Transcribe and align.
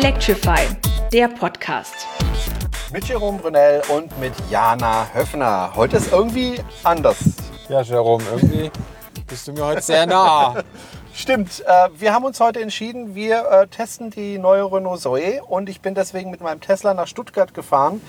Electrify, 0.00 0.60
der 1.12 1.26
Podcast. 1.26 2.06
Mit 2.92 3.02
Jerome 3.06 3.36
Brunel 3.38 3.82
und 3.88 4.16
mit 4.20 4.32
Jana 4.48 5.08
Höffner. 5.12 5.72
Heute 5.74 5.96
ist 5.96 6.12
irgendwie 6.12 6.60
anders. 6.84 7.16
Ja, 7.68 7.80
Jerome, 7.80 8.22
irgendwie 8.30 8.70
bist 9.26 9.48
du 9.48 9.52
mir 9.54 9.64
heute 9.66 9.82
sehr 9.82 10.06
nah. 10.06 10.62
Stimmt, 11.12 11.64
äh, 11.66 11.88
wir 11.98 12.14
haben 12.14 12.24
uns 12.24 12.38
heute 12.38 12.60
entschieden, 12.60 13.16
wir 13.16 13.44
äh, 13.50 13.66
testen 13.66 14.10
die 14.10 14.38
neue 14.38 14.70
Renault 14.70 15.00
Zoe 15.00 15.42
und 15.48 15.68
ich 15.68 15.80
bin 15.80 15.96
deswegen 15.96 16.30
mit 16.30 16.40
meinem 16.42 16.60
Tesla 16.60 16.94
nach 16.94 17.08
Stuttgart 17.08 17.52
gefahren 17.52 18.00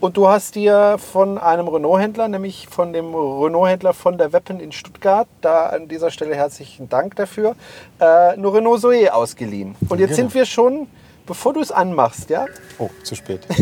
und 0.00 0.18
du 0.18 0.28
hast 0.28 0.54
dir 0.54 0.98
von 0.98 1.38
einem 1.38 1.66
Renault-Händler, 1.66 2.28
nämlich 2.28 2.68
von 2.68 2.92
dem 2.92 3.14
Renault-Händler 3.14 3.94
von 3.94 4.18
der 4.18 4.34
Weppen 4.34 4.60
in 4.60 4.70
Stuttgart, 4.70 5.26
da 5.40 5.68
an 5.68 5.88
dieser 5.88 6.10
Stelle 6.10 6.34
herzlichen 6.34 6.90
Dank 6.90 7.16
dafür, 7.16 7.56
äh, 8.00 8.04
eine 8.04 8.52
Renault 8.52 8.82
Zoe 8.82 9.14
ausgeliehen. 9.14 9.76
Und 9.88 9.98
jetzt 9.98 10.08
Genau. 10.10 10.28
sind 10.28 10.34
wir 10.34 10.44
schon, 10.44 10.88
bevor 11.28 11.52
du 11.52 11.60
es 11.60 11.70
anmachst, 11.70 12.30
ja, 12.30 12.46
Oh, 12.78 12.90
zu 13.04 13.14
spät. 13.14 13.46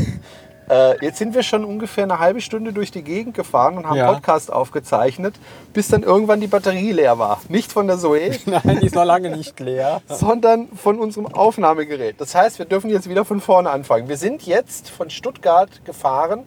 Äh, 0.68 0.96
jetzt 1.04 1.18
sind 1.18 1.32
wir 1.32 1.44
schon 1.44 1.64
ungefähr 1.64 2.02
eine 2.02 2.18
halbe 2.18 2.40
Stunde 2.40 2.72
durch 2.72 2.90
die 2.90 3.02
Gegend 3.02 3.34
gefahren 3.34 3.78
und 3.78 3.86
haben 3.86 3.94
Ja. 3.98 4.12
Podcast 4.12 4.52
aufgezeichnet, 4.52 5.36
bis 5.72 5.86
dann 5.86 6.02
irgendwann 6.02 6.40
die 6.40 6.48
Batterie 6.48 6.90
leer 6.90 7.20
war. 7.20 7.40
Nicht 7.48 7.70
von 7.70 7.86
der 7.86 7.98
Zoe, 7.98 8.32
Nein, 8.46 8.80
die 8.80 8.86
ist 8.86 8.96
noch 8.96 9.04
lange 9.04 9.30
nicht 9.30 9.60
leer. 9.60 10.02
sondern 10.08 10.66
von 10.76 10.98
unserem 10.98 11.26
Aufnahmegerät. 11.26 12.20
Das 12.20 12.34
heißt, 12.34 12.58
wir 12.58 12.66
dürfen 12.66 12.90
jetzt 12.90 13.08
wieder 13.08 13.24
von 13.24 13.40
vorne 13.40 13.70
anfangen. 13.70 14.08
Wir 14.08 14.16
sind 14.16 14.42
jetzt 14.44 14.90
von 14.90 15.08
Stuttgart 15.08 15.84
gefahren, 15.84 16.42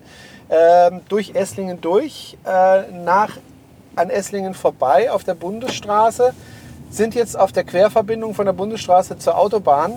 ähm, 0.50 1.00
durch 1.08 1.34
Esslingen 1.36 1.80
durch, 1.80 2.38
äh, 2.46 2.92
nach 2.92 3.38
an 3.96 4.10
Esslingen 4.10 4.54
vorbei 4.54 5.12
auf 5.14 5.24
der 5.24 5.36
Bundesstraße, 5.36 6.34
sind 6.90 7.16
jetzt 7.16 7.40
auf 7.40 7.54
der 7.54 7.64
Querverbindung 7.64 8.34
von 8.34 8.46
der 8.46 8.54
Bundesstraße 8.54 9.18
zur 9.18 9.38
Autobahn 9.38 9.94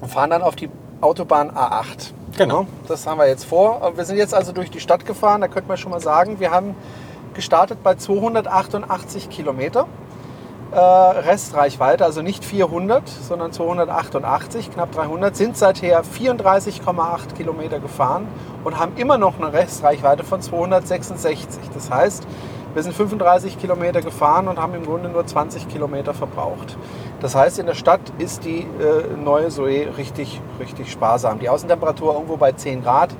und 0.00 0.08
fahren 0.08 0.30
dann 0.30 0.42
auf 0.42 0.56
die 0.56 0.68
Autobahn 1.00 1.50
A8. 1.50 2.12
Genau. 2.36 2.66
Das 2.88 3.06
haben 3.06 3.18
wir 3.18 3.28
jetzt 3.28 3.44
vor. 3.44 3.92
Wir 3.96 4.04
sind 4.04 4.16
jetzt 4.16 4.34
also 4.34 4.52
durch 4.52 4.70
die 4.70 4.80
Stadt 4.80 5.06
gefahren. 5.06 5.40
Da 5.40 5.48
könnte 5.48 5.68
man 5.68 5.76
schon 5.76 5.90
mal 5.90 6.00
sagen, 6.00 6.40
wir 6.40 6.50
haben 6.50 6.74
gestartet 7.34 7.82
bei 7.82 7.94
288 7.94 9.30
Kilometer. 9.30 9.86
Äh, 10.72 10.78
Restreichweite, 10.78 12.04
also 12.04 12.22
nicht 12.22 12.44
400, 12.44 13.08
sondern 13.08 13.52
288, 13.52 14.72
knapp 14.72 14.90
300, 14.90 15.36
sind 15.36 15.56
seither 15.56 16.02
34,8 16.02 17.34
Kilometer 17.36 17.78
gefahren 17.78 18.26
und 18.64 18.76
haben 18.76 18.96
immer 18.96 19.16
noch 19.16 19.38
eine 19.38 19.52
Restreichweite 19.52 20.24
von 20.24 20.42
266. 20.42 21.46
Das 21.72 21.90
heißt, 21.90 22.26
wir 22.74 22.82
sind 22.82 22.94
35 22.94 23.58
Kilometer 23.58 24.02
gefahren 24.02 24.48
und 24.48 24.58
haben 24.58 24.74
im 24.74 24.84
Grunde 24.84 25.08
nur 25.08 25.24
20 25.24 25.68
Kilometer 25.68 26.12
verbraucht. 26.12 26.76
Das 27.20 27.34
heißt, 27.34 27.58
in 27.58 27.66
der 27.66 27.74
Stadt 27.74 28.00
ist 28.18 28.44
die 28.44 28.60
äh, 28.60 29.16
neue 29.16 29.48
Zoe 29.48 29.88
richtig, 29.96 30.40
richtig 30.60 30.90
sparsam. 30.90 31.38
Die 31.38 31.48
Außentemperatur 31.48 32.14
irgendwo 32.14 32.36
bei 32.36 32.52
10 32.52 32.82
Grad. 32.82 33.10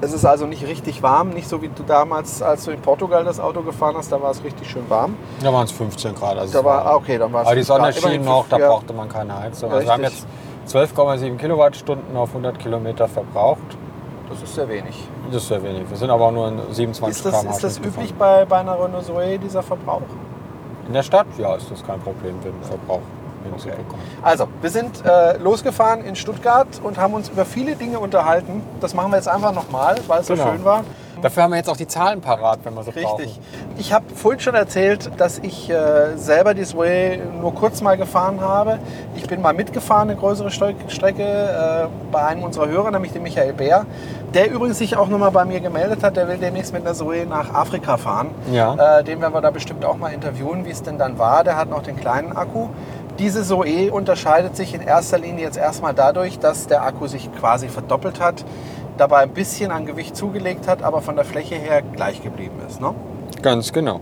Es 0.00 0.12
ist 0.12 0.24
also 0.26 0.46
nicht 0.46 0.66
richtig 0.66 1.02
warm, 1.02 1.30
nicht 1.30 1.48
so 1.48 1.62
wie 1.62 1.68
du 1.68 1.82
damals, 1.82 2.42
als 2.42 2.64
du 2.66 2.70
in 2.70 2.80
Portugal 2.82 3.24
das 3.24 3.40
Auto 3.40 3.62
gefahren 3.62 3.96
hast, 3.96 4.12
da 4.12 4.20
war 4.20 4.30
es 4.30 4.44
richtig 4.44 4.70
schön 4.70 4.88
warm. 4.90 5.16
Da 5.42 5.52
waren 5.52 5.64
es 5.64 5.72
15 5.72 6.14
Grad. 6.14 6.36
Also 6.36 6.52
Da 6.52 6.64
war, 6.64 6.94
okay, 6.96 7.16
dann 7.16 7.32
war 7.32 7.42
es 7.42 7.46
aber 7.46 7.56
die 7.56 7.64
5 7.64 7.78
Grad. 7.78 7.94
Sonne 7.94 8.12
schien 8.12 8.24
noch, 8.24 8.46
da 8.48 8.58
brauchte 8.58 8.92
man 8.92 9.08
keine 9.08 9.36
Heizung. 9.38 9.72
Also 9.72 9.86
wir 9.86 9.92
haben 9.92 10.02
jetzt 10.02 10.26
12,7 10.68 11.36
Kilowattstunden 11.38 12.16
auf 12.16 12.28
100 12.28 12.58
Kilometer 12.58 13.08
verbraucht. 13.08 13.62
Das 14.28 14.42
ist 14.42 14.54
sehr 14.54 14.68
wenig. 14.68 15.08
Das 15.30 15.42
ist 15.42 15.48
sehr 15.48 15.62
wenig. 15.62 15.88
Wir 15.88 15.96
sind 15.96 16.10
aber 16.10 16.30
nur 16.30 16.48
in 16.48 16.60
27 16.72 17.08
Ist 17.24 17.24
das, 17.24 17.44
ist 17.44 17.64
das 17.64 17.78
üblich 17.78 18.12
bei, 18.14 18.44
bei 18.44 18.58
einer 18.58 18.78
Renault 18.78 19.04
Zoe, 19.06 19.38
dieser 19.38 19.62
Verbrauch? 19.62 20.02
In 20.86 20.92
der 20.94 21.02
Stadt, 21.02 21.26
ja, 21.38 21.54
ist 21.56 21.70
das 21.70 21.84
kein 21.84 22.00
Problem, 22.00 22.40
den 22.42 22.54
Verbrauch 22.62 23.00
hinzubekommen. 23.44 24.04
Also, 24.22 24.48
wir 24.60 24.70
sind 24.70 25.04
äh, 25.04 25.36
losgefahren 25.38 26.04
in 26.04 26.16
Stuttgart 26.16 26.66
und 26.82 26.98
haben 26.98 27.14
uns 27.14 27.28
über 27.28 27.44
viele 27.44 27.76
Dinge 27.76 27.98
unterhalten. 27.98 28.62
Das 28.80 28.94
machen 28.94 29.10
wir 29.10 29.16
jetzt 29.16 29.28
einfach 29.28 29.52
nochmal, 29.52 29.96
weil 30.06 30.20
es 30.20 30.26
so 30.26 30.34
Genau. 30.34 30.50
schön 30.52 30.64
war. 30.64 30.84
Dafür 31.22 31.44
haben 31.44 31.50
wir 31.50 31.56
jetzt 31.56 31.70
auch 31.70 31.76
die 31.76 31.86
Zahlen 31.86 32.20
parat, 32.20 32.60
wenn 32.64 32.74
wir 32.74 32.82
sie 32.82 32.90
brauchen. 32.90 33.22
Richtig. 33.22 33.40
Ich 33.78 33.92
habe 33.92 34.04
vorhin 34.14 34.40
schon 34.40 34.54
erzählt, 34.54 35.10
dass 35.16 35.38
ich 35.38 35.70
äh, 35.70 36.16
selber 36.16 36.54
die 36.54 36.64
Sway 36.64 37.20
nur 37.40 37.54
kurz 37.54 37.80
mal 37.80 37.96
gefahren 37.96 38.40
habe. 38.40 38.78
Ich 39.14 39.26
bin 39.26 39.40
mal 39.40 39.54
mitgefahren, 39.54 40.10
eine 40.10 40.18
größere 40.18 40.50
Strecke 40.50 41.22
äh, 41.22 41.86
bei 42.12 42.24
einem 42.24 42.42
unserer 42.42 42.68
Hörer, 42.68 42.90
nämlich 42.90 43.12
dem 43.12 43.22
Michael 43.22 43.52
Bär, 43.54 43.86
der 44.34 44.50
übrigens 44.50 44.78
sich 44.78 44.96
auch 44.96 45.08
nochmal 45.08 45.30
bei 45.30 45.44
mir 45.44 45.60
gemeldet 45.60 46.02
hat. 46.02 46.16
Der 46.16 46.28
will 46.28 46.38
demnächst 46.38 46.72
mit 46.72 46.82
einer 46.82 46.94
Zoe 46.94 47.26
nach 47.26 47.52
Afrika 47.54 47.96
fahren. 47.96 48.30
Ja. 48.52 48.98
Äh, 48.98 49.04
den 49.04 49.20
werden 49.20 49.32
wir 49.34 49.40
da 49.40 49.50
bestimmt 49.50 49.84
auch 49.84 49.96
mal 49.96 50.12
interviewen, 50.12 50.64
wie 50.64 50.70
es 50.70 50.82
denn 50.82 50.98
dann 50.98 51.18
war. 51.18 51.44
Der 51.44 51.56
hat 51.56 51.70
noch 51.70 51.82
den 51.82 51.96
kleinen 51.96 52.36
Akku. 52.36 52.68
Diese 53.18 53.42
Zoe 53.42 53.90
unterscheidet 53.90 54.56
sich 54.56 54.74
in 54.74 54.82
erster 54.82 55.18
Linie 55.18 55.44
jetzt 55.44 55.56
erstmal 55.56 55.94
dadurch, 55.94 56.38
dass 56.38 56.66
der 56.66 56.82
Akku 56.82 57.06
sich 57.06 57.30
quasi 57.34 57.68
verdoppelt 57.68 58.20
hat, 58.20 58.44
dabei 58.96 59.18
ein 59.18 59.30
bisschen 59.30 59.70
an 59.70 59.86
Gewicht 59.86 60.16
zugelegt 60.16 60.68
hat, 60.68 60.82
aber 60.82 61.00
von 61.02 61.16
der 61.16 61.24
Fläche 61.24 61.54
her 61.54 61.82
gleich 61.82 62.22
geblieben 62.22 62.60
ist. 62.66 62.80
Ne? 62.80 62.94
Ganz 63.42 63.72
genau. 63.72 64.00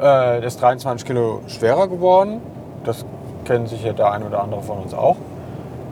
Äh, 0.00 0.44
ist 0.46 0.60
23 0.62 1.06
Kilo 1.06 1.40
schwerer 1.46 1.88
geworden. 1.88 2.40
Das 2.84 3.04
kennen 3.44 3.66
sicher 3.66 3.92
der 3.92 4.12
ein 4.12 4.22
oder 4.22 4.42
andere 4.42 4.62
von 4.62 4.78
uns 4.78 4.94
auch. 4.94 5.16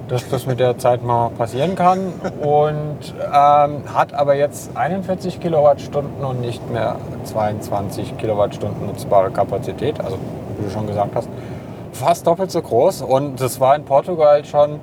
Dass 0.08 0.26
das 0.28 0.46
mit 0.46 0.58
der 0.58 0.78
Zeit 0.78 1.02
mal 1.02 1.28
passieren 1.30 1.74
kann. 1.74 2.12
Und 2.40 3.14
ähm, 3.26 3.82
hat 3.94 4.14
aber 4.14 4.34
jetzt 4.34 4.76
41 4.76 5.40
Kilowattstunden 5.40 6.24
und 6.24 6.40
nicht 6.40 6.70
mehr 6.70 6.96
22 7.24 8.16
Kilowattstunden 8.16 8.86
nutzbare 8.86 9.30
Kapazität. 9.30 10.00
Also, 10.00 10.16
wie 10.56 10.64
du 10.64 10.70
schon 10.70 10.86
gesagt 10.86 11.14
hast, 11.14 11.28
fast 11.92 12.26
doppelt 12.26 12.50
so 12.50 12.62
groß. 12.62 13.02
Und 13.02 13.40
das 13.40 13.60
war 13.60 13.76
in 13.76 13.84
Portugal 13.84 14.44
schon 14.46 14.80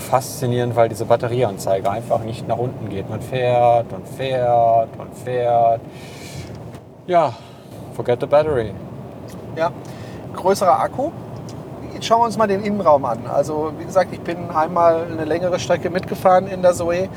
faszinierend, 0.00 0.76
weil 0.76 0.88
diese 0.88 1.04
Batterieanzeige 1.04 1.90
einfach 1.90 2.20
nicht 2.20 2.46
nach 2.48 2.58
unten 2.58 2.88
geht. 2.88 3.08
Man 3.08 3.20
fährt 3.20 3.92
und 3.92 4.06
fährt 4.06 4.88
und 4.98 5.16
fährt. 5.16 5.80
Ja, 7.06 7.32
forget 7.94 8.20
the 8.20 8.26
battery. 8.26 8.72
Ja, 9.56 9.70
größerer 10.34 10.80
Akku. 10.80 11.10
Jetzt 11.94 12.06
schauen 12.06 12.20
wir 12.20 12.26
uns 12.26 12.36
mal 12.36 12.48
den 12.48 12.62
Innenraum 12.62 13.04
an. 13.04 13.20
Also 13.32 13.72
wie 13.78 13.84
gesagt, 13.84 14.12
ich 14.12 14.20
bin 14.20 14.50
einmal 14.50 15.06
eine 15.10 15.24
längere 15.24 15.58
Strecke 15.58 15.90
mitgefahren 15.90 16.48
in 16.48 16.62
der 16.62 16.72
Zoe. 16.72 17.08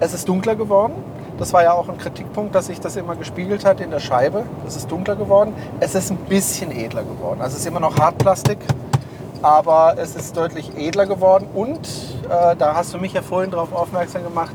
Es 0.00 0.12
ist 0.12 0.28
dunkler 0.28 0.56
geworden. 0.56 0.94
Das 1.38 1.52
war 1.52 1.62
ja 1.62 1.74
auch 1.74 1.88
ein 1.88 1.98
Kritikpunkt, 1.98 2.54
dass 2.54 2.66
sich 2.66 2.80
das 2.80 2.96
immer 2.96 3.14
gespiegelt 3.14 3.64
hat 3.64 3.80
in 3.80 3.90
der 3.90 4.00
Scheibe. 4.00 4.44
Es 4.66 4.74
ist 4.74 4.90
dunkler 4.90 5.16
geworden. 5.16 5.54
Es 5.80 5.94
ist 5.94 6.10
ein 6.10 6.16
bisschen 6.16 6.70
edler 6.70 7.02
geworden. 7.02 7.40
Also 7.42 7.54
es 7.54 7.60
ist 7.60 7.66
immer 7.66 7.80
noch 7.80 7.98
Hartplastik, 7.98 8.58
aber 9.42 9.94
es 9.98 10.14
ist 10.16 10.36
deutlich 10.36 10.76
edler 10.76 11.06
geworden. 11.06 11.46
Und 11.54 11.86
äh, 12.28 12.56
da 12.56 12.74
hast 12.74 12.94
du 12.94 12.98
mich 12.98 13.12
ja 13.12 13.22
vorhin 13.22 13.50
darauf 13.50 13.72
aufmerksam 13.72 14.22
gemacht, 14.24 14.54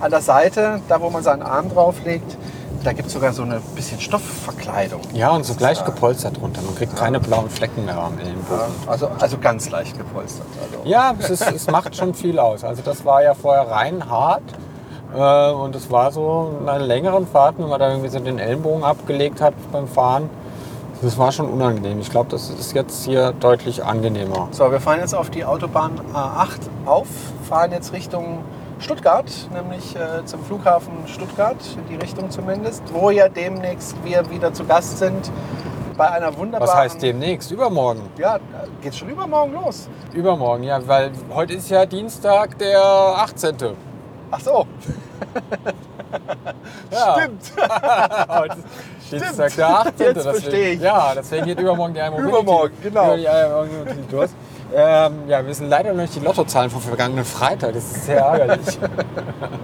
an 0.00 0.10
der 0.10 0.20
Seite, 0.20 0.80
da 0.88 1.00
wo 1.00 1.10
man 1.10 1.22
seinen 1.22 1.42
Arm 1.42 1.70
drauflegt, 1.70 2.36
da 2.82 2.92
gibt 2.92 3.06
es 3.06 3.14
sogar 3.14 3.32
so 3.32 3.42
eine 3.44 3.60
bisschen 3.76 4.00
Stoffverkleidung. 4.00 5.00
Ja, 5.12 5.30
und 5.30 5.44
so 5.44 5.54
gleich 5.54 5.78
Ja. 5.78 5.84
gepolstert 5.84 6.40
drunter. 6.40 6.60
Man 6.62 6.74
kriegt 6.74 6.96
keine 6.96 7.20
blauen 7.20 7.48
Flecken 7.48 7.84
mehr 7.84 7.96
am 7.96 8.18
Ellenbogen. 8.18 8.64
Also, 8.88 9.08
also 9.20 9.38
ganz 9.38 9.70
leicht 9.70 9.96
gepolstert. 9.96 10.46
Also. 10.60 10.88
Ja, 10.88 11.14
es, 11.18 11.30
ist, 11.30 11.48
es 11.48 11.70
macht 11.70 11.94
schon 11.94 12.12
viel 12.14 12.40
aus. 12.40 12.64
Also 12.64 12.82
das 12.82 13.04
war 13.04 13.22
ja 13.22 13.34
vorher 13.34 13.70
rein 13.70 14.10
hart. 14.10 14.42
Äh, 15.14 15.52
und 15.52 15.76
es 15.76 15.90
war 15.92 16.10
so 16.10 16.56
in 16.60 16.68
einer 16.68 16.84
längeren 16.84 17.26
Fahrt, 17.28 17.56
wenn 17.58 17.68
man 17.68 17.78
da 17.78 17.88
irgendwie 17.90 18.08
so 18.08 18.18
den 18.18 18.40
Ellenbogen 18.40 18.82
abgelegt 18.82 19.40
hat 19.40 19.54
beim 19.70 19.86
Fahren. 19.86 20.28
Das 21.02 21.18
war 21.18 21.32
schon 21.32 21.50
unangenehm. 21.50 21.98
Ich 21.98 22.10
glaube, 22.10 22.30
das 22.30 22.48
ist 22.48 22.74
jetzt 22.74 23.04
hier 23.04 23.32
deutlich 23.32 23.84
angenehmer. 23.84 24.46
So, 24.52 24.70
wir 24.70 24.80
fahren 24.80 25.00
jetzt 25.00 25.16
auf 25.16 25.30
die 25.30 25.44
Autobahn 25.44 26.00
A8 26.14 26.60
auf, 26.86 27.08
fahren 27.48 27.72
jetzt 27.72 27.92
Richtung 27.92 28.44
Stuttgart, 28.78 29.26
nämlich 29.52 29.96
äh, 29.96 30.24
zum 30.24 30.44
Flughafen 30.44 30.92
Stuttgart, 31.06 31.56
in 31.76 31.88
die 31.88 32.00
Richtung 32.00 32.30
zumindest, 32.30 32.84
wo 32.92 33.10
ja 33.10 33.28
demnächst 33.28 33.96
wir 34.04 34.30
wieder 34.30 34.52
zu 34.54 34.64
Gast 34.64 34.98
sind 34.98 35.32
bei 35.96 36.08
einer 36.08 36.36
wunderbaren... 36.36 36.68
Was 36.72 36.76
heißt 36.76 37.02
demnächst? 37.02 37.50
Übermorgen. 37.50 38.02
Ja, 38.16 38.38
geht 38.80 38.94
schon 38.94 39.08
übermorgen 39.08 39.54
los. 39.54 39.88
Übermorgen, 40.14 40.62
ja, 40.62 40.86
weil 40.86 41.10
heute 41.34 41.54
ist 41.54 41.68
ja 41.68 41.84
Dienstag, 41.84 42.58
der 42.58 42.80
18. 42.80 43.56
Ach 44.30 44.40
so, 44.40 44.66
Ja. 46.90 47.16
stimmt. 47.18 47.52
Heute 48.28 48.56
ist 49.00 49.12
Dienstag, 49.12 49.56
der 49.56 49.68
18. 49.68 50.06
Jetzt 50.06 50.22
verstehe 50.22 50.70
ich. 50.70 50.80
Ja, 50.80 51.12
deswegen 51.14 51.46
geht 51.46 51.60
übermorgen 51.60 51.94
die 51.94 52.00
Mobility. 52.00 52.28
Übermorgen, 52.28 52.74
genau. 52.82 53.16
Die 53.16 53.74
Mobility 53.76 54.14
los. 54.14 54.30
Ähm, 54.74 55.28
ja, 55.28 55.42
wir 55.42 55.48
wissen 55.48 55.68
leider 55.68 55.92
noch 55.92 56.00
nicht 56.00 56.14
die 56.14 56.20
Lottozahlen 56.20 56.70
vom 56.70 56.80
vergangenen 56.80 57.24
Freitag. 57.24 57.74
Das 57.74 57.84
ist 57.84 58.06
sehr 58.06 58.20
ärgerlich. 58.20 58.78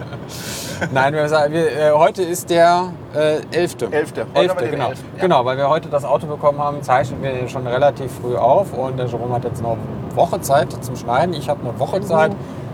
Nein, 0.92 1.14
wir 1.14 1.28
sagen, 1.28 1.54
wir, 1.54 1.72
äh, 1.72 1.90
heute 1.92 2.22
ist 2.22 2.50
der 2.50 2.92
äh, 3.14 3.40
11. 3.50 3.76
Elfte. 3.90 4.26
Heute 4.34 4.70
genau. 4.70 4.90
Elften, 4.90 5.06
ja. 5.16 5.22
genau, 5.22 5.44
weil 5.46 5.56
wir 5.56 5.70
heute 5.70 5.88
das 5.88 6.04
Auto 6.04 6.26
bekommen 6.26 6.58
haben, 6.58 6.82
zeichnen 6.82 7.22
wir 7.22 7.48
schon 7.48 7.66
relativ 7.66 8.12
früh 8.20 8.36
auf. 8.36 8.74
Und 8.74 8.98
der 8.98 9.06
Jerome 9.06 9.34
hat 9.34 9.44
jetzt 9.44 9.62
noch 9.62 9.72
eine 9.72 10.16
Woche 10.16 10.40
Zeit 10.42 10.72
zum 10.84 10.94
Schneiden. 10.94 11.34
Ich 11.34 11.48
habe 11.48 11.66
eine 11.66 11.78
Woche 11.78 12.02
Zeit. 12.02 12.32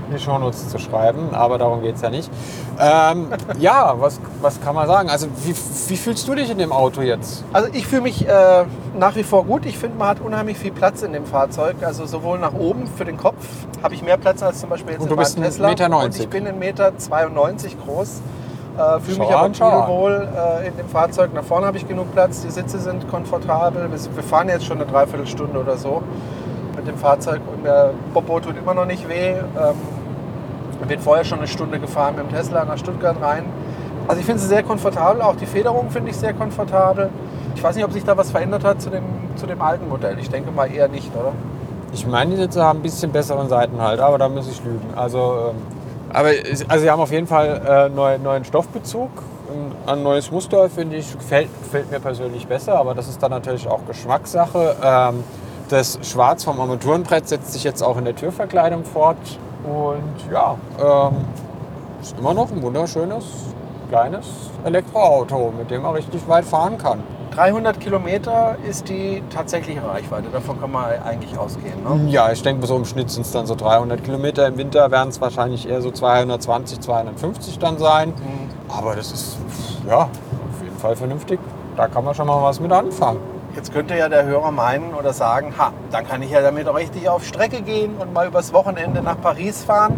In 0.08 0.16
die 0.16 0.22
Shownotes 0.22 0.68
zu 0.68 0.78
schreiben, 0.78 1.34
aber 1.34 1.58
darum 1.58 1.82
geht 1.82 1.96
es 1.96 2.02
ja 2.02 2.10
nicht. 2.10 2.30
Ähm, 2.78 3.28
ja, 3.58 3.94
was, 3.98 4.20
was 4.40 4.60
kann 4.60 4.74
man 4.74 4.86
sagen? 4.86 5.08
Also 5.10 5.28
wie, 5.44 5.54
wie 5.88 5.96
fühlst 5.96 6.26
du 6.26 6.34
dich 6.34 6.50
in 6.50 6.58
dem 6.58 6.72
Auto 6.72 7.00
jetzt? 7.02 7.44
Also 7.52 7.68
ich 7.72 7.86
fühle 7.86 8.02
mich 8.02 8.26
äh, 8.26 8.64
nach 8.98 9.16
wie 9.16 9.22
vor 9.22 9.44
gut. 9.44 9.66
Ich 9.66 9.78
finde, 9.78 9.98
man 9.98 10.08
hat 10.08 10.20
unheimlich 10.20 10.58
viel 10.58 10.72
Platz 10.72 11.02
in 11.02 11.12
dem 11.12 11.26
Fahrzeug. 11.26 11.76
Also 11.82 12.06
sowohl 12.06 12.38
nach 12.38 12.54
oben 12.54 12.86
für 12.86 13.04
den 13.04 13.16
Kopf 13.16 13.44
habe 13.82 13.94
ich 13.94 14.02
mehr 14.02 14.16
Platz 14.16 14.42
als 14.42 14.60
zum 14.60 14.70
Beispiel 14.70 14.92
jetzt 14.94 15.02
Und 15.02 15.08
du 15.08 15.14
in 15.14 15.20
bist 15.20 15.36
Tesla. 15.36 15.68
Meter 15.68 15.86
Und 15.86 15.92
90. 15.92 16.22
ich 16.22 16.28
bin 16.28 16.46
1,92 16.46 16.52
Meter 16.58 16.92
groß. 17.84 18.20
Äh, 18.76 19.00
fühle 19.00 19.18
mich 19.20 19.28
aber 19.28 19.40
an, 19.42 19.54
schau 19.54 19.68
an. 19.68 19.88
wohl 19.88 20.28
äh, 20.36 20.66
in 20.68 20.76
dem 20.76 20.88
Fahrzeug. 20.88 21.32
Nach 21.32 21.44
vorne 21.44 21.66
habe 21.66 21.76
ich 21.76 21.86
genug 21.86 22.12
Platz. 22.12 22.42
Die 22.42 22.50
Sitze 22.50 22.78
sind 22.80 23.08
komfortabel. 23.08 23.88
Wir 23.90 24.22
fahren 24.22 24.48
jetzt 24.48 24.64
schon 24.64 24.78
eine 24.80 24.90
Dreiviertelstunde 24.90 25.58
oder 25.60 25.76
so 25.76 26.02
mit 26.84 26.94
dem 26.94 26.98
Fahrzeug 26.98 27.40
und 27.46 27.64
der 27.64 27.90
Popo 28.12 28.40
tut 28.40 28.56
immer 28.58 28.74
noch 28.74 28.84
nicht 28.84 29.08
weh. 29.08 29.30
Ähm, 29.30 29.74
ich 30.80 30.86
bin 30.86 31.00
vorher 31.00 31.24
schon 31.24 31.38
eine 31.38 31.48
Stunde 31.48 31.78
gefahren 31.80 32.16
mit 32.16 32.26
dem 32.26 32.34
Tesla 32.34 32.64
nach 32.64 32.76
Stuttgart 32.76 33.16
rein. 33.22 33.44
Also 34.06 34.20
ich 34.20 34.26
finde 34.26 34.42
sie 34.42 34.48
sehr 34.48 34.62
komfortabel, 34.62 35.22
auch 35.22 35.36
die 35.36 35.46
Federung 35.46 35.90
finde 35.90 36.10
ich 36.10 36.16
sehr 36.16 36.34
komfortabel. 36.34 37.08
Ich 37.54 37.62
weiß 37.62 37.74
nicht, 37.76 37.84
ob 37.84 37.92
sich 37.92 38.04
da 38.04 38.16
was 38.16 38.30
verändert 38.30 38.64
hat 38.64 38.82
zu 38.82 38.90
dem, 38.90 39.04
zu 39.36 39.46
dem 39.46 39.62
alten 39.62 39.88
Modell. 39.88 40.18
Ich 40.18 40.28
denke 40.28 40.50
mal 40.50 40.70
eher 40.70 40.88
nicht, 40.88 41.10
oder? 41.14 41.32
Ich 41.94 42.06
meine, 42.06 42.32
die 42.32 42.36
Sitze 42.36 42.62
haben 42.62 42.80
ein 42.80 42.82
bisschen 42.82 43.12
besseren 43.12 43.48
Seitenhalt, 43.48 44.00
aber 44.00 44.18
da 44.18 44.28
muss 44.28 44.50
ich 44.50 44.62
lügen. 44.62 44.92
Also, 44.94 45.50
ähm, 45.50 45.56
aber 46.12 46.28
also 46.68 46.82
sie 46.82 46.90
haben 46.90 47.00
auf 47.00 47.12
jeden 47.12 47.26
Fall 47.26 47.62
äh, 47.66 47.88
neu, 47.88 48.18
neuen 48.18 48.44
Stoffbezug. 48.44 49.10
Ein, 49.86 49.90
ein 49.90 50.02
neues 50.02 50.30
Muster, 50.30 50.68
finde 50.68 50.96
ich, 50.96 51.16
gefällt, 51.16 51.48
gefällt 51.62 51.90
mir 51.90 52.00
persönlich 52.00 52.46
besser, 52.46 52.76
aber 52.76 52.94
das 52.94 53.08
ist 53.08 53.22
dann 53.22 53.30
natürlich 53.30 53.68
auch 53.68 53.86
Geschmackssache. 53.86 54.76
Ähm, 54.82 55.24
das 55.68 55.98
Schwarz 56.02 56.44
vom 56.44 56.60
Armaturenbrett 56.60 57.28
setzt 57.28 57.52
sich 57.52 57.64
jetzt 57.64 57.82
auch 57.82 57.96
in 57.96 58.04
der 58.04 58.14
Türverkleidung 58.14 58.84
fort. 58.84 59.16
Und 59.64 60.32
ja, 60.32 60.56
ähm, 60.78 61.16
ist 62.00 62.18
immer 62.18 62.34
noch 62.34 62.50
ein 62.50 62.62
wunderschönes, 62.62 63.24
kleines 63.88 64.26
Elektroauto, 64.64 65.52
mit 65.56 65.70
dem 65.70 65.82
man 65.82 65.94
richtig 65.94 66.28
weit 66.28 66.44
fahren 66.44 66.76
kann. 66.76 67.02
300 67.34 67.80
Kilometer 67.80 68.56
ist 68.68 68.88
die 68.88 69.22
tatsächliche 69.30 69.84
Reichweite. 69.84 70.28
Davon 70.32 70.60
kann 70.60 70.70
man 70.70 70.84
eigentlich 71.02 71.36
ausgehen. 71.36 71.82
Ne? 71.82 72.08
Ja, 72.10 72.30
ich 72.30 72.42
denke, 72.42 72.64
so 72.66 72.76
im 72.76 72.84
Schnitt 72.84 73.10
sind 73.10 73.26
es 73.26 73.32
dann 73.32 73.46
so 73.46 73.56
300 73.56 74.04
Kilometer. 74.04 74.46
Im 74.46 74.56
Winter 74.56 74.90
werden 74.92 75.08
es 75.08 75.20
wahrscheinlich 75.20 75.68
eher 75.68 75.82
so 75.82 75.90
220, 75.90 76.80
250 76.80 77.58
dann 77.58 77.78
sein. 77.78 78.12
Aber 78.68 78.94
das 78.94 79.10
ist 79.10 79.38
ja 79.88 80.02
auf 80.02 80.62
jeden 80.62 80.76
Fall 80.76 80.94
vernünftig. 80.94 81.40
Da 81.76 81.88
kann 81.88 82.04
man 82.04 82.14
schon 82.14 82.28
mal 82.28 82.40
was 82.40 82.60
mit 82.60 82.70
anfangen. 82.70 83.33
Jetzt 83.54 83.72
könnte 83.72 83.96
ja 83.96 84.08
der 84.08 84.24
Hörer 84.24 84.50
meinen 84.50 84.94
oder 84.94 85.12
sagen, 85.12 85.54
ha, 85.56 85.72
dann 85.92 86.06
kann 86.06 86.22
ich 86.22 86.30
ja 86.30 86.42
damit 86.42 86.66
auch 86.66 86.74
richtig 86.74 87.08
auf 87.08 87.24
Strecke 87.24 87.62
gehen 87.62 87.96
und 87.98 88.12
mal 88.12 88.26
übers 88.26 88.52
Wochenende 88.52 89.00
nach 89.00 89.20
Paris 89.20 89.62
fahren. 89.62 89.94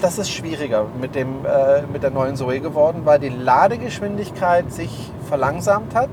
Das 0.00 0.18
ist 0.18 0.30
schwieriger 0.30 0.86
mit, 1.00 1.14
dem, 1.14 1.44
äh, 1.44 1.82
mit 1.92 2.02
der 2.02 2.10
neuen 2.10 2.36
Zoe 2.36 2.60
geworden, 2.60 3.02
weil 3.04 3.18
die 3.18 3.28
Ladegeschwindigkeit 3.28 4.72
sich 4.72 5.12
verlangsamt 5.28 5.94
hat 5.94 6.10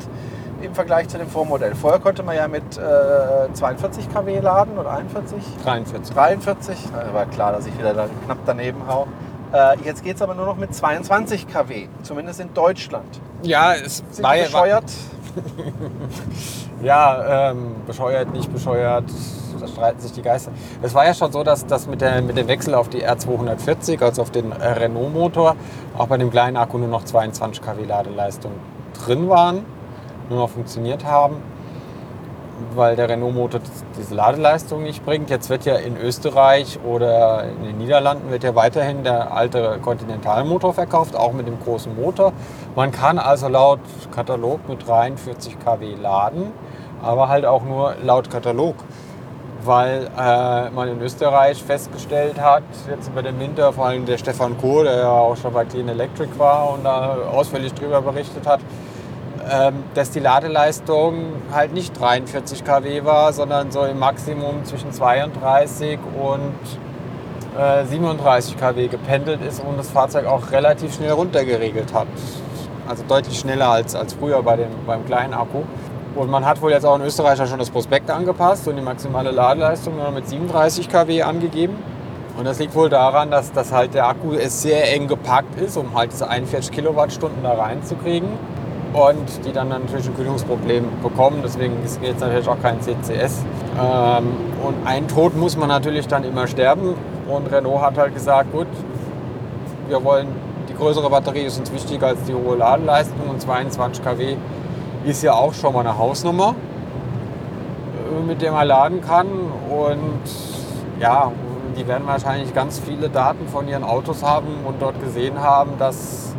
im 0.61 0.73
Vergleich 0.73 1.07
zu 1.07 1.17
dem 1.17 1.27
Vormodell. 1.27 1.75
Vorher 1.75 1.99
konnte 1.99 2.23
man 2.23 2.35
ja 2.35 2.47
mit 2.47 2.77
äh, 2.77 3.53
42 3.53 4.11
kW 4.13 4.39
laden 4.39 4.77
oder 4.77 4.91
41. 4.91 5.37
43. 5.63 6.15
43, 6.15 6.77
Na, 6.93 7.13
war 7.13 7.25
klar, 7.25 7.51
dass 7.51 7.65
ich 7.65 7.77
wieder 7.77 7.93
da 7.93 8.07
knapp 8.25 8.39
daneben 8.45 8.81
hau. 8.87 9.07
Äh, 9.53 9.77
jetzt 9.83 10.03
geht 10.03 10.15
es 10.15 10.21
aber 10.21 10.35
nur 10.35 10.45
noch 10.45 10.57
mit 10.57 10.73
22 10.73 11.47
kW, 11.47 11.87
zumindest 12.03 12.39
in 12.39 12.53
Deutschland. 12.53 13.21
Ja, 13.43 13.73
es 13.73 14.03
Sind 14.11 14.23
war 14.23 14.35
bescheuert? 14.35 14.85
ja 16.83 17.51
ähm, 17.51 17.75
bescheuert, 17.85 18.31
nicht 18.33 18.51
bescheuert. 18.51 19.05
Da 19.59 19.67
streiten 19.67 19.99
sich 19.99 20.11
die 20.11 20.21
Geister. 20.21 20.51
Es 20.81 20.93
war 20.93 21.05
ja 21.05 21.13
schon 21.13 21.31
so, 21.31 21.43
dass 21.43 21.65
das 21.65 21.87
mit, 21.87 22.01
der, 22.01 22.21
mit 22.21 22.37
dem 22.37 22.47
Wechsel 22.47 22.75
auf 22.75 22.89
die 22.89 23.07
R240, 23.07 24.03
also 24.03 24.21
auf 24.21 24.31
den 24.31 24.51
äh, 24.51 24.67
Renault-Motor, 24.67 25.55
auch 25.97 26.07
bei 26.07 26.17
dem 26.17 26.29
kleinen 26.29 26.57
Akku 26.57 26.77
nur 26.77 26.89
noch 26.89 27.05
22 27.05 27.63
kW 27.63 27.85
Ladeleistung 27.85 28.51
drin 28.93 29.29
waren, 29.29 29.65
nur 30.29 30.39
noch 30.39 30.49
funktioniert 30.49 31.05
haben, 31.05 31.37
weil 32.73 32.95
der 32.95 33.09
Renault-Motor 33.09 33.61
diese 33.97 34.15
Ladeleistung 34.15 34.83
nicht 34.83 35.05
bringt. 35.05 35.29
Jetzt 35.29 35.49
wird 35.49 35.65
ja 35.65 35.75
in 35.75 35.97
Österreich 35.97 36.79
oder 36.85 37.45
in 37.45 37.63
den 37.63 37.77
Niederlanden 37.77 38.31
wird 38.31 38.43
ja 38.43 38.55
weiterhin 38.55 39.03
der 39.03 39.33
alte 39.33 39.79
Continental-Motor 39.81 40.73
verkauft, 40.73 41.15
auch 41.15 41.33
mit 41.33 41.47
dem 41.47 41.59
großen 41.59 41.95
Motor. 41.95 42.33
Man 42.75 42.91
kann 42.91 43.19
also 43.19 43.47
laut 43.47 43.79
Katalog 44.11 44.67
mit 44.69 44.87
43 44.87 45.57
kW 45.59 45.95
laden, 46.01 46.51
aber 47.01 47.29
halt 47.29 47.45
auch 47.45 47.63
nur 47.63 47.95
laut 48.03 48.29
Katalog 48.29 48.75
weil 49.65 50.09
äh, 50.17 50.69
man 50.69 50.87
in 50.89 51.01
Österreich 51.01 51.63
festgestellt 51.63 52.39
hat, 52.39 52.63
jetzt 52.89 53.07
über 53.07 53.23
den 53.23 53.39
Winter, 53.39 53.73
vor 53.73 53.87
allem 53.87 54.05
der 54.05 54.17
Stefan 54.17 54.57
Kohl, 54.57 54.85
der 54.85 54.97
ja 54.97 55.09
auch 55.09 55.35
schon 55.35 55.53
bei 55.53 55.65
Clean 55.65 55.87
Electric 55.87 56.37
war 56.37 56.73
und 56.73 56.83
da 56.83 57.15
ausführlich 57.31 57.73
drüber 57.73 58.01
berichtet 58.01 58.45
hat, 58.45 58.59
dass 59.93 60.11
die 60.11 60.19
Ladeleistung 60.19 61.33
halt 61.51 61.73
nicht 61.73 61.99
43 61.99 62.63
kW 62.63 63.05
war, 63.05 63.31
sondern 63.31 63.71
so 63.71 63.83
im 63.83 63.99
Maximum 63.99 64.65
zwischen 64.65 64.91
32 64.91 65.99
und 66.19 66.55
äh, 67.59 67.85
37 67.85 68.57
kW 68.57 68.87
gependelt 68.87 69.41
ist 69.41 69.61
und 69.63 69.77
das 69.77 69.89
Fahrzeug 69.89 70.25
auch 70.25 70.51
relativ 70.51 70.95
schnell 70.95 71.11
runtergeregelt 71.11 71.93
hat. 71.93 72.07
Also 72.87 73.03
deutlich 73.07 73.39
schneller 73.39 73.69
als, 73.69 73.95
als 73.95 74.13
früher 74.13 74.41
bei 74.43 74.55
dem, 74.57 74.69
beim 74.85 75.05
kleinen 75.05 75.33
Akku. 75.33 75.63
Und 76.15 76.29
man 76.29 76.45
hat 76.45 76.61
wohl 76.61 76.71
jetzt 76.71 76.85
auch 76.85 76.95
in 76.95 77.01
Österreich 77.01 77.37
schon 77.47 77.59
das 77.59 77.69
Prospekt 77.69 78.09
angepasst 78.09 78.67
und 78.67 78.77
die 78.77 78.81
maximale 78.81 79.31
Ladeleistung 79.31 79.97
nur 79.97 80.11
mit 80.11 80.27
37 80.27 80.89
kW 80.89 81.21
angegeben. 81.23 81.75
Und 82.37 82.45
das 82.45 82.59
liegt 82.59 82.75
wohl 82.75 82.89
daran, 82.89 83.31
dass, 83.31 83.51
dass 83.51 83.71
halt 83.71 83.93
der 83.93 84.07
Akku 84.07 84.35
sehr 84.47 84.93
eng 84.93 85.07
gepackt 85.07 85.59
ist, 85.59 85.77
um 85.77 85.95
halt 85.95 86.11
diese 86.11 86.27
41 86.27 86.71
Kilowattstunden 86.71 87.43
da 87.43 87.53
reinzukriegen. 87.53 88.29
Und 88.95 89.45
die 89.45 89.51
dann 89.51 89.67
natürlich 89.67 90.07
ein 90.07 90.15
Kühlungsproblem 90.15 90.85
bekommen. 91.03 91.41
Deswegen 91.43 91.83
ist 91.83 91.99
jetzt 92.01 92.21
natürlich 92.21 92.47
auch 92.47 92.61
kein 92.61 92.79
CCS. 92.79 93.43
Ähm, 93.77 94.27
und 94.65 94.87
ein 94.87 95.09
Tod 95.09 95.35
muss 95.35 95.57
man 95.57 95.67
natürlich 95.67 96.07
dann 96.07 96.23
immer 96.23 96.47
sterben. 96.47 96.95
Und 97.27 97.51
Renault 97.51 97.81
hat 97.81 97.97
halt 97.97 98.13
gesagt, 98.13 98.53
gut, 98.53 98.67
wir 99.89 100.01
wollen, 100.05 100.29
die 100.69 100.75
größere 100.75 101.09
Batterie 101.09 101.41
ist 101.41 101.59
uns 101.59 101.73
wichtiger 101.73 102.07
als 102.07 102.23
die 102.23 102.33
hohe 102.33 102.55
Ladeleistung. 102.55 103.29
Und 103.29 103.41
22 103.41 104.01
kW 104.01 104.37
ist 105.03 105.23
ja 105.23 105.33
auch 105.33 105.53
schon 105.53 105.73
mal 105.73 105.81
eine 105.81 105.97
Hausnummer, 105.97 106.55
äh, 108.09 108.25
mit 108.25 108.41
der 108.41 108.53
man 108.53 108.65
laden 108.65 109.01
kann. 109.01 109.27
Und 109.27 111.01
ja, 111.01 111.33
die 111.77 111.85
werden 111.85 112.07
wahrscheinlich 112.07 112.53
ganz 112.53 112.79
viele 112.79 113.09
Daten 113.09 113.47
von 113.49 113.67
ihren 113.67 113.83
Autos 113.83 114.23
haben 114.23 114.47
und 114.65 114.81
dort 114.81 115.01
gesehen 115.01 115.41
haben, 115.41 115.71
dass 115.77 116.34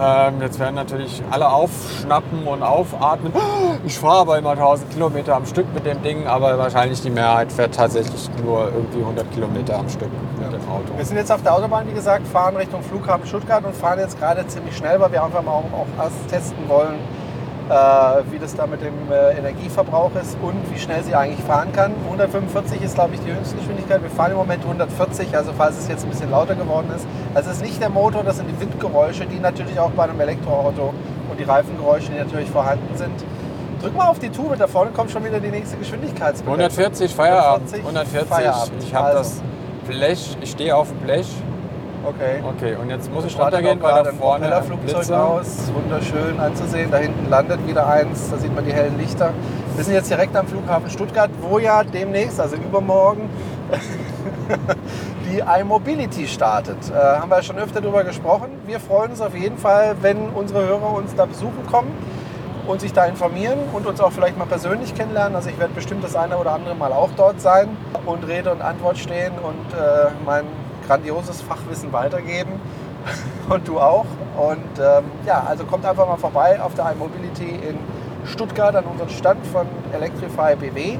ähm, 0.00 0.40
jetzt 0.40 0.58
werden 0.58 0.76
natürlich 0.76 1.22
alle 1.30 1.48
aufschnappen 1.50 2.46
und 2.46 2.62
aufatmen. 2.62 3.32
Ich 3.84 3.98
fahre 3.98 4.20
aber 4.20 4.38
immer 4.38 4.50
1000 4.50 4.90
Kilometer 4.90 5.34
am 5.34 5.46
Stück 5.46 5.66
mit 5.74 5.84
dem 5.86 6.00
Ding, 6.02 6.26
aber 6.26 6.56
wahrscheinlich 6.58 7.00
die 7.02 7.10
Mehrheit 7.10 7.52
fährt 7.52 7.74
tatsächlich 7.74 8.28
nur 8.42 8.66
irgendwie 8.66 9.00
100 9.00 9.32
Kilometer 9.32 9.78
am 9.78 9.88
Stück 9.88 10.10
mit 10.38 10.52
dem 10.52 10.68
Auto. 10.68 10.96
Wir 10.96 11.04
sind 11.04 11.16
jetzt 11.16 11.32
auf 11.32 11.42
der 11.42 11.54
Autobahn, 11.54 11.88
wie 11.88 11.94
gesagt, 11.94 12.26
fahren 12.28 12.56
Richtung 12.56 12.82
Flughafen 12.82 13.26
Stuttgart 13.26 13.64
und 13.64 13.74
fahren 13.74 13.98
jetzt 13.98 14.18
gerade 14.18 14.46
ziemlich 14.46 14.76
schnell, 14.76 15.00
weil 15.00 15.10
wir 15.12 15.22
einfach 15.22 15.42
mal 15.42 15.52
auch, 15.52 15.64
auch 15.98 16.30
testen 16.30 16.68
wollen, 16.68 16.98
wie 18.30 18.38
das 18.38 18.54
da 18.54 18.66
mit 18.66 18.80
dem 18.80 18.94
äh, 19.12 19.38
Energieverbrauch 19.38 20.10
ist 20.20 20.36
und 20.42 20.56
wie 20.72 20.78
schnell 20.78 21.02
sie 21.02 21.14
eigentlich 21.14 21.44
fahren 21.44 21.70
kann. 21.72 21.92
145 22.04 22.82
ist, 22.82 22.94
glaube 22.94 23.14
ich, 23.14 23.20
die 23.20 23.32
höchste 23.32 23.56
Geschwindigkeit. 23.56 24.02
Wir 24.02 24.10
fahren 24.10 24.32
im 24.32 24.38
Moment 24.38 24.64
140, 24.64 25.36
also 25.36 25.52
falls 25.56 25.78
es 25.78 25.88
jetzt 25.88 26.04
ein 26.04 26.10
bisschen 26.10 26.30
lauter 26.30 26.54
geworden 26.54 26.90
ist. 26.96 27.06
Also 27.34 27.50
es 27.50 27.56
ist 27.56 27.62
nicht 27.62 27.80
der 27.80 27.90
Motor, 27.90 28.22
das 28.24 28.36
sind 28.38 28.48
die 28.48 28.58
Windgeräusche, 28.60 29.26
die 29.26 29.38
natürlich 29.38 29.78
auch 29.78 29.90
bei 29.90 30.04
einem 30.04 30.18
Elektroauto 30.20 30.94
und 31.30 31.38
die 31.38 31.44
Reifengeräusche, 31.44 32.10
die 32.12 32.18
natürlich 32.18 32.50
vorhanden 32.50 32.96
sind. 32.96 33.12
Drück 33.82 33.94
mal 33.96 34.08
auf 34.08 34.18
die 34.18 34.30
Tube, 34.30 34.56
da 34.58 34.66
vorne 34.66 34.90
kommt 34.90 35.10
schon 35.10 35.24
wieder 35.24 35.38
die 35.38 35.50
nächste 35.50 35.76
Geschwindigkeitsbegrenzung. 35.76 36.64
140 36.64 37.14
Feierabend. 37.14 37.72
140 37.74 37.86
140. 37.86 38.28
Feierabend. 38.28 38.82
Ich 38.82 38.94
habe 38.94 39.06
Also. 39.08 39.18
das 39.18 39.42
Blech, 39.86 40.36
ich 40.40 40.50
stehe 40.50 40.74
auf 40.74 40.88
dem 40.88 40.98
Blech. 40.98 41.28
Okay. 42.04 42.42
Okay, 42.42 42.76
und 42.76 42.90
jetzt 42.90 43.12
muss 43.12 43.24
ich 43.24 43.38
runtergehen, 43.38 43.80
weil 43.82 44.04
da 44.04 44.12
vorne 44.12 44.54
ein 44.54 44.78
Blitzer. 44.78 45.24
aus. 45.24 45.70
Wunderschön 45.74 46.38
anzusehen. 46.38 46.90
Da 46.90 46.98
hinten 46.98 47.28
landet 47.28 47.66
wieder 47.66 47.86
eins. 47.86 48.30
Da 48.30 48.38
sieht 48.38 48.54
man 48.54 48.64
die 48.64 48.72
hellen 48.72 48.98
Lichter. 48.98 49.32
Wir 49.74 49.84
sind 49.84 49.94
jetzt 49.94 50.10
direkt 50.10 50.34
am 50.36 50.46
Flughafen 50.46 50.90
Stuttgart, 50.90 51.30
wo 51.40 51.58
ja 51.58 51.84
demnächst, 51.84 52.40
also 52.40 52.56
übermorgen, 52.56 53.28
die 55.30 55.40
iMobility 55.40 56.26
startet. 56.26 56.78
Äh, 56.90 56.94
haben 56.94 57.30
wir 57.30 57.36
ja 57.36 57.42
schon 57.42 57.58
öfter 57.58 57.80
darüber 57.80 58.04
gesprochen. 58.04 58.48
Wir 58.66 58.80
freuen 58.80 59.10
uns 59.10 59.20
auf 59.20 59.34
jeden 59.36 59.58
Fall, 59.58 59.96
wenn 60.00 60.30
unsere 60.30 60.66
Hörer 60.66 60.94
uns 60.94 61.14
da 61.14 61.26
besuchen 61.26 61.66
kommen 61.70 61.92
und 62.66 62.80
sich 62.80 62.92
da 62.92 63.06
informieren 63.06 63.58
und 63.72 63.86
uns 63.86 64.00
auch 64.00 64.12
vielleicht 64.12 64.36
mal 64.38 64.46
persönlich 64.46 64.94
kennenlernen. 64.94 65.34
Also 65.36 65.48
ich 65.50 65.58
werde 65.58 65.74
bestimmt 65.74 66.04
das 66.04 66.16
eine 66.16 66.36
oder 66.38 66.52
andere 66.52 66.74
Mal 66.74 66.92
auch 66.92 67.10
dort 67.16 67.40
sein 67.40 67.76
und 68.06 68.26
Rede 68.26 68.50
und 68.52 68.62
Antwort 68.62 68.98
stehen 68.98 69.32
und 69.34 69.78
äh, 69.78 70.10
mein 70.24 70.44
grandioses 70.88 71.42
Fachwissen 71.42 71.92
weitergeben. 71.92 72.52
Und 73.48 73.68
du 73.68 73.78
auch. 73.78 74.06
Und 74.36 74.78
ähm, 74.80 75.04
ja, 75.26 75.44
also 75.48 75.64
kommt 75.64 75.84
einfach 75.86 76.06
mal 76.08 76.16
vorbei 76.16 76.60
auf 76.60 76.74
der 76.74 76.90
iMobility 76.92 77.48
in 77.48 77.78
Stuttgart 78.26 78.74
an 78.74 78.84
unseren 78.84 79.08
Stand 79.10 79.46
von 79.46 79.66
Electrify 79.92 80.56
BW. 80.56 80.98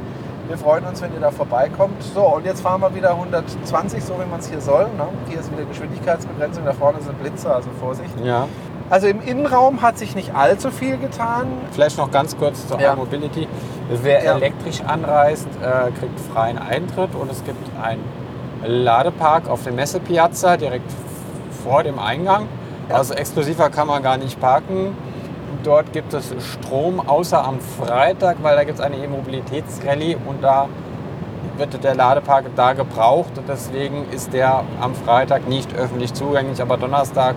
Wir 0.49 0.57
freuen 0.57 0.85
uns, 0.85 1.03
wenn 1.03 1.13
ihr 1.13 1.21
da 1.21 1.31
vorbeikommt. 1.31 2.03
So, 2.03 2.23
und 2.23 2.47
jetzt 2.47 2.63
fahren 2.63 2.81
wir 2.81 2.95
wieder 2.95 3.11
120, 3.11 4.03
so 4.03 4.15
wie 4.15 4.25
man 4.31 4.41
es 4.41 4.49
hier 4.49 4.63
soll. 4.63 4.85
Ne? 4.97 5.07
Hier 5.29 5.41
ist 5.41 5.53
wieder 5.53 5.65
Geschwindigkeitsbegrenzung, 5.65 6.65
da 6.65 6.73
vorne 6.73 7.03
sind 7.03 7.21
Blitzer, 7.21 7.57
also 7.57 7.69
Vorsicht. 7.79 8.19
Ja. 8.25 8.49
Also 8.89 9.09
im 9.09 9.21
Innenraum 9.21 9.83
hat 9.83 9.99
sich 9.99 10.15
nicht 10.15 10.35
allzu 10.35 10.71
viel 10.71 10.97
getan. 10.97 11.49
Vielleicht 11.73 11.99
noch 11.99 12.11
ganz 12.11 12.35
kurz 12.39 12.67
zur 12.67 12.81
Ja. 12.81 12.97
Mobility. 12.97 13.47
Wer 13.91 14.25
Ja. 14.25 14.37
elektrisch 14.37 14.81
anreist, 14.81 15.49
äh, 15.63 15.91
kriegt 15.99 16.19
freien 16.33 16.57
Eintritt 16.57 17.15
und 17.15 17.31
es 17.31 17.45
gibt 17.45 17.59
einen 17.83 18.03
Ladepark 18.65 19.49
auf 19.49 19.63
der 19.65 19.73
Messepiazza 19.73 20.57
direkt 20.57 20.91
vor 21.63 21.83
dem 21.83 21.99
Eingang. 21.99 22.47
Ja. 22.89 22.97
Also 22.97 23.15
exklusiver 23.15 23.71
kann 23.71 23.87
man 23.87 24.03
gar 24.03 24.17
nicht 24.17 24.41
parken. 24.41 24.97
Dort 25.63 25.93
gibt 25.93 26.15
es 26.15 26.35
Strom, 26.41 27.01
außer 27.01 27.45
am 27.45 27.61
Freitag, 27.61 28.39
weil 28.43 28.57
da 28.57 28.65
gibt 28.65 28.79
es 28.79 28.85
eine 28.85 28.97
E-Mobilitätsrallye 28.97 30.17
und 30.27 30.43
da 30.43 30.69
wird 31.57 31.83
der 31.83 31.95
Ladepark 31.95 32.45
da 32.55 32.73
gebraucht. 32.73 33.33
Deswegen 33.49 34.07
ist 34.11 34.33
der 34.33 34.63
am 34.81 34.95
Freitag 34.95 35.49
nicht 35.49 35.75
öffentlich 35.75 36.15
zugänglich, 36.15 36.63
aber 36.63 36.77
Donnerstag, 36.77 37.35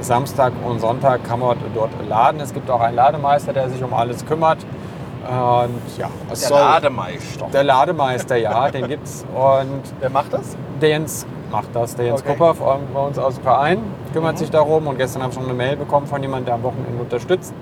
Samstag 0.00 0.52
und 0.64 0.80
Sonntag 0.80 1.24
kann 1.24 1.40
man 1.40 1.58
dort 1.74 1.90
laden. 2.08 2.40
Es 2.40 2.54
gibt 2.54 2.70
auch 2.70 2.80
einen 2.80 2.96
Lademeister, 2.96 3.52
der 3.52 3.68
sich 3.68 3.82
um 3.84 3.92
alles 3.92 4.24
kümmert. 4.24 4.58
Und 5.28 5.98
ja, 5.98 6.08
es 6.30 6.40
Der 6.40 6.48
soll- 6.48 6.58
Lademeister. 6.60 7.46
der 7.52 7.64
Lademeister, 7.64 8.36
ja, 8.36 8.70
den 8.70 8.88
gibt's. 8.88 9.24
Und 9.34 9.82
Wer 10.00 10.10
macht 10.10 10.32
das? 10.32 10.56
der 10.80 10.88
Jens 10.90 11.26
macht 11.50 11.68
das. 11.74 11.94
Der 11.96 12.06
Jens 12.06 12.20
Okay. 12.22 12.32
Kupper 12.32 12.54
von- 12.54 12.80
bei 12.94 13.00
uns 13.00 13.18
aus 13.18 13.34
dem 13.34 13.42
Verein 13.44 13.78
kümmert 14.12 14.34
Mhm. 14.34 14.38
sich 14.38 14.50
darum. 14.50 14.86
Und 14.86 14.96
gestern 14.98 15.22
habe 15.22 15.30
ich 15.32 15.36
schon 15.38 15.44
eine 15.44 15.54
Mail 15.54 15.76
bekommen 15.76 16.06
von 16.06 16.22
jemandem, 16.22 16.46
der 16.46 16.54
am 16.54 16.62
Wochenende 16.62 17.00
unterstützt. 17.02 17.52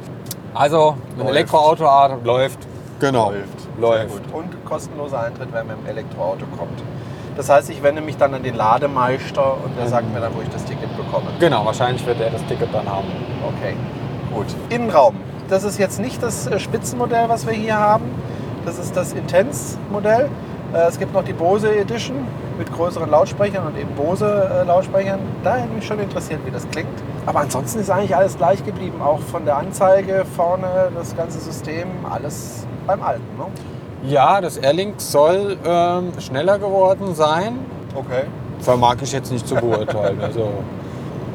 Also, 0.55 0.95
ein 1.15 1.19
Läuft. 1.19 1.31
Elektroauto 1.31 1.85
läuft. 2.25 2.59
Genau. 3.00 3.33
Läuft. 3.79 3.99
Sehr 3.99 4.07
gut. 4.07 4.23
Und 4.33 4.65
kostenloser 4.65 5.21
Eintritt, 5.21 5.53
wenn 5.53 5.67
man 5.67 5.77
im 5.81 5.87
Elektroauto 5.87 6.45
kommt. 6.57 6.83
Das 7.37 7.49
heißt, 7.49 7.71
ich 7.71 7.81
wende 7.83 8.00
mich 8.03 8.17
dann 8.17 8.35
an 8.35 8.43
den 8.43 8.57
Lademeister 8.57 9.55
und 9.65 9.77
der 9.79 9.87
sagt 9.87 10.12
mir 10.12 10.21
dann, 10.21 10.35
wo 10.35 10.43
ich 10.43 10.49
das 10.49 10.65
Ticket 10.65 10.97
bekomme. 10.97 11.27
Genau, 11.38 11.65
wahrscheinlich 11.65 12.05
wird 12.07 12.21
er 12.21 12.31
das 12.31 12.45
Ticket 12.47 12.69
dann 12.75 12.88
haben. 12.88 13.07
Okay, 13.57 13.75
gut. 14.35 14.47
Innenraum. 14.71 15.15
Das 15.49 15.64
ist 15.64 15.78
jetzt 15.78 15.99
nicht 15.99 16.23
das 16.23 16.47
äh, 16.47 16.59
Spitzenmodell, 16.59 17.28
was 17.28 17.47
wir 17.47 17.55
hier 17.55 17.78
haben. 17.78 18.05
Das 18.64 18.78
ist 18.78 18.97
das 18.97 19.12
Intense-Modell. 19.12 20.28
Äh, 20.75 20.88
Es 20.88 20.99
gibt 20.99 21.14
noch 21.14 21.25
die 21.25 21.33
Bose 21.33 21.75
Edition 21.75 22.17
mit 22.59 22.71
größeren 22.73 23.09
Lautsprechern 23.11 23.67
und 23.67 23.78
eben 23.78 23.88
Bose-Lautsprechern. 23.95 25.21
Da 25.43 25.57
hätte 25.57 25.73
mich 25.73 25.87
schon 25.87 26.00
interessiert, 26.00 26.40
wie 26.45 26.50
das 26.50 26.69
klingt. 26.71 26.88
Aber 27.25 27.40
ansonsten 27.40 27.81
ist 27.81 27.90
eigentlich 27.90 28.14
alles 28.14 28.37
gleich 28.37 28.64
geblieben. 28.64 29.00
Auch 29.00 29.21
von 29.21 29.45
der 29.47 29.57
Anzeige 29.57 30.25
vorne, 30.37 30.90
das 30.95 31.17
ganze 31.17 31.38
System, 31.40 31.87
alles 32.11 32.67
beim 32.87 33.02
Alten. 33.02 33.25
Ne? 33.38 33.45
Ja, 34.11 34.40
das 34.40 34.59
Airlink 34.59 35.00
soll 35.00 35.57
ähm, 35.64 36.12
schneller 36.21 36.59
geworden 36.59 37.14
sein. 37.14 37.59
Okay. 37.95 38.25
Vermag 38.61 38.97
ich 39.02 39.12
jetzt 39.12 39.33
nicht 39.33 39.47
zu 39.49 39.55
beurteilen. 39.55 40.21
Also, 40.21 40.49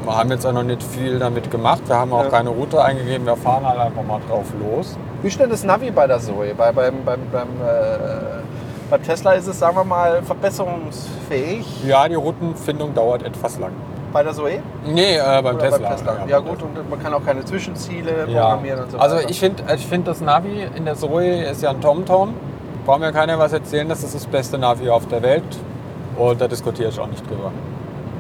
wir 0.05 0.17
haben 0.17 0.29
jetzt 0.31 0.45
auch 0.45 0.51
noch 0.51 0.63
nicht 0.63 0.81
viel 0.83 1.19
damit 1.19 1.49
gemacht. 1.51 1.81
Wir 1.87 1.95
haben 1.97 2.13
auch 2.13 2.23
Ja. 2.25 2.29
keine 2.29 2.49
Route 2.49 2.83
eingegeben. 2.83 3.25
Wir 3.25 3.35
fahren 3.35 3.65
halt 3.67 3.79
einfach 3.79 4.03
mal 4.03 4.19
drauf 4.29 4.45
los. 4.59 4.97
Wie 5.21 5.27
ist 5.27 5.39
denn 5.39 5.49
das 5.49 5.63
Navi 5.63 5.91
bei 5.91 6.07
der 6.07 6.19
Zoe? 6.19 6.53
Bei, 6.55 6.71
beim, 6.71 6.95
beim, 7.05 7.19
beim, 7.31 7.47
äh, 7.65 8.41
beim 8.89 9.03
Tesla 9.03 9.31
ist 9.33 9.47
es, 9.47 9.59
sagen 9.59 9.75
wir 9.77 9.83
mal, 9.83 10.21
verbesserungsfähig. 10.23 11.65
Ja, 11.85 12.07
die 12.07 12.15
Routenfindung 12.15 12.93
dauert 12.93 13.23
etwas 13.23 13.59
lang. 13.59 13.71
Bei 14.11 14.21
der 14.21 14.33
Zoe? 14.33 14.59
Nee, 14.85 15.15
äh, 15.17 15.41
beim, 15.41 15.57
Tesla. 15.57 15.77
beim 15.79 15.97
Tesla. 15.97 16.17
Ja, 16.27 16.39
gut, 16.39 16.61
und 16.61 16.89
man 16.89 17.01
kann 17.01 17.13
auch 17.13 17.25
keine 17.25 17.43
Zwischenziele 17.45 18.27
Ja. 18.27 18.41
programmieren 18.49 18.83
und 18.83 18.91
so 18.91 18.97
Also 18.99 19.15
weiter. 19.15 19.29
ich 19.29 19.39
finde 19.39 19.63
ich 19.75 19.87
find 19.87 20.07
das 20.07 20.21
Navi 20.21 20.67
in 20.75 20.85
der 20.85 20.95
Zoe 20.95 21.43
ist 21.45 21.63
ja 21.63 21.71
ein 21.71 21.81
TomTom. 21.81 22.33
Braucht 22.85 22.99
mir 22.99 23.11
keiner 23.13 23.39
was 23.39 23.53
erzählen, 23.53 23.87
das 23.89 24.03
ist 24.03 24.13
das 24.13 24.25
beste 24.27 24.57
Navi 24.57 24.89
auf 24.89 25.07
der 25.07 25.21
Welt. 25.23 25.43
Und 26.17 26.39
da 26.39 26.47
diskutiere 26.47 26.89
ich 26.89 26.99
auch 26.99 27.07
nicht 27.07 27.27
drüber. 27.27 27.51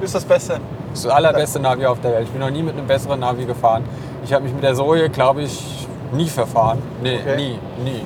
ist 0.01 0.15
das 0.15 0.25
Beste. 0.25 0.55
Das 0.93 0.99
ist 0.99 1.05
das 1.07 1.13
allerbeste 1.15 1.59
Navi 1.59 1.87
auf 1.87 1.99
der 2.01 2.11
Welt. 2.13 2.25
Ich 2.25 2.29
bin 2.29 2.39
noch 2.39 2.51
nie 2.51 2.61
mit 2.61 2.77
einem 2.77 2.85
besseren 2.85 3.19
Navi 3.19 3.45
gefahren. 3.45 3.83
Ich 4.23 4.31
habe 4.31 4.43
mich 4.43 4.53
mit 4.53 4.61
der 4.61 4.75
Zoe, 4.75 5.09
glaube 5.09 5.41
ich, 5.41 5.87
nie 6.11 6.27
verfahren. 6.27 6.77
Nee, 7.01 7.17
Okay. 7.19 7.35
nie, 7.35 7.59
nie. 7.83 8.03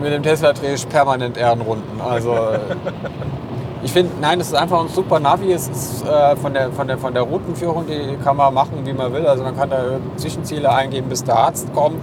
Mit 0.00 0.12
dem 0.12 0.22
Tesla 0.22 0.52
drehe 0.52 0.74
ich 0.74 0.88
permanent 0.88 1.36
Ehrenrunden. 1.38 2.00
Also 2.00 2.34
ich 3.84 3.92
finde, 3.92 4.10
nein, 4.20 4.40
es 4.40 4.48
ist 4.48 4.54
einfach 4.54 4.80
ein 4.80 4.88
super 4.88 5.20
Navi. 5.20 5.52
Es 5.52 5.68
ist 5.68 6.04
äh, 6.04 6.34
von, 6.34 6.52
der, 6.52 6.72
von, 6.72 6.88
der, 6.88 6.98
von 6.98 7.14
der 7.14 7.22
Routenführung, 7.22 7.86
die 7.86 8.16
kann 8.24 8.36
man 8.36 8.52
machen, 8.54 8.80
wie 8.84 8.92
man 8.92 9.12
will. 9.12 9.24
Also 9.26 9.44
man 9.44 9.56
kann 9.56 9.70
da 9.70 9.78
Zwischenziele 10.16 10.68
eingeben, 10.68 11.08
bis 11.08 11.22
der 11.22 11.36
Arzt 11.36 11.72
kommt. 11.72 11.98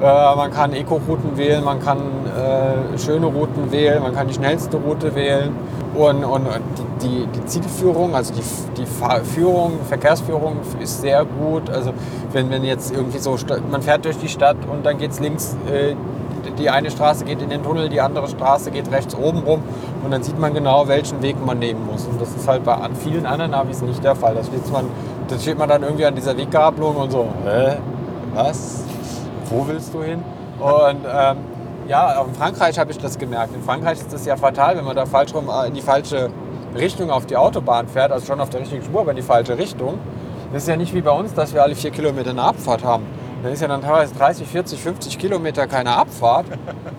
Äh, 0.00 0.36
man 0.36 0.50
kann 0.52 0.72
Eco-Routen 0.72 1.36
wählen, 1.36 1.62
man 1.62 1.80
kann 1.82 1.98
äh, 1.98 2.98
schöne 2.98 3.26
Routen 3.26 3.70
wählen, 3.70 4.02
man 4.02 4.14
kann 4.14 4.26
die 4.26 4.34
schnellste 4.34 4.78
Route 4.78 5.14
wählen. 5.14 5.54
Und, 5.94 6.24
und 6.24 6.48
die, 7.02 7.06
die, 7.06 7.26
die 7.26 7.44
Zielführung, 7.46 8.14
also 8.14 8.34
die, 8.34 8.42
die 8.76 8.86
Führung, 9.24 9.78
Verkehrsführung 9.88 10.56
ist 10.80 11.00
sehr 11.00 11.24
gut. 11.24 11.70
Also 11.70 11.92
wenn, 12.32 12.50
wenn 12.50 12.64
jetzt 12.64 12.92
irgendwie 12.92 13.18
so, 13.18 13.36
man 13.70 13.82
fährt 13.82 14.04
durch 14.04 14.18
die 14.18 14.28
Stadt 14.28 14.56
und 14.70 14.84
dann 14.84 14.98
geht 14.98 15.12
es 15.12 15.20
links, 15.20 15.56
äh, 15.72 15.94
die 16.58 16.68
eine 16.70 16.90
Straße 16.90 17.24
geht 17.24 17.40
in 17.42 17.50
den 17.50 17.62
Tunnel, 17.62 17.88
die 17.88 18.00
andere 18.00 18.28
Straße 18.28 18.70
geht 18.70 18.90
rechts 18.90 19.14
oben 19.14 19.38
rum 19.40 19.62
und 20.04 20.10
dann 20.10 20.22
sieht 20.22 20.38
man 20.38 20.52
genau, 20.52 20.86
welchen 20.88 21.22
Weg 21.22 21.36
man 21.44 21.58
nehmen 21.58 21.86
muss. 21.86 22.06
Und 22.06 22.20
das 22.20 22.34
ist 22.34 22.46
halt 22.46 22.64
bei 22.64 22.76
vielen 23.02 23.26
anderen 23.26 23.52
Navis 23.52 23.82
nicht 23.82 24.02
der 24.04 24.14
Fall. 24.14 24.34
Da 24.34 24.44
steht 24.44 24.70
man, 24.72 24.86
da 25.28 25.38
steht 25.38 25.58
man 25.58 25.68
dann 25.68 25.82
irgendwie 25.82 26.04
an 26.04 26.14
dieser 26.14 26.36
Weggabelung 26.36 26.96
und 26.96 27.10
so, 27.10 27.26
hä, 27.44 27.76
was? 28.34 28.84
Wo 29.48 29.66
willst 29.66 29.94
du 29.94 30.02
hin? 30.02 30.22
Und 30.58 31.00
ähm, 31.06 31.36
ja, 31.88 32.18
auch 32.20 32.26
in 32.28 32.34
Frankreich 32.34 32.78
habe 32.78 32.90
ich 32.92 32.98
das 32.98 33.18
gemerkt. 33.18 33.54
In 33.54 33.62
Frankreich 33.62 33.98
ist 34.00 34.12
das 34.12 34.24
ja 34.26 34.36
fatal, 34.36 34.76
wenn 34.76 34.84
man 34.84 34.96
da 34.96 35.06
falsch 35.06 35.34
rum 35.34 35.48
äh, 35.48 35.68
in 35.68 35.74
die 35.74 35.82
falsche 35.82 36.30
Richtung 36.76 37.10
auf 37.10 37.26
die 37.26 37.36
Autobahn 37.36 37.86
fährt, 37.88 38.10
also 38.12 38.26
schon 38.26 38.40
auf 38.40 38.50
der 38.50 38.60
richtigen 38.60 38.82
Spur, 38.84 39.00
aber 39.02 39.10
in 39.10 39.16
die 39.16 39.22
falsche 39.22 39.56
Richtung. 39.56 39.98
Das 40.52 40.62
ist 40.62 40.68
ja 40.68 40.76
nicht 40.76 40.94
wie 40.94 41.00
bei 41.02 41.10
uns, 41.10 41.34
dass 41.34 41.52
wir 41.54 41.62
alle 41.62 41.74
vier 41.74 41.90
Kilometer 41.90 42.30
eine 42.30 42.42
Abfahrt 42.42 42.84
haben. 42.84 43.04
Da 43.42 43.48
ist 43.50 43.60
ja 43.60 43.68
dann 43.68 43.82
teilweise 43.82 44.14
30, 44.14 44.46
40, 44.46 44.80
50 44.80 45.18
Kilometer 45.18 45.66
keine 45.66 45.96
Abfahrt. 45.96 46.46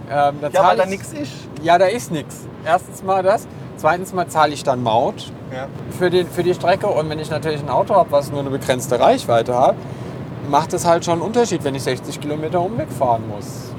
Ähm, 0.08 0.36
da 0.40 0.50
Ja, 0.50 0.64
weil 0.68 0.78
da 0.78 0.84
ich- 0.84 0.90
nichts 0.92 1.14
ist. 1.14 1.32
Ja, 1.64 1.80
da 1.80 1.86
ist 1.86 2.12
nichts. 2.12 2.48
Erstens 2.64 3.02
mal 3.02 3.24
das. 3.24 3.48
Zweitens 3.76 4.14
mal 4.14 4.28
zahle 4.28 4.54
ich 4.54 4.62
dann 4.64 4.84
Maut 4.84 5.32
Ja. 5.52 5.66
für, 5.98 6.12
den, 6.12 6.28
für 6.28 6.44
die 6.44 6.54
Strecke. 6.54 6.86
Und 6.86 7.10
wenn 7.10 7.18
ich 7.18 7.32
natürlich 7.32 7.60
ein 7.64 7.70
Auto 7.70 7.96
habe, 7.96 8.12
was 8.12 8.30
nur 8.30 8.42
eine 8.42 8.52
begrenzte 8.52 9.00
Reichweite 9.00 9.58
hat, 9.60 9.74
macht 10.48 10.74
es 10.74 10.86
halt 10.86 11.04
schon 11.06 11.14
einen 11.14 11.22
Unterschied, 11.24 11.64
wenn 11.64 11.74
ich 11.74 11.82
60 11.82 12.22
Kilometer 12.22 12.62
Umweg 12.62 12.92
fahren 12.92 13.24
muss. 13.28 13.74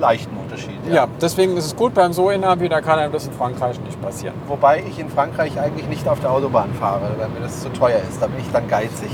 Leichten 0.00 0.36
Unterschied. 0.36 0.78
Ja, 0.90 1.06
deswegen 1.20 1.56
ist 1.56 1.66
es 1.66 1.76
gut 1.76 1.94
beim 1.94 2.12
Zoe-Navi, 2.12 2.68
da 2.68 2.80
kann 2.80 2.98
einem 2.98 3.12
das 3.12 3.26
in 3.26 3.32
Frankreich 3.32 3.78
nicht 3.80 4.00
passieren. 4.00 4.34
Wobei 4.48 4.82
ich 4.88 4.98
in 4.98 5.08
Frankreich 5.08 5.60
eigentlich 5.60 5.86
nicht 5.86 6.08
auf 6.08 6.20
der 6.20 6.32
Autobahn 6.32 6.72
fahre, 6.74 7.12
weil 7.18 7.28
mir 7.28 7.40
das 7.40 7.60
zu 7.60 7.68
teuer 7.68 8.00
ist. 8.08 8.20
Da 8.20 8.26
bin 8.26 8.40
ich 8.40 8.50
dann 8.50 8.66
geizig. 8.66 9.10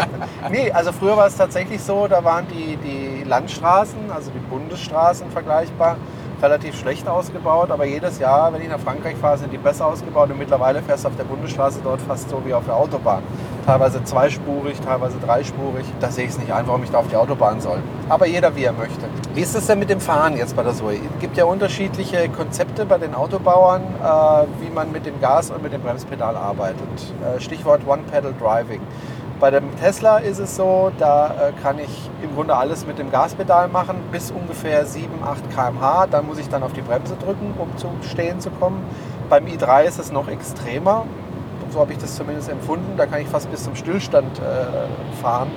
nee, 0.50 0.70
also 0.70 0.92
früher 0.92 1.16
war 1.16 1.26
es 1.26 1.36
tatsächlich 1.36 1.82
so, 1.82 2.06
da 2.06 2.24
waren 2.24 2.46
die, 2.48 2.76
die 2.76 3.24
Landstraßen, 3.24 4.10
also 4.14 4.30
die 4.30 4.38
Bundesstraßen 4.38 5.30
vergleichbar, 5.30 5.96
relativ 6.40 6.78
schlecht 6.78 7.08
ausgebaut. 7.08 7.70
Aber 7.70 7.84
jedes 7.84 8.18
Jahr, 8.18 8.52
wenn 8.52 8.62
ich 8.62 8.68
nach 8.68 8.80
Frankreich 8.80 9.16
fahre, 9.16 9.38
sind 9.38 9.52
die 9.52 9.58
besser 9.58 9.86
ausgebaut. 9.86 10.30
Und 10.30 10.38
mittlerweile 10.38 10.82
fährst 10.82 11.04
du 11.04 11.08
auf 11.08 11.16
der 11.16 11.24
Bundesstraße 11.24 11.80
dort 11.82 12.00
fast 12.00 12.30
so 12.30 12.40
wie 12.44 12.54
auf 12.54 12.64
der 12.64 12.76
Autobahn. 12.76 13.22
Teilweise 13.66 14.02
zweispurig, 14.04 14.80
teilweise 14.80 15.18
dreispurig. 15.18 15.84
Da 16.00 16.10
sehe 16.10 16.24
ich 16.24 16.30
es 16.30 16.38
nicht 16.38 16.52
ein, 16.52 16.66
warum 16.66 16.82
ich 16.84 16.90
da 16.90 16.98
auf 16.98 17.08
die 17.08 17.16
Autobahn 17.16 17.60
soll. 17.60 17.78
Aber 18.08 18.26
jeder 18.26 18.56
wie 18.56 18.64
er 18.64 18.72
möchte. 18.72 19.06
Wie 19.34 19.40
ist 19.40 19.54
es 19.54 19.66
denn 19.66 19.78
mit 19.78 19.90
dem 19.90 20.00
Fahren 20.00 20.36
jetzt 20.36 20.56
bei 20.56 20.62
der 20.62 20.74
Zoe? 20.74 20.94
Es 20.94 21.20
gibt 21.20 21.36
ja 21.36 21.44
unterschiedliche 21.44 22.28
Konzepte 22.30 22.86
bei 22.86 22.98
den 22.98 23.14
Autobauern, 23.14 23.82
äh, 23.82 24.64
wie 24.64 24.70
man 24.70 24.90
mit 24.90 25.06
dem 25.06 25.20
Gas 25.20 25.50
und 25.50 25.62
mit 25.62 25.72
dem 25.72 25.82
Bremspedal 25.82 26.36
arbeitet. 26.36 27.14
Äh, 27.22 27.40
Stichwort 27.40 27.86
One-Pedal-Driving. 27.86 28.80
Bei 29.40 29.52
dem 29.52 29.76
Tesla 29.78 30.18
ist 30.18 30.40
es 30.40 30.56
so, 30.56 30.90
da 30.98 31.28
äh, 31.28 31.52
kann 31.62 31.78
ich 31.78 32.10
im 32.22 32.34
Grunde 32.34 32.56
alles 32.56 32.84
mit 32.86 32.98
dem 32.98 33.12
Gaspedal 33.12 33.68
machen, 33.68 33.96
bis 34.10 34.32
ungefähr 34.32 34.84
7, 34.84 35.22
8 35.22 35.50
km/h. 35.50 36.08
Dann 36.10 36.26
muss 36.26 36.38
ich 36.38 36.48
dann 36.48 36.64
auf 36.64 36.72
die 36.72 36.80
Bremse 36.80 37.14
drücken, 37.14 37.54
um 37.56 37.76
zum 37.76 38.02
Stehen 38.02 38.40
zu 38.40 38.50
kommen. 38.50 38.82
Beim 39.28 39.44
i3 39.44 39.84
ist 39.84 40.00
es 40.00 40.10
noch 40.10 40.26
extremer. 40.26 41.04
So 41.70 41.80
habe 41.80 41.92
ich 41.92 41.98
das 41.98 42.16
zumindest 42.16 42.48
empfunden. 42.48 42.96
Da 42.96 43.06
kann 43.06 43.20
ich 43.20 43.28
fast 43.28 43.50
bis 43.50 43.64
zum 43.64 43.74
Stillstand 43.74 44.38
äh, 44.38 45.20
fahren 45.20 45.50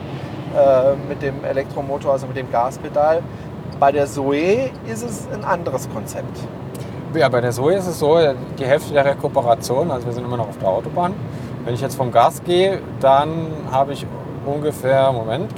äh, 0.56 0.96
mit 1.08 1.22
dem 1.22 1.44
Elektromotor, 1.44 2.12
also 2.14 2.28
mit 2.28 2.38
dem 2.38 2.52
Gaspedal. 2.52 3.22
Bei 3.80 3.92
der 3.92 4.06
Zoe 4.06 4.72
ist 4.92 5.04
es 5.04 5.28
ein 5.34 5.44
anderes 5.44 5.90
Konzept. 5.90 6.38
Ja, 7.14 7.30
bei 7.30 7.42
der 7.42 7.52
Zoe 7.52 7.76
ist 7.76 7.88
es 7.88 8.00
so, 8.00 8.18
die 8.58 8.66
Hälfte 8.66 8.94
der 8.94 9.06
Rekuperation, 9.06 9.92
also 9.92 10.06
wir 10.06 10.14
sind 10.14 10.24
immer 10.24 10.38
noch 10.38 10.50
auf 10.50 10.58
der 10.58 10.70
Autobahn. 10.70 11.14
Wenn 11.66 11.74
ich 11.74 11.82
jetzt 11.82 11.96
vom 11.96 12.12
Gas 12.12 12.42
gehe, 12.44 12.80
dann 13.00 13.48
habe 13.72 13.94
ich 13.94 14.06
ungefähr, 14.46 15.12
Moment, 15.12 15.54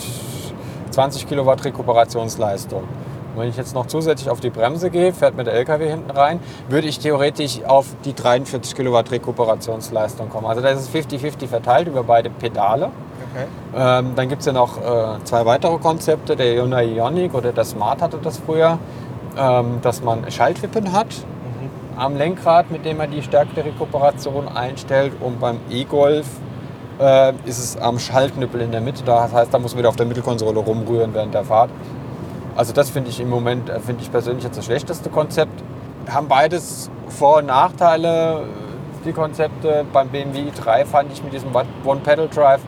20 0.89 1.27
Kilowatt 1.27 1.63
Rekuperationsleistung. 1.63 2.83
Und 3.33 3.41
wenn 3.41 3.49
ich 3.49 3.57
jetzt 3.57 3.73
noch 3.73 3.87
zusätzlich 3.87 4.29
auf 4.29 4.39
die 4.39 4.49
Bremse 4.49 4.89
gehe, 4.89 5.11
fährt 5.11 5.35
mir 5.35 5.43
der 5.43 5.53
LKW 5.55 5.89
hinten 5.89 6.11
rein, 6.11 6.39
würde 6.69 6.87
ich 6.87 6.99
theoretisch 6.99 7.63
auf 7.65 7.87
die 8.05 8.13
43 8.13 8.75
Kilowatt 8.75 9.11
Rekuperationsleistung 9.11 10.29
kommen. 10.29 10.45
Also 10.45 10.61
das 10.61 10.81
ist 10.81 10.95
50-50 10.95 11.47
verteilt 11.47 11.87
über 11.87 12.03
beide 12.03 12.29
Pedale. 12.29 12.91
Okay. 13.31 13.45
Ähm, 13.75 14.13
dann 14.15 14.29
gibt 14.29 14.41
es 14.41 14.45
ja 14.45 14.53
noch 14.53 14.77
äh, 14.77 15.23
zwei 15.23 15.45
weitere 15.45 15.77
Konzepte. 15.77 16.35
Der 16.35 16.61
Hyundai 16.61 16.85
Ioniq 16.85 17.33
oder 17.33 17.51
der 17.51 17.63
Smart 17.65 18.01
hatte 18.01 18.19
das 18.21 18.37
früher, 18.37 18.77
ähm, 19.37 19.79
dass 19.81 20.03
man 20.03 20.29
Schaltwippen 20.29 20.91
hat. 20.91 21.07
am 21.95 22.15
Lenkrad, 22.17 22.71
mit 22.71 22.85
dem 22.85 22.97
man 22.97 23.11
die 23.11 23.21
Stärke 23.21 23.53
der 23.55 23.65
Rekuperation 23.65 24.47
einstellt. 24.47 25.13
Und 25.19 25.39
beim 25.39 25.57
E-Golf 25.69 26.25
äh, 26.99 27.33
ist 27.45 27.59
es 27.59 27.77
am 27.77 27.99
Schaltknüppel 27.99 28.61
in 28.61 28.71
der 28.71 28.81
Mitte. 28.81 29.03
Das 29.03 29.31
heißt, 29.31 29.53
da 29.53 29.59
muss 29.59 29.73
man 29.73 29.79
wieder 29.79 29.89
auf 29.89 29.95
der 29.95 30.05
Mittelkonsole 30.05 30.59
rumrühren 30.59 31.13
während 31.13 31.33
der 31.33 31.43
Fahrt. 31.43 31.69
Also 32.55 32.73
das 32.73 32.89
finde 32.89 33.09
ich 33.09 33.19
im 33.19 33.29
Moment, 33.29 33.69
äh, 33.69 33.79
finde 33.79 34.03
ich 34.03 34.11
persönlich 34.11 34.43
jetzt 34.43 34.57
das 34.57 34.65
schlechteste 34.65 35.09
Konzept. 35.09 35.63
Haben 36.09 36.27
beides 36.27 36.89
Vor- 37.07 37.37
und 37.37 37.47
Nachteile, 37.47 38.43
die 39.05 39.13
Konzepte. 39.13 39.85
Beim 39.91 40.09
BMW 40.09 40.45
i3 40.49 40.85
fand 40.85 41.11
ich 41.11 41.23
mit 41.23 41.33
diesem 41.33 41.49
One-Pedal-Drive, 41.85 42.61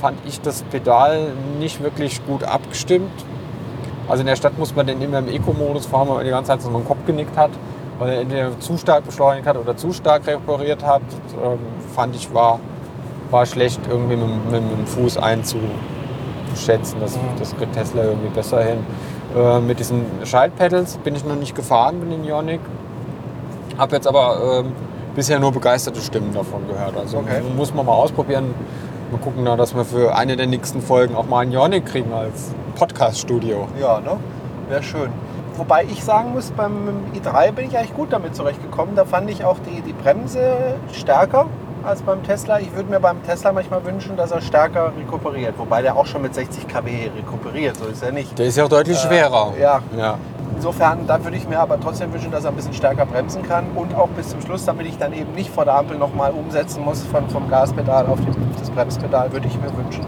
fand 0.00 0.18
ich 0.26 0.40
das 0.40 0.62
Pedal 0.62 1.28
nicht 1.58 1.82
wirklich 1.82 2.24
gut 2.26 2.44
abgestimmt. 2.44 3.12
Also 4.08 4.20
in 4.20 4.26
der 4.26 4.36
Stadt 4.36 4.56
muss 4.58 4.74
man 4.76 4.86
den 4.86 5.00
immer 5.02 5.18
im 5.18 5.28
Eco-Modus 5.28 5.86
fahren, 5.86 6.08
weil 6.08 6.16
man 6.16 6.24
die 6.24 6.30
ganze 6.30 6.52
Zeit 6.52 6.62
so 6.62 6.70
den 6.70 6.84
Kopf 6.84 7.04
genickt 7.06 7.36
hat, 7.36 7.50
weil 7.98 8.10
er 8.10 8.20
entweder 8.20 8.60
zu 8.60 8.76
stark 8.76 9.04
beschleunigt 9.04 9.46
hat 9.46 9.56
oder 9.56 9.76
zu 9.76 9.92
stark 9.92 10.26
repariert 10.26 10.84
hat. 10.84 11.02
Ähm, 11.42 11.58
fand 11.94 12.14
ich 12.14 12.32
war, 12.32 12.60
war 13.30 13.46
schlecht 13.46 13.80
irgendwie 13.88 14.16
mit, 14.16 14.28
mit, 14.50 14.62
mit 14.62 14.78
dem 14.78 14.86
Fuß 14.86 15.16
einzuschätzen. 15.18 17.00
Das, 17.00 17.18
das 17.38 17.56
kriegt 17.56 17.72
Tesla 17.72 18.04
irgendwie 18.04 18.28
besser 18.28 18.62
hin. 18.62 18.78
Äh, 19.36 19.60
mit 19.60 19.78
diesen 19.78 20.06
Schaltpedals 20.24 20.96
bin 20.98 21.14
ich 21.14 21.24
noch 21.24 21.36
nicht 21.36 21.54
gefahren 21.54 22.00
mit 22.00 22.10
den 22.10 22.24
Ionic. 22.24 22.60
Habe 23.76 23.96
jetzt 23.96 24.06
aber 24.06 24.62
ähm, 24.64 24.72
bisher 25.14 25.38
nur 25.38 25.52
begeisterte 25.52 26.00
Stimmen 26.00 26.32
davon 26.32 26.66
gehört. 26.66 26.96
Also 26.96 27.18
Okay. 27.18 27.42
muss 27.54 27.74
man 27.74 27.84
mal 27.84 27.92
ausprobieren. 27.92 28.54
Mal 29.12 29.18
gucken, 29.18 29.42
na, 29.44 29.56
dass 29.56 29.74
wir 29.74 29.84
für 29.84 30.16
eine 30.16 30.36
der 30.36 30.46
nächsten 30.46 30.80
Folgen 30.80 31.14
auch 31.14 31.26
mal 31.26 31.40
einen 31.40 31.52
Ionic 31.52 31.84
kriegen 31.84 32.12
als 32.14 32.54
Podcast-Studio. 32.76 33.68
Ja, 33.78 34.00
ne? 34.00 34.16
Wäre 34.68 34.82
schön. 34.82 35.10
Wobei 35.56 35.84
ich 35.84 36.02
sagen 36.02 36.32
muss, 36.32 36.50
beim 36.50 36.88
i3 37.14 37.52
bin 37.52 37.66
ich 37.66 37.76
eigentlich 37.76 37.94
gut 37.94 38.12
damit 38.12 38.34
zurechtgekommen. 38.34 38.96
Da 38.96 39.04
fand 39.04 39.30
ich 39.30 39.44
auch 39.44 39.58
die, 39.58 39.82
die 39.82 39.92
Bremse 39.92 40.74
stärker 40.92 41.46
als 41.86 42.02
beim 42.02 42.22
Tesla. 42.22 42.58
Ich 42.60 42.74
würde 42.74 42.90
mir 42.90 43.00
beim 43.00 43.22
Tesla 43.22 43.52
manchmal 43.52 43.84
wünschen, 43.84 44.16
dass 44.16 44.30
er 44.32 44.40
stärker 44.40 44.92
rekuperiert. 44.98 45.54
Wobei 45.58 45.82
der 45.82 45.96
auch 45.96 46.06
schon 46.06 46.22
mit 46.22 46.34
60 46.34 46.66
kW 46.68 47.10
rekuperiert. 47.16 47.76
So 47.76 47.86
ist 47.86 48.02
er 48.02 48.12
nicht. 48.12 48.38
Der 48.38 48.46
ist 48.46 48.56
ja 48.56 48.64
auch 48.64 48.68
deutlich 48.68 48.96
Äh, 48.98 49.06
schwerer. 49.06 49.52
ja. 49.60 49.80
ja. 49.96 50.18
Insofern, 50.54 51.06
da 51.06 51.22
würde 51.22 51.36
ich 51.36 51.46
mir 51.46 51.58
aber 51.60 51.78
trotzdem 51.78 52.10
wünschen, 52.14 52.30
dass 52.30 52.44
er 52.44 52.50
ein 52.50 52.56
bisschen 52.56 52.72
stärker 52.72 53.04
bremsen 53.04 53.42
kann 53.42 53.66
und 53.74 53.94
auch 53.94 54.08
bis 54.08 54.30
zum 54.30 54.40
Schluss, 54.40 54.64
damit 54.64 54.86
ich 54.86 54.96
dann 54.96 55.12
eben 55.12 55.32
nicht 55.32 55.50
vor 55.50 55.66
der 55.66 55.74
Ampel 55.74 55.98
nochmal 55.98 56.30
umsetzen 56.32 56.82
muss 56.82 57.02
von, 57.02 57.28
vom 57.28 57.50
Gaspedal 57.50 58.06
auf, 58.06 58.18
das 58.58 58.70
Bremspedal, 58.70 59.30
würde 59.32 59.48
ich 59.48 59.60
mir 59.60 59.76
wünschen. 59.76 60.06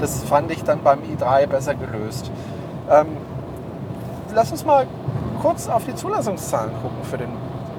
Das 0.00 0.22
fand 0.24 0.50
ich 0.50 0.64
dann 0.64 0.82
beim 0.82 1.00
i3 1.00 1.46
besser 1.46 1.74
gelöst. 1.74 2.30
Ähm, 2.90 3.08
lass 4.34 4.50
uns 4.50 4.64
mal 4.64 4.86
kurz 5.42 5.68
auf 5.68 5.84
die 5.84 5.94
Zulassungszahlen 5.94 6.70
gucken 6.80 6.98
für 7.02 7.18
den 7.18 7.28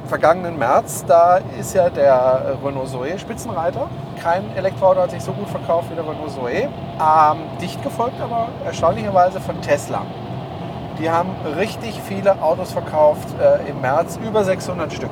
vergangenen 0.07 0.57
März. 0.57 1.03
Da 1.07 1.39
ist 1.59 1.73
ja 1.73 1.89
der 1.89 2.57
Renault 2.63 2.89
Zoe 2.89 3.17
Spitzenreiter. 3.17 3.87
Kein 4.21 4.55
Elektroauto 4.55 5.01
hat 5.01 5.11
sich 5.11 5.21
so 5.23 5.31
gut 5.31 5.49
verkauft 5.49 5.89
wie 5.91 5.95
der 5.95 6.03
Renault 6.03 6.31
Zoe. 6.31 6.51
Ähm, 6.51 6.69
dicht 7.61 7.81
gefolgt 7.83 8.19
aber 8.21 8.47
erstaunlicherweise 8.65 9.39
von 9.39 9.59
Tesla. 9.61 10.01
Die 10.99 11.09
haben 11.09 11.29
richtig 11.57 11.99
viele 12.07 12.39
Autos 12.41 12.71
verkauft 12.71 13.27
äh, 13.41 13.69
im 13.69 13.81
März, 13.81 14.19
über 14.23 14.43
600 14.43 14.93
Stück. 14.93 15.09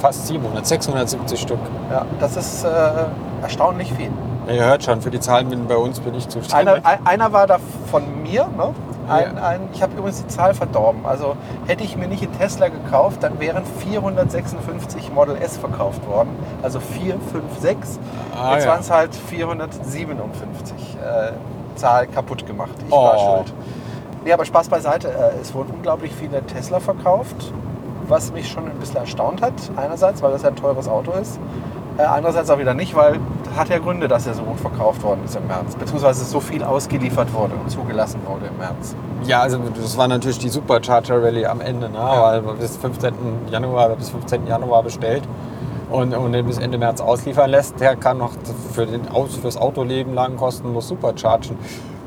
Fast 0.00 0.26
700, 0.26 0.66
670 0.66 1.40
Stück. 1.40 1.58
Ja, 1.90 2.04
das 2.20 2.36
ist 2.36 2.64
äh, 2.64 2.68
erstaunlich 3.40 3.92
viel. 3.94 4.10
Ihr 4.48 4.64
hört 4.64 4.82
schon, 4.82 5.00
für 5.00 5.10
die 5.10 5.20
Zahlen 5.20 5.48
bin 5.48 5.66
bei 5.68 5.76
uns 5.76 6.00
bin 6.00 6.14
ich 6.14 6.28
zuständig. 6.28 6.54
Einer, 6.74 6.84
ein- 6.86 7.06
einer 7.06 7.32
war 7.32 7.46
da 7.46 7.58
von 7.90 8.02
mir. 8.22 8.46
Ne? 8.56 8.74
Ein, 9.12 9.36
Ja. 9.36 9.42
ein, 9.42 9.60
ich 9.72 9.82
habe 9.82 9.92
übrigens 9.96 10.22
die 10.22 10.28
Zahl 10.28 10.54
verdorben. 10.54 11.04
Also 11.06 11.36
hätte 11.66 11.84
ich 11.84 11.96
mir 11.96 12.08
nicht 12.08 12.22
einen 12.22 12.36
Tesla 12.38 12.68
gekauft, 12.68 13.22
dann 13.22 13.38
wären 13.40 13.64
456 13.64 15.12
Model 15.12 15.36
S 15.36 15.56
verkauft 15.56 16.06
worden. 16.08 16.30
Also 16.62 16.80
456. 16.80 17.98
Ah, 18.34 18.54
Jetzt 18.54 18.64
ja. 18.64 18.70
waren 18.72 18.80
es 18.80 18.90
halt 18.90 19.14
457. 19.14 20.96
Äh, 21.00 21.32
Zahl 21.78 22.06
kaputt 22.06 22.46
gemacht. 22.46 22.72
Ich 22.84 22.90
war 22.92 23.16
Oh. 23.16 23.36
schuld. 23.36 23.52
Nee, 24.24 24.32
aber 24.32 24.44
Spaß 24.44 24.68
beiseite. 24.68 25.08
Äh, 25.08 25.40
Es 25.40 25.54
wurden 25.54 25.72
unglaublich 25.74 26.12
viele 26.14 26.44
Tesla 26.46 26.80
verkauft, 26.80 27.52
was 28.08 28.32
mich 28.32 28.48
schon 28.50 28.66
ein 28.66 28.78
bisschen 28.78 28.96
erstaunt 28.98 29.42
hat. 29.42 29.54
Einerseits, 29.76 30.22
weil 30.22 30.32
das 30.32 30.44
ein 30.44 30.54
teures 30.56 30.88
Auto 30.88 31.12
ist. 31.12 31.38
Äh, 31.98 32.02
Andererseits 32.02 32.48
auch 32.50 32.58
wieder 32.58 32.74
nicht, 32.74 32.94
weil 32.94 33.18
hat 33.56 33.68
ja 33.68 33.78
Gründe, 33.78 34.08
dass 34.08 34.26
er 34.26 34.34
so 34.34 34.42
gut 34.42 34.58
verkauft 34.58 35.02
worden 35.02 35.20
ist 35.24 35.36
im 35.36 35.46
März. 35.46 35.74
Beziehungsweise 35.76 36.24
so 36.24 36.40
viel 36.40 36.64
ausgeliefert 36.64 37.32
wurde 37.34 37.54
und 37.54 37.70
zugelassen 37.70 38.20
wurde 38.26 38.46
im 38.46 38.56
März. 38.58 38.94
Ja, 39.26 39.40
also 39.42 39.58
das 39.80 39.96
war 39.98 40.08
natürlich 40.08 40.38
die 40.38 40.48
Supercharger 40.48 41.22
Rally 41.22 41.44
am 41.44 41.60
Ende, 41.60 41.90
ne? 41.90 41.98
weil 41.98 42.44
wir 42.44 42.54
bis 42.54 42.76
15. 42.78 43.12
Januar, 43.50 43.90
bis 43.90 44.08
15. 44.10 44.46
Januar 44.46 44.82
bestellt 44.82 45.22
und, 45.90 46.14
und 46.14 46.32
den 46.32 46.46
bis 46.46 46.58
Ende 46.58 46.78
März 46.78 47.00
ausliefern 47.02 47.50
lässt, 47.50 47.78
der 47.78 47.94
kann 47.96 48.18
noch 48.18 48.32
für, 48.72 48.86
den, 48.86 49.08
Auto- 49.10 49.38
fürs 49.40 49.58
Autoleben 49.58 50.14
lang 50.14 50.36
kostenlos 50.36 50.88
superchargen. 50.88 51.58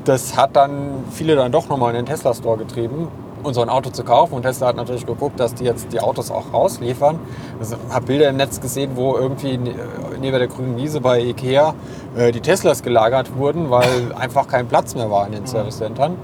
Das 0.04 0.36
hat 0.36 0.56
dann 0.56 1.04
viele 1.12 1.36
dann 1.36 1.52
doch 1.52 1.70
nochmal 1.70 1.92
in 1.92 1.98
den 1.98 2.06
Tesla 2.08 2.34
Store 2.34 2.58
getrieben, 2.58 3.08
um 3.46 3.54
so 3.54 3.62
ein 3.62 3.70
Auto 3.70 3.90
zu 3.90 4.04
kaufen. 4.04 4.34
Und 4.34 4.42
Tesla 4.44 4.68
hat 4.68 4.76
natürlich 4.76 5.06
geguckt, 5.06 5.40
dass 5.40 5.54
die 5.54 5.64
jetzt 5.64 5.94
die 5.94 6.00
Autos 6.00 6.32
auch 6.32 6.54
rausliefern. 6.54 7.20
Also, 7.60 7.78
habe 7.90 8.06
Bilder 8.06 8.30
im 8.30 8.38
Netz 8.38 8.60
gesehen, 8.60 8.92
wo 8.96 9.16
irgendwie 9.16 9.58
ne- 9.58 9.76
neben 10.20 10.38
der 10.38 10.48
grünen 10.48 10.78
Wiese 10.78 11.02
bei 11.02 11.20
Ikea 11.22 11.74
äh, 12.18 12.32
die 12.32 12.42
Teslas 12.42 12.84
gelagert 12.84 13.36
wurden, 13.38 13.70
weil 13.70 14.14
einfach 14.20 14.48
kein 14.48 14.68
Platz 14.68 14.96
mehr 14.96 15.10
war 15.10 15.26
in 15.28 15.34
den 15.34 15.48
Service-Centern 15.48 16.16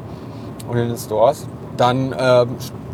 und 0.69 0.77
in 0.77 0.87
den 0.89 0.97
Stores. 0.97 1.47
Dann 1.77 2.13
ähm, 2.19 2.49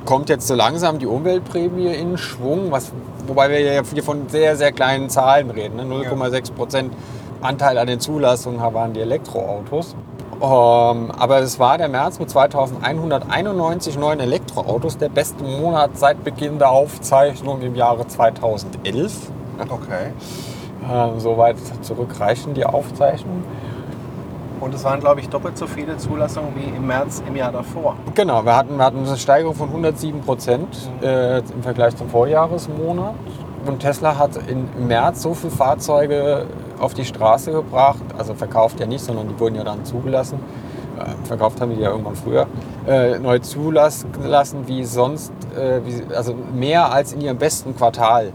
kommt 0.05 0.29
jetzt 0.29 0.47
so 0.47 0.55
langsam 0.55 0.99
die 0.99 1.07
Umweltprämie 1.07 1.93
in 1.93 2.17
Schwung, 2.17 2.71
was, 2.71 2.91
wobei 3.27 3.49
wir 3.49 3.59
ja 3.59 3.81
hier 3.83 4.03
von 4.03 4.29
sehr, 4.29 4.55
sehr 4.55 4.71
kleinen 4.71 5.09
Zahlen 5.09 5.49
reden. 5.49 5.75
Ne? 5.77 5.83
0,6 5.83 6.53
Prozent 6.53 6.93
Anteil 7.41 7.77
an 7.77 7.87
den 7.87 7.99
Zulassungen 7.99 8.59
waren 8.73 8.93
die 8.93 9.01
Elektroautos. 9.01 9.95
Ähm, 10.39 11.11
aber 11.11 11.39
es 11.39 11.59
war 11.59 11.77
der 11.77 11.87
März 11.87 12.19
mit 12.19 12.29
2191 12.29 13.97
neuen 13.97 14.19
Elektroautos, 14.19 14.97
der 14.97 15.09
beste 15.09 15.43
Monat 15.43 15.97
seit 15.97 16.23
Beginn 16.23 16.59
der 16.59 16.69
Aufzeichnung 16.69 17.61
im 17.61 17.75
Jahre 17.75 18.07
2011. 18.07 19.31
Okay. 19.59 20.11
Ähm, 20.89 21.19
Soweit 21.19 21.57
zurück 21.81 22.19
reichen 22.19 22.53
die 22.53 22.65
Aufzeichnungen. 22.65 23.43
Und 24.59 24.73
es 24.73 24.83
waren, 24.83 24.99
glaube 24.99 25.21
ich, 25.21 25.29
doppelt 25.29 25.57
so 25.57 25.67
viele 25.67 25.97
Zulassungen 25.97 26.55
wie 26.55 26.75
im 26.75 26.87
März 26.87 27.21
im 27.27 27.35
Jahr 27.35 27.51
davor. 27.51 27.95
Genau, 28.15 28.43
wir 28.43 28.55
hatten, 28.55 28.77
wir 28.77 28.85
hatten 28.85 29.05
eine 29.05 29.17
Steigerung 29.17 29.55
von 29.55 29.69
107 29.69 30.21
Prozent 30.21 30.89
äh, 31.01 31.39
im 31.39 31.61
Vergleich 31.61 31.95
zum 31.95 32.09
Vorjahresmonat. 32.09 33.13
Und 33.65 33.79
Tesla 33.79 34.17
hat 34.17 34.31
im 34.47 34.87
März 34.87 35.21
so 35.21 35.33
viele 35.33 35.51
Fahrzeuge 35.51 36.47
auf 36.79 36.93
die 36.93 37.05
Straße 37.05 37.51
gebracht, 37.51 38.03
also 38.17 38.33
verkauft 38.33 38.79
ja 38.79 38.85
nicht, 38.85 39.03
sondern 39.03 39.27
die 39.27 39.39
wurden 39.39 39.55
ja 39.55 39.63
dann 39.63 39.85
zugelassen. 39.85 40.39
Äh, 40.99 41.27
verkauft 41.27 41.61
haben 41.61 41.75
die 41.75 41.81
ja 41.81 41.91
irgendwann 41.91 42.15
früher. 42.15 42.47
Äh, 42.87 43.19
neu 43.19 43.39
zulassen 43.39 44.67
wie 44.67 44.83
sonst, 44.83 45.31
äh, 45.55 45.81
wie, 45.85 46.13
also 46.13 46.33
mehr 46.53 46.91
als 46.91 47.13
in 47.13 47.21
ihrem 47.21 47.37
besten 47.37 47.75
Quartal. 47.75 48.33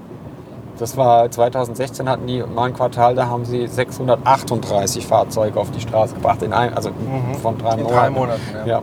Das 0.78 0.96
war 0.96 1.30
2016 1.30 2.08
hatten 2.08 2.26
die 2.26 2.42
mal 2.42 2.66
ein 2.66 2.74
Quartal, 2.74 3.14
da 3.14 3.26
haben 3.26 3.44
sie 3.44 3.66
638 3.66 5.06
Fahrzeuge 5.06 5.60
auf 5.60 5.70
die 5.70 5.80
Straße 5.80 6.14
gebracht, 6.14 6.42
in 6.42 6.52
ein, 6.52 6.74
also 6.74 6.90
von 7.42 7.58
drei 7.58 7.74
In 7.74 7.82
Monaten. 7.82 7.94
drei 7.94 8.10
Monaten, 8.10 8.40
ja. 8.66 8.82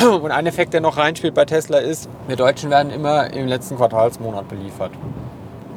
Ja. 0.00 0.08
Und 0.08 0.30
ein 0.30 0.46
Effekt, 0.46 0.72
der 0.72 0.80
noch 0.80 0.96
reinspielt 0.96 1.34
bei 1.34 1.44
Tesla 1.44 1.78
ist, 1.78 2.08
wir 2.26 2.36
Deutschen 2.36 2.70
werden 2.70 2.90
immer 2.90 3.32
im 3.32 3.46
letzten 3.46 3.76
Quartalsmonat 3.76 4.48
beliefert. 4.48 4.90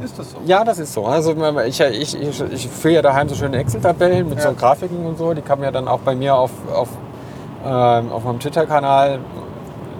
Ist 0.03 0.19
das 0.19 0.31
so? 0.31 0.38
Ja, 0.45 0.63
das 0.63 0.79
ist 0.79 0.93
so. 0.93 1.05
Also 1.05 1.34
ich, 1.65 1.79
ich, 1.79 2.21
ich, 2.21 2.41
ich 2.41 2.67
führe 2.67 2.95
ja 2.95 3.01
daheim 3.01 3.29
so 3.29 3.36
schöne 3.36 3.58
Excel-Tabellen 3.58 4.27
mit 4.27 4.39
Ja. 4.39 4.49
so 4.49 4.53
Grafiken 4.53 5.05
und 5.05 5.17
so. 5.17 5.34
Die 5.34 5.41
kann 5.41 5.60
man 5.60 5.65
ja 5.65 5.71
dann 5.71 5.88
auch 5.88 5.99
bei 5.99 6.15
mir 6.15 6.36
auf, 6.36 6.51
auf, 6.73 6.89
ähm, 7.65 8.12
auf 8.12 8.23
meinem 8.25 8.39
Twitter-Kanal, 8.39 9.19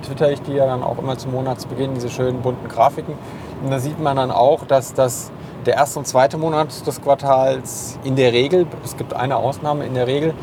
twitter 0.06 0.32
ich 0.32 0.42
die 0.42 0.54
ja 0.54 0.66
dann 0.66 0.84
auch 0.84 0.98
immer 0.98 1.18
zum 1.18 1.32
Monatsbeginn, 1.32 1.94
diese 1.96 2.10
schönen 2.10 2.42
bunten 2.42 2.68
Grafiken. 2.68 3.16
Und 3.64 3.72
da 3.72 3.80
sieht 3.80 4.00
man 4.00 4.18
dann 4.18 4.32
auch, 4.32 4.66
dass 4.66 4.94
das 4.94 5.32
der 5.66 5.76
erste 5.76 6.00
und 6.00 6.06
zweite 6.06 6.38
Monat 6.38 6.86
des 6.86 7.02
Quartals 7.02 7.98
in 8.04 8.16
der 8.16 8.34
Regel, 8.34 8.68
es 8.84 8.98
gibt 8.98 9.14
eine 9.16 9.38
Ausnahme, 9.38 9.86
in 9.86 9.96
der 9.96 10.06
Regel 10.06 10.34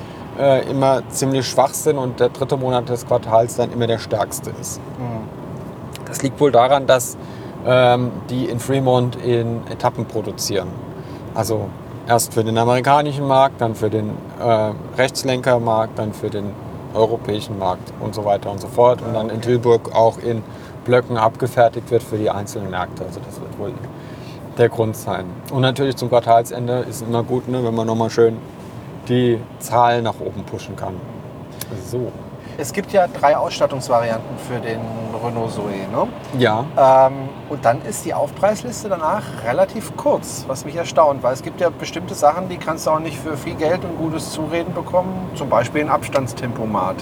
äh, 0.40 0.68
immer 0.68 1.06
ziemlich 1.10 1.46
schwach 1.46 1.74
sind 1.74 1.98
und 1.98 2.18
der 2.18 2.30
dritte 2.30 2.56
Monat 2.56 2.88
des 2.88 3.06
Quartals 3.06 3.56
dann 3.56 3.70
immer 3.70 3.86
der 3.86 3.98
stärkste 3.98 4.50
ist. 4.60 4.80
Das 6.06 6.22
liegt 6.22 6.40
wohl 6.40 6.50
daran, 6.50 6.86
dass 6.86 7.16
die 7.64 8.46
in 8.46 8.58
Fremont 8.58 9.16
in 9.16 9.60
Etappen 9.70 10.06
produzieren. 10.06 10.68
Also 11.34 11.68
erst 12.08 12.34
für 12.34 12.44
den 12.44 12.58
amerikanischen 12.58 13.26
Markt, 13.26 13.60
dann 13.60 13.74
für 13.74 13.90
den 13.90 14.10
äh, 14.40 14.72
Rechtslenkermarkt, 14.98 15.98
dann 15.98 16.12
für 16.12 16.30
den 16.30 16.50
europäischen 16.94 17.58
Markt 17.58 17.92
und 18.00 18.14
so 18.14 18.24
weiter 18.24 18.50
und 18.50 18.60
so 18.60 18.68
fort. 18.68 19.00
Und 19.02 19.14
dann 19.14 19.30
in 19.30 19.40
Tilburg 19.40 19.94
auch 19.94 20.18
in 20.18 20.42
Blöcken 20.84 21.16
abgefertigt 21.16 21.90
wird 21.90 22.02
für 22.02 22.18
die 22.18 22.30
einzelnen 22.30 22.70
Märkte. 22.70 23.04
Also 23.04 23.20
das 23.24 23.40
wird 23.40 23.58
wohl 23.58 23.72
der 24.58 24.68
Grund 24.68 24.96
sein. 24.96 25.24
Und 25.52 25.62
natürlich 25.62 25.96
zum 25.96 26.08
Quartalsende 26.08 26.84
ist 26.88 27.02
immer 27.02 27.22
gut, 27.22 27.48
ne, 27.48 27.64
wenn 27.64 27.74
man 27.74 27.86
nochmal 27.86 28.10
schön 28.10 28.36
die 29.08 29.38
Zahlen 29.58 30.04
nach 30.04 30.20
oben 30.20 30.44
pushen 30.44 30.76
kann. 30.76 30.94
So. 31.86 32.12
Es 32.58 32.72
gibt 32.72 32.92
ja 32.92 33.06
drei 33.06 33.36
Ausstattungsvarianten 33.36 34.36
für 34.38 34.60
den 34.60 34.80
Renault 35.24 35.52
Zoe. 35.52 35.70
Ne? 35.90 36.08
Ja. 36.38 36.64
Ähm, 36.76 37.28
und 37.48 37.64
dann 37.64 37.82
ist 37.82 38.04
die 38.04 38.14
Aufpreisliste 38.14 38.88
danach 38.88 39.22
relativ 39.44 39.96
kurz, 39.96 40.44
was 40.46 40.64
mich 40.64 40.76
erstaunt, 40.76 41.22
weil 41.22 41.34
es 41.34 41.42
gibt 41.42 41.60
ja 41.60 41.70
bestimmte 41.70 42.14
Sachen, 42.14 42.48
die 42.48 42.56
kannst 42.56 42.86
du 42.86 42.90
auch 42.90 42.98
nicht 42.98 43.18
für 43.18 43.36
viel 43.36 43.54
Geld 43.54 43.84
und 43.84 43.96
gutes 43.98 44.30
Zureden 44.30 44.74
bekommen, 44.74 45.30
zum 45.34 45.48
Beispiel 45.48 45.82
ein 45.82 45.90
Abstandstempomat. 45.90 46.96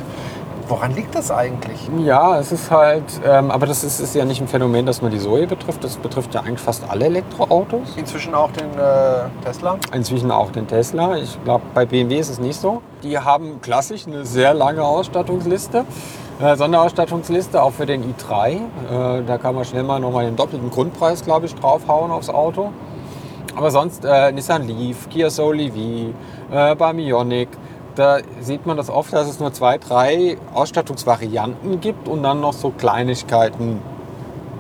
Woran 0.70 0.94
liegt 0.94 1.16
das 1.16 1.33
eigentlich? 1.33 1.90
Ja, 1.98 2.38
es 2.38 2.52
ist 2.52 2.70
halt, 2.70 3.02
ähm, 3.26 3.50
aber 3.50 3.66
das 3.66 3.83
ist, 3.83 3.98
ist 3.98 4.14
ja 4.14 4.24
nicht 4.24 4.40
ein 4.40 4.46
Phänomen, 4.46 4.87
das 4.87 5.02
nur 5.02 5.11
die 5.11 5.18
Zoe 5.18 5.48
betrifft. 5.48 5.83
Das 5.83 5.96
betrifft 5.96 6.33
ja 6.33 6.42
eigentlich 6.42 6.61
fast 6.61 6.88
alle 6.88 7.06
Elektroautos. 7.06 7.96
Inzwischen 7.96 8.35
auch 8.35 8.52
den 8.52 8.70
äh, 8.78 9.44
Tesla. 9.44 9.78
Inzwischen 9.92 10.30
auch 10.30 10.52
den 10.52 10.68
Tesla. 10.68 11.16
Ich 11.16 11.42
glaube, 11.42 11.64
bei 11.74 11.87
BMW 11.87 12.20
ist 12.20 12.28
es 12.28 12.38
nicht 12.38 12.61
so. 12.61 12.83
Die 13.02 13.18
haben 13.18 13.61
klassisch 13.61 14.06
eine 14.06 14.24
sehr 14.24 14.54
lange 14.54 14.85
Ausstattungsliste. 14.85 15.85
Äh, 16.40 16.54
Sonderausstattungsliste 16.54 17.61
auch 17.61 17.72
für 17.72 17.87
den 17.87 18.04
i3. 18.04 18.50
Äh, 18.52 19.24
da 19.26 19.38
kann 19.38 19.56
man 19.56 19.64
schnell 19.64 19.83
mal 19.83 19.98
nochmal 19.98 20.26
den 20.26 20.37
doppelten 20.37 20.70
Grundpreis, 20.70 21.24
glaube 21.24 21.46
ich, 21.46 21.54
draufhauen 21.56 22.12
aufs 22.12 22.28
Auto. 22.28 22.70
Aber 23.56 23.72
sonst 23.72 24.04
äh, 24.04 24.30
Nissan 24.30 24.68
Leaf, 24.68 25.09
Kia 25.09 25.30
Soul 25.30 25.59
EV, 25.62 26.14
äh, 26.52 26.76
Bamionic, 26.76 27.48
da 27.94 28.18
sieht 28.40 28.66
man 28.66 28.76
das 28.76 28.88
oft, 28.90 29.12
dass 29.12 29.29
es 29.29 29.40
nur 29.40 29.53
zwei, 29.53 29.79
drei 29.79 30.37
Ausstattungsvarianten 30.55 31.81
gibt 31.81 32.09
und 32.09 32.22
dann 32.22 32.40
noch 32.40 32.53
so 32.53 32.70
Kleinigkeiten, 32.70 33.81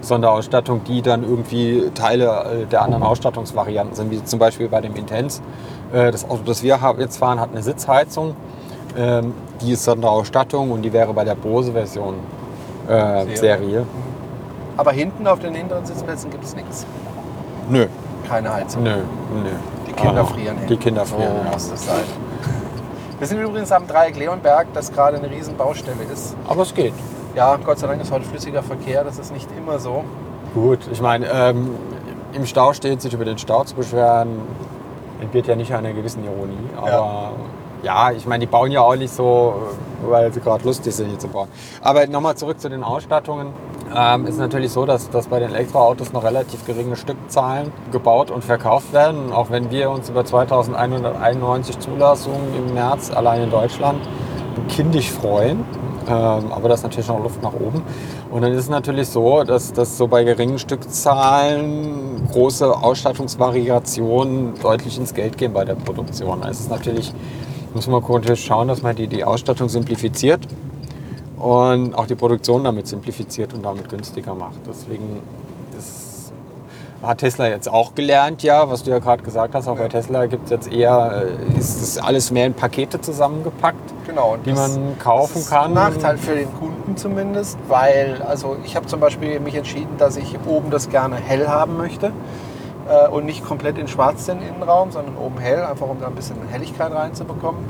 Sonderausstattung, 0.02 0.82
die 0.84 1.02
dann 1.02 1.22
irgendwie 1.24 1.90
Teile 1.94 2.62
äh, 2.62 2.66
der 2.66 2.82
anderen 2.82 3.02
Ausstattungsvarianten 3.02 3.94
sind, 3.94 4.10
wie 4.10 4.24
zum 4.24 4.38
Beispiel 4.38 4.68
bei 4.68 4.80
dem 4.80 4.96
Intense. 4.96 5.42
Äh, 5.92 6.10
Das 6.10 6.24
Auto, 6.24 6.42
das 6.46 6.62
wir 6.62 6.78
jetzt 6.98 7.18
fahren, 7.18 7.38
hat 7.38 7.50
eine 7.52 7.62
Sitzheizung. 7.62 8.34
Ähm, 8.96 9.34
Die 9.60 9.72
ist 9.72 9.84
Sonderausstattung 9.84 10.70
und 10.70 10.82
die 10.82 10.92
wäre 10.92 11.12
bei 11.12 11.24
der 11.24 11.34
Bose-Version 11.34 12.14
äh, 12.88 12.90
Serie. 12.90 13.36
Serie. 13.36 13.86
Aber 14.78 14.92
hinten 14.92 15.26
auf 15.26 15.38
den 15.40 15.54
hinteren 15.54 15.84
Sitzplätzen 15.84 16.30
gibt 16.30 16.44
es 16.44 16.56
nichts. 16.56 16.86
Nö, 17.68 17.86
Keine 18.26 18.52
Heizung. 18.54 18.82
nö, 18.82 18.96
nö. 19.42 19.50
Die 19.86 19.92
Kinder 19.92 20.22
Ah, 20.22 20.24
frieren. 20.24 20.56
Die 20.66 20.76
Kinder 20.78 21.04
frieren. 21.04 21.32
So 21.36 21.44
ja. 21.44 21.52
muss 21.52 21.70
es 21.72 21.86
sein. 21.86 22.04
Wir 23.20 23.26
sind 23.26 23.38
übrigens 23.38 23.70
am 23.70 23.86
Dreieck 23.86 24.16
Leonberg, 24.16 24.68
das 24.72 24.90
gerade 24.90 25.18
eine 25.18 25.30
riesen 25.30 25.54
Baustelle 25.54 26.04
ist. 26.10 26.34
Aber 26.48 26.62
es 26.62 26.74
geht. 26.74 26.94
Ja, 27.34 27.56
Gott 27.56 27.78
sei 27.78 27.86
Dank 27.86 28.00
ist 28.00 28.10
heute 28.10 28.24
flüssiger 28.24 28.62
Verkehr, 28.62 29.04
das 29.04 29.18
ist 29.18 29.30
nicht 29.30 29.46
immer 29.58 29.78
so. 29.78 30.04
Gut, 30.54 30.78
ich 30.90 31.02
meine, 31.02 31.26
ähm, 31.30 31.74
im 32.32 32.46
Stau 32.46 32.72
stehen, 32.72 32.98
sich 32.98 33.12
über 33.12 33.26
den 33.26 33.36
Stau 33.36 33.62
zu 33.64 33.74
beschweren, 33.74 34.40
entbehrt 35.20 35.48
ja 35.48 35.54
nicht 35.54 35.74
einer 35.74 35.92
gewissen 35.92 36.24
Ironie. 36.24 36.70
Aber 36.78 36.88
ja, 36.88 37.30
ich 38.16 38.26
meine, 38.26 38.40
die 38.40 38.50
bauen 38.50 38.70
ja 38.70 38.80
auch 38.82 38.96
nicht 38.96 39.12
so, 39.12 39.54
äh, 40.04 40.10
weil 40.10 40.32
sie 40.32 40.40
gerade 40.40 40.64
lustig 40.64 40.94
sind, 40.94 41.08
hier 41.08 41.18
zu 41.18 41.28
bauen. 41.28 41.48
Aber 41.82 42.06
nochmal 42.06 42.36
zurück 42.36 42.60
zu 42.60 42.68
den 42.68 42.82
Ausstattungen. 42.82 43.52
Ähm, 43.94 44.26
ist 44.26 44.38
natürlich 44.38 44.70
so, 44.70 44.86
dass, 44.86 45.10
dass 45.10 45.26
bei 45.26 45.40
den 45.40 45.50
Elektroautos 45.50 46.12
noch 46.12 46.22
relativ 46.22 46.64
geringe 46.64 46.94
Stückzahlen 46.94 47.72
gebaut 47.90 48.30
und 48.30 48.44
verkauft 48.44 48.92
werden. 48.92 49.32
Auch 49.32 49.50
wenn 49.50 49.70
wir 49.70 49.90
uns 49.90 50.08
über 50.08 50.24
2191 50.24 51.78
Zulassungen 51.78 52.54
im 52.56 52.74
März 52.74 53.10
allein 53.10 53.42
in 53.42 53.50
Deutschland 53.50 54.00
kindisch 54.68 55.10
freuen. 55.10 55.64
Ähm, 56.08 56.52
aber 56.52 56.68
da 56.68 56.74
ist 56.74 56.82
natürlich 56.82 57.08
noch 57.08 57.22
Luft 57.22 57.42
nach 57.42 57.52
oben. 57.52 57.82
Und 58.30 58.42
dann 58.42 58.52
ist 58.52 58.60
es 58.60 58.68
natürlich 58.68 59.08
so, 59.08 59.44
dass, 59.44 59.72
dass 59.72 59.98
so 59.98 60.06
bei 60.06 60.24
geringen 60.24 60.58
Stückzahlen 60.58 62.28
große 62.32 62.72
Ausstattungsvariationen 62.72 64.54
deutlich 64.60 64.98
ins 64.98 65.14
Geld 65.14 65.36
gehen 65.36 65.52
bei 65.52 65.64
der 65.64 65.74
Produktion. 65.74 66.42
Es 66.48 66.60
ist 66.60 66.70
natürlich, 66.70 67.12
muss 67.74 67.86
man 67.86 68.02
natürlich 68.02 68.44
schauen, 68.44 68.68
dass 68.68 68.82
man 68.82 68.96
die, 68.96 69.06
die 69.06 69.24
Ausstattung 69.24 69.68
simplifiziert 69.68 70.40
und 71.38 71.94
auch 71.94 72.06
die 72.06 72.14
Produktion 72.14 72.64
damit 72.64 72.86
simplifiziert 72.86 73.54
und 73.54 73.62
damit 73.64 73.88
günstiger 73.88 74.34
macht. 74.34 74.58
Deswegen 74.68 75.20
ist, 75.78 76.32
hat 77.02 77.18
Tesla 77.18 77.48
jetzt 77.48 77.70
auch 77.70 77.94
gelernt, 77.94 78.42
ja, 78.42 78.68
was 78.68 78.82
du 78.82 78.90
ja 78.90 78.98
gerade 78.98 79.22
gesagt 79.22 79.54
hast. 79.54 79.66
Auch 79.68 79.76
bei 79.76 79.88
Tesla 79.88 80.26
gibt 80.26 80.44
es 80.44 80.50
jetzt 80.50 80.72
eher, 80.72 81.24
äh, 81.54 81.58
ist 81.58 81.80
das 81.80 81.98
alles 81.98 82.30
mehr 82.30 82.46
in 82.46 82.54
Pakete 82.54 83.00
zusammengepackt. 83.00 83.78
Genau. 84.06 84.36
Die 84.44 84.50
das- 84.50 84.76
man 84.76 84.98
kaufen 84.98 85.32
das 85.34 85.42
ist 85.44 85.50
kann. 85.50 85.68
Ein 85.68 85.74
Nachteil 85.74 86.18
für 86.18 86.34
den 86.34 86.52
Kunden 86.58 86.96
zumindest, 86.96 87.56
weil 87.68 88.20
also 88.28 88.56
ich 88.64 88.76
habe 88.76 88.86
zum 88.86 89.00
Beispiel 89.00 89.40
mich 89.40 89.54
entschieden, 89.54 89.96
dass 89.96 90.16
ich 90.16 90.36
oben 90.46 90.70
das 90.70 90.90
gerne 90.90 91.16
hell 91.16 91.48
haben 91.48 91.76
möchte 91.78 92.12
äh, 92.90 93.08
und 93.08 93.24
nicht 93.24 93.44
komplett 93.44 93.78
in 93.78 93.88
schwarz 93.88 94.26
den 94.26 94.42
Innenraum, 94.42 94.90
sondern 94.90 95.16
oben 95.16 95.38
hell, 95.38 95.62
einfach 95.64 95.86
um 95.88 96.00
da 96.00 96.08
ein 96.08 96.14
bisschen 96.14 96.36
Helligkeit 96.50 96.92
reinzubekommen. 96.92 97.64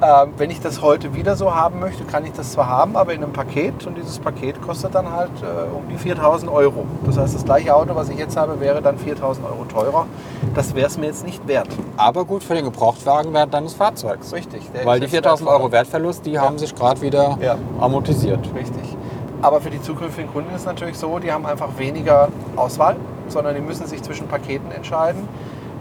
Ähm, 0.00 0.32
wenn 0.36 0.48
ich 0.50 0.60
das 0.60 0.80
heute 0.80 1.14
wieder 1.16 1.34
so 1.34 1.56
haben 1.56 1.80
möchte, 1.80 2.04
kann 2.04 2.24
ich 2.24 2.32
das 2.32 2.52
zwar 2.52 2.68
haben, 2.68 2.96
aber 2.96 3.14
in 3.14 3.24
einem 3.24 3.32
Paket 3.32 3.84
und 3.84 3.96
dieses 3.98 4.20
Paket 4.20 4.62
kostet 4.62 4.94
dann 4.94 5.10
halt 5.10 5.32
äh, 5.42 5.74
um 5.76 5.88
die 5.88 5.96
4000 5.98 6.52
Euro. 6.52 6.84
Das 7.04 7.18
heißt, 7.18 7.34
das 7.34 7.44
gleiche 7.44 7.74
Auto, 7.74 7.96
was 7.96 8.08
ich 8.08 8.16
jetzt 8.16 8.36
habe, 8.36 8.60
wäre 8.60 8.80
dann 8.80 8.96
4000 8.96 9.44
Euro 9.44 9.64
teurer. 9.64 10.06
Das 10.54 10.76
wäre 10.76 10.86
es 10.86 10.98
mir 10.98 11.06
jetzt 11.06 11.26
nicht 11.26 11.48
wert. 11.48 11.66
Aber 11.96 12.24
gut 12.24 12.44
für 12.44 12.54
den 12.54 12.64
Gebrauchtwagenwert 12.66 13.52
deines 13.52 13.74
Fahrzeugs. 13.74 14.32
Richtig. 14.32 14.62
Weil 14.84 15.00
die 15.00 15.06
jetzt 15.06 15.10
4000 15.14 15.40
wertvoller. 15.48 15.62
Euro 15.64 15.72
Wertverlust, 15.72 16.26
die 16.26 16.38
haben 16.38 16.58
sich 16.58 16.72
gerade 16.76 17.00
wieder 17.00 17.36
Ja. 17.40 17.56
amortisiert. 17.80 18.38
Richtig. 18.54 18.96
Aber 19.42 19.60
für 19.60 19.70
die 19.70 19.82
zukünftigen 19.82 20.32
Kunden 20.32 20.50
ist 20.54 20.60
es 20.60 20.66
natürlich 20.66 20.96
so, 20.96 21.18
die 21.18 21.32
haben 21.32 21.44
einfach 21.44 21.76
weniger 21.76 22.28
Auswahl, 22.54 22.94
sondern 23.32 23.54
die 23.54 23.60
müssen 23.60 23.86
sich 23.86 24.02
zwischen 24.02 24.26
Paketen 24.28 24.70
entscheiden. 24.72 25.28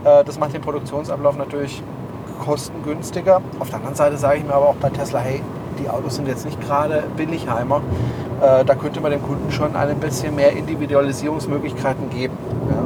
Äh, 0.03 0.23
Das 0.23 0.38
macht 0.39 0.53
den 0.53 0.62
Produktionsablauf 0.62 1.38
natürlich 1.38 1.81
kostengünstiger. 2.45 3.41
Auf 3.60 3.69
der 3.69 3.77
anderen 3.79 3.95
Seite 3.95 4.17
sage 4.17 4.38
ich 4.39 4.45
mir 4.45 4.53
aber 4.53 4.69
auch 4.69 4.75
bei 4.75 4.89
Tesla, 4.89 5.19
hey, 5.19 5.41
die 5.83 5.89
Autos 5.89 6.15
sind 6.15 6.27
jetzt 6.27 6.45
nicht 6.45 6.60
gerade 6.62 7.03
Billigheimer. 7.17 7.81
Äh, 8.41 8.63
Da 8.65 8.75
könnte 8.75 9.01
man 9.01 9.12
dem 9.12 9.21
Kunden 9.23 9.51
schon 9.51 9.75
ein 9.75 9.97
bisschen 9.99 10.36
mehr 10.36 10.51
Individualisierungsmöglichkeiten 10.53 12.10
geben 12.10 12.33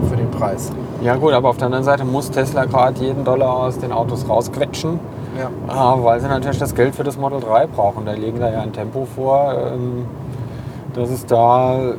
für 0.09 0.15
den 0.15 0.29
Preis. 0.31 0.71
Ja 1.01 1.15
gut, 1.15 1.33
aber 1.33 1.49
auf 1.49 1.57
der 1.57 1.65
anderen 1.67 1.83
Seite 1.83 2.05
muss 2.05 2.31
Tesla 2.31 2.65
gerade 2.65 2.99
jeden 3.01 3.23
Dollar 3.23 3.57
aus 3.57 3.79
den 3.79 3.91
Autos 3.91 4.27
rausquetschen, 4.27 4.99
Ja. 5.37 5.49
ah, 5.67 5.97
weil 6.01 6.19
sie 6.19 6.27
natürlich 6.27 6.59
das 6.59 6.75
Geld 6.75 6.95
für 6.95 7.03
das 7.03 7.17
Model 7.17 7.39
3 7.39 7.67
brauchen. 7.67 8.05
Da 8.05 8.11
legen 8.13 8.39
da 8.39 8.51
ja 8.51 8.61
ein 8.61 8.73
Tempo 8.73 9.05
vor, 9.15 9.53
ähm, 9.73 10.05
dass 10.93 11.09
es 11.09 11.25
da 11.25 11.93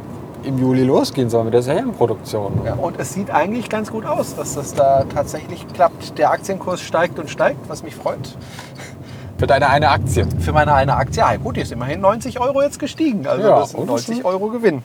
im 0.45 0.59
Juli 0.59 0.83
losgehen 0.85 1.31
soll 1.31 1.45
mit 1.45 1.55
der 1.55 1.63
Serienproduktion. 1.63 2.63
Ja, 2.65 2.75
und 2.75 2.99
es 2.99 3.13
sieht 3.15 3.31
eigentlich 3.31 3.69
ganz 3.69 3.91
gut 3.91 4.05
aus, 4.05 4.35
dass 4.35 4.55
das 4.55 4.75
da 4.75 5.05
tatsächlich 5.05 5.67
klappt. 5.73 6.19
Der 6.19 6.31
Aktienkurs 6.31 6.81
steigt 6.81 7.19
und 7.19 7.31
steigt, 7.31 7.69
was 7.69 7.83
mich 7.83 7.95
freut. 7.95 8.37
Für 9.39 9.47
deine 9.47 9.69
eine 9.69 9.89
Aktie. 9.91 10.27
Für 10.41 10.53
meine 10.53 10.73
eine 10.75 10.95
Aktie, 10.97 11.21
ja 11.23 11.37
gut, 11.37 11.57
die 11.57 11.61
ist 11.63 11.73
immerhin 11.73 12.01
90 12.01 12.39
Euro 12.41 12.63
jetzt 12.63 12.79
gestiegen. 12.79 13.27
Also 13.27 13.43
Ja, 13.49 13.59
das 13.61 13.71
sind 13.71 13.81
und 13.81 13.87
90 13.87 14.17
schon- 14.19 14.25
Euro 14.27 14.49
Gewinn. 14.49 14.83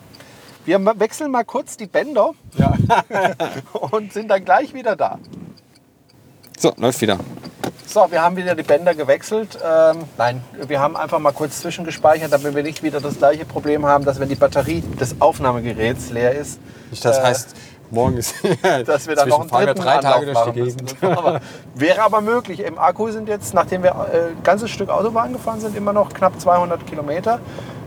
Wir 0.66 0.80
wechseln 1.00 1.32
mal 1.32 1.46
kurz 1.46 1.78
die 1.78 1.86
Bänder 1.86 2.32
Ja. 2.58 2.74
und 3.92 4.12
sind 4.14 4.30
dann 4.30 4.44
gleich 4.44 4.74
wieder 4.74 4.96
da. 4.96 5.20
So, 6.58 6.74
läuft 6.78 7.02
wieder. 7.02 7.18
So, 7.88 8.06
wir 8.12 8.22
haben 8.22 8.36
wieder 8.36 8.54
die 8.54 8.64
Bänder 8.64 8.94
gewechselt. 8.94 9.58
Ähm, 9.66 10.00
nein, 10.18 10.44
wir 10.68 10.82
haben 10.82 10.98
einfach 10.98 11.20
mal 11.20 11.32
kurz 11.32 11.62
zwischengespeichert, 11.62 12.34
damit 12.34 12.54
wir 12.54 12.62
nicht 12.62 12.84
wieder 12.84 13.00
das 13.00 13.18
gleiche 13.18 13.46
Problem 13.46 13.86
haben, 13.86 14.04
dass 14.04 14.20
wenn 14.20 14.28
die 14.28 14.36
Batterie 14.36 14.82
des 15.00 15.16
Aufnahmegeräts 15.22 16.10
leer 16.10 16.34
ist, 16.34 16.60
Nicht, 16.92 17.06
das 17.06 17.18
äh, 17.18 17.22
heißt, 17.22 17.56
morgen 17.90 18.18
ist 18.18 18.36
dass 18.86 19.08
wir 19.08 19.16
dann 19.16 19.30
noch 19.30 19.40
einen 19.40 19.68
dritten 19.68 19.82
drei 19.82 20.00
Tage 20.00 20.28
Anlauf 20.28 20.44
durch 20.44 20.54
die 20.54 20.62
Gegend. 20.64 21.02
müssen. 21.02 21.18
Aber, 21.18 21.40
wäre 21.76 22.02
aber 22.02 22.20
möglich. 22.20 22.60
Im 22.60 22.78
Akku 22.78 23.10
sind 23.10 23.30
jetzt, 23.30 23.54
nachdem 23.54 23.84
wir 23.84 23.92
äh, 23.92 24.32
ein 24.32 24.44
ganzes 24.44 24.70
Stück 24.70 24.90
Autobahn 24.90 25.32
gefahren 25.32 25.62
sind, 25.62 25.78
immer 25.78 25.94
noch 25.94 26.14
knapp 26.14 26.38
200 26.38 26.86
Kilometer. 26.86 27.40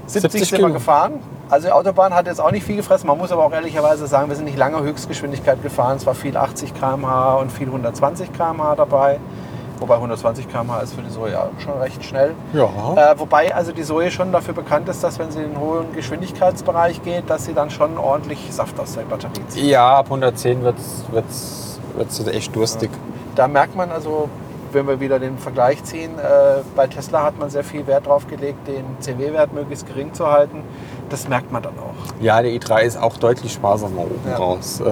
70, 0.06 0.32
70 0.32 0.48
sind 0.48 0.60
wir 0.66 0.70
gefahren. 0.70 1.20
Also 1.50 1.66
die 1.66 1.72
Autobahn 1.72 2.14
hat 2.14 2.26
jetzt 2.26 2.40
auch 2.40 2.52
nicht 2.52 2.64
viel 2.64 2.76
gefressen. 2.76 3.06
Man 3.06 3.18
muss 3.18 3.32
aber 3.32 3.44
auch 3.44 3.52
ehrlicherweise 3.52 4.06
sagen, 4.06 4.30
wir 4.30 4.36
sind 4.36 4.46
nicht 4.46 4.56
lange 4.56 4.80
Höchstgeschwindigkeit 4.80 5.62
gefahren. 5.62 5.98
Es 5.98 6.06
war 6.06 6.14
viel 6.14 6.38
80 6.38 6.72
km/h 6.72 7.34
und 7.36 7.52
viel 7.52 7.66
120 7.66 8.32
km/h 8.32 8.76
dabei. 8.76 9.18
Wobei 9.80 9.94
120 9.94 10.48
km/h 10.48 10.80
ist 10.80 10.94
für 10.94 11.02
die 11.02 11.10
Zoe 11.10 11.38
auch 11.38 11.58
schon 11.58 11.78
recht 11.78 12.04
schnell. 12.04 12.34
Ja. 12.52 12.68
Äh, 12.96 13.18
wobei 13.18 13.54
also 13.54 13.72
die 13.72 13.82
Zoe 13.82 14.10
schon 14.10 14.30
dafür 14.30 14.54
bekannt 14.54 14.88
ist, 14.88 15.02
dass 15.02 15.18
wenn 15.18 15.30
sie 15.30 15.40
in 15.42 15.52
den 15.52 15.60
hohen 15.60 15.92
Geschwindigkeitsbereich 15.94 17.02
geht, 17.02 17.28
dass 17.30 17.46
sie 17.46 17.54
dann 17.54 17.70
schon 17.70 17.96
ordentlich 17.98 18.38
Saft 18.52 18.78
aus 18.78 18.94
der 18.94 19.02
Batterie 19.02 19.40
zieht. 19.48 19.64
ja, 19.64 19.96
ab 19.98 20.06
110 20.06 20.62
wird 20.62 20.76
es 20.78 21.80
wird's 21.96 22.26
echt 22.26 22.54
durstig. 22.54 22.90
Da 23.34 23.48
merkt 23.48 23.74
man 23.74 23.90
also, 23.90 24.28
wenn 24.72 24.86
wir 24.86 25.00
wieder 25.00 25.18
den 25.18 25.38
Vergleich 25.38 25.82
ziehen, 25.84 26.10
äh, 26.18 26.60
bei 26.76 26.86
Tesla 26.86 27.22
hat 27.24 27.38
man 27.38 27.50
sehr 27.50 27.64
viel 27.64 27.86
Wert 27.86 28.06
drauf 28.06 28.26
gelegt, 28.26 28.68
den 28.68 28.84
CW-Wert 29.00 29.52
möglichst 29.52 29.86
gering 29.86 30.12
zu 30.14 30.26
halten. 30.30 30.62
Das 31.08 31.26
merkt 31.28 31.50
man 31.50 31.62
dann 31.62 31.72
auch. 31.78 32.22
Ja, 32.22 32.40
der 32.42 32.52
i3 32.52 32.82
ist 32.82 32.96
auch 33.00 33.16
deutlich 33.16 33.52
sparsamer 33.52 34.02
oben 34.02 34.20
Ja. 34.28 34.36
raus. 34.36 34.80
Äh, 34.80 34.90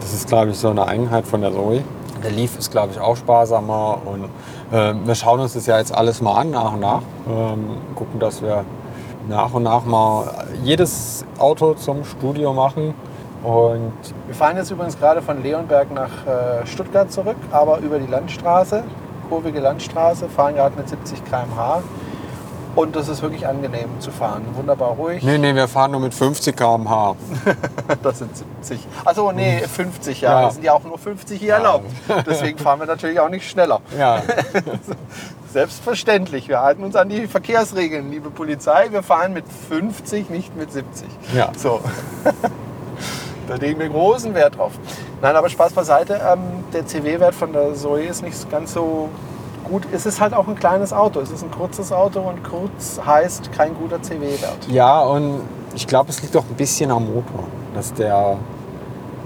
Das 0.00 0.14
ist, 0.14 0.26
glaube 0.28 0.50
ich, 0.50 0.56
so 0.56 0.70
eine 0.70 0.88
Eigenheit 0.88 1.24
von 1.26 1.40
der 1.42 1.52
Zoe. 1.52 1.84
Der 2.22 2.30
Leaf 2.30 2.58
ist, 2.58 2.70
glaube 2.70 2.92
ich, 2.92 3.00
auch 3.00 3.16
sparsamer. 3.16 3.98
Und 4.04 4.24
äh, 4.72 4.94
wir 5.04 5.14
schauen 5.14 5.40
uns 5.40 5.54
das 5.54 5.66
ja 5.66 5.78
jetzt 5.78 5.94
alles 5.94 6.20
mal 6.20 6.34
an, 6.40 6.50
nach 6.50 6.72
und 6.72 6.80
nach. 6.80 7.02
Ähm, 7.28 7.78
gucken, 7.94 8.20
dass 8.20 8.42
wir 8.42 8.64
nach 9.28 9.52
und 9.54 9.62
nach 9.62 9.84
mal 9.84 10.46
jedes 10.62 11.24
Auto 11.38 11.74
zum 11.74 12.04
Studio 12.04 12.52
machen. 12.52 12.94
Und 13.42 13.92
Wir 14.26 14.34
fahren 14.34 14.56
jetzt 14.56 14.70
übrigens 14.70 14.98
gerade 14.98 15.22
von 15.22 15.42
Leonberg 15.42 15.90
nach 15.94 16.10
äh, 16.26 16.66
Stuttgart 16.66 17.10
zurück, 17.10 17.36
aber 17.50 17.78
über 17.78 17.98
die 17.98 18.06
Landstraße, 18.06 18.84
kurvige 19.30 19.60
Landstraße, 19.60 20.28
fahren 20.28 20.56
gerade 20.56 20.76
mit 20.76 20.88
70 20.88 21.24
km/h. 21.24 21.82
Und 22.76 22.94
das 22.94 23.08
ist 23.08 23.22
wirklich 23.22 23.46
angenehm 23.46 23.88
zu 23.98 24.10
fahren. 24.10 24.44
Wunderbar 24.54 24.90
ruhig. 24.90 25.22
Nee, 25.22 25.38
nee, 25.38 25.54
wir 25.54 25.66
fahren 25.66 25.90
nur 25.90 26.00
mit 26.00 26.14
50 26.14 26.56
km/h. 26.56 27.16
Das 28.02 28.18
sind 28.18 28.36
70. 28.36 28.86
Also 29.04 29.32
nee, 29.32 29.58
50 29.60 30.20
ja. 30.20 30.42
Ja. 30.42 30.48
Es 30.48 30.54
sind 30.54 30.64
ja 30.64 30.72
auch 30.72 30.84
nur 30.84 30.98
50 30.98 31.40
hier 31.40 31.54
erlaubt. 31.54 31.90
Deswegen 32.26 32.58
fahren 32.58 32.78
wir 32.80 32.86
natürlich 32.86 33.18
auch 33.18 33.28
nicht 33.28 33.48
schneller. 33.48 33.80
Ja, 33.98 34.22
Selbstverständlich. 35.52 36.46
Wir 36.46 36.60
halten 36.60 36.84
uns 36.84 36.94
an 36.94 37.08
die 37.08 37.26
Verkehrsregeln, 37.26 38.12
liebe 38.12 38.30
Polizei. 38.30 38.86
Wir 38.92 39.02
fahren 39.02 39.32
mit 39.32 39.44
50, 39.68 40.30
nicht 40.30 40.56
mit 40.56 40.72
70. 40.72 41.08
ja. 41.34 41.50
So. 41.56 41.80
da 43.48 43.54
legen 43.56 43.80
wir 43.80 43.88
großen 43.88 44.32
Wert 44.34 44.56
drauf. 44.58 44.72
Nein, 45.20 45.34
aber 45.34 45.48
Spaß 45.48 45.72
beiseite. 45.72 46.20
Ähm, 46.24 46.64
der 46.72 46.86
CW-Wert 46.86 47.34
von 47.34 47.52
der 47.52 47.74
Zoe 47.74 48.04
ist 48.04 48.22
nicht 48.22 48.48
ganz 48.48 48.74
so 48.74 49.08
gut. 49.70 49.84
Es 49.92 50.04
ist 50.04 50.20
halt 50.20 50.34
auch 50.34 50.48
ein 50.48 50.56
kleines 50.56 50.92
Auto. 50.92 51.20
Es 51.20 51.30
ist 51.30 51.42
ein 51.42 51.50
kurzes 51.50 51.92
Auto 51.92 52.20
und 52.20 52.42
kurz 52.44 53.00
heißt 53.04 53.52
kein 53.52 53.74
guter 53.74 54.02
CW-Wert. 54.02 54.68
Ja, 54.68 55.00
und 55.00 55.40
ich 55.74 55.86
glaube, 55.86 56.10
es 56.10 56.20
liegt 56.22 56.36
auch 56.36 56.44
ein 56.44 56.56
bisschen 56.56 56.90
am 56.90 57.06
Motor, 57.06 57.44
dass 57.74 57.94
der, 57.94 58.36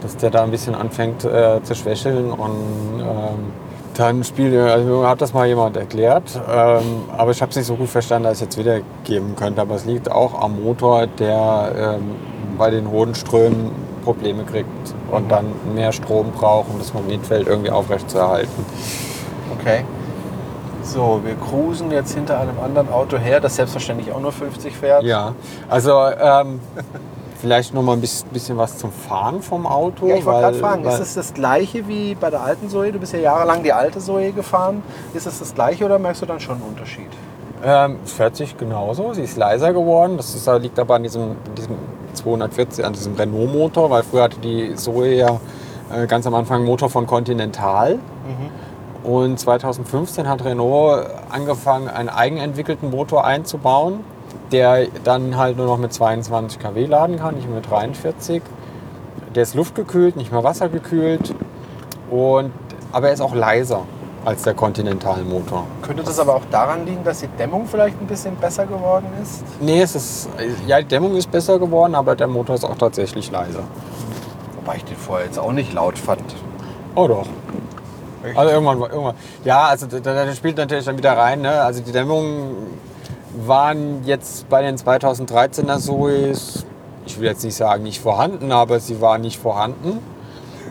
dass 0.02 0.16
der 0.16 0.30
da 0.30 0.44
ein 0.44 0.50
bisschen 0.50 0.74
anfängt 0.74 1.24
äh, 1.24 1.62
zu 1.62 1.74
schwächeln. 1.74 2.30
Und 2.30 3.00
ähm, 3.00 3.52
dann 3.94 4.22
spielt, 4.24 4.54
also 4.54 5.06
hat 5.06 5.20
das 5.20 5.32
mal 5.32 5.46
jemand 5.46 5.76
erklärt, 5.76 6.40
ähm, 6.50 7.04
aber 7.16 7.30
ich 7.30 7.40
habe 7.40 7.50
es 7.50 7.56
nicht 7.56 7.66
so 7.66 7.76
gut 7.76 7.88
verstanden, 7.88 8.24
dass 8.24 8.38
ich 8.38 8.48
es 8.48 8.56
jetzt 8.56 8.58
wiedergeben 8.58 9.36
könnte. 9.36 9.62
Aber 9.62 9.76
es 9.76 9.84
liegt 9.84 10.10
auch 10.10 10.40
am 10.40 10.62
Motor, 10.62 11.06
der 11.06 11.72
ähm, 11.76 12.16
bei 12.58 12.70
den 12.70 12.90
hohen 12.90 13.14
Strömen 13.14 13.70
Probleme 14.04 14.44
kriegt 14.44 14.94
und 15.10 15.30
dann 15.30 15.46
mehr 15.74 15.90
Strom 15.92 16.30
braucht, 16.32 16.68
um 16.70 16.78
das 16.78 16.92
Magnetfeld 16.92 17.46
irgendwie 17.46 17.70
aufrechtzuerhalten. 17.70 18.66
Okay. 19.58 19.84
So, 20.84 21.20
wir 21.24 21.34
cruisen 21.34 21.90
jetzt 21.90 22.14
hinter 22.14 22.38
einem 22.38 22.60
anderen 22.62 22.90
Auto 22.90 23.16
her, 23.16 23.40
das 23.40 23.56
selbstverständlich 23.56 24.12
auch 24.12 24.20
nur 24.20 24.32
50 24.32 24.76
fährt. 24.76 25.02
Ja, 25.02 25.34
also 25.68 25.92
ähm, 26.20 26.60
vielleicht 27.40 27.72
noch 27.72 27.82
mal 27.82 27.94
ein 27.94 28.00
bisschen, 28.00 28.56
was 28.58 28.76
zum 28.76 28.92
Fahren 28.92 29.40
vom 29.40 29.66
Auto. 29.66 30.06
Ja, 30.06 30.16
ich 30.16 30.26
wollte 30.26 30.40
gerade 30.42 30.58
fragen, 30.58 30.84
ist 30.84 31.00
es 31.00 31.14
das 31.14 31.32
gleiche 31.32 31.88
wie 31.88 32.14
bei 32.14 32.28
der 32.28 32.42
alten 32.42 32.68
Zoe? 32.68 32.92
Du 32.92 32.98
bist 32.98 33.14
ja 33.14 33.18
jahrelang 33.18 33.62
die 33.62 33.72
alte 33.72 33.98
Zoe 33.98 34.32
gefahren. 34.32 34.82
Ist 35.14 35.26
es 35.26 35.38
das 35.38 35.54
gleiche 35.54 35.86
oder 35.86 35.98
merkst 35.98 36.20
du 36.22 36.26
dann 36.26 36.38
schon 36.40 36.56
einen 36.56 36.64
Unterschied? 36.64 37.08
Ähm, 37.64 37.96
fährt 38.04 38.36
sich 38.36 38.56
genauso. 38.58 39.14
Sie 39.14 39.22
ist 39.22 39.38
leiser 39.38 39.72
geworden. 39.72 40.18
Das 40.18 40.34
ist, 40.34 40.46
liegt 40.60 40.78
aber 40.78 40.96
an 40.96 41.02
diesem, 41.02 41.36
diesem 41.56 41.76
240, 42.12 42.84
an 42.84 42.92
diesem 42.92 43.14
Renault-Motor, 43.14 43.88
weil 43.88 44.02
früher 44.02 44.24
hatte 44.24 44.38
die 44.38 44.74
Zoe 44.74 45.14
ja 45.14 45.40
äh, 45.90 46.06
ganz 46.06 46.26
am 46.26 46.34
Anfang 46.34 46.58
einen 46.58 46.66
Motor 46.66 46.90
von 46.90 47.06
Continental. 47.06 47.98
Und 49.04 49.38
2015 49.38 50.28
hat 50.28 50.44
Renault 50.44 51.06
angefangen, 51.28 51.88
einen 51.88 52.08
eigenentwickelten 52.08 52.90
Motor 52.90 53.24
einzubauen, 53.24 54.00
der 54.50 54.86
dann 55.04 55.36
halt 55.36 55.58
nur 55.58 55.66
noch 55.66 55.76
mit 55.78 55.92
22 55.92 56.58
kW 56.58 56.86
laden 56.86 57.18
kann, 57.18 57.34
nicht 57.34 57.46
mehr 57.46 57.56
mit 57.56 57.70
43. 57.70 58.42
Der 59.34 59.42
ist 59.42 59.54
luftgekühlt, 59.54 60.16
nicht 60.16 60.32
mehr 60.32 60.42
wassergekühlt. 60.42 61.34
Und, 62.10 62.52
aber 62.92 63.08
er 63.08 63.14
ist 63.14 63.20
auch 63.20 63.34
leiser 63.34 63.82
als 64.24 64.42
der 64.42 64.54
Continental-Motor. 64.54 65.66
Könnte 65.82 66.02
das 66.02 66.18
aber 66.18 66.36
auch 66.36 66.44
daran 66.50 66.86
liegen, 66.86 67.04
dass 67.04 67.20
die 67.20 67.28
Dämmung 67.28 67.66
vielleicht 67.66 68.00
ein 68.00 68.06
bisschen 68.06 68.36
besser 68.36 68.64
geworden 68.64 69.06
ist? 69.22 69.44
Nee, 69.60 69.82
es 69.82 69.94
ist, 69.94 70.28
ja, 70.66 70.80
die 70.80 70.88
Dämmung 70.88 71.14
ist 71.14 71.30
besser 71.30 71.58
geworden, 71.58 71.94
aber 71.94 72.16
der 72.16 72.26
Motor 72.26 72.54
ist 72.54 72.64
auch 72.64 72.78
tatsächlich 72.78 73.30
leiser. 73.30 73.64
Wobei 74.56 74.76
ich 74.76 74.84
den 74.84 74.96
vorher 74.96 75.26
jetzt 75.26 75.38
auch 75.38 75.52
nicht 75.52 75.74
laut 75.74 75.98
fand. 75.98 76.24
Oh 76.94 77.06
doch. 77.06 77.26
Also 78.34 78.50
irgendwann, 78.52 78.80
irgendwann. 78.80 79.14
Ja, 79.44 79.64
also 79.66 79.86
da, 79.86 79.98
da 80.00 80.32
spielt 80.34 80.56
natürlich 80.56 80.84
dann 80.84 80.96
wieder 80.96 81.16
rein. 81.16 81.42
Ne? 81.42 81.50
Also 81.60 81.82
die 81.82 81.92
Dämmungen 81.92 82.54
waren 83.46 84.04
jetzt 84.04 84.48
bei 84.48 84.62
den 84.62 84.76
2013er 84.76 85.78
Zoes, 85.78 86.64
ich 87.06 87.18
will 87.20 87.28
jetzt 87.28 87.44
nicht 87.44 87.56
sagen 87.56 87.82
nicht 87.82 88.00
vorhanden, 88.00 88.52
aber 88.52 88.80
sie 88.80 89.00
waren 89.00 89.20
nicht 89.20 89.38
vorhanden. 89.40 89.98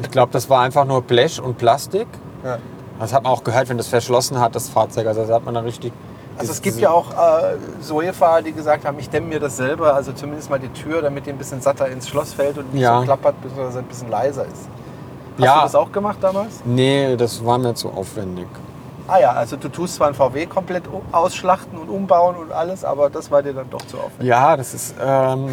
Ich 0.01 0.09
glaube, 0.09 0.31
das 0.31 0.49
war 0.49 0.61
einfach 0.61 0.85
nur 0.85 1.01
Blech 1.01 1.41
und 1.41 1.57
Plastik. 1.57 2.07
Ja. 2.43 2.57
Das 2.99 3.13
hat 3.13 3.23
man 3.23 3.31
auch 3.33 3.43
gehört, 3.43 3.69
wenn 3.69 3.77
das 3.77 3.87
verschlossen 3.87 4.39
hat, 4.39 4.55
das 4.55 4.69
Fahrzeug. 4.69 5.07
Also 5.07 5.21
das 5.21 5.31
hat 5.31 5.45
man 5.45 5.53
dann 5.53 5.65
richtig. 5.65 5.91
Also 6.37 6.51
es 6.51 6.61
gibt 6.63 6.79
ja 6.79 6.89
auch 6.89 7.11
äh, 7.11 7.57
Zoe-Fahrer, 7.81 8.41
die 8.41 8.53
gesagt 8.53 8.85
haben, 8.85 8.97
ich 8.97 9.09
dämme 9.09 9.27
mir 9.27 9.39
das 9.39 9.57
selber, 9.57 9.93
also 9.93 10.13
zumindest 10.13 10.49
mal 10.49 10.59
die 10.59 10.69
Tür, 10.69 11.01
damit 11.03 11.27
die 11.27 11.29
ein 11.29 11.37
bisschen 11.37 11.61
satter 11.61 11.87
ins 11.87 12.09
Schloss 12.09 12.33
fällt 12.33 12.57
und 12.57 12.73
nicht 12.73 12.81
Ja. 12.81 12.99
so 12.99 13.05
klappert, 13.05 13.35
bzw. 13.43 13.79
ein 13.79 13.85
bisschen 13.85 14.09
leiser 14.09 14.45
ist. 14.45 14.67
Hast 15.37 15.43
Ja. 15.45 15.55
du 15.55 15.61
das 15.63 15.75
auch 15.75 15.91
gemacht 15.91 16.17
damals? 16.21 16.61
Nee, 16.65 17.15
das 17.15 17.43
war 17.43 17.57
mir 17.57 17.73
zu 17.73 17.89
aufwendig. 17.89 18.47
Ah 19.07 19.19
ja, 19.19 19.31
also 19.33 19.57
du 19.57 19.67
tust 19.67 19.95
zwar 19.95 20.07
ein 20.07 20.13
VW 20.13 20.45
komplett 20.45 20.83
ausschlachten 21.11 21.77
und 21.77 21.89
umbauen 21.89 22.35
und 22.37 22.51
alles, 22.51 22.85
aber 22.85 23.09
das 23.09 23.29
war 23.31 23.43
dir 23.43 23.53
dann 23.53 23.69
doch 23.69 23.81
zu 23.81 23.97
aufwendig. 23.97 24.27
Ja, 24.27 24.55
das 24.55 24.73
ist. 24.73 24.95
Ähm, 25.03 25.49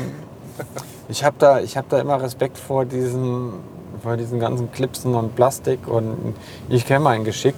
ich 1.09 1.25
habe 1.25 1.37
da, 1.39 1.61
ich 1.61 1.77
hab 1.77 1.89
da 1.89 1.99
immer 1.99 2.21
Respekt 2.23 2.59
vor 2.59 2.85
diesen, 2.85 3.55
vor 4.03 4.17
diesen 4.17 4.39
ganzen 4.39 4.71
Clipsen 4.71 5.15
und 5.15 5.35
Plastik. 5.35 5.89
Und 5.89 6.35
ich 6.69 6.87
kenne 6.87 7.01
mein 7.01 7.25
Geschick. 7.25 7.57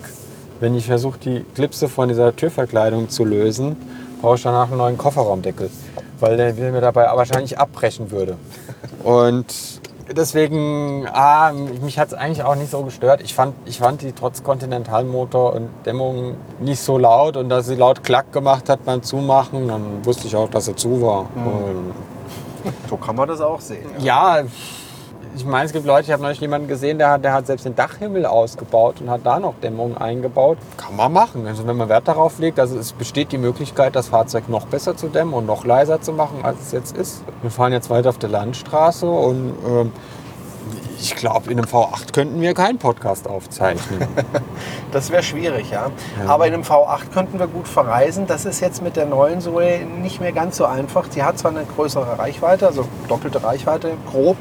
Wenn 0.61 0.75
ich 0.77 0.87
versuche, 0.87 1.19
die 1.19 1.45
Clipse 1.55 1.89
von 1.89 2.09
dieser 2.09 2.35
Türverkleidung 2.35 3.09
zu 3.11 3.25
lösen, 3.25 3.77
brauche 4.23 4.37
ich 4.37 4.43
danach 4.45 4.69
einen 4.69 4.79
neuen 4.79 4.97
Kofferraumdeckel. 4.97 5.71
Weil 6.21 6.37
der 6.37 6.55
mir 6.55 6.81
dabei 6.81 7.05
wahrscheinlich 7.15 7.59
abbrechen 7.59 8.11
würde. 8.13 8.37
Und 9.03 9.82
deswegen, 10.11 11.07
ah, 11.13 11.53
mich 11.53 11.99
hat 11.99 12.09
es 12.09 12.15
eigentlich 12.15 12.43
auch 12.43 12.55
nicht 12.55 12.71
so 12.71 12.83
gestört. 12.83 13.21
Ich 13.23 13.35
fand, 13.35 13.55
ich 13.65 13.79
fand 13.79 14.03
die 14.03 14.13
trotz 14.13 14.43
Kontinentalmotor 14.43 15.55
und 15.55 15.69
Dämmung 15.87 16.35
nicht 16.61 16.81
so 16.81 16.99
laut. 16.99 17.37
Und 17.37 17.49
dass 17.49 17.67
sie 17.67 17.75
laut 17.77 18.03
Klack 18.05 18.33
gemacht 18.33 18.69
hat 18.69 18.85
beim 18.85 19.03
Zumachen, 19.03 19.69
dann 19.69 20.05
wusste 20.05 20.27
ich 20.27 20.37
auch, 20.37 20.49
dass 20.49 20.67
sie 20.67 20.77
zu 20.77 21.01
war. 21.03 21.27
Und 21.35 21.95
So 22.89 22.97
kann 22.97 23.17
man 23.17 23.29
das 23.29 23.41
auch 23.41 23.61
sehen. 23.61 23.87
ja, 23.99 24.43
ich 25.35 25.45
meine, 25.45 25.65
es 25.65 25.73
gibt 25.73 25.87
Leute, 25.87 26.07
ich 26.07 26.13
habe 26.13 26.23
neulich 26.23 26.41
jemanden 26.41 26.69
gesehen, 26.69 26.99
der 26.99 27.11
hat, 27.11 27.25
der 27.25 27.33
hat 27.33 27.47
selbst 27.47 27.65
den 27.65 27.75
Dachhimmel 27.75 28.27
ausgebaut 28.27 29.01
und 29.01 29.11
hat 29.11 29.23
da 29.25 29.41
noch 29.41 29.55
Dämmung 29.63 29.97
eingebaut. 29.97 30.59
Kann 30.77 30.97
man 30.97 31.13
machen. 31.13 31.47
Also 31.47 31.67
wenn 31.67 31.77
man 31.77 31.89
Wert 31.89 32.07
darauf 32.07 32.39
legt, 32.39 32.61
also 32.61 32.79
es 32.79 32.93
besteht 32.93 33.33
die 33.33 33.39
Möglichkeit, 33.39 33.97
das 33.97 34.09
Fahrzeug 34.09 34.49
noch 34.49 34.67
besser 34.67 34.97
zu 34.97 35.09
dämmen 35.09 35.33
und 35.33 35.47
noch 35.47 35.65
leiser 35.65 36.01
zu 36.01 36.13
machen, 36.13 36.41
als 36.43 36.61
es 36.61 36.73
jetzt 36.73 36.97
ist. 36.97 37.23
Wir 37.41 37.51
fahren 37.51 37.73
jetzt 37.73 37.89
weiter 37.89 38.11
auf 38.11 38.19
der 38.19 38.29
Landstraße 38.29 39.09
und 39.09 39.55
ähm, 39.67 39.93
ich 41.01 41.17
glaube, 41.17 41.51
in 41.51 41.59
einem 41.59 41.69
V8 41.69 42.13
könnten 42.13 42.41
wir 42.41 42.55
keinen 42.55 42.79
Podcast 42.79 43.29
aufzeichnen. 43.29 44.07
Das 44.93 45.11
wäre 45.11 45.23
schwierig, 45.23 45.71
ja. 45.71 45.91
Aber 46.29 46.47
in 46.47 46.53
einem 46.53 46.65
V8 46.65 47.09
könnten 47.15 47.39
wir 47.39 47.47
gut 47.47 47.67
verreisen. 47.67 48.27
Das 48.27 48.45
ist 48.45 48.61
jetzt 48.61 48.83
mit 48.83 48.95
der 48.95 49.07
neuen 49.07 49.41
Zoe 49.41 49.87
nicht 49.87 50.21
mehr 50.21 50.33
ganz 50.33 50.59
so 50.59 50.67
einfach. 50.67 51.07
Sie 51.09 51.23
hat 51.23 51.39
zwar 51.39 51.51
eine 51.51 51.65
größere 51.65 52.19
Reichweite, 52.19 52.67
also 52.67 52.85
doppelte 53.09 53.43
Reichweite, 53.43 53.93
grob, 54.11 54.37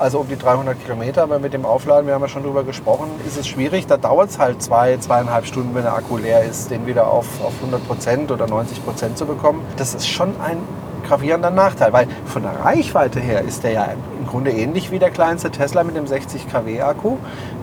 also 0.00 0.20
um 0.20 0.28
die 0.28 0.36
300 0.36 0.82
Kilometer, 0.82 1.22
aber 1.22 1.38
mit 1.38 1.52
dem 1.52 1.64
Aufladen, 1.64 2.06
wir 2.06 2.14
haben 2.14 2.22
ja 2.22 2.28
schon 2.28 2.42
drüber 2.42 2.64
gesprochen, 2.64 3.08
ist 3.26 3.36
es 3.36 3.46
schwierig. 3.46 3.86
Da 3.86 3.96
dauert 3.96 4.30
es 4.30 4.38
halt 4.38 4.62
zwei, 4.62 4.96
zweieinhalb 4.96 5.46
Stunden, 5.46 5.74
wenn 5.74 5.82
der 5.82 5.94
Akku 5.94 6.16
leer 6.16 6.42
ist, 6.44 6.70
den 6.70 6.86
wieder 6.86 7.06
auf, 7.06 7.26
auf 7.42 7.52
100 7.60 7.86
Prozent 7.86 8.30
oder 8.32 8.46
90 8.46 8.84
Prozent 8.84 9.18
zu 9.18 9.26
bekommen. 9.26 9.62
Das 9.76 9.94
ist 9.94 10.08
schon 10.08 10.34
ein 10.40 10.58
gravierender 11.06 11.50
Nachteil, 11.50 11.92
weil 11.92 12.06
von 12.24 12.42
der 12.42 12.64
Reichweite 12.64 13.20
her 13.20 13.42
ist 13.42 13.64
der 13.64 13.72
ja 13.72 13.88
im 14.18 14.26
Grunde 14.26 14.52
ähnlich 14.52 14.90
wie 14.90 14.98
der 14.98 15.10
kleinste 15.10 15.50
Tesla 15.50 15.84
mit 15.84 15.96
dem 15.96 16.06
60 16.06 16.48
kW 16.50 16.82
Akku. 16.82 17.16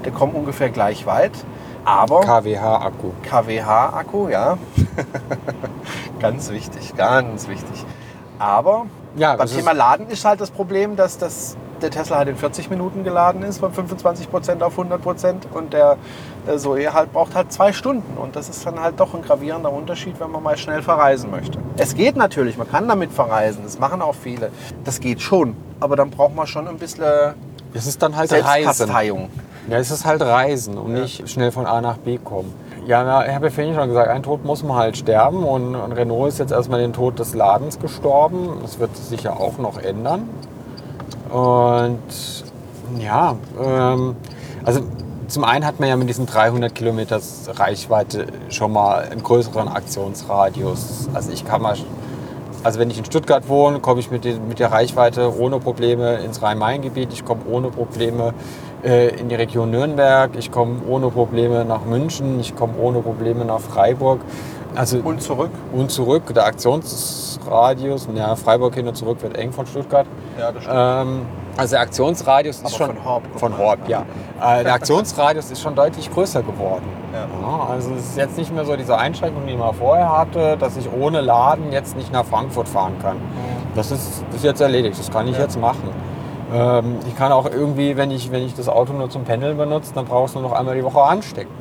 Der 0.05 0.11
kommt 0.11 0.35
ungefähr 0.35 0.69
gleich 0.69 1.05
weit. 1.05 1.31
Aber 1.85 2.19
KWH-Akku. 2.19 3.11
KWH-Akku, 3.23 4.27
ja. 4.27 4.57
ganz 6.19 6.49
wichtig, 6.49 6.93
ganz 6.97 7.47
wichtig. 7.47 7.85
Aber 8.39 8.87
Ja, 9.15 9.37
beim 9.37 9.47
Thema 9.47 9.71
Laden 9.71 10.07
ist 10.09 10.25
halt 10.25 10.41
das 10.41 10.51
Problem, 10.51 10.97
dass 10.97 11.17
das, 11.17 11.55
der 11.81 11.91
Tesla 11.91 12.17
halt 12.17 12.29
in 12.29 12.35
40 12.35 12.69
Minuten 12.69 13.03
geladen 13.03 13.43
ist, 13.43 13.59
von 13.59 13.71
25% 13.71 14.61
auf 14.61 14.77
100% 14.77 15.51
und 15.53 15.73
der, 15.73 15.97
der 16.47 16.57
Zoe 16.57 16.93
halt 16.93 17.13
braucht 17.13 17.35
halt 17.35 17.51
zwei 17.51 17.73
Stunden. 17.73 18.17
Und 18.17 18.35
das 18.35 18.49
ist 18.49 18.65
dann 18.65 18.79
halt 18.79 18.99
doch 18.99 19.13
ein 19.13 19.21
gravierender 19.21 19.71
Unterschied, 19.71 20.19
wenn 20.19 20.31
man 20.31 20.43
mal 20.43 20.57
schnell 20.57 20.81
verreisen 20.81 21.31
möchte. 21.31 21.59
Es 21.77 21.95
geht 21.95 22.15
natürlich, 22.15 22.57
man 22.57 22.69
kann 22.69 22.87
damit 22.87 23.11
verreisen, 23.11 23.63
das 23.63 23.79
machen 23.79 24.01
auch 24.01 24.15
viele. 24.15 24.51
Das 24.83 24.99
geht 24.99 25.21
schon, 25.21 25.55
aber 25.79 25.95
dann 25.95 26.09
braucht 26.09 26.35
man 26.35 26.47
schon 26.47 26.67
ein 26.67 26.77
bisschen 26.77 27.33
Es 27.73 27.87
ist 27.87 28.01
dann 28.01 28.15
halt 28.15 28.31
Reisen. 28.31 28.45
Selbstkasteiung. 28.45 29.29
Ja, 29.69 29.77
es 29.77 29.91
ist 29.91 30.05
halt 30.05 30.21
Reisen 30.21 30.77
und 30.77 30.93
nicht 30.93 31.29
schnell 31.29 31.51
von 31.51 31.65
A 31.65 31.81
nach 31.81 31.97
B 31.97 32.17
kommen. 32.17 32.53
Ja, 32.87 33.03
na, 33.03 33.27
ich 33.27 33.35
habe 33.35 33.47
ja 33.47 33.51
vorhin 33.51 33.75
schon 33.75 33.89
gesagt, 33.89 34.07
ein 34.07 34.23
Tod 34.23 34.45
muss 34.45 34.63
man 34.63 34.77
halt 34.77 34.95
sterben 34.95 35.43
und, 35.43 35.75
und 35.75 35.91
Renault 35.91 36.29
ist 36.29 36.39
jetzt 36.39 36.53
erstmal 36.53 36.79
den 36.79 36.93
Tod 36.93 37.19
des 37.19 37.33
Ladens 37.33 37.79
gestorben. 37.79 38.59
Das 38.61 38.79
wird 38.79 38.95
sich 38.95 39.23
ja 39.23 39.33
auch 39.33 39.57
noch 39.57 39.77
ändern. 39.77 40.29
Und 41.29 41.99
ja, 42.99 43.35
ähm, 43.61 44.15
also 44.63 44.81
zum 45.27 45.43
einen 45.43 45.65
hat 45.65 45.79
man 45.79 45.89
ja 45.89 45.97
mit 45.97 46.07
diesen 46.07 46.25
300 46.25 46.73
Kilometer 46.73 47.19
Reichweite 47.47 48.27
schon 48.49 48.71
mal 48.71 48.99
einen 48.99 49.23
größeren 49.23 49.67
Aktionsradius. 49.67 51.09
Also 51.13 51.31
ich 51.31 51.43
kann 51.43 51.61
mal, 51.61 51.75
also 52.63 52.79
wenn 52.79 52.89
ich 52.89 52.97
in 52.97 53.03
Stuttgart 53.03 53.49
wohne, 53.49 53.79
komme 53.79 53.99
ich 53.99 54.09
mit, 54.09 54.23
den, 54.23 54.47
mit 54.47 54.59
der 54.59 54.71
Reichweite 54.71 55.37
ohne 55.37 55.59
Probleme 55.59 56.19
ins 56.19 56.41
Rhein-Main-Gebiet. 56.41 57.11
Ich 57.11 57.25
komme 57.25 57.41
ohne 57.49 57.69
Probleme 57.69 58.33
äh, 58.83 59.19
in 59.19 59.27
die 59.27 59.35
Region 59.35 59.69
Nürnberg. 59.69 60.31
Ich 60.37 60.49
komme 60.49 60.79
ohne 60.87 61.09
Probleme 61.09 61.65
nach 61.65 61.83
München. 61.83 62.39
Ich 62.39 62.55
komme 62.55 62.73
ohne 62.79 62.99
Probleme 63.01 63.43
nach 63.43 63.59
Freiburg. 63.59 64.21
Also 64.77 64.99
Und 64.99 65.21
zurück. 65.21 65.49
und 65.73 65.89
zurück, 65.91 66.33
der 66.33 66.45
Aktionsradius, 66.45 68.07
ja, 68.15 68.35
Freiburg 68.35 68.75
hin 68.75 68.87
und 68.87 68.95
zurück 68.95 69.21
wird 69.21 69.35
eng 69.37 69.51
von 69.51 69.65
Stuttgart. 69.65 70.05
Ja, 70.39 70.51
das 70.51 70.63
Ähm, 70.69 71.25
also 71.57 71.71
der 71.71 71.81
Aktionsradius 71.81 72.59
Aber 72.59 72.67
ist 72.69 72.75
schon 72.77 72.87
von 72.95 73.03
Horb, 73.05 73.23
von. 73.35 73.57
Horb, 73.57 73.79
ja. 73.87 74.05
Äh, 74.41 74.63
der 74.63 74.73
Aktionsradius 74.75 75.49
ist 75.49 75.61
schon 75.61 75.73
deutlich 75.73 76.11
größer 76.13 76.43
geworden. 76.43 76.85
Ja. 77.11 77.25
Ja, 77.41 77.67
also 77.71 77.91
es 77.95 78.09
ist 78.09 78.17
jetzt 78.17 78.37
nicht 78.37 78.53
mehr 78.53 78.65
so 78.65 78.75
diese 78.75 78.95
Einschränkung, 78.97 79.47
die 79.47 79.55
man 79.55 79.73
vorher 79.73 80.15
hatte, 80.15 80.57
dass 80.57 80.77
ich 80.77 80.87
ohne 80.91 81.21
Laden 81.21 81.71
jetzt 81.71 81.97
nicht 81.97 82.13
nach 82.13 82.25
Frankfurt 82.25 82.69
fahren 82.69 82.93
kann. 83.01 83.17
Das 83.75 83.89
ist, 83.91 84.23
ist 84.35 84.43
jetzt 84.43 84.61
erledigt, 84.61 84.99
das 84.99 85.09
kann 85.09 85.27
ich 85.27 85.35
Ja. 85.35 85.43
jetzt 85.43 85.59
machen. 85.59 85.89
Ähm, 86.53 86.97
ich 87.07 87.15
kann 87.17 87.31
auch 87.31 87.45
irgendwie, 87.49 87.97
wenn 87.97 88.11
ich, 88.11 88.31
wenn 88.31 88.43
ich 88.43 88.53
das 88.53 88.69
Auto 88.69 88.93
nur 88.93 89.09
zum 89.09 89.23
Pendeln 89.23 89.57
benutze, 89.57 89.93
dann 89.95 90.05
brauche 90.05 90.25
ich 90.25 90.29
es 90.31 90.35
nur 90.35 90.43
noch 90.43 90.51
einmal 90.53 90.75
die 90.75 90.83
Woche 90.83 91.01
anstecken. 91.01 91.51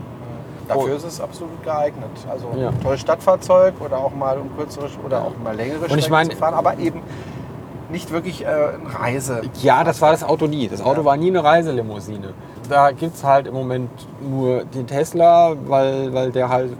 Dafür 0.68 0.92
Oh. 0.92 0.96
ist 0.96 1.04
es 1.04 1.20
absolut 1.20 1.62
geeignet. 1.62 2.10
Also 2.28 2.46
Ja. 2.58 2.68
ein 2.70 2.80
tolles 2.80 3.00
Stadtfahrzeug 3.00 3.74
oder 3.84 3.98
auch 3.98 4.14
mal 4.14 4.36
um 4.38 4.54
kürzere 4.56 4.88
oder 5.04 5.22
auch 5.22 5.32
mal 5.42 5.54
längere 5.54 5.86
ich 5.86 5.92
Strecken 5.92 6.10
meine- 6.10 6.30
zu 6.30 6.36
fahren, 6.36 6.54
aber 6.54 6.78
eben 6.78 7.02
nicht 7.90 8.10
wirklich 8.10 8.42
äh, 8.44 8.46
eine 8.48 8.98
Reise. 9.00 9.42
Ja, 9.62 9.84
das 9.84 10.00
war 10.02 10.10
das 10.10 10.24
Auto 10.24 10.46
nie. 10.46 10.68
Das 10.68 10.80
Auto 10.82 11.00
Ja. 11.00 11.04
war 11.04 11.16
nie 11.16 11.28
eine 11.28 11.44
Reiselimousine. 11.44 12.34
Da 12.68 12.90
gibt 12.90 13.14
es 13.14 13.22
halt 13.24 13.46
im 13.46 13.54
Moment 13.54 13.90
nur 14.20 14.64
den 14.64 14.86
Tesla, 14.88 15.52
weil, 15.66 16.12
weil 16.12 16.32
der 16.32 16.48
halt 16.48 16.72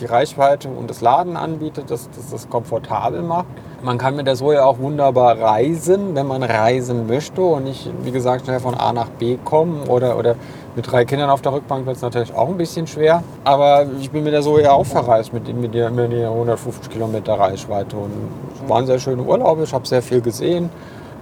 die 0.00 0.06
Reichweite 0.06 0.68
und 0.68 0.90
das 0.90 1.00
Laden 1.00 1.36
anbietet, 1.36 1.90
dass 1.90 2.08
das 2.10 2.30
das 2.30 2.48
komfortabel 2.48 3.22
macht. 3.22 3.46
Man 3.82 3.98
kann 3.98 4.16
mit 4.16 4.26
der 4.26 4.34
Zoe 4.36 4.64
auch 4.64 4.78
wunderbar 4.78 5.38
reisen, 5.40 6.14
wenn 6.16 6.26
man 6.26 6.42
reisen 6.42 7.06
möchte 7.06 7.40
und 7.40 7.64
nicht, 7.64 7.88
wie 8.02 8.10
gesagt, 8.12 8.44
schnell 8.44 8.58
von 8.60 8.74
A 8.74 8.92
nach 8.92 9.08
B 9.08 9.38
kommen 9.44 9.88
oder, 9.88 10.16
oder 10.16 10.34
mit 10.78 10.92
drei 10.92 11.04
Kindern 11.04 11.28
auf 11.28 11.42
der 11.42 11.52
Rückbank 11.52 11.86
wird 11.86 11.96
es 11.96 12.02
natürlich 12.02 12.32
auch 12.32 12.48
ein 12.48 12.56
bisschen 12.56 12.86
schwer. 12.86 13.24
Aber 13.42 13.84
ich 13.98 14.12
bin 14.12 14.22
mit 14.22 14.32
der 14.32 14.42
Zoe 14.42 14.70
auch 14.70 14.86
verreist, 14.86 15.32
mit, 15.32 15.52
mit, 15.52 15.74
der, 15.74 15.90
mit 15.90 16.12
der 16.12 16.28
150 16.30 16.88
Kilometer 16.88 17.34
Reichweite 17.34 17.96
und 17.96 18.12
es 18.54 18.68
waren 18.68 18.86
sehr 18.86 19.00
schöne 19.00 19.22
Urlaube, 19.22 19.64
ich 19.64 19.74
habe 19.74 19.88
sehr 19.88 20.02
viel 20.02 20.20
gesehen. 20.20 20.70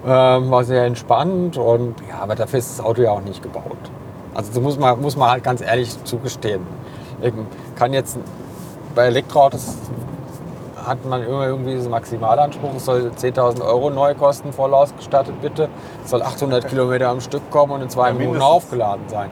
Ähm, 0.07 0.51
war 0.51 0.62
sehr 0.62 0.85
entspannt 0.85 1.57
und 1.57 1.95
ja, 2.07 2.19
aber 2.21 2.35
dafür 2.35 2.59
ist 2.59 2.79
das 2.79 2.85
Auto 2.85 3.01
ja 3.01 3.12
auch 3.12 3.23
nicht 3.23 3.42
gebaut. 3.42 3.79
Also 4.35 4.53
das 4.53 4.62
muss 4.62 4.79
man, 4.79 5.01
muss 5.01 5.16
man 5.16 5.31
halt 5.31 5.42
ganz 5.42 5.62
ehrlich 5.62 6.05
zugestehen. 6.05 6.61
Ich 7.23 7.33
kann 7.77 7.95
jetzt 7.95 8.19
bei 8.95 9.07
Elektroautos 9.07 9.75
hat 10.87 11.05
man 11.05 11.22
immer 11.22 11.46
irgendwie 11.46 11.75
diesen 11.75 11.90
Maximalanspruch, 11.90 12.75
es 12.77 12.85
soll 12.85 13.11
10.000 13.16 13.62
Euro 13.66 13.90
neu 13.90 14.14
kosten, 14.14 14.53
voll 14.53 14.72
ausgestattet 14.72 15.35
bitte. 15.42 15.68
Es 16.05 16.11
soll 16.11 16.22
800 16.22 16.68
Kilometer 16.68 17.09
am 17.09 17.20
Stück 17.20 17.51
kommen 17.51 17.72
und 17.72 17.83
in 17.83 17.90
zwei 17.90 18.09
Ja, 18.09 18.12
Minuten 18.14 18.33
mindestens. 18.38 18.55
aufgeladen 18.55 19.09
sein. 19.09 19.31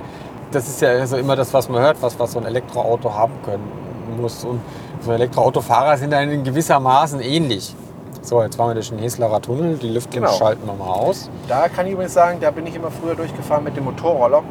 Das 0.50 0.66
ist 0.68 0.80
ja 0.80 0.88
also 0.90 1.16
immer 1.16 1.36
das, 1.36 1.54
was 1.54 1.68
man 1.68 1.80
hört, 1.80 2.00
was, 2.02 2.18
was 2.18 2.32
so 2.32 2.38
ein 2.40 2.46
Elektroauto 2.46 3.12
haben 3.14 3.34
können 3.44 3.62
muss. 4.20 4.44
Und 4.44 4.60
so 5.00 5.12
Elektroautofahrer 5.12 5.96
sind 5.96 6.12
dann 6.12 6.30
in 6.30 6.44
gewissermaßen 6.44 7.20
ähnlich. 7.20 7.74
So, 8.22 8.42
jetzt 8.42 8.56
fahren 8.56 8.68
wir 8.70 8.74
durch 8.74 8.88
den 8.90 8.98
Heslerer 8.98 9.40
Tunnel, 9.42 9.76
die 9.76 9.88
Lüftung 9.88 10.22
Genau. 10.22 10.32
schalten 10.32 10.66
wir 10.66 10.72
mal 10.74 10.90
aus. 10.92 11.28
Da 11.48 11.68
kann 11.68 11.86
ich 11.86 11.92
übrigens 11.92 12.14
sagen, 12.14 12.38
da 12.40 12.50
bin 12.50 12.66
ich 12.66 12.74
immer 12.74 12.90
früher 12.90 13.14
durchgefahren 13.14 13.64
mit 13.64 13.76
dem 13.76 13.84
Motorroller. 13.84 14.42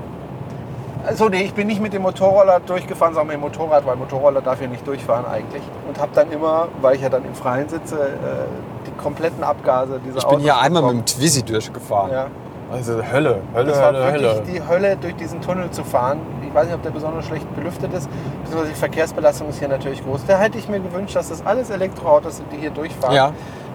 Also 1.05 1.27
nee, 1.27 1.43
ich 1.43 1.53
bin 1.53 1.67
nicht 1.67 1.81
mit 1.81 1.91
dem 1.93 2.01
Motorroller 2.03 2.59
durchgefahren, 2.61 3.13
sondern 3.13 3.27
mit 3.27 3.35
dem 3.35 3.41
Motorrad, 3.41 3.85
weil 3.85 3.95
Motorroller 3.97 4.41
darf 4.41 4.61
ja 4.61 4.67
nicht 4.67 4.87
durchfahren 4.87 5.25
eigentlich. 5.25 5.61
Und 5.87 5.99
habe 5.99 6.11
dann 6.15 6.31
immer, 6.31 6.67
weil 6.81 6.95
ich 6.95 7.01
ja 7.01 7.09
dann 7.09 7.25
im 7.25 7.35
Freien 7.35 7.67
sitze, 7.67 7.95
äh, 7.95 8.07
die 8.87 8.91
kompletten 9.01 9.43
Abgase 9.43 9.99
dieser 10.05 10.19
Ich 10.19 10.27
bin 10.27 10.39
hier 10.39 10.53
Autos 10.53 10.65
einmal 10.65 10.81
mit 10.83 10.91
dem 10.91 10.95
bekommen. 10.99 11.05
Twizy 11.05 11.43
durchgefahren. 11.43 12.11
Ja. 12.11 12.27
Also 12.71 12.93
Hölle, 12.93 13.41
Hölle, 13.53 13.69
Das 13.71 13.79
war 13.81 13.87
Hölle, 13.93 14.03
wirklich 14.05 14.31
Hölle. 14.31 14.41
die 14.51 14.67
Hölle, 14.67 14.97
durch 14.97 15.15
diesen 15.17 15.41
Tunnel 15.41 15.69
zu 15.71 15.83
fahren. 15.83 16.19
Ich 16.47 16.53
weiß 16.53 16.65
nicht, 16.67 16.75
ob 16.75 16.81
der 16.81 16.89
besonders 16.91 17.25
schlecht 17.25 17.53
belüftet 17.55 17.93
ist. 17.93 18.09
Beziehungsweise 18.43 18.73
die 18.73 18.79
Verkehrsbelastung 18.79 19.49
ist 19.49 19.59
hier 19.59 19.67
natürlich 19.67 20.03
groß. 20.03 20.21
Da 20.25 20.37
hätte 20.39 20.57
ich 20.57 20.67
mir 20.69 20.79
gewünscht, 20.79 21.15
dass 21.15 21.29
das 21.29 21.45
alles 21.45 21.69
Elektroautos 21.69 22.37
sind, 22.37 22.51
die 22.51 22.57
hier 22.57 22.71
durchfahren. 22.71 23.15
Ja, 23.15 23.31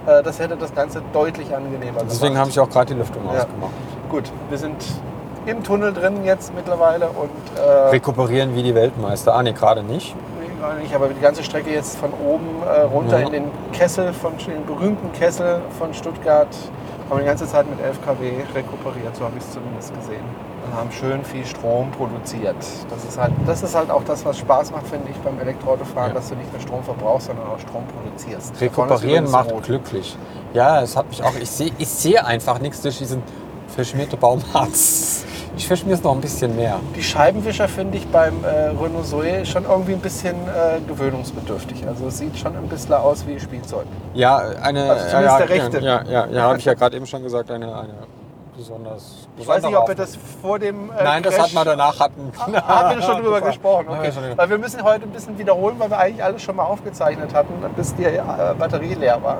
Äh, 0.06 0.22
Das 0.22 0.38
hätte 0.40 0.56
das 0.56 0.74
Ganze 0.74 1.02
deutlich 1.12 1.54
angenehmer 1.54 1.98
deswegen 2.04 2.28
gemacht. 2.32 2.40
habe 2.40 2.50
ich 2.50 2.58
auch 2.60 2.70
gerade 2.70 2.86
die 2.94 2.98
Lüftung 2.98 3.22
Ja. 3.26 3.40
ausgemacht. 3.42 3.72
Gut, 4.08 4.32
wir 4.48 4.56
sind 4.58 4.76
im 5.46 5.62
Tunnel 5.62 5.92
drin 5.92 6.24
jetzt 6.24 6.54
mittlerweile 6.54 7.08
und 7.08 7.30
äh, 7.58 7.88
Rekuperieren 7.90 8.54
wie 8.54 8.62
die 8.62 8.74
Weltmeister. 8.74 9.34
Ah, 9.34 9.42
nee, 9.42 9.52
gerade 9.52 9.82
nicht. 9.82 10.14
nee, 10.40 10.48
gerade 10.60 10.80
nicht, 10.80 10.94
aber 10.94 11.08
die 11.08 11.20
ganze 11.20 11.42
Strecke 11.42 11.70
jetzt 11.70 11.96
von 11.98 12.10
oben 12.12 12.46
äh, 12.66 12.80
runter 12.82 13.20
Ja. 13.20 13.26
in 13.26 13.32
den 13.32 13.50
Kessel, 13.72 14.12
von 14.12 14.32
den 14.38 14.64
berühmten 14.66 15.12
Kessel 15.12 15.60
von 15.78 15.92
Stuttgart, 15.94 16.48
haben 17.08 17.16
wir 17.18 17.22
die 17.22 17.28
ganze 17.28 17.46
Zeit 17.46 17.68
mit 17.70 17.80
11 17.80 18.00
kW 18.04 18.30
rekuperiert, 18.54 19.16
so 19.16 19.24
habe 19.24 19.34
ich 19.38 19.44
es 19.44 19.52
zumindest 19.52 19.94
gesehen. 19.94 20.24
Und 20.66 20.74
haben 20.76 20.92
schön 20.92 21.24
viel 21.24 21.46
Strom 21.46 21.90
produziert. 21.92 22.56
Das 22.90 23.02
ist 23.08 23.18
halt, 23.18 23.32
das 23.46 23.62
ist 23.62 23.74
halt 23.74 23.90
auch 23.90 24.04
das, 24.04 24.22
was 24.26 24.36
Spaß 24.36 24.70
macht, 24.72 24.86
finde 24.88 25.08
ich, 25.10 25.16
beim 25.18 25.40
Elektroautofahren, 25.40 26.10
Ja. 26.10 26.14
dass 26.14 26.28
du 26.28 26.34
nicht 26.34 26.52
nur 26.52 26.60
Strom 26.60 26.82
verbrauchst, 26.82 27.28
sondern 27.28 27.46
auch 27.46 27.58
Strom 27.58 27.84
produzierst. 27.86 28.60
Rekuperieren 28.60 29.30
macht 29.30 29.50
rot. 29.50 29.62
glücklich. 29.62 30.14
Ja, 30.52 30.82
es 30.82 30.94
hat 30.94 31.08
mich 31.08 31.22
auch. 31.22 31.32
Ich 31.40 31.50
sehe 31.50 31.70
ich 31.78 31.88
seh 31.88 32.18
einfach 32.18 32.58
nichts 32.58 32.82
durch 32.82 32.98
diesen 32.98 33.22
verschmierte 33.68 34.18
Baumharz. 34.18 35.24
Ich 35.58 35.66
verschmier 35.66 35.94
es 35.94 36.04
noch 36.04 36.14
ein 36.14 36.20
bisschen 36.20 36.54
mehr. 36.54 36.78
Die 36.94 37.02
Scheibenwischer 37.02 37.66
finde 37.66 37.98
ich 37.98 38.06
beim 38.06 38.44
äh, 38.44 38.68
Renault 38.80 39.06
Zoe 39.06 39.44
schon 39.44 39.64
irgendwie 39.64 39.94
ein 39.94 39.98
bisschen 39.98 40.36
äh, 40.36 40.78
gewöhnungsbedürftig. 40.86 41.84
Also 41.84 42.06
es 42.06 42.18
sieht 42.18 42.38
schon 42.38 42.56
ein 42.56 42.68
bisschen 42.68 42.94
aus 42.94 43.26
wie 43.26 43.40
Spielzeug. 43.40 43.84
Ja, 44.14 44.36
eine. 44.36 44.88
Also 44.88 45.08
zumindest 45.08 45.12
ja, 45.12 45.38
der 45.38 45.48
rechte. 45.48 45.80
Ja, 45.80 46.02
ja, 46.08 46.26
ja 46.28 46.42
habe 46.42 46.58
ich 46.58 46.64
ja 46.64 46.74
gerade 46.74 46.96
eben 46.96 47.06
schon 47.06 47.24
gesagt, 47.24 47.50
eine, 47.50 47.76
eine 47.76 47.94
besonders. 48.56 49.28
Ich 49.36 49.48
weiß 49.48 49.64
nicht, 49.64 49.76
ob 49.76 49.88
wir 49.88 49.96
das 49.96 50.16
vor 50.40 50.60
dem 50.60 50.90
äh, 50.90 51.02
Nein, 51.02 51.24
das 51.24 51.34
Crash- 51.34 51.46
hat 51.46 51.54
man 51.54 51.66
danach 51.66 51.98
hatten. 51.98 52.32
Haben 52.36 52.96
wir 52.96 53.02
schon 53.02 53.16
drüber 53.22 53.40
gesprochen, 53.40 53.86
wir 53.88 53.98
okay. 53.98 54.12
Weil 54.36 54.50
wir 54.50 54.58
müssen 54.58 54.84
heute 54.84 55.04
ein 55.04 55.10
bisschen 55.10 55.36
wiederholen, 55.38 55.74
weil 55.78 55.90
wir 55.90 55.98
eigentlich 55.98 56.22
alles 56.22 56.40
schon 56.40 56.54
mal 56.54 56.64
aufgezeichnet 56.66 57.34
hatten, 57.34 57.54
bis 57.74 57.96
die 57.96 58.04
äh, 58.04 58.20
Batterie 58.56 58.94
leer 58.94 59.20
war. 59.22 59.38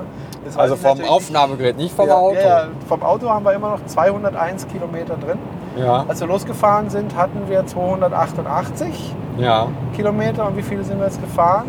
Also 0.57 0.75
vom 0.75 1.01
Aufnahmegerät, 1.01 1.77
nicht 1.77 1.95
vom 1.95 2.09
ja, 2.09 2.15
Auto. 2.15 2.41
Ja, 2.41 2.67
vom 2.89 3.03
Auto 3.03 3.29
haben 3.29 3.45
wir 3.45 3.53
immer 3.53 3.69
noch 3.69 3.85
201 3.85 4.67
Kilometer 4.67 5.15
drin. 5.15 5.39
Ja, 5.79 6.05
Als 6.07 6.19
wir 6.19 6.27
losgefahren 6.27 6.89
sind, 6.89 7.15
hatten 7.15 7.47
wir 7.47 7.65
288 7.65 9.15
ja. 9.37 9.67
Kilometer. 9.95 10.47
Und 10.47 10.57
wie 10.57 10.61
viele 10.61 10.83
sind 10.83 10.97
wir 10.99 11.05
jetzt 11.05 11.21
gefahren? 11.21 11.67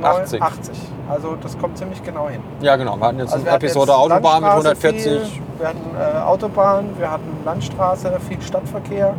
Neun- 0.00 0.20
80. 0.22 0.42
80. 0.42 0.78
Also 1.08 1.36
das 1.40 1.58
kommt 1.58 1.76
ziemlich 1.78 2.02
genau 2.02 2.28
hin. 2.28 2.40
ja, 2.60 2.76
genau. 2.76 2.96
Wir 2.96 3.06
hatten 3.06 3.18
jetzt 3.18 3.32
Also 3.32 3.46
eine 3.46 3.56
Episode 3.56 3.92
jetzt 3.92 4.00
Autobahn 4.00 4.42
mit 4.42 4.52
Landstraße 4.52 4.68
140. 4.68 5.02
Viel, 5.32 5.42
wir 5.58 5.68
hatten 5.68 6.16
äh, 6.16 6.20
Autobahn, 6.22 6.84
wir 6.98 7.10
hatten 7.10 7.36
Landstraße, 7.44 8.12
viel 8.28 8.40
Stadtverkehr, 8.42 9.14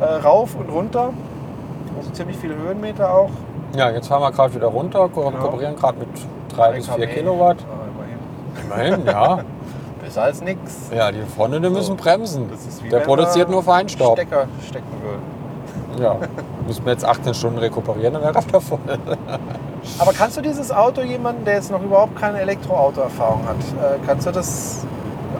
äh, 0.00 0.04
rauf 0.24 0.54
und 0.56 0.70
runter. 0.70 1.10
Also 1.96 2.10
ziemlich 2.10 2.36
viele 2.36 2.56
Höhenmeter 2.56 3.12
auch. 3.12 3.30
Ja, 3.76 3.90
jetzt 3.90 4.08
fahren 4.08 4.22
wir 4.22 4.30
gerade 4.32 4.54
wieder 4.54 4.66
runter, 4.66 5.08
ko- 5.08 5.30
Genau. 5.30 5.38
kooperieren 5.42 5.76
gerade 5.76 5.98
mit 5.98 6.08
3 6.56 6.72
bis 6.72 6.88
4 6.88 7.06
kW. 7.06 7.14
Kilowatt. 7.14 7.56
Ja, 7.60 8.68
immerhin. 8.68 8.98
Immerhin, 8.98 9.06
ja. 9.06 9.38
Besser 10.14 10.22
als 10.26 10.42
nichts. 10.42 10.90
Ja, 10.94 11.10
die 11.10 11.22
vorne 11.22 11.60
die 11.60 11.68
müssen 11.68 11.96
bremsen. 11.96 12.48
Das 12.48 12.64
ist 12.64 12.84
wie 12.84 12.88
Der 12.88 13.00
wenn 13.00 13.06
produziert 13.06 13.50
nur 13.50 13.64
Feinstaub. 13.64 14.16
Stecker 14.16 14.46
stecken 14.68 14.86
würden. 15.02 16.02
Ja. 16.02 16.16
Müssen 16.66 16.84
wir 16.84 16.92
jetzt 16.92 17.04
18 17.04 17.34
Stunden 17.34 17.58
rekuperieren, 17.58 18.14
dann 18.14 18.22
wäre 18.22 18.32
das 18.32 18.64
voll. 18.64 18.78
Aber 19.98 20.12
kannst 20.12 20.36
du 20.36 20.40
dieses 20.40 20.70
Auto 20.70 21.00
jemandem, 21.02 21.44
der 21.44 21.54
jetzt 21.54 21.70
noch 21.72 21.82
überhaupt 21.82 22.16
keine 22.16 22.38
Elektroauto-Erfahrung 22.40 23.40
hat, 23.46 23.56
äh, 23.56 23.98
kannst 24.06 24.26
du 24.26 24.30
das 24.30 24.84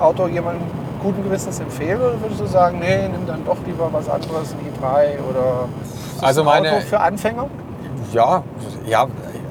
Auto 0.01 0.27
jemandem 0.27 0.63
guten 1.03 1.23
Gewissens 1.23 1.61
empfehlen 1.61 2.01
oder 2.01 2.21
würdest 2.21 2.41
du 2.41 2.47
sagen, 2.47 2.79
nee, 2.81 3.09
nimm 3.09 3.27
dann 3.27 3.45
doch 3.45 3.57
lieber 3.67 3.89
was 3.93 4.09
anderes, 4.09 4.53
ein 4.55 4.59
i3 4.83 5.19
oder 5.31 5.69
Also 6.21 6.41
ein 6.43 6.47
meine- 6.47 6.73
Auto 6.73 6.81
für 6.81 7.01
Anfänger? 7.01 7.47
Ja, 8.13 8.43
ja, 8.87 9.07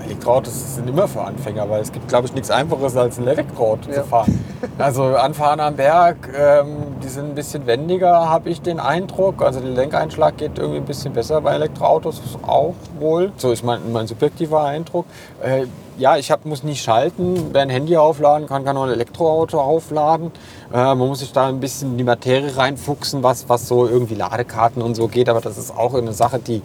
Elektroautos 0.05 0.75
sind 0.75 0.89
immer 0.89 1.07
für 1.07 1.21
Anfänger, 1.21 1.69
weil 1.69 1.81
es 1.81 1.91
gibt, 1.91 2.07
glaube 2.07 2.27
ich, 2.27 2.33
nichts 2.33 2.51
Einfaches 2.51 2.95
als 2.97 3.17
ein 3.19 3.27
Elektroauto 3.27 3.89
Ja. 3.89 3.95
zu 3.95 4.03
fahren. 4.03 4.45
Also 4.77 5.03
anfahren 5.03 5.59
am 5.59 5.75
Berg, 5.75 6.29
ähm, 6.37 6.77
die 7.03 7.09
sind 7.09 7.25
ein 7.29 7.35
bisschen 7.35 7.67
wendiger, 7.67 8.29
habe 8.29 8.49
ich 8.49 8.61
den 8.61 8.79
Eindruck. 8.79 9.41
Also 9.43 9.59
der 9.59 9.69
Lenkeinschlag 9.71 10.37
geht 10.37 10.57
irgendwie 10.57 10.77
ein 10.79 10.85
bisschen 10.85 11.11
besser 11.13 11.41
bei 11.41 11.53
Elektroautos 11.53 12.21
auch 12.47 12.73
wohl. 12.97 13.33
So 13.37 13.51
ist 13.51 13.63
mein, 13.63 13.91
mein 13.91 14.07
subjektiver 14.07 14.63
Eindruck. 14.63 15.05
Äh, 15.43 15.65
ja, 15.97 16.15
ich 16.17 16.31
hab, 16.31 16.45
muss 16.45 16.63
nicht 16.63 16.81
schalten. 16.81 17.49
Wer 17.51 17.61
ein 17.63 17.69
Handy 17.69 17.97
aufladen 17.97 18.47
kann, 18.47 18.63
kann 18.63 18.77
auch 18.77 18.83
ein 18.85 18.91
Elektroauto 18.91 19.59
aufladen. 19.59 20.31
Äh, 20.73 20.77
man 20.77 20.97
muss 20.99 21.19
sich 21.19 21.33
da 21.33 21.47
ein 21.47 21.59
bisschen 21.59 21.91
in 21.91 21.97
die 21.97 22.03
Materie 22.05 22.55
reinfuchsen, 22.55 23.21
was, 23.21 23.49
was 23.49 23.67
so 23.67 23.85
irgendwie 23.85 24.15
Ladekarten 24.15 24.81
und 24.81 24.95
so 24.95 25.07
geht. 25.09 25.27
Aber 25.29 25.41
das 25.41 25.57
ist 25.57 25.75
auch 25.75 25.93
eine 25.93 26.13
Sache, 26.13 26.39
die, 26.39 26.61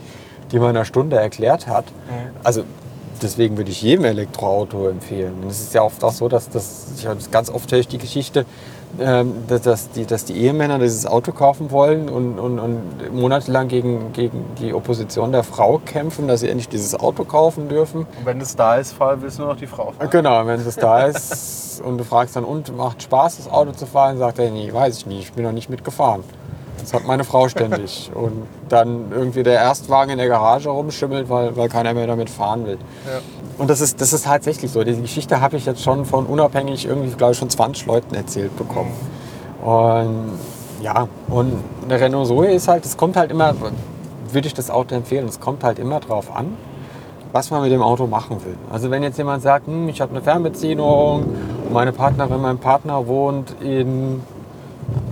die 0.53 0.59
man 0.61 0.71
in 0.71 0.77
einer 0.77 0.85
Stunde 0.85 1.17
erklärt 1.17 1.67
hat. 1.67 1.85
Also 2.45 2.63
deswegen 3.23 3.57
würde 3.57 3.71
ich 3.71 3.83
jedem 3.83 4.05
Elektroauto 4.05 4.89
empfehlen. 4.89 5.35
Und 5.43 5.51
es 5.51 5.61
ist 5.61 5.75
ja 5.75 5.83
oft 5.83 6.03
auch 6.05 6.13
so, 6.13 6.29
dass 6.29 6.49
das, 6.49 6.87
ich 6.97 7.07
habe 7.07 7.19
ganz 7.31 7.51
oft 7.51 7.71
höre 7.73 7.79
ich 7.81 7.89
die 7.89 7.99
Geschichte, 7.99 8.45
ähm, 9.01 9.33
dass, 9.49 9.63
dass, 9.63 9.91
die, 9.91 10.07
dass 10.07 10.25
die 10.25 10.35
Ehemänner 10.35 10.79
dieses 10.79 11.05
Auto 11.07 11.33
kaufen 11.33 11.71
wollen 11.71 12.09
und, 12.09 12.39
und, 12.39 12.59
und 12.59 13.13
monatelang 13.15 13.69
gegen, 13.69 14.13
gegen 14.15 14.45
die 14.61 14.73
Opposition 14.73 15.31
der 15.33 15.43
Frau 15.45 15.79
kämpfen, 15.85 16.27
dass 16.27 16.41
sie 16.41 16.49
endlich 16.49 16.69
dieses 16.69 16.95
Auto 16.99 17.25
kaufen 17.25 17.69
dürfen. 17.69 18.01
Und 18.01 18.25
wenn 18.27 18.41
es 18.41 18.57
da 18.57 18.77
ist, 18.77 18.93
fahr- 18.95 19.21
willst 19.21 19.39
du 19.39 19.43
nur 19.43 19.53
noch 19.53 19.59
die 19.61 19.67
Frau 19.67 19.93
fahren. 19.93 20.09
Genau, 20.11 20.47
wenn 20.47 20.61
es 20.61 20.77
da 20.77 21.03
ist 21.07 21.83
und 21.85 21.99
du 21.99 22.05
fragst 22.05 22.35
dann, 22.37 22.45
und 22.45 22.75
macht 22.77 23.03
Spaß, 23.03 23.37
das 23.37 23.49
Auto 23.51 23.73
zu 23.73 23.85
fahren, 23.87 24.17
sagt 24.19 24.39
er, 24.39 24.51
nee, 24.51 24.73
weiß 24.73 24.97
ich 24.99 25.07
nicht, 25.07 25.21
ich 25.21 25.33
bin 25.33 25.45
noch 25.45 25.53
nicht 25.53 25.69
mitgefahren. 25.69 26.25
Das 26.81 26.95
hat 26.95 27.07
meine 27.07 27.25
Frau 27.25 27.49
ständig. 27.49 28.11
Und 28.15 28.47
dann 28.69 29.13
irgendwie 29.13 29.43
der 29.43 29.55
Erstwagen 29.55 30.13
in 30.13 30.19
der 30.19 30.29
Garage 30.29 30.69
rumschimmelt, 30.71 31.29
weil, 31.29 31.57
weil 31.57 31.69
keiner 31.69 31.95
mehr 31.95 32.07
damit 32.07 32.31
fahren 32.31 32.67
will. 32.67 32.79
Ja. 33.07 33.21
Und 33.59 33.69
das 33.69 33.81
ist, 33.81 34.01
das 34.01 34.13
ist 34.13 34.25
tatsächlich 34.25 34.71
so. 34.71 34.85
Diese 34.85 35.01
Geschichte 35.01 35.41
habe 35.41 35.57
ich 35.57 35.67
jetzt 35.67 35.83
schon 35.83 36.05
von 36.05 36.27
unabhängig 36.27 36.87
irgendwie, 36.87 37.15
glaube 37.17 37.33
ich, 37.33 37.39
schon 37.39 37.51
20 37.51 37.87
Leuten 37.87 38.15
erzählt 38.15 38.57
bekommen. 38.57 38.93
Und 39.63 40.39
ja, 40.81 41.09
und 41.29 41.53
eine 41.85 42.01
Renault 42.01 42.29
Zoe 42.29 42.49
ist 42.53 42.69
halt, 42.69 42.85
es 42.85 42.97
kommt 42.97 43.17
halt 43.17 43.31
immer, 43.31 43.55
würde 44.31 44.47
ich 44.47 44.55
das 44.55 44.71
Auto 44.71 44.95
empfehlen, 44.95 45.27
es 45.27 45.41
kommt 45.41 45.65
halt 45.65 45.81
immer 45.81 45.99
drauf 45.99 46.35
an, 46.35 46.57
was 47.33 47.51
man 47.51 47.63
mit 47.63 47.73
dem 47.73 47.83
Auto 47.83 48.07
machen 48.07 48.45
will. 48.45 48.57
Also 48.71 48.91
wenn 48.91 49.03
jetzt 49.03 49.19
jemand 49.19 49.43
sagt, 49.43 49.67
hm, 49.67 49.89
ich 49.89 50.01
habe 50.01 50.13
eine 50.13 50.23
Fernbeziehung, 50.23 51.25
und 51.65 51.73
meine 51.73 51.93
Partnerin, 51.93 52.41
mein 52.41 52.59
Partner 52.59 53.07
wohnt 53.07 53.55
in 53.61 54.23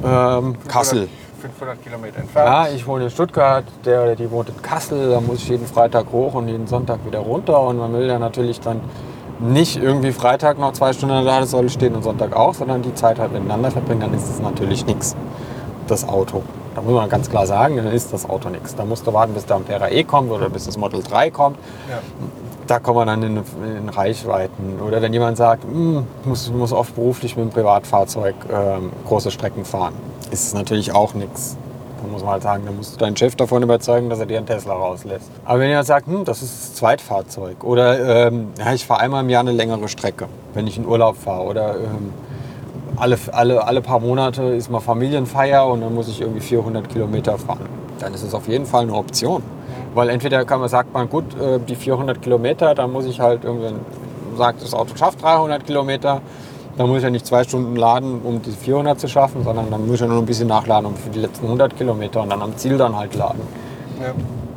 ähm, 0.04 0.56
Kassel. 0.68 1.08
500 1.50 1.82
Kilometer 1.82 2.16
Ja, 2.16 2.22
entfernt. 2.22 2.68
ich 2.76 2.86
wohne 2.86 3.04
in 3.04 3.10
Stuttgart, 3.10 3.64
der 3.84 4.02
oder 4.02 4.16
die 4.16 4.30
wohnt 4.30 4.48
in 4.48 4.60
Kassel, 4.62 5.10
da 5.10 5.20
muss 5.20 5.36
ich 5.38 5.48
jeden 5.48 5.66
Freitag 5.66 6.06
hoch 6.12 6.34
und 6.34 6.48
jeden 6.48 6.66
Sonntag 6.66 6.98
wieder 7.06 7.20
runter. 7.20 7.60
Und 7.60 7.78
man 7.78 7.92
will 7.92 8.06
ja 8.06 8.18
natürlich 8.18 8.60
dann 8.60 8.80
nicht 9.38 9.76
irgendwie 9.82 10.12
Freitag 10.12 10.58
noch 10.58 10.72
zwei 10.72 10.92
Stunden 10.92 11.14
an 11.14 11.24
der 11.24 11.32
Ladesäule 11.34 11.68
stehen 11.68 11.94
und 11.94 12.02
Sonntag 12.02 12.34
auch, 12.34 12.54
sondern 12.54 12.82
die 12.82 12.94
Zeit 12.94 13.18
halt 13.18 13.32
miteinander 13.32 13.70
verbringen, 13.70 14.00
dann 14.00 14.14
ist 14.14 14.28
es 14.30 14.40
natürlich 14.40 14.86
nichts, 14.86 15.14
das 15.88 16.08
Auto. 16.08 16.42
Da 16.74 16.80
muss 16.82 16.92
man 16.94 17.08
ganz 17.08 17.30
klar 17.30 17.46
sagen, 17.46 17.76
dann 17.76 17.86
ist 17.88 18.12
das 18.12 18.28
Auto 18.28 18.48
nichts. 18.50 18.74
Da 18.74 18.84
musst 18.84 19.06
du 19.06 19.12
warten, 19.12 19.32
bis 19.34 19.46
der 19.46 19.56
Ampera 19.56 19.88
E 19.90 20.04
kommt 20.04 20.30
oder 20.30 20.48
bis 20.50 20.66
das 20.66 20.76
Model 20.76 21.02
3 21.02 21.30
kommt. 21.30 21.58
Ja. 21.88 21.98
Da 22.66 22.80
kommen 22.80 22.98
wir 22.98 23.06
dann 23.06 23.22
in, 23.22 23.36
in 23.78 23.88
Reichweiten. 23.88 24.80
Oder 24.86 25.00
wenn 25.00 25.12
jemand 25.12 25.36
sagt, 25.36 25.62
"Hm, 25.64 26.04
ich 26.22 26.26
muss, 26.26 26.50
muss 26.52 26.72
oft 26.72 26.94
beruflich 26.96 27.36
mit 27.36 27.46
dem 27.46 27.50
Privatfahrzeug 27.50 28.34
ähm, 28.52 28.90
große 29.06 29.30
Strecken 29.30 29.64
fahren, 29.64 29.94
ist 30.30 30.46
es 30.46 30.54
natürlich 30.54 30.92
auch 30.92 31.14
nichts. 31.14 31.56
Da 32.02 32.08
muss 32.12 32.22
man 32.22 32.32
halt 32.32 32.42
sagen, 32.42 32.64
da 32.66 32.72
musst 32.72 32.94
du 32.94 32.98
deinen 32.98 33.16
Chef 33.16 33.36
davon 33.36 33.62
überzeugen, 33.62 34.10
dass 34.10 34.18
er 34.18 34.26
dir 34.26 34.36
einen 34.36 34.46
Tesla 34.46 34.74
rauslässt. 34.74 35.30
Aber 35.44 35.60
wenn 35.60 35.68
jemand 35.68 35.86
sagt, 35.86 36.06
hm, 36.06 36.24
das 36.24 36.42
ist 36.42 36.52
das 36.52 36.74
Zweitfahrzeug 36.74 37.64
oder 37.64 38.26
ähm, 38.26 38.48
ja, 38.58 38.72
ich 38.72 38.86
fahre 38.86 39.00
einmal 39.00 39.24
im 39.24 39.30
Jahr 39.30 39.40
eine 39.40 39.52
längere 39.52 39.88
Strecke, 39.88 40.28
wenn 40.54 40.66
ich 40.66 40.76
in 40.76 40.86
Urlaub 40.86 41.16
fahre 41.16 41.44
oder 41.44 41.74
ähm, 41.76 42.12
alle, 42.96 43.18
alle, 43.32 43.66
alle 43.66 43.80
paar 43.80 44.00
Monate 44.00 44.42
ist 44.42 44.70
mal 44.70 44.80
Familienfeier 44.80 45.66
und 45.66 45.80
dann 45.80 45.94
muss 45.94 46.08
ich 46.08 46.20
irgendwie 46.20 46.40
400 46.40 46.88
Kilometer 46.88 47.38
fahren. 47.38 47.66
Dann 47.98 48.14
ist 48.14 48.22
es 48.22 48.34
auf 48.34 48.48
jeden 48.48 48.66
Fall 48.66 48.82
eine 48.82 48.94
Option. 48.94 49.42
Weil 49.94 50.10
entweder 50.10 50.44
kann 50.44 50.60
man, 50.60 50.68
sagt 50.68 50.92
man, 50.92 51.08
gut, 51.08 51.24
äh, 51.40 51.58
die 51.58 51.74
400 51.74 52.20
Kilometer, 52.20 52.74
dann 52.74 52.92
muss 52.92 53.06
ich 53.06 53.20
halt 53.20 53.44
irgendwann, 53.44 53.80
sagt 54.36 54.62
das 54.62 54.74
Auto 54.74 54.94
schafft 54.96 55.22
300 55.22 55.64
Kilometer, 55.64 56.20
dann 56.76 56.88
muss 56.88 56.98
ich 56.98 57.04
ja 57.04 57.10
nicht 57.10 57.26
zwei 57.26 57.44
Stunden 57.44 57.76
laden, 57.76 58.20
um 58.22 58.42
die 58.42 58.50
400 58.50 59.00
zu 59.00 59.08
schaffen, 59.08 59.42
sondern 59.44 59.70
dann 59.70 59.86
muss 59.86 59.96
ich 59.96 60.00
ja 60.02 60.06
nur 60.06 60.18
ein 60.18 60.26
bisschen 60.26 60.48
nachladen 60.48 60.86
um 60.86 60.96
für 60.96 61.10
die 61.10 61.20
letzten 61.20 61.46
100 61.46 61.76
Kilometer 61.76 62.22
und 62.22 62.30
dann 62.30 62.42
am 62.42 62.56
Ziel 62.56 62.76
dann 62.76 62.96
halt 62.96 63.14
laden. 63.14 63.40
Ja. 64.00 64.12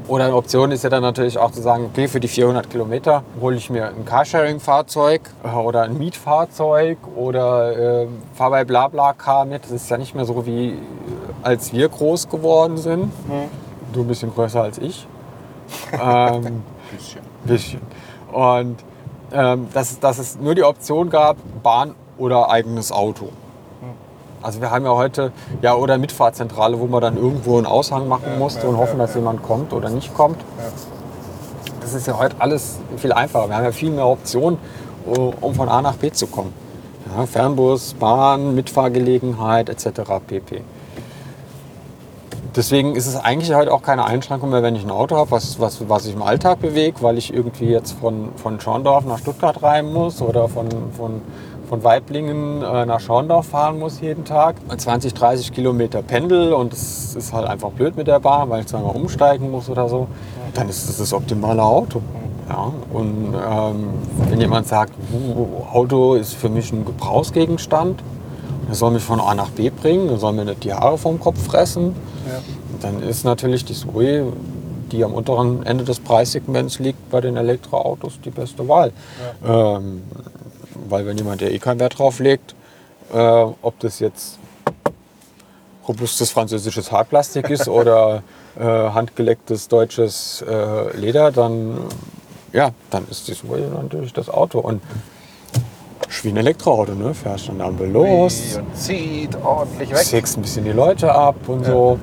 Oder 0.09 0.25
eine 0.25 0.35
Option 0.35 0.71
ist 0.71 0.83
ja 0.83 0.89
dann 0.89 1.03
natürlich 1.03 1.37
auch 1.37 1.51
zu 1.51 1.61
sagen, 1.61 1.85
okay, 1.85 2.07
für 2.07 2.19
die 2.19 2.27
400 2.27 2.67
Kilometer 2.67 3.21
hole 3.39 3.55
ich 3.55 3.69
mir 3.69 3.89
ein 3.89 4.05
Carsharing-Fahrzeug 4.05 5.21
äh, 5.43 5.55
oder 5.55 5.83
ein 5.83 5.97
Mietfahrzeug 5.99 6.97
oder 7.15 8.01
äh, 8.01 8.07
fahre 8.33 8.51
bei 8.51 8.63
BlaBlaCar 8.65 9.45
mit. 9.45 9.65
Das 9.65 9.71
ist 9.71 9.89
ja 9.89 9.97
nicht 9.97 10.15
mehr 10.15 10.25
so 10.25 10.45
wie 10.47 10.69
äh, 10.69 10.75
als 11.43 11.73
wir 11.73 11.87
groß 11.89 12.27
geworden 12.27 12.77
sind. 12.77 13.13
Du 13.93 14.01
ein 14.01 14.07
bisschen 14.07 14.33
größer 14.33 14.63
als 14.63 14.79
ich. 14.79 15.07
ähm, 15.93 16.63
Bisschen. 16.91 17.21
bisschen. 17.45 17.81
Und 18.31 18.77
ähm, 19.31 19.67
dass, 19.73 19.99
dass 19.99 20.17
es 20.17 20.39
nur 20.39 20.55
die 20.55 20.63
Option 20.63 21.11
gab, 21.11 21.37
Bahn 21.61 21.93
oder 22.19 22.51
eigenes 22.51 22.91
Auto. 22.91 23.29
Also 24.41 24.61
wir 24.61 24.71
haben 24.71 24.85
ja 24.85 24.95
heute, 24.95 25.31
ja, 25.61 25.75
oder 25.75 25.97
Mitfahrzentrale, 25.97 26.79
wo 26.79 26.85
man 26.85 27.01
dann 27.01 27.17
irgendwo 27.17 27.57
einen 27.57 27.65
Aushang 27.65 28.07
machen 28.07 28.39
musste 28.39 28.67
und 28.67 28.77
hoffen, 28.77 28.97
dass 28.97 29.15
jemand 29.15 29.43
kommt 29.43 29.73
oder 29.73 29.89
nicht 29.89 30.13
kommt. 30.13 30.37
Das 31.81 31.93
ist 31.93 32.07
ja 32.07 32.17
heute 32.17 32.35
alles 32.39 32.79
viel 32.97 33.11
einfacher. 33.11 33.49
Wir 33.49 33.55
haben 33.57 33.65
ja 33.65 33.71
viel 33.71 33.91
mehr 33.91 34.07
Optionen, 34.07 34.57
um 35.41 35.53
von 35.55 35.67
A 35.67 35.81
nach 35.81 35.95
B 35.95 36.11
zu 36.11 36.27
kommen. 36.27 36.53
Ja, 37.17 37.25
Fernbus, 37.25 37.95
Bahn, 37.95 38.55
Mitfahrgelegenheit 38.55 39.67
etc. 39.67 40.01
pp. 40.25 40.61
Deswegen 42.55 42.95
ist 42.95 43.07
es 43.07 43.15
eigentlich 43.15 43.53
heute 43.53 43.71
auch 43.71 43.81
keine 43.81 44.05
Einschränkung 44.05 44.49
mehr, 44.49 44.63
wenn 44.63 44.75
ich 44.75 44.83
ein 44.83 44.91
Auto 44.91 45.15
habe, 45.17 45.31
was, 45.31 45.59
was, 45.59 45.87
was 45.87 46.05
ich 46.05 46.15
im 46.15 46.21
Alltag 46.21 46.59
bewege, 46.59 47.01
weil 47.01 47.17
ich 47.17 47.33
irgendwie 47.33 47.65
jetzt 47.65 47.93
von, 47.93 48.29
von 48.35 48.59
Schorndorf 48.59 49.05
nach 49.05 49.19
Stuttgart 49.19 49.61
rein 49.61 49.91
muss 49.91 50.21
oder 50.21 50.47
von, 50.47 50.67
von, 50.95 51.21
von 51.69 51.83
Weiblingen 51.83 52.63
äh, 52.63 52.85
nach 52.87 52.99
Schorndorf 52.99 53.45
fahren 53.47 53.77
muss 53.79 54.01
jeden 54.01 54.25
Tag. 54.25 54.55
20, 54.75 55.13
30 55.13 55.53
Kilometer 55.53 56.01
Pendel 56.01 56.51
und 56.53 56.73
das 56.73 57.15
ist 57.15 57.31
halt 57.31 57.47
einfach 57.47 57.69
blöd 57.69 57.95
mit 57.95 58.07
der 58.07 58.19
Bahn, 58.19 58.49
weil 58.49 58.61
ich 58.61 58.67
zweimal 58.67 58.95
umsteigen 58.95 59.51
muss 59.51 59.69
oder 59.69 59.87
so. 59.87 60.07
Dann 60.55 60.67
ist 60.67 60.89
das 60.89 60.97
das 60.97 61.13
optimale 61.13 61.61
Auto. 61.63 62.01
Ja, 62.49 62.71
und 62.91 63.35
ähm, 63.35 63.89
wenn 64.27 64.41
jemand 64.41 64.67
sagt, 64.67 64.93
"Uh, 65.13 65.63
Auto 65.71 66.15
ist 66.15 66.33
für 66.33 66.49
mich 66.49 66.71
ein 66.73 66.83
Gebrauchsgegenstand, 66.83 68.01
er 68.67 68.73
soll 68.75 68.89
mich 68.91 69.03
von 69.03 69.19
A 69.19 69.35
nach 69.35 69.49
B 69.51 69.69
bringen, 69.69 70.09
er 70.09 70.17
soll 70.17 70.33
mir 70.33 70.45
nicht 70.45 70.63
die 70.63 70.73
Haare 70.73 70.97
vom 70.97 71.19
Kopf 71.19 71.39
fressen, 71.45 71.95
Ja. 72.27 72.39
dann 72.81 73.03
ist 73.03 73.23
natürlich 73.23 73.65
die 73.65 73.75
Zoe, 73.75 74.33
die 74.91 75.03
am 75.03 75.13
unteren 75.13 75.61
Ende 75.63 75.83
des 75.83 75.99
Preissegments 75.99 76.79
liegt, 76.79 77.11
bei 77.11 77.21
den 77.21 77.37
Elektroautos 77.37 78.19
die 78.25 78.31
beste 78.31 78.67
Wahl. 78.67 78.91
Ähm, 79.47 80.01
weil 80.91 81.05
wenn 81.05 81.17
jemand 81.17 81.41
der 81.41 81.51
eh 81.51 81.59
keinen 81.59 81.79
Wert 81.79 81.99
drauf 81.99 82.19
legt, 82.19 82.55
äh, 83.13 83.17
ob 83.17 83.79
das 83.79 83.99
jetzt 83.99 84.37
robustes 85.87 86.31
französisches 86.31 86.91
Hartplastik 86.91 87.49
ist 87.49 87.67
oder 87.79 88.23
äh, 88.59 88.63
handgelecktes 88.63 89.67
deutsches 89.67 90.43
äh, 90.47 90.95
Leder, 90.97 91.31
dann, 91.31 91.77
ja, 92.53 92.71
dann 92.89 93.07
ist 93.09 93.27
die 93.27 93.33
Zoe 93.33 93.59
natürlich 93.59 94.13
das 94.13 94.29
Auto. 94.29 94.59
Und 94.59 94.81
wie 96.23 96.29
ein 96.29 96.37
Elektroauto, 96.37 96.93
ne? 96.93 97.13
Fährst 97.13 97.45
schon 97.45 97.61
Ampel 97.61 97.89
los, 97.89 98.57
Und 98.57 98.75
zieht 98.75 99.35
ordentlich 99.43 99.91
weg. 99.91 99.97
sägst 99.99 100.37
ein 100.37 100.41
bisschen 100.41 100.65
die 100.65 100.71
Leute 100.71 101.13
ab 101.13 101.35
und 101.47 101.65
so. 101.65 101.99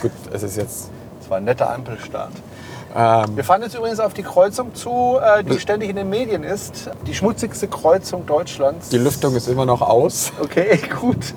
Gut, 0.00 0.12
es 0.32 0.42
ist 0.42 0.56
jetzt. 0.56 0.90
Das 1.18 1.30
war 1.30 1.38
ein 1.38 1.44
netter 1.44 1.72
Ampelstart. 1.74 2.32
Ähm, 2.94 3.36
Wir 3.36 3.44
fahren 3.44 3.62
jetzt 3.62 3.74
übrigens 3.74 4.00
auf 4.00 4.14
die 4.14 4.22
Kreuzung 4.22 4.74
zu, 4.74 5.18
äh, 5.20 5.44
die 5.44 5.58
ständig 5.60 5.90
in 5.90 5.96
den 5.96 6.08
Medien 6.08 6.42
ist. 6.42 6.90
Die 7.06 7.14
schmutzigste 7.14 7.68
Kreuzung 7.68 8.26
Deutschlands. 8.26 8.88
die 8.88 8.98
Lüftung 8.98 9.34
ist 9.36 9.48
immer 9.48 9.66
noch 9.66 9.82
aus. 9.82 10.32
Okay, 10.40 10.78
gut. 11.00 11.34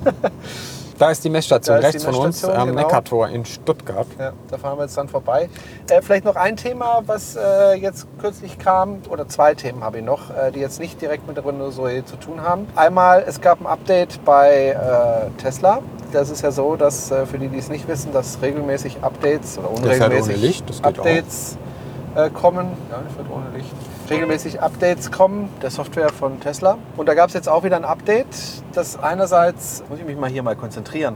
Da 1.02 1.10
ist 1.10 1.24
die 1.24 1.32
Messstation 1.32 1.78
ist 1.78 1.82
die 1.82 1.88
rechts 1.88 2.04
von 2.06 2.14
uns 2.14 2.46
am 2.46 2.68
genau. 2.68 2.82
Neckartor 2.82 3.28
in 3.30 3.44
Stuttgart. 3.44 4.06
Ja, 4.20 4.34
da 4.52 4.58
fahren 4.60 4.78
wir 4.78 4.84
jetzt 4.84 4.96
dann 4.96 5.08
vorbei. 5.08 5.50
Äh, 5.90 6.00
vielleicht 6.04 6.26
noch 6.26 6.36
ein 6.36 6.58
Thema, 6.58 7.02
was 7.08 7.36
äh, 7.36 7.74
jetzt 7.74 8.06
kürzlich 8.20 8.60
kam, 8.60 9.00
oder 9.10 9.28
zwei 9.28 9.56
Themen 9.56 9.84
habe 9.84 9.98
ich 9.98 10.04
noch, 10.04 10.30
äh, 10.30 10.52
die 10.52 10.60
jetzt 10.60 10.80
nicht 10.80 11.02
direkt 11.02 11.26
mit 11.26 11.38
der 11.38 11.46
Renault 11.48 11.74
Zoe 11.74 12.06
zu 12.06 12.18
tun 12.18 12.44
haben. 12.44 12.68
Einmal, 12.76 13.26
es 13.28 13.42
gab 13.42 13.60
ein 13.62 13.66
Update 13.66 14.24
bei 14.26 14.78
äh, 14.78 15.42
Tesla. 15.42 15.80
Das 16.14 16.30
ist 16.30 16.44
ja 16.44 16.52
so, 16.52 16.76
dass 16.76 17.10
äh, 17.10 17.26
für 17.26 17.40
die, 17.40 17.48
die 17.48 17.58
es 17.58 17.70
nicht 17.70 17.88
wissen, 17.88 18.14
dass 18.14 18.40
regelmäßig 18.40 18.98
Updates 19.02 19.58
oder 19.58 19.70
Der 19.70 19.94
fährt 19.94 20.12
unregelmäßig 20.12 20.40
Licht, 20.40 20.70
das 20.70 20.84
geht 20.84 21.00
Updates 21.00 21.58
äh, 22.14 22.30
kommen. 22.30 22.68
Ja, 22.92 22.98
der 22.98 23.10
fährt 23.10 23.28
ohne 23.32 23.58
Licht. 23.58 23.74
Regelmäßig 24.12 24.62
Updates 24.62 25.10
kommen 25.10 25.48
der 25.62 25.72
Software 25.72 26.10
von 26.10 26.40
Tesla. 26.42 26.78
Und 26.98 27.08
da 27.08 27.14
gab 27.14 27.30
es 27.30 27.34
jetzt 27.34 27.48
auch 27.48 27.64
wieder 27.64 27.78
ein 27.78 27.86
Update, 27.86 28.28
das 28.74 29.00
einerseits, 29.02 29.84
muss 29.90 30.00
ich 30.00 30.06
mich 30.06 30.18
mal 30.18 30.30
hier 30.30 30.44
mal 30.44 30.56
konzentrieren. 30.58 31.16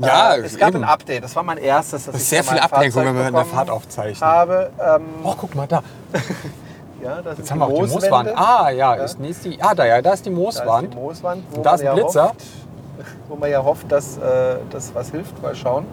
Ja, 0.00 0.34
äh, 0.34 0.40
es 0.40 0.58
gab 0.58 0.70
eben. 0.70 0.78
ein 0.82 0.84
Update, 0.90 1.22
das 1.22 1.36
war 1.36 1.44
mein 1.44 1.58
erstes. 1.58 2.06
Das 2.06 2.16
ist 2.16 2.22
ich 2.22 2.28
sehr 2.28 2.42
viel 2.42 2.58
Ablenkung, 2.58 3.04
Fahrzeug 3.04 3.06
wenn 3.06 3.22
wir 3.22 3.28
in 3.28 3.34
der 3.34 3.44
Fahrt 3.44 3.70
aufzeichnen. 3.70 4.28
Habe, 4.28 4.70
ähm, 4.84 5.04
Oh, 5.22 5.34
guck 5.38 5.54
mal 5.54 5.68
da. 5.68 5.84
ja, 7.04 7.22
das 7.22 7.38
Jetzt 7.38 7.52
haben 7.52 7.60
wir 7.60 7.66
auch 7.66 7.84
die. 7.84 7.90
Mooswand. 7.92 8.30
Ah, 8.36 8.70
ja, 8.70 8.96
Ja. 8.96 9.04
ist 9.04 9.20
nächste. 9.20 9.50
Ah, 9.60 9.72
da 9.76 9.86
ja, 9.86 10.02
da 10.02 10.12
ist 10.14 10.26
die 10.26 10.30
Da 10.30 10.34
ist 10.34 10.42
Mooswand. 10.42 10.92
die 10.92 10.96
Mooswand, 10.96 11.44
wo, 11.52 11.56
Und 11.58 11.62
da 11.66 11.74
ist 11.74 11.80
ein 11.82 11.86
ja 11.86 11.94
Blitzer. 11.94 12.24
Hofft, 12.30 12.42
wo 13.28 13.36
man 13.36 13.50
ja 13.50 13.62
hofft, 13.62 13.92
dass 13.92 14.16
äh, 14.18 14.56
das 14.70 14.92
was 14.92 15.12
hilft. 15.12 15.40
Mal 15.40 15.54
schauen. 15.54 15.86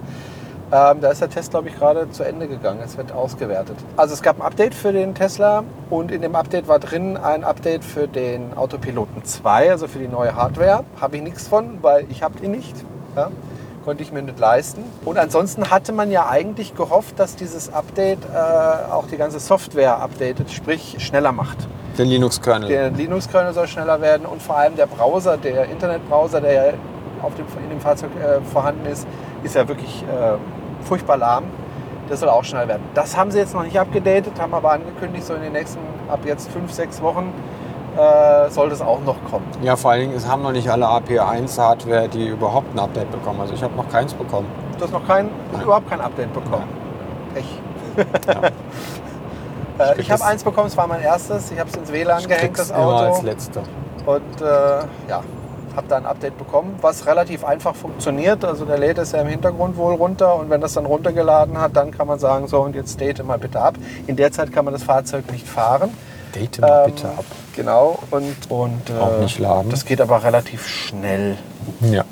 Ähm, 0.73 1.01
da 1.01 1.09
ist 1.09 1.19
der 1.19 1.29
Test, 1.29 1.51
glaube 1.51 1.67
ich, 1.67 1.75
gerade 1.75 2.09
zu 2.11 2.23
Ende 2.23 2.47
gegangen. 2.47 2.79
Es 2.83 2.97
wird 2.97 3.11
ausgewertet. 3.11 3.75
Also 3.97 4.13
es 4.13 4.21
gab 4.21 4.39
ein 4.39 4.41
Update 4.41 4.73
für 4.73 4.93
den 4.93 5.13
Tesla 5.13 5.65
und 5.89 6.11
in 6.11 6.21
dem 6.21 6.33
Update 6.33 6.69
war 6.69 6.79
drin 6.79 7.17
ein 7.17 7.43
Update 7.43 7.83
für 7.83 8.07
den 8.07 8.55
Autopiloten 8.55 9.25
2, 9.25 9.69
also 9.69 9.87
für 9.89 9.99
die 9.99 10.07
neue 10.07 10.33
Hardware. 10.33 10.85
Habe 10.99 11.17
ich 11.17 11.23
nichts 11.23 11.49
von, 11.49 11.79
weil 11.81 12.05
ich 12.09 12.23
habe 12.23 12.39
die 12.39 12.47
nicht. 12.47 12.73
Ja? 13.17 13.31
Konnte 13.83 14.01
ich 14.03 14.13
mir 14.13 14.21
nicht 14.21 14.39
leisten. 14.39 14.83
Und 15.03 15.17
ansonsten 15.17 15.69
hatte 15.71 15.91
man 15.91 16.09
ja 16.09 16.29
eigentlich 16.29 16.73
gehofft, 16.73 17.19
dass 17.19 17.35
dieses 17.35 17.73
Update 17.73 18.19
äh, 18.33 18.91
auch 18.93 19.07
die 19.07 19.17
ganze 19.17 19.41
Software 19.41 19.97
updatet, 19.97 20.51
sprich 20.51 20.95
schneller 20.99 21.33
macht. 21.33 21.57
Den 21.97 22.07
Linux-Kernel. 22.07 22.69
Der 22.69 22.91
Linux-Kernel 22.91 23.53
soll 23.53 23.67
schneller 23.67 23.99
werden 23.99 24.25
und 24.25 24.41
vor 24.41 24.55
allem 24.55 24.77
der 24.77 24.85
Browser, 24.85 25.35
der 25.35 25.65
Internetbrowser, 25.65 26.39
der 26.39 26.53
ja 26.53 26.73
auf 27.21 27.35
dem, 27.35 27.45
in 27.61 27.69
dem 27.69 27.81
Fahrzeug 27.81 28.11
äh, 28.15 28.39
vorhanden 28.51 28.85
ist, 28.85 29.05
ist 29.43 29.55
ja 29.55 29.67
wirklich 29.67 30.03
äh, 30.03 30.37
furchtbar 30.83 31.17
lahm. 31.17 31.45
Der 32.09 32.17
soll 32.17 32.29
auch 32.29 32.43
schnell 32.43 32.67
werden. 32.67 32.83
Das 32.93 33.15
haben 33.15 33.31
sie 33.31 33.39
jetzt 33.39 33.53
noch 33.53 33.63
nicht 33.63 33.79
abgedatet, 33.79 34.33
haben 34.39 34.53
aber 34.53 34.71
angekündigt, 34.73 35.25
so 35.25 35.33
in 35.33 35.41
den 35.41 35.53
nächsten, 35.53 35.79
ab 36.09 36.19
jetzt 36.25 36.49
fünf, 36.51 36.71
sechs 36.73 37.01
Wochen 37.01 37.31
äh, 37.97 38.49
soll 38.49 38.69
das 38.69 38.81
auch 38.81 38.99
noch 39.05 39.15
kommen. 39.29 39.45
Ja, 39.61 39.75
vor 39.77 39.91
allen 39.91 40.01
Dingen, 40.01 40.13
es 40.15 40.27
haben 40.27 40.41
noch 40.41 40.51
nicht 40.51 40.69
alle 40.69 40.85
AP1-Hardware, 40.87 42.09
die 42.09 42.27
überhaupt 42.27 42.73
ein 42.75 42.79
Update 42.79 43.11
bekommen. 43.11 43.39
Also 43.41 43.53
ich 43.53 43.63
habe 43.63 43.75
noch 43.75 43.87
keins 43.89 44.13
bekommen. 44.13 44.47
Du 44.77 44.83
hast 44.83 44.91
noch 44.91 45.05
kein, 45.07 45.29
Nein. 45.53 45.61
überhaupt 45.63 45.89
kein 45.89 46.01
Update 46.01 46.33
bekommen. 46.33 46.63
Pech. 47.33 47.61
Ja. 48.27 48.49
Äh, 49.77 49.93
krieg 49.93 49.99
ich 49.99 50.11
habe 50.11 50.19
das- 50.19 50.29
eins 50.29 50.43
bekommen, 50.43 50.67
es 50.67 50.77
war 50.77 50.85
mein 50.85 51.01
erstes. 51.01 51.49
Ich 51.51 51.57
habe 51.59 51.69
es 51.69 51.75
ins 51.75 51.91
WLAN 51.91 52.19
Ich 52.19 52.27
gehängt, 52.27 52.59
das 52.59 52.69
immer 52.69 52.79
als 53.01 53.17
Auto. 53.17 53.25
letzter. 53.25 53.61
Und 54.05 54.41
äh, 54.41 54.45
ja, 55.09 55.21
habe 55.75 55.87
da 55.87 55.97
ein 55.97 56.05
Update 56.05 56.37
bekommen, 56.37 56.75
was 56.81 57.05
relativ 57.05 57.43
einfach 57.43 57.75
funktioniert. 57.75 58.43
Also 58.45 58.65
der 58.65 58.77
lädt 58.77 58.97
es 58.97 59.11
ja 59.11 59.21
im 59.21 59.27
Hintergrund 59.27 59.77
wohl 59.77 59.93
runter 59.95 60.35
und 60.35 60.49
wenn 60.49 60.61
das 60.61 60.73
dann 60.73 60.85
runtergeladen 60.85 61.59
hat, 61.59 61.75
dann 61.75 61.91
kann 61.91 62.07
man 62.07 62.19
sagen, 62.19 62.47
so 62.47 62.59
und 62.61 62.75
jetzt 62.75 62.99
date 62.99 63.23
mal 63.23 63.37
bitte 63.39 63.59
ab. 63.61 63.75
In 64.07 64.15
der 64.15 64.31
Zeit 64.31 64.51
kann 64.51 64.65
man 64.65 64.73
das 64.73 64.83
Fahrzeug 64.83 65.31
nicht 65.31 65.47
fahren. 65.47 65.91
Date 66.35 66.59
mal 66.61 66.85
Ähm, 66.87 66.93
bitte 66.95 67.07
ab. 67.09 67.25
Genau, 67.55 67.99
und, 68.11 68.35
und 68.49 68.89
äh, 68.89 68.99
Auch 68.99 69.19
nicht 69.19 69.39
laden. 69.39 69.69
das 69.71 69.85
geht 69.85 69.99
aber 70.01 70.23
relativ 70.23 70.67
schnell. 70.67 71.37
Ja. 71.81 72.03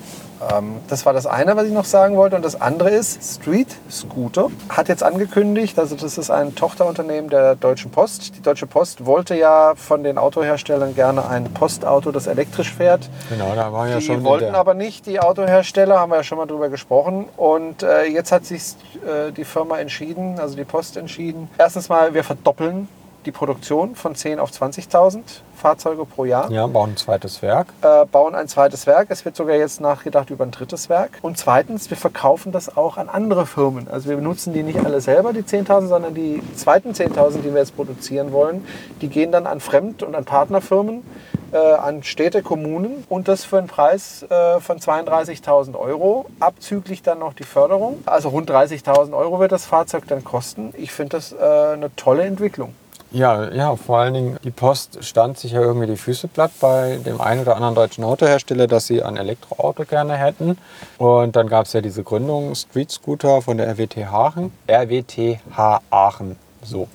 Ähm, 0.51 0.77
das 0.87 1.05
war 1.05 1.13
das 1.13 1.25
eine, 1.25 1.55
was 1.55 1.65
ich 1.65 1.73
noch 1.73 1.85
sagen 1.85 2.15
wollte. 2.15 2.35
Und 2.35 2.43
das 2.43 2.59
andere 2.59 2.89
ist, 2.89 3.23
Street 3.23 3.67
Scooter 3.89 4.47
hat 4.69 4.87
jetzt 4.87 5.03
angekündigt, 5.03 5.77
also 5.77 5.95
das 5.95 6.17
ist 6.17 6.29
ein 6.29 6.55
Tochterunternehmen 6.55 7.29
der 7.29 7.55
Deutschen 7.55 7.91
Post. 7.91 8.35
Die 8.37 8.41
Deutsche 8.41 8.67
Post 8.67 9.05
wollte 9.05 9.35
ja 9.35 9.73
von 9.75 10.03
den 10.03 10.17
Autoherstellern 10.17 10.95
gerne 10.95 11.27
ein 11.27 11.45
Postauto, 11.53 12.11
das 12.11 12.27
elektrisch 12.27 12.73
fährt. 12.73 13.09
Genau, 13.29 13.53
da 13.55 13.71
war 13.73 13.87
ja 13.87 13.97
die 13.97 14.05
schon 14.05 14.19
in 14.19 14.23
wollten 14.23 14.55
aber 14.55 14.73
nicht, 14.73 15.05
die 15.05 15.19
Autohersteller, 15.19 15.99
haben 15.99 16.11
wir 16.11 16.17
ja 16.17 16.23
schon 16.23 16.37
mal 16.37 16.45
drüber 16.45 16.69
gesprochen. 16.69 17.27
Und 17.37 17.83
äh, 17.83 18.05
jetzt 18.05 18.31
hat 18.31 18.45
sich 18.45 18.75
äh, 19.05 19.31
die 19.31 19.45
Firma 19.45 19.79
entschieden, 19.79 20.39
also 20.39 20.55
die 20.55 20.65
Post 20.65 20.97
entschieden. 20.97 21.49
Erstens 21.57 21.89
mal, 21.89 22.13
wir 22.13 22.23
verdoppeln 22.23 22.87
die 23.25 23.31
Produktion 23.31 23.95
von 23.95 24.15
10 24.15 24.39
auf 24.39 24.51
20.000 24.51 25.21
Fahrzeuge 25.55 26.05
pro 26.05 26.23
Jahr 26.23 26.49
Ja, 26.51 26.65
bauen 26.67 26.91
ein 26.91 26.97
zweites 26.97 27.41
Werk. 27.41 27.67
äh, 27.81 28.05
bauen 28.05 28.33
ein 28.33 28.47
zweites 28.47 28.87
Werk. 28.87 29.07
Es 29.09 29.25
wird 29.25 29.35
sogar 29.35 29.57
jetzt 29.57 29.81
nachgedacht 29.81 30.29
über 30.29 30.45
ein 30.45 30.51
drittes 30.51 30.87
Werk. 30.87 31.19
Und 31.21 31.37
zweitens, 31.37 31.89
wir 31.89 31.97
verkaufen 31.97 32.51
das 32.53 32.77
auch 32.77 32.95
an 32.97 33.09
andere 33.09 33.45
Firmen. 33.45 33.89
Also 33.89 34.07
wir 34.09 34.15
benutzen 34.15 34.53
die 34.53 34.63
nicht 34.63 34.79
alle 34.85 35.01
selber, 35.01 35.33
die 35.33 35.41
10.000, 35.41 35.87
sondern 35.87 36.13
die 36.15 36.41
zweiten 36.55 36.91
10.000, 36.93 37.41
die 37.41 37.51
wir 37.53 37.59
jetzt 37.59 37.75
produzieren 37.75 38.31
wollen, 38.31 38.65
die 39.01 39.09
gehen 39.09 39.31
dann 39.33 39.47
an 39.47 39.59
Fremd- 39.59 40.01
und 40.01 40.15
an 40.15 40.23
Partnerfirmen, 40.23 41.03
äh, 41.51 41.57
an 41.57 42.03
Städte, 42.03 42.41
Kommunen 42.41 43.03
und 43.09 43.27
das 43.27 43.43
für 43.43 43.57
einen 43.57 43.67
Preis 43.67 44.23
äh, 44.29 44.61
von 44.61 44.79
32.000 44.79 45.77
Euro, 45.77 46.25
abzüglich 46.39 47.01
dann 47.03 47.19
noch 47.19 47.33
die 47.33 47.43
Förderung. 47.43 48.01
Also 48.05 48.29
rund 48.29 48.49
30.000 48.49 49.11
Euro 49.13 49.41
wird 49.41 49.51
das 49.51 49.65
Fahrzeug 49.65 50.03
dann 50.07 50.23
kosten. 50.23 50.73
Ich 50.77 50.93
finde 50.93 51.17
das 51.17 51.33
äh, 51.33 51.37
eine 51.73 51.93
tolle 51.97 52.23
Entwicklung. 52.23 52.73
Ja, 53.11 53.51
ja, 53.51 53.75
vor 53.75 53.97
allen 53.97 54.13
Dingen, 54.13 54.37
die 54.43 54.51
Post 54.51 55.03
stand 55.03 55.39
sich 55.39 55.53
ja 55.53 55.61
irgendwie 55.61 55.87
die 55.87 55.97
Füße 55.97 56.27
platt 56.27 56.51
bei 56.61 56.99
dem 57.03 57.19
einen 57.19 57.41
oder 57.41 57.55
anderen 57.55 57.73
deutschen 57.73 58.03
Autohersteller, 58.03 58.67
dass 58.67 58.85
sie 58.85 59.01
ein 59.01 59.17
Elektroauto 59.17 59.85
gerne 59.85 60.15
hätten. 60.15 60.59
Und 60.99 61.35
dann 61.35 61.47
gab 61.47 61.65
es 61.65 61.73
ja 61.73 61.81
diese 61.81 62.03
Gründung 62.03 62.53
Street 62.53 62.91
Scooter 62.91 63.41
von 63.41 63.57
der 63.57 63.67
RWTH 63.67 64.13
Aachen. 64.13 64.51
RWTH 64.69 65.81
Aachen, 65.89 66.35
so. 66.61 66.87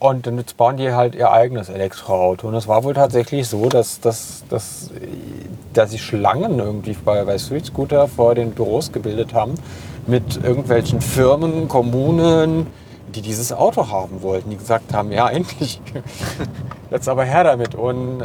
Und 0.00 0.26
dann 0.26 0.42
bauen 0.56 0.78
die 0.78 0.92
halt 0.92 1.14
ihr 1.14 1.30
eigenes 1.30 1.68
Elektroauto. 1.68 2.48
Und 2.48 2.54
es 2.54 2.66
war 2.66 2.82
wohl 2.82 2.94
tatsächlich 2.94 3.46
so, 3.46 3.68
dass, 3.68 4.00
dass, 4.00 4.42
dass, 4.48 4.90
dass 5.74 5.90
sich 5.92 6.02
Schlangen 6.02 6.58
irgendwie 6.58 6.96
bei, 7.04 7.24
bei 7.24 7.38
Street 7.38 7.66
Scooter 7.66 8.08
vor 8.08 8.34
den 8.34 8.50
Büros 8.50 8.90
gebildet 8.90 9.32
haben 9.32 9.54
mit 10.08 10.42
irgendwelchen 10.42 11.00
Firmen, 11.00 11.68
Kommunen, 11.68 12.66
die 13.14 13.22
dieses 13.22 13.52
Auto 13.52 13.88
haben 13.90 14.22
wollten, 14.22 14.50
die 14.50 14.56
gesagt 14.56 14.92
haben, 14.94 15.12
ja, 15.12 15.28
endlich, 15.30 15.80
jetzt 16.90 17.08
aber 17.08 17.24
her 17.24 17.44
damit. 17.44 17.74
Und 17.74 18.20
ähm, 18.22 18.22
wir 18.22 18.24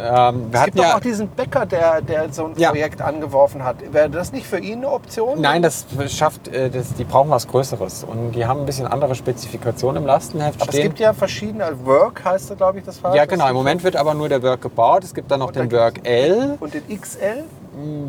Es 0.51 0.59
hatten 0.59 0.65
gibt 0.65 0.77
doch 0.79 0.83
ja, 0.83 0.95
auch 0.95 0.99
diesen 0.99 1.27
Bäcker, 1.29 1.65
der, 1.65 2.01
der 2.01 2.31
so 2.31 2.45
ein 2.45 2.53
Ja. 2.57 2.69
Projekt 2.69 3.01
angeworfen 3.01 3.63
hat. 3.63 3.77
Wäre 3.91 4.09
das 4.09 4.31
nicht 4.31 4.45
für 4.47 4.59
ihn 4.59 4.79
eine 4.79 4.89
Option? 4.91 5.41
Nein, 5.41 5.61
das 5.61 5.86
schafft, 6.09 6.47
äh, 6.47 6.69
das, 6.69 6.93
die 6.93 7.03
brauchen 7.03 7.29
was 7.29 7.47
Größeres. 7.47 8.03
Und 8.03 8.33
die 8.33 8.45
haben 8.45 8.61
ein 8.61 8.65
bisschen 8.65 8.88
andere 8.88 9.15
Spezifikationen 9.15 10.03
im 10.03 10.07
Lastenheft 10.07 10.61
Aber 10.61 10.69
es 10.69 10.75
stehen. 10.75 10.88
gibt 10.89 10.99
ja 10.99 11.13
verschiedene, 11.13 11.65
also 11.65 11.86
Work 11.86 12.23
heißt 12.25 12.51
da, 12.51 12.55
glaube 12.55 12.79
ich, 12.79 12.86
das 12.86 12.97
Fahrrad. 12.99 13.17
ja, 13.17 13.25
genau. 13.25 13.47
Im 13.49 13.55
Moment 13.55 13.83
wird 13.83 13.95
aber 13.95 14.13
nur 14.13 14.29
der 14.29 14.41
Work 14.43 14.61
gebaut. 14.61 15.03
Es 15.03 15.13
gibt 15.13 15.29
dann 15.31 15.39
noch 15.39 15.47
Und 15.47 15.55
den 15.55 15.69
da 15.69 15.77
Work 15.77 16.01
L. 16.07 16.57
Und 16.59 16.73
den 16.73 16.83
XL? 16.99 17.43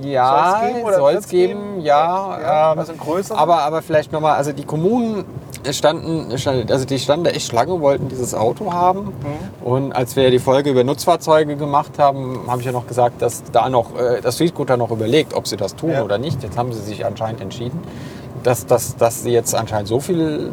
Ja, 0.02 0.60
geben 0.64 0.82
oder 0.84 0.96
soll 0.96 1.14
es 1.14 1.26
geben, 1.28 1.52
geben? 1.74 1.80
ja. 1.80 2.38
Ja, 2.40 2.72
ähm, 2.72 2.78
also 2.78 2.92
ein 2.92 2.98
größerer? 2.98 3.36
Aber, 3.36 3.62
aber 3.62 3.82
vielleicht 3.82 4.12
nochmal, 4.12 4.36
also 4.36 4.52
die 4.52 4.64
Kommunen 4.64 5.24
standen, 5.72 6.30
also 6.68 6.84
die 6.84 6.98
standen 6.98 7.24
da 7.24 7.30
echt 7.30 7.48
Schlange, 7.48 7.80
wollten 7.80 8.08
dieses 8.08 8.34
Auto 8.34 8.72
haben. 8.72 9.00
Mhm. 9.06 9.64
Und 9.66 9.92
als 9.92 10.16
wir 10.16 10.30
die 10.30 10.38
Folge 10.38 10.70
über 10.70 10.84
Nutzfahrzeuge 10.84 11.56
gemacht 11.56 11.98
haben, 11.98 12.40
habe 12.46 12.60
ich 12.60 12.66
ja 12.66 12.72
noch 12.72 12.86
gesagt, 12.86 13.22
dass 13.22 13.42
da 13.52 13.68
noch, 13.68 13.96
äh, 13.98 14.20
das 14.20 14.34
Street 14.36 14.50
Scooter 14.50 14.76
noch 14.76 14.90
überlegt, 14.90 15.34
ob 15.34 15.46
sie 15.46 15.56
das 15.56 15.74
tun 15.76 15.90
Ja. 15.90 16.02
oder 16.04 16.18
nicht. 16.18 16.42
Jetzt 16.42 16.56
haben 16.56 16.72
sie 16.72 16.80
sich 16.80 17.04
anscheinend 17.04 17.40
entschieden, 17.40 17.80
dass, 18.42 18.66
dass, 18.66 18.96
dass 18.96 19.22
sie 19.22 19.30
jetzt 19.30 19.54
anscheinend 19.54 19.88
so 19.88 20.00
viel 20.00 20.50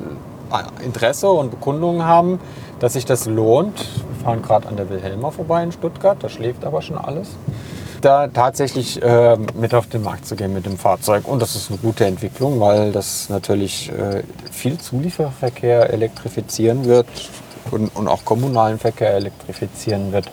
äh, 0.51 0.85
Interesse 0.85 1.29
und 1.29 1.51
Bekundungen 1.51 2.05
haben, 2.05 2.39
dass 2.79 2.93
sich 2.93 3.05
das 3.05 3.25
lohnt. 3.25 3.77
Wir 3.77 4.23
fahren 4.25 4.41
gerade 4.41 4.67
an 4.67 4.77
der 4.77 4.89
Wilhelma 4.89 5.31
vorbei 5.31 5.63
in 5.63 5.71
Stuttgart, 5.71 6.17
da 6.21 6.29
schläft 6.29 6.65
aber 6.65 6.81
schon 6.81 6.97
alles 6.97 7.29
da 8.03 8.27
tatsächlich 8.27 9.01
äh, 9.01 9.37
mit 9.55 9.73
auf 9.73 9.87
den 9.87 10.03
Markt 10.03 10.25
zu 10.25 10.35
gehen 10.35 10.53
mit 10.53 10.65
dem 10.65 10.77
Fahrzeug. 10.77 11.27
Und 11.27 11.41
das 11.41 11.55
ist 11.55 11.69
eine 11.69 11.79
gute 11.79 12.05
Entwicklung, 12.05 12.59
weil 12.59 12.91
das 12.91 13.29
natürlich 13.29 13.91
äh, 13.91 14.23
viel 14.51 14.77
Zulieferverkehr 14.77 15.89
elektrifizieren 15.91 16.85
wird 16.85 17.07
und, 17.71 17.95
und 17.95 18.07
auch 18.07 18.25
kommunalen 18.25 18.79
Verkehr 18.79 19.13
elektrifizieren 19.13 20.11
wird. 20.11 20.29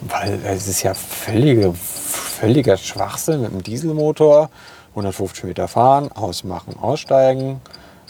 Weil 0.00 0.40
es 0.44 0.68
ist 0.68 0.82
ja 0.82 0.94
völlige, 0.94 1.72
völliger 1.74 2.76
Schwachsinn 2.76 3.42
mit 3.42 3.52
dem 3.52 3.62
Dieselmotor. 3.62 4.50
150 4.90 5.44
Meter 5.44 5.66
fahren, 5.66 6.10
ausmachen, 6.12 6.76
aussteigen, 6.80 7.60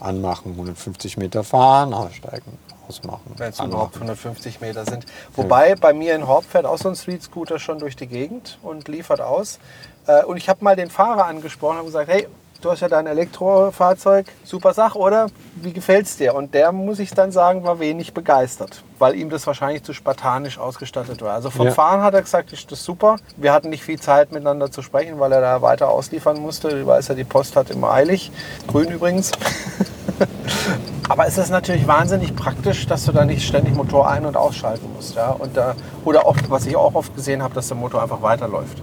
anmachen, 0.01 0.53
150 0.53 1.17
Meter 1.17 1.43
fahren, 1.43 1.95
aussteigen, 1.95 2.59
ausmachen. 2.89 3.35
Wenn 3.37 3.51
es 3.51 3.61
überhaupt 3.61 3.95
150 3.95 4.61
Meter 4.61 4.85
sind. 4.85 5.07
Wobei 5.35 5.75
bei 5.75 5.93
mir 5.93 6.15
in 6.15 6.27
Horb 6.27 6.45
fährt 6.45 6.67
auch 6.67 6.79
so 6.79 6.89
ein 6.89 6.97
Street 6.97 7.23
Scooter 7.23 7.59
schon 7.59 7.79
durch 7.79 7.97
die 7.97 8.07
Gegend 8.07 8.59
und 8.63 8.89
liefert 8.89 9.21
aus. 9.21 9.59
Äh, 10.07 10.23
Und 10.25 10.37
ich 10.37 10.49
habe 10.49 10.63
mal 10.65 10.77
den 10.77 10.91
Fahrer 10.91 11.27
angesprochen 11.27 11.79
und 11.79 11.87
gesagt, 11.87 12.09
hey, 12.09 12.27
du 12.65 12.71
hast 12.71 12.81
ja 12.81 12.89
dein 12.89 13.07
Elektrofahrzeug, 13.07 14.27
super 14.45 14.73
Sache, 14.73 14.99
oder? 14.99 15.27
Wie 15.57 15.73
gefällt's 15.73 16.17
dir? 16.17 16.35
Und 16.35 16.55
der, 16.55 16.73
muss 16.73 16.99
ich 16.99 17.11
dann 17.11 17.31
sagen, 17.33 17.65
war 17.65 17.79
wenig 17.79 18.15
begeistert, 18.15 18.83
weil 18.99 19.15
ihm 19.17 19.31
das 19.31 19.47
wahrscheinlich 19.47 19.83
zu 19.83 19.93
spartanisch 19.93 20.59
ausgestattet 20.59 21.21
war. 21.23 21.35
Also 21.35 21.51
vom 21.51 21.67
Ja. 21.67 21.73
Fahren 21.73 22.03
hat 22.03 22.15
er 22.15 22.23
gesagt, 22.23 22.53
ist 22.53 22.71
das 22.73 22.83
super. 22.83 23.17
Wir 23.37 23.53
hatten 23.53 23.69
nicht 23.69 23.83
viel 23.83 24.01
Zeit 24.01 24.33
miteinander 24.33 24.71
zu 24.71 24.83
sprechen, 24.83 25.19
weil 25.19 25.33
er 25.33 25.41
da 25.41 25.63
weiter 25.63 25.89
ausliefern 25.89 26.41
musste. 26.41 26.69
Du 26.69 26.87
weißt 26.87 27.11
ja, 27.11 27.15
die 27.15 27.25
Post 27.25 27.57
hat 27.57 27.71
immer 27.71 27.91
eilig. 27.93 28.33
Grün 28.67 28.91
übrigens. 28.91 29.33
Aber 31.09 31.27
es 31.27 31.37
ist 31.37 31.51
natürlich 31.51 31.87
wahnsinnig 31.87 32.35
praktisch, 32.35 32.87
dass 32.87 33.05
du 33.05 33.13
da 33.13 33.25
nicht 33.27 33.47
ständig 33.47 33.75
Motor 33.75 34.09
ein- 34.09 34.25
und 34.25 34.37
ausschalten 34.37 34.91
musst. 34.95 35.17
Ja? 35.17 35.31
Und 35.31 35.57
da, 35.57 35.75
oder 36.05 36.27
oft, 36.27 36.49
was 36.51 36.65
ich 36.67 36.77
auch 36.77 36.95
oft 36.95 37.15
gesehen 37.15 37.43
habe, 37.43 37.55
dass 37.55 37.69
der 37.69 37.77
Motor 37.77 38.03
einfach 38.03 38.23
weiterläuft. 38.23 38.79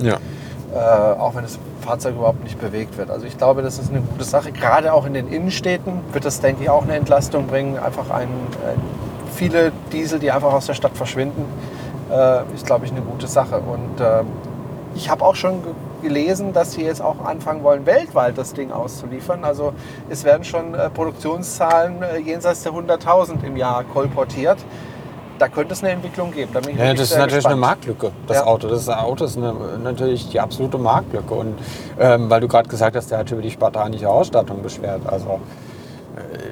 Ja? 0.00 0.06
Ja. 0.10 0.18
Äh, 0.74 0.76
auch 0.76 1.36
wenn 1.36 1.42
das 1.44 1.56
Fahrzeug 1.82 2.16
überhaupt 2.16 2.42
nicht 2.42 2.60
bewegt 2.60 2.98
wird. 2.98 3.08
Also 3.08 3.26
ich 3.26 3.38
glaube, 3.38 3.62
das 3.62 3.78
ist 3.78 3.90
eine 3.90 4.00
gute 4.00 4.24
Sache. 4.24 4.50
Gerade 4.50 4.92
auch 4.92 5.06
in 5.06 5.14
den 5.14 5.28
Innenstädten 5.28 6.00
wird 6.12 6.24
das, 6.24 6.40
denke 6.40 6.64
ich, 6.64 6.70
auch 6.70 6.82
eine 6.82 6.94
Entlastung 6.94 7.46
bringen. 7.46 7.78
Einfach 7.78 8.10
ein, 8.10 8.24
äh, 8.26 8.76
viele 9.36 9.70
Diesel, 9.92 10.18
die 10.18 10.32
einfach 10.32 10.52
aus 10.52 10.66
der 10.66 10.74
Stadt 10.74 10.96
verschwinden, 10.96 11.44
äh, 12.10 12.40
ist, 12.54 12.66
glaube 12.66 12.86
ich, 12.86 12.90
eine 12.90 13.02
gute 13.02 13.28
Sache. 13.28 13.60
Und 13.60 14.00
äh, 14.00 14.22
ich 14.96 15.08
habe 15.10 15.24
auch 15.24 15.36
schon 15.36 15.62
ge- 15.62 15.72
gelesen, 16.02 16.52
dass 16.52 16.72
sie 16.72 16.82
jetzt 16.82 17.00
auch 17.00 17.24
anfangen 17.24 17.62
wollen, 17.62 17.86
weltweit 17.86 18.36
das 18.36 18.52
Ding 18.52 18.72
auszuliefern. 18.72 19.44
Also 19.44 19.74
es 20.10 20.24
werden 20.24 20.42
schon 20.42 20.74
äh, 20.74 20.90
Produktionszahlen 20.90 22.02
äh, 22.02 22.18
jenseits 22.18 22.64
der 22.64 22.72
100.000 22.72 23.44
im 23.44 23.56
Jahr 23.56 23.84
kolportiert. 23.84 24.58
Da 25.38 25.48
könnte 25.48 25.72
es 25.74 25.82
eine 25.82 25.92
Entwicklung 25.92 26.30
geben. 26.30 26.50
Da 26.54 26.60
bin 26.60 26.70
ich 26.70 26.76
Ja, 26.78 26.92
das 26.92 27.00
ist 27.02 27.10
natürlich 27.12 27.34
gespannt. 27.36 27.52
eine 27.54 27.60
Marktlücke, 27.60 28.10
das 28.26 28.36
Ja. 28.38 28.44
Auto. 28.46 28.68
Das 28.68 28.88
Auto 28.88 29.24
ist 29.24 29.36
eine, 29.36 29.52
natürlich 29.82 30.28
die 30.30 30.38
absolute 30.38 30.78
Marktlücke. 30.78 31.34
Und 31.34 31.58
ähm, 31.98 32.30
weil 32.30 32.40
du 32.40 32.48
gerade 32.48 32.68
gesagt 32.68 32.94
hast, 32.96 33.10
der 33.10 33.18
hat 33.18 33.30
über 33.32 33.42
die 33.42 33.50
spartanische 33.50 34.08
Ausstattung 34.08 34.62
beschwert. 34.62 35.00
Also 35.06 35.40
äh, 36.16 36.50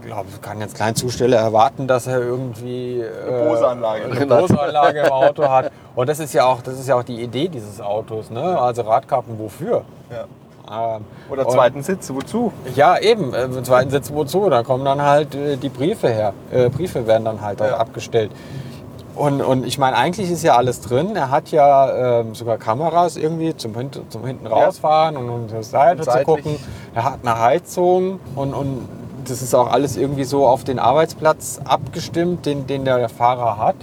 ich 0.00 0.06
glaube, 0.06 0.26
kann 0.40 0.60
jetzt 0.60 0.74
kein 0.76 0.94
Zusteller 0.96 1.36
erwarten, 1.36 1.86
dass 1.86 2.06
er 2.06 2.18
irgendwie 2.20 3.00
äh, 3.02 3.46
Bose-Anlage 3.48 4.04
eine 4.06 4.14
drin 4.14 4.30
hat. 4.32 4.40
Bose-Anlage 4.40 4.98
im 5.00 5.12
Auto 5.12 5.48
hat. 5.48 5.70
Und 5.94 6.08
das 6.08 6.18
ist 6.18 6.32
ja 6.32 6.44
auch, 6.46 6.62
das 6.62 6.74
ist 6.80 6.88
ja 6.88 6.96
auch 6.96 7.02
die 7.04 7.22
Idee 7.22 7.48
dieses 7.48 7.80
Autos. 7.80 8.30
Ne? 8.30 8.40
Also 8.60 8.82
Radkappen 8.82 9.38
wofür? 9.38 9.82
Ja. 10.10 10.24
Oder 11.30 11.48
zweiten 11.48 11.82
Sitz, 11.82 12.10
wozu? 12.12 12.52
ja, 12.74 12.98
eben. 12.98 13.34
Äh, 13.34 13.62
zweiten 13.62 13.90
Sitz 13.90 14.12
wozu? 14.12 14.48
Da 14.50 14.62
kommen 14.62 14.84
dann 14.84 15.02
halt 15.02 15.34
äh, 15.34 15.56
die 15.56 15.68
Briefe 15.68 16.08
her. 16.08 16.32
Äh, 16.52 16.68
Briefe 16.68 17.06
werden 17.06 17.24
dann 17.24 17.40
halt 17.40 17.60
Ja. 17.60 17.74
auch 17.74 17.80
abgestellt. 17.80 18.30
Und, 19.14 19.40
und 19.42 19.66
ich 19.66 19.78
meine, 19.78 19.96
eigentlich 19.96 20.30
ist 20.30 20.44
ja 20.44 20.56
alles 20.56 20.80
drin. 20.80 21.16
Er 21.16 21.30
hat 21.30 21.50
ja 21.50 22.20
ähm, 22.20 22.36
sogar 22.36 22.56
Kameras 22.56 23.16
irgendwie 23.16 23.56
zum, 23.56 23.74
Hint 23.74 24.00
zum 24.10 24.24
hinten 24.24 24.46
rausfahren 24.46 25.16
und 25.16 25.28
um 25.28 25.48
zur 25.48 25.64
Seite 25.64 26.02
zu 26.02 26.18
gucken. 26.24 26.56
Er 26.94 27.02
hat 27.04 27.18
eine 27.22 27.38
Heizung 27.40 28.20
und, 28.36 28.54
und 28.54 28.88
das 29.26 29.42
ist 29.42 29.54
auch 29.54 29.72
alles 29.72 29.96
irgendwie 29.96 30.22
so 30.24 30.46
auf 30.46 30.62
den 30.62 30.78
Arbeitsplatz 30.78 31.60
abgestimmt, 31.64 32.46
den, 32.46 32.66
den 32.68 32.84
der 32.84 33.08
Fahrer 33.08 33.58
hat. 33.58 33.76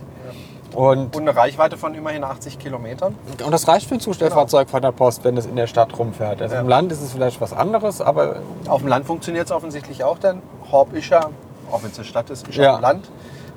Und, 0.75 1.15
Und 1.15 1.21
eine 1.21 1.35
Reichweite 1.35 1.77
von 1.77 1.93
immerhin 1.95 2.23
80 2.23 2.59
Kilometern. 2.59 3.15
und 3.43 3.51
das 3.51 3.67
reicht 3.67 3.87
für 3.87 3.95
ein 3.95 3.99
Zustellfahrzeug 4.01 4.69
von 4.69 4.81
der 4.81 4.91
Post, 4.91 5.23
wenn 5.23 5.37
es 5.37 5.45
in 5.45 5.55
der 5.55 5.67
Stadt 5.67 5.97
rumfährt. 5.97 6.41
Also 6.41 6.55
Ja. 6.55 6.61
im 6.61 6.67
Land 6.67 6.91
ist 6.91 7.01
es 7.01 7.11
vielleicht 7.13 7.39
was 7.41 7.53
anderes, 7.53 8.01
aber 8.01 8.37
Auf 8.67 8.81
dem 8.81 8.89
Land 8.89 9.05
funktioniert 9.05 9.45
es 9.45 9.51
offensichtlich 9.51 10.03
auch, 10.03 10.17
denn 10.17 10.41
Horb 10.71 10.93
ist 10.93 11.09
ja, 11.09 11.29
auch 11.71 11.81
wenn 11.83 11.91
es 11.91 11.97
eine 11.97 12.05
Stadt 12.05 12.29
ist, 12.29 12.47
ist 12.47 12.55
ja 12.55 12.63
Ja. 12.63 12.71
auf 12.73 12.79
dem 12.79 12.81
Land. 12.83 13.09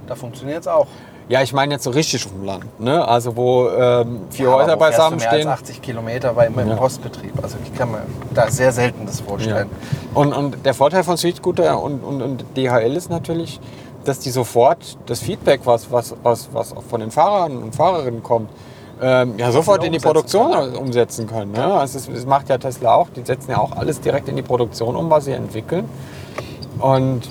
Da 0.06 0.14
funktioniert 0.14 0.60
es 0.60 0.68
auch. 0.68 0.86
ja, 1.28 1.42
ich 1.42 1.52
meine 1.52 1.74
jetzt 1.74 1.84
so 1.84 1.90
richtig 1.90 2.24
auf 2.24 2.32
dem 2.32 2.44
Land. 2.44 2.80
Ne? 2.80 3.06
Also 3.06 3.36
wo 3.36 3.68
ähm, 3.68 4.20
vier 4.30 4.46
Ja, 4.46 4.52
Häuser 4.54 4.76
wo 4.76 4.78
fährst 4.78 4.78
du 4.78 4.78
beisammen 4.78 5.18
mehr 5.18 5.30
als 5.30 5.40
stehen. 5.40 5.48
80 5.52 5.82
Kilometer 5.82 6.32
bei, 6.32 6.46
im 6.46 6.68
Ja. 6.68 6.76
Postbetrieb. 6.76 7.32
Also 7.42 7.58
ich 7.62 7.74
kann 7.76 7.90
mir 7.90 8.02
da 8.32 8.50
sehr 8.50 8.72
selten 8.72 9.04
das 9.04 9.18
Ja. 9.20 9.26
vorstellen. 9.26 9.68
Und, 10.14 10.32
und 10.32 10.64
der 10.64 10.72
Vorteil 10.72 11.04
von 11.04 11.18
Street 11.18 11.36
Scooter 11.36 11.82
und, 11.82 12.02
und, 12.02 12.22
und 12.22 12.44
DHL 12.56 12.96
ist 12.96 13.10
natürlich, 13.10 13.60
dass 14.04 14.18
die 14.20 14.30
sofort 14.30 14.98
das 15.06 15.20
Feedback, 15.20 15.60
was, 15.64 15.90
was, 15.90 16.14
was, 16.22 16.48
was 16.52 16.76
auch 16.76 16.84
von 16.84 17.00
den 17.00 17.10
Fahrern 17.10 17.62
und 17.62 17.74
Fahrerinnen 17.74 18.22
kommt, 18.22 18.50
ähm, 19.00 19.34
ja, 19.38 19.52
sofort 19.52 19.84
in 19.84 19.92
die 19.92 19.98
Produktion 19.98 20.52
können. 20.52 20.76
umsetzen 20.76 21.26
können. 21.26 21.52
Ne? 21.52 21.64
Also 21.64 21.98
das, 21.98 22.08
das 22.08 22.26
macht 22.26 22.48
ja 22.48 22.58
Tesla 22.58 22.94
auch. 22.94 23.08
Die 23.10 23.22
setzen 23.22 23.52
ja 23.52 23.58
auch 23.58 23.72
alles 23.72 24.00
direkt 24.00 24.28
in 24.28 24.36
die 24.36 24.42
Produktion 24.42 24.96
um, 24.96 25.08
was 25.10 25.26
sie 25.26 25.32
entwickeln. 25.32 25.88
Und 26.80 27.22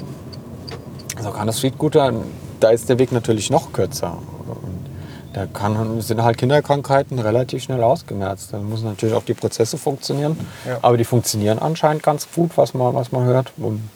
so 1.21 1.31
kann 1.31 1.47
das 1.47 1.57
Street 1.57 1.75
Scooter, 1.75 2.13
da 2.59 2.69
ist 2.69 2.89
der 2.89 2.99
Weg 2.99 3.11
natürlich 3.11 3.49
noch 3.49 3.73
kürzer. 3.73 4.17
Und 4.47 4.89
da 5.33 5.45
kann, 5.45 6.01
sind 6.01 6.23
halt 6.23 6.37
Kinderkrankheiten 6.37 7.19
relativ 7.19 7.63
schnell 7.63 7.83
ausgemerzt. 7.83 8.53
Dann 8.53 8.69
müssen 8.69 8.85
natürlich 8.85 9.15
auch 9.15 9.23
die 9.23 9.33
Prozesse 9.33 9.77
funktionieren. 9.77 10.37
Ja. 10.65 10.77
Aber 10.81 10.97
die 10.97 11.05
funktionieren 11.05 11.59
anscheinend 11.59 12.03
ganz 12.03 12.27
gut, 12.33 12.51
was 12.55 12.73
man, 12.73 12.93
was 12.93 13.11
man 13.11 13.25
hört. 13.25 13.51
Und, 13.57 13.89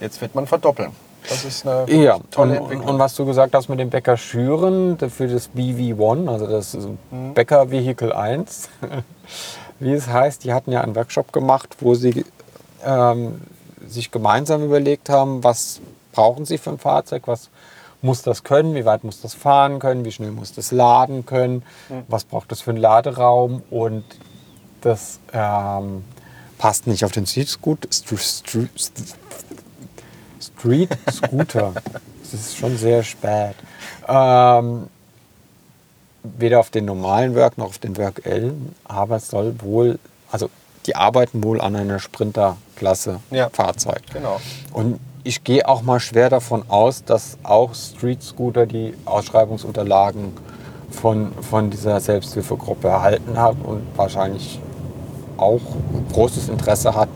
Jetzt 0.00 0.20
wird 0.20 0.34
man 0.34 0.46
verdoppeln. 0.46 0.92
Das 1.28 1.44
ist 1.44 1.66
eine 1.66 1.90
ja, 1.92 2.18
tolle 2.30 2.52
und, 2.52 2.56
Entwicklung. 2.64 2.88
und 2.94 2.98
was 2.98 3.14
du 3.14 3.24
gesagt 3.26 3.54
hast 3.54 3.68
mit 3.68 3.78
dem 3.80 3.90
Bäcker 3.90 4.16
Schüren, 4.16 4.96
für 5.10 5.26
das 5.28 5.50
BV1, 5.50 6.28
also 6.28 6.46
das 6.46 6.74
Mhm. 7.10 7.34
Bäcker 7.34 7.70
Vehicle 7.70 8.14
1, 8.16 8.68
wie 9.80 9.92
es 9.92 10.06
heißt, 10.08 10.44
die 10.44 10.52
hatten 10.52 10.72
ja 10.72 10.80
einen 10.82 10.94
Workshop 10.94 11.32
gemacht, 11.32 11.76
wo 11.80 11.94
sie 11.94 12.24
ähm, 12.84 13.40
sich 13.86 14.10
gemeinsam 14.10 14.64
überlegt 14.64 15.08
haben, 15.08 15.42
was 15.44 15.80
brauchen 16.12 16.44
sie 16.44 16.58
für 16.58 16.70
ein 16.70 16.78
Fahrzeug, 16.78 17.22
was 17.26 17.50
muss 18.02 18.22
das 18.22 18.44
können, 18.44 18.74
wie 18.74 18.84
weit 18.84 19.04
muss 19.04 19.20
das 19.20 19.34
fahren 19.34 19.78
können, 19.78 20.04
wie 20.04 20.12
schnell 20.12 20.30
muss 20.30 20.52
das 20.52 20.70
laden 20.70 21.26
können, 21.26 21.62
Mhm. 21.88 22.02
was 22.08 22.24
braucht 22.24 22.52
das 22.52 22.60
für 22.60 22.70
einen 22.70 22.78
Laderaum 22.80 23.62
und 23.70 24.04
das 24.82 25.18
ähm, 25.32 26.04
passt 26.58 26.86
nicht 26.86 27.04
auf 27.04 27.12
den 27.12 27.26
Street 27.26 27.48
Scoot- 27.48 27.88
Stru- 27.90 28.16
Stru- 28.18 28.68
Street 30.46 30.90
Scooter. 31.10 31.72
Es 32.22 32.34
ist 32.34 32.56
schon 32.56 32.76
sehr 32.76 33.02
spät. 33.02 33.54
Ähm, 34.08 34.88
weder 36.22 36.60
auf 36.60 36.70
den 36.70 36.84
normalen 36.84 37.34
Work 37.34 37.58
noch 37.58 37.66
auf 37.66 37.78
den 37.78 37.96
Work 37.96 38.26
L, 38.26 38.54
aber 38.84 39.16
es 39.16 39.28
soll 39.28 39.54
wohl, 39.60 39.98
also 40.30 40.50
die 40.86 40.96
arbeiten 40.96 41.42
wohl 41.42 41.60
an 41.60 41.76
einer 41.76 41.98
Sprinter-Klasse 41.98 43.20
Ja. 43.30 43.48
Fahrzeug. 43.52 44.02
Genau. 44.12 44.40
Und 44.72 45.00
ich 45.24 45.42
gehe 45.42 45.66
auch 45.68 45.82
mal 45.82 45.98
schwer 45.98 46.30
davon 46.30 46.64
aus, 46.68 47.04
dass 47.04 47.36
auch 47.42 47.74
Street 47.74 48.22
Scooter 48.22 48.66
die 48.66 48.94
Ausschreibungsunterlagen 49.04 50.32
von, 50.90 51.32
von 51.42 51.70
dieser 51.70 51.98
Selbsthilfegruppe 52.00 52.88
erhalten 52.88 53.38
hat 53.38 53.56
und 53.62 53.82
wahrscheinlich 53.96 54.60
auch 55.36 55.60
großes 56.12 56.48
Interesse 56.48 56.94
hat, 56.94 57.08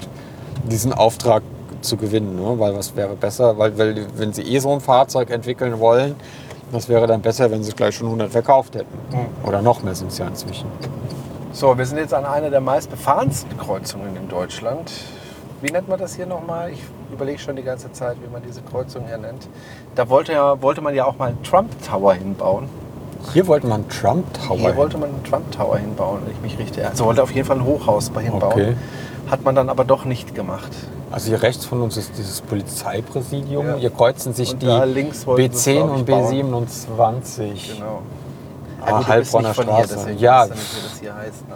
diesen 0.70 0.92
Auftrag 0.92 1.42
zu 1.80 1.96
gewinnen. 1.96 2.36
Ne? 2.36 2.58
Weil 2.58 2.74
was 2.74 2.96
wäre 2.96 3.14
besser, 3.14 3.58
weil, 3.58 3.76
weil 3.78 4.06
wenn 4.16 4.32
sie 4.32 4.42
eh 4.42 4.58
so 4.58 4.72
ein 4.72 4.80
Fahrzeug 4.80 5.30
entwickeln 5.30 5.78
wollen, 5.80 6.14
das 6.72 6.88
wäre 6.88 7.06
dann 7.06 7.20
besser, 7.20 7.50
wenn 7.50 7.62
sie 7.62 7.72
gleich 7.72 7.96
schon 7.96 8.06
100 8.06 8.30
verkauft 8.30 8.74
hätten. 8.76 8.98
Oder 9.44 9.60
noch 9.60 9.82
mehr 9.82 9.94
sind 9.94 10.12
es 10.12 10.18
ja 10.18 10.26
inzwischen. 10.26 10.66
So, 11.52 11.76
wir 11.76 11.84
sind 11.84 11.98
jetzt 11.98 12.14
an 12.14 12.24
einer 12.24 12.48
der 12.48 12.60
meistbefahrensten 12.60 13.58
Kreuzungen 13.58 14.14
in 14.14 14.28
Deutschland. 14.28 14.92
Wie 15.60 15.70
nennt 15.70 15.88
man 15.88 15.98
das 15.98 16.14
hier 16.14 16.26
nochmal? 16.26 16.70
Ich 16.70 16.80
überlege 17.12 17.38
schon 17.40 17.56
die 17.56 17.64
ganze 17.64 17.90
Zeit, 17.92 18.16
wie 18.22 18.32
man 18.32 18.40
diese 18.46 18.62
Kreuzung 18.62 19.06
hier 19.06 19.18
nennt. 19.18 19.48
Da 19.96 20.08
wollte, 20.08 20.32
ja, 20.32 20.62
wollte 20.62 20.80
man 20.80 20.94
ja 20.94 21.04
auch 21.06 21.18
mal 21.18 21.30
einen 21.30 21.42
Trump 21.42 21.70
Tower 21.84 22.14
hinbauen. 22.14 22.68
Hier 23.32 23.46
wollte 23.46 23.66
man 23.66 23.86
Trump 23.88 24.32
Tower. 24.32 24.58
Hier 24.58 24.76
wollte 24.76 24.96
man 24.96 25.10
einen 25.10 25.24
Trump 25.24 25.50
Tower 25.50 25.76
hinbauen, 25.76 26.20
wenn 26.24 26.34
ich 26.34 26.40
mich 26.40 26.58
richtig 26.58 26.86
Also 26.86 27.04
wollte 27.04 27.22
auf 27.22 27.32
jeden 27.32 27.46
Fall 27.46 27.58
ein 27.58 27.64
Hochhaus 27.64 28.10
hinbauen. 28.16 28.52
Okay. 28.52 28.76
Hat 29.30 29.44
man 29.44 29.54
dann 29.54 29.68
aber 29.68 29.84
doch 29.84 30.04
nicht 30.04 30.34
gemacht. 30.34 30.70
Also 31.11 31.28
hier 31.28 31.42
rechts 31.42 31.64
von 31.64 31.82
uns 31.82 31.96
ist 31.96 32.12
dieses 32.16 32.40
Polizeipräsidium. 32.40 33.66
Ja. 33.66 33.74
Hier 33.76 33.90
kreuzen 33.90 34.32
sich 34.32 34.52
Und 34.52 34.62
die 34.62 34.66
da 34.66 34.84
links 34.84 35.26
wollten 35.26 35.52
sie 35.52 35.58
es, 35.58 35.66
B10 35.66 35.74
glaub 35.74 35.88
ich, 35.88 35.98
und 35.98 36.06
bauen. 36.06 36.66
B27. 36.68 37.74
Genau. 37.74 38.02
Ah, 38.82 38.90
du 38.90 38.96
bist 38.96 39.08
Heilbronner 39.08 39.52
hier, 39.54 39.64
Straße. 39.64 39.94
deswegen 39.96 40.18
Ja. 40.18 40.46
nicht, 40.46 40.54
wie 40.54 40.88
das 40.88 41.00
hier 41.00 41.14
heißt. 41.14 41.48
Ne? 41.48 41.54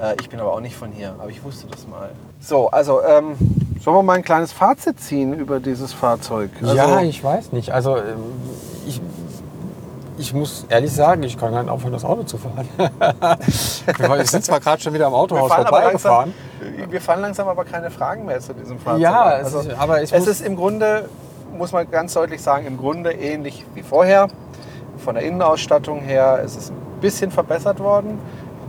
Äh, 0.00 0.16
ich 0.20 0.28
bin 0.28 0.40
aber 0.40 0.52
auch 0.52 0.60
nicht 0.60 0.76
von 0.76 0.92
hier, 0.92 1.14
aber 1.18 1.30
ich 1.30 1.42
wusste 1.42 1.66
das 1.68 1.86
mal. 1.88 2.10
So, 2.40 2.68
also 2.68 3.00
ähm, 3.02 3.36
sollen 3.82 3.96
wir 3.96 4.02
mal 4.02 4.14
ein 4.14 4.22
kleines 4.24 4.52
Fazit 4.52 5.00
ziehen 5.00 5.32
über 5.34 5.58
dieses 5.58 5.92
Fahrzeug? 5.92 6.50
Also, 6.60 6.74
ja, 6.76 7.00
ich 7.02 7.22
weiß 7.22 7.52
nicht. 7.52 7.72
Also 7.72 7.96
ähm, 7.96 8.02
ich, 8.86 9.00
ich 10.22 10.32
muss 10.32 10.64
ehrlich 10.68 10.92
sagen, 10.92 11.24
ich 11.24 11.36
kann 11.36 11.52
gar 11.52 11.62
nicht 11.62 11.70
aufhören, 11.70 11.92
das 11.92 12.04
Auto 12.04 12.22
zu 12.22 12.38
fahren. 12.38 12.68
wir 13.98 14.26
sind 14.26 14.44
zwar 14.44 14.60
gerade 14.60 14.80
schon 14.80 14.94
wieder 14.94 15.08
am 15.08 15.14
Autohaus 15.14 15.52
vorbeigefahren. 15.52 16.32
wir 16.88 17.00
fahren 17.00 17.22
langsam 17.22 17.48
aber 17.48 17.64
keine 17.64 17.90
Fragen 17.90 18.24
mehr 18.24 18.38
zu 18.38 18.54
diesem 18.54 18.78
Fahrzeug. 18.78 19.02
Ja, 19.02 19.38
es 19.38 19.46
also, 19.46 19.68
ist- 19.68 19.78
aber 19.78 20.00
ich 20.00 20.12
es 20.12 20.26
ist 20.28 20.40
im 20.40 20.54
Grunde, 20.54 21.08
muss 21.58 21.72
man 21.72 21.90
ganz 21.90 22.14
deutlich 22.14 22.40
sagen, 22.40 22.66
im 22.66 22.78
Grunde 22.78 23.12
ähnlich 23.12 23.66
wie 23.74 23.82
vorher. 23.82 24.28
Von 24.98 25.16
der 25.16 25.24
Innenausstattung 25.24 26.00
her 26.00 26.40
ist 26.44 26.56
es 26.56 26.70
ein 26.70 26.76
bisschen 27.00 27.32
verbessert 27.32 27.80
worden. 27.80 28.20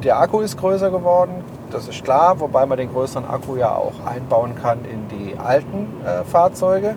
Der 0.04 0.20
Akku 0.20 0.40
ist 0.40 0.58
größer 0.58 0.90
geworden, 0.90 1.44
das 1.72 1.88
ist 1.88 2.04
klar, 2.04 2.40
wobei 2.40 2.66
man 2.66 2.80
den 2.80 2.92
größeren 2.92 3.30
Akku 3.30 3.56
ja 3.58 3.76
auch 3.76 3.94
einbauen 4.06 4.56
kann 4.60 4.80
in 4.86 5.08
die 5.08 5.38
alten 5.38 5.88
äh, 6.04 6.24
Fahrzeuge. 6.24 6.96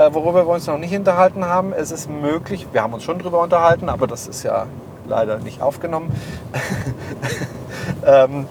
Äh, 0.00 0.14
worüber 0.14 0.46
wir 0.46 0.54
uns 0.54 0.66
noch 0.66 0.78
nicht 0.78 0.94
unterhalten 0.94 1.44
haben, 1.44 1.74
es 1.74 1.90
ist 1.90 2.08
möglich, 2.08 2.66
wir 2.72 2.82
haben 2.82 2.94
uns 2.94 3.02
schon 3.02 3.18
darüber 3.18 3.42
unterhalten, 3.42 3.90
aber 3.90 4.06
das 4.06 4.26
ist 4.26 4.42
ja 4.44 4.64
leider 5.06 5.38
nicht 5.40 5.60
aufgenommen. 5.60 6.10
ähm, 8.06 8.46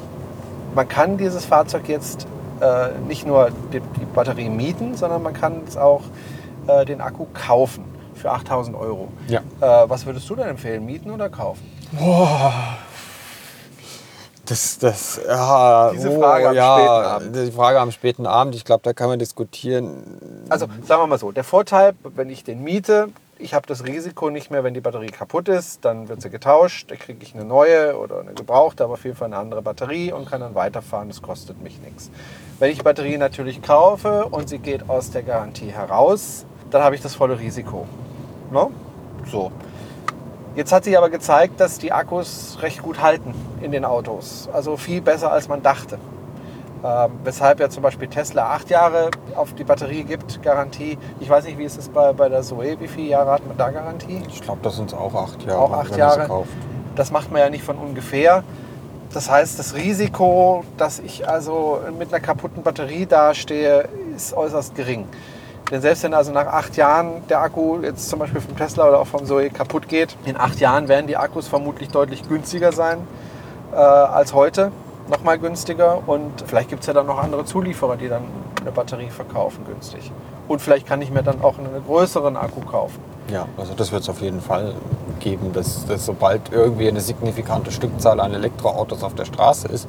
man 0.75 0.87
kann 0.87 1.17
dieses 1.17 1.45
Fahrzeug 1.45 1.89
jetzt 1.89 2.27
äh, 2.61 2.89
nicht 3.07 3.25
nur 3.25 3.49
die, 3.73 3.79
die 3.79 4.05
Batterie 4.13 4.49
mieten, 4.49 4.95
sondern 4.95 5.23
man 5.23 5.33
kann 5.33 5.63
es 5.67 5.75
auch 5.75 6.03
äh, 6.67 6.85
den 6.85 7.01
Akku 7.01 7.25
kaufen 7.33 7.83
für 8.13 8.29
8000 8.29 8.77
Euro. 8.77 9.07
Ja. 9.27 9.39
Äh, 9.59 9.89
was 9.89 10.05
würdest 10.05 10.29
du 10.29 10.35
denn 10.35 10.49
empfehlen, 10.49 10.85
mieten 10.85 11.09
oder 11.09 11.29
kaufen? 11.29 11.65
Das, 14.49 14.79
das, 14.79 15.21
ja, 15.27 15.91
Diese 15.91 16.11
Frage 16.11 16.49
am 16.49 16.55
ja, 16.55 16.75
späten 16.75 17.05
Abend. 17.05 17.35
Die 17.35 17.51
Frage 17.51 17.79
am 17.79 17.91
späten 17.91 18.25
Abend, 18.25 18.55
ich 18.55 18.65
glaube, 18.65 18.81
da 18.83 18.93
kann 18.93 19.07
man 19.07 19.19
diskutieren. 19.19 20.47
Also 20.49 20.65
sagen 20.87 21.03
wir 21.03 21.07
mal 21.07 21.19
so, 21.19 21.31
der 21.31 21.43
Vorteil, 21.43 21.93
wenn 22.15 22.31
ich 22.31 22.43
den 22.43 22.63
miete, 22.63 23.09
ich 23.37 23.53
habe 23.53 23.67
das 23.67 23.85
Risiko 23.85 24.31
nicht 24.31 24.49
mehr, 24.49 24.63
wenn 24.63 24.73
die 24.73 24.81
Batterie 24.81 25.11
kaputt 25.11 25.49
ist, 25.49 25.85
dann 25.85 26.09
wird 26.09 26.23
sie 26.23 26.31
getauscht, 26.31 26.89
da 26.89 26.95
kriege 26.95 27.19
ich 27.21 27.35
eine 27.35 27.45
neue 27.45 27.95
oder 27.95 28.21
eine 28.21 28.33
gebrauchte, 28.33 28.83
aber 28.83 28.93
auf 28.93 29.03
jeden 29.03 29.15
Fall 29.15 29.27
eine 29.27 29.37
andere 29.37 29.61
Batterie 29.61 30.11
und 30.11 30.27
kann 30.27 30.41
dann 30.41 30.55
weiterfahren, 30.55 31.09
das 31.09 31.21
kostet 31.21 31.61
mich 31.61 31.79
nichts. 31.81 32.09
Wenn 32.57 32.71
ich 32.71 32.79
die 32.79 32.83
Batterie 32.83 33.17
natürlich 33.17 33.61
kaufe 33.61 34.25
und 34.25 34.49
sie 34.49 34.57
geht 34.57 34.89
aus 34.89 35.11
der 35.11 35.21
Garantie 35.21 35.69
heraus, 35.69 36.45
dann 36.71 36.81
habe 36.81 36.95
ich 36.95 37.01
das 37.01 37.13
volle 37.13 37.39
Risiko. 37.39 37.87
No? 38.51 38.71
So. 39.29 39.51
Jetzt 40.59 40.73
hat 40.73 40.83
sich 40.83 40.97
aber 40.97 41.09
gezeigt, 41.09 41.61
dass 41.61 41.77
die 41.77 41.93
Akkus 41.93 42.57
recht 42.61 42.83
gut 42.83 43.01
halten 43.01 43.33
in 43.61 43.71
den 43.71 43.85
Autos. 43.85 44.49
Also 44.51 44.75
viel 44.75 44.99
besser, 44.99 45.31
als 45.31 45.47
man 45.47 45.63
dachte. 45.63 45.97
Ähm, 46.83 47.11
weshalb 47.23 47.61
ja 47.61 47.69
zum 47.69 47.81
Beispiel 47.81 48.09
Tesla 48.09 48.55
acht 48.55 48.69
Jahre 48.69 49.09
auf 49.35 49.53
die 49.53 49.63
Batterie 49.63 50.03
gibt, 50.03 50.43
Garantie. 50.43 50.97
Ich 51.21 51.29
weiß 51.29 51.45
nicht, 51.45 51.57
wie 51.57 51.63
ist 51.63 51.77
es 51.77 51.87
bei, 51.87 52.11
bei 52.11 52.27
der 52.27 52.41
Zoe? 52.41 52.77
Wie 52.77 52.89
viele 52.89 53.07
Jahre 53.07 53.31
hat 53.31 53.47
man 53.47 53.55
da 53.55 53.69
Garantie? 53.69 54.21
Ich 54.27 54.41
glaube, 54.41 54.59
das 54.61 54.75
sind 54.75 54.93
auch 54.93 55.15
acht 55.15 55.41
Jahre. 55.43 55.59
Auch 55.59 55.71
acht 55.71 55.95
Jahre. 55.95 56.43
Das 56.93 57.09
macht 57.09 57.31
man 57.31 57.39
ja 57.39 57.49
nicht 57.49 57.63
von 57.63 57.77
ungefähr. 57.77 58.43
Das 59.13 59.31
heißt, 59.31 59.57
das 59.59 59.75
Risiko, 59.75 60.65
dass 60.75 60.99
ich 60.99 61.25
also 61.25 61.79
mit 61.97 62.13
einer 62.13 62.19
kaputten 62.19 62.63
Batterie 62.63 63.05
dastehe, 63.05 63.87
ist 64.13 64.33
äußerst 64.33 64.75
gering. 64.75 65.07
Denn 65.71 65.81
selbst 65.81 66.03
wenn 66.03 66.13
also 66.13 66.31
nach 66.31 66.47
acht 66.47 66.75
Jahren 66.77 67.27
der 67.29 67.41
Akku 67.41 67.79
jetzt 67.81 68.09
zum 68.09 68.19
Beispiel 68.19 68.41
vom 68.41 68.57
Tesla 68.57 68.87
oder 68.87 68.99
auch 68.99 69.07
vom 69.07 69.25
Zoe 69.25 69.49
kaputt 69.49 69.87
geht, 69.87 70.15
in 70.25 70.35
acht 70.35 70.59
Jahren 70.59 70.87
werden 70.87 71.07
die 71.07 71.17
Akkus 71.17 71.47
vermutlich 71.47 71.89
deutlich 71.89 72.27
günstiger 72.27 72.71
sein 72.71 72.99
äh, 73.71 73.75
als 73.75 74.33
heute. 74.33 74.71
Nochmal 75.09 75.39
günstiger 75.39 76.07
und 76.07 76.43
vielleicht 76.45 76.69
gibt 76.69 76.81
es 76.81 76.87
ja 76.87 76.93
dann 76.93 77.07
noch 77.07 77.17
andere 77.17 77.43
Zulieferer, 77.43 77.97
die 77.97 78.09
dann 78.09 78.23
eine 78.61 78.71
Batterie 78.71 79.09
verkaufen 79.09 79.65
günstig. 79.65 80.11
Und 80.47 80.61
vielleicht 80.61 80.87
kann 80.87 81.01
ich 81.01 81.11
mir 81.11 81.23
dann 81.23 81.41
auch 81.41 81.57
einen 81.57 81.69
größeren 81.85 82.35
Akku 82.35 82.61
kaufen. 82.61 82.99
Ja, 83.31 83.47
also 83.57 83.73
das 83.75 83.91
wird 83.91 84.03
es 84.03 84.09
auf 84.09 84.21
jeden 84.21 84.41
Fall 84.41 84.73
geben, 85.19 85.51
dass, 85.53 85.85
dass 85.85 86.05
sobald 86.05 86.51
irgendwie 86.51 86.87
eine 86.87 87.01
signifikante 87.01 87.71
Stückzahl 87.71 88.19
an 88.19 88.33
Elektroautos 88.33 89.03
auf 89.03 89.13
der 89.13 89.25
Straße 89.25 89.67
ist, 89.67 89.87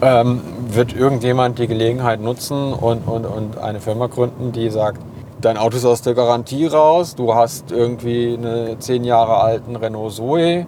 ähm, 0.00 0.40
wird 0.68 0.94
irgendjemand 0.94 1.58
die 1.58 1.66
Gelegenheit 1.66 2.20
nutzen 2.20 2.72
und, 2.72 3.06
und, 3.06 3.26
und 3.26 3.58
eine 3.58 3.80
Firma 3.80 4.06
gründen, 4.06 4.52
die 4.52 4.70
sagt, 4.70 5.00
dein 5.40 5.56
Auto 5.56 5.76
ist 5.76 5.84
aus 5.84 6.02
der 6.02 6.14
Garantie 6.14 6.66
raus, 6.66 7.14
du 7.14 7.34
hast 7.34 7.70
irgendwie 7.70 8.34
eine 8.36 8.78
10 8.78 9.04
Jahre 9.04 9.36
alten 9.36 9.76
Renault 9.76 10.12
Zoe, 10.12 10.66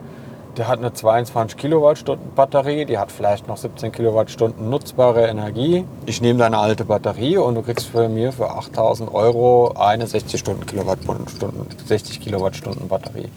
der 0.57 0.69
hat 0.69 0.79
eine 0.79 0.93
22 0.93 1.59
Kilowattstunden 1.59 2.35
Batterie, 2.35 2.87
die 2.87 2.99
hat 2.99 3.13
vielleicht 3.13 3.47
noch 3.47 3.59
17 3.59 3.93
Kilowattstunden 3.93 4.71
nutzbare 4.71 5.27
Energie. 5.27 5.85
Ich 6.07 6.23
nehme 6.23 6.39
deine 6.39 6.59
alte 6.59 6.85
Batterie 6.85 7.37
und 7.37 7.55
du 7.55 7.63
kriegst 7.63 7.89
für 7.89 8.09
mir 8.09 8.33
für 8.33 8.51
8000 8.51 9.13
Euro 9.13 9.75
eine 9.79 10.07
60 10.07 10.41
Stunden 10.41 10.65
Kilowattstunden, 10.65 11.67
60 11.87 12.21
Kilowattstunden 12.21 12.89
Batterie. 12.89 13.29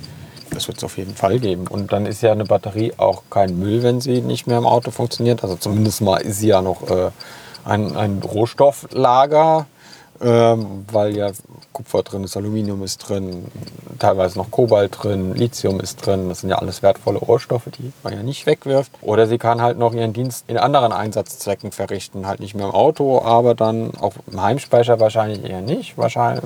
Das 0.51 0.67
wird 0.67 0.77
es 0.77 0.83
auf 0.83 0.97
jeden 0.97 1.15
Fall 1.15 1.39
geben. 1.39 1.67
Und 1.67 1.93
dann 1.93 2.05
ist 2.05 2.21
ja 2.21 2.31
eine 2.31 2.45
Batterie 2.45 2.93
auch 2.97 3.23
kein 3.29 3.57
Müll, 3.59 3.83
wenn 3.83 4.01
sie 4.01 4.21
nicht 4.21 4.47
mehr 4.47 4.57
im 4.57 4.65
Auto 4.65 4.91
funktioniert. 4.91 5.43
Also 5.43 5.55
zumindest 5.55 6.01
mal 6.01 6.17
ist 6.17 6.39
sie 6.39 6.47
ja 6.47 6.61
noch 6.61 6.89
äh, 6.89 7.11
ein, 7.65 7.95
ein 7.95 8.21
Rohstofflager, 8.23 9.67
ähm, 10.21 10.85
weil 10.91 11.15
ja 11.15 11.31
Kupfer 11.71 12.03
drin 12.03 12.23
ist, 12.23 12.35
Aluminium 12.35 12.83
ist 12.83 12.97
drin, 12.97 13.45
teilweise 13.99 14.37
noch 14.37 14.51
Kobalt 14.51 14.97
drin, 15.01 15.33
Lithium 15.35 15.79
ist 15.79 16.05
drin. 16.05 16.29
Das 16.29 16.41
sind 16.41 16.49
ja 16.49 16.57
alles 16.57 16.81
wertvolle 16.81 17.19
Rohstoffe, 17.19 17.69
die 17.77 17.93
man 18.03 18.13
ja 18.13 18.23
nicht 18.23 18.45
wegwirft. 18.45 18.91
Oder 19.01 19.27
sie 19.27 19.37
kann 19.37 19.61
halt 19.61 19.77
noch 19.77 19.93
ihren 19.93 20.13
Dienst 20.13 20.45
in 20.47 20.57
anderen 20.57 20.91
Einsatzzwecken 20.91 21.71
verrichten. 21.71 22.27
Halt 22.27 22.39
nicht 22.39 22.55
mehr 22.55 22.65
im 22.65 22.73
Auto, 22.73 23.21
aber 23.21 23.55
dann 23.55 23.91
auch 23.95 24.13
im 24.29 24.41
Heimspeicher 24.41 24.99
wahrscheinlich 24.99 25.43
eher 25.49 25.61
nicht. 25.61 25.97
Wahrscheinlich 25.97 26.43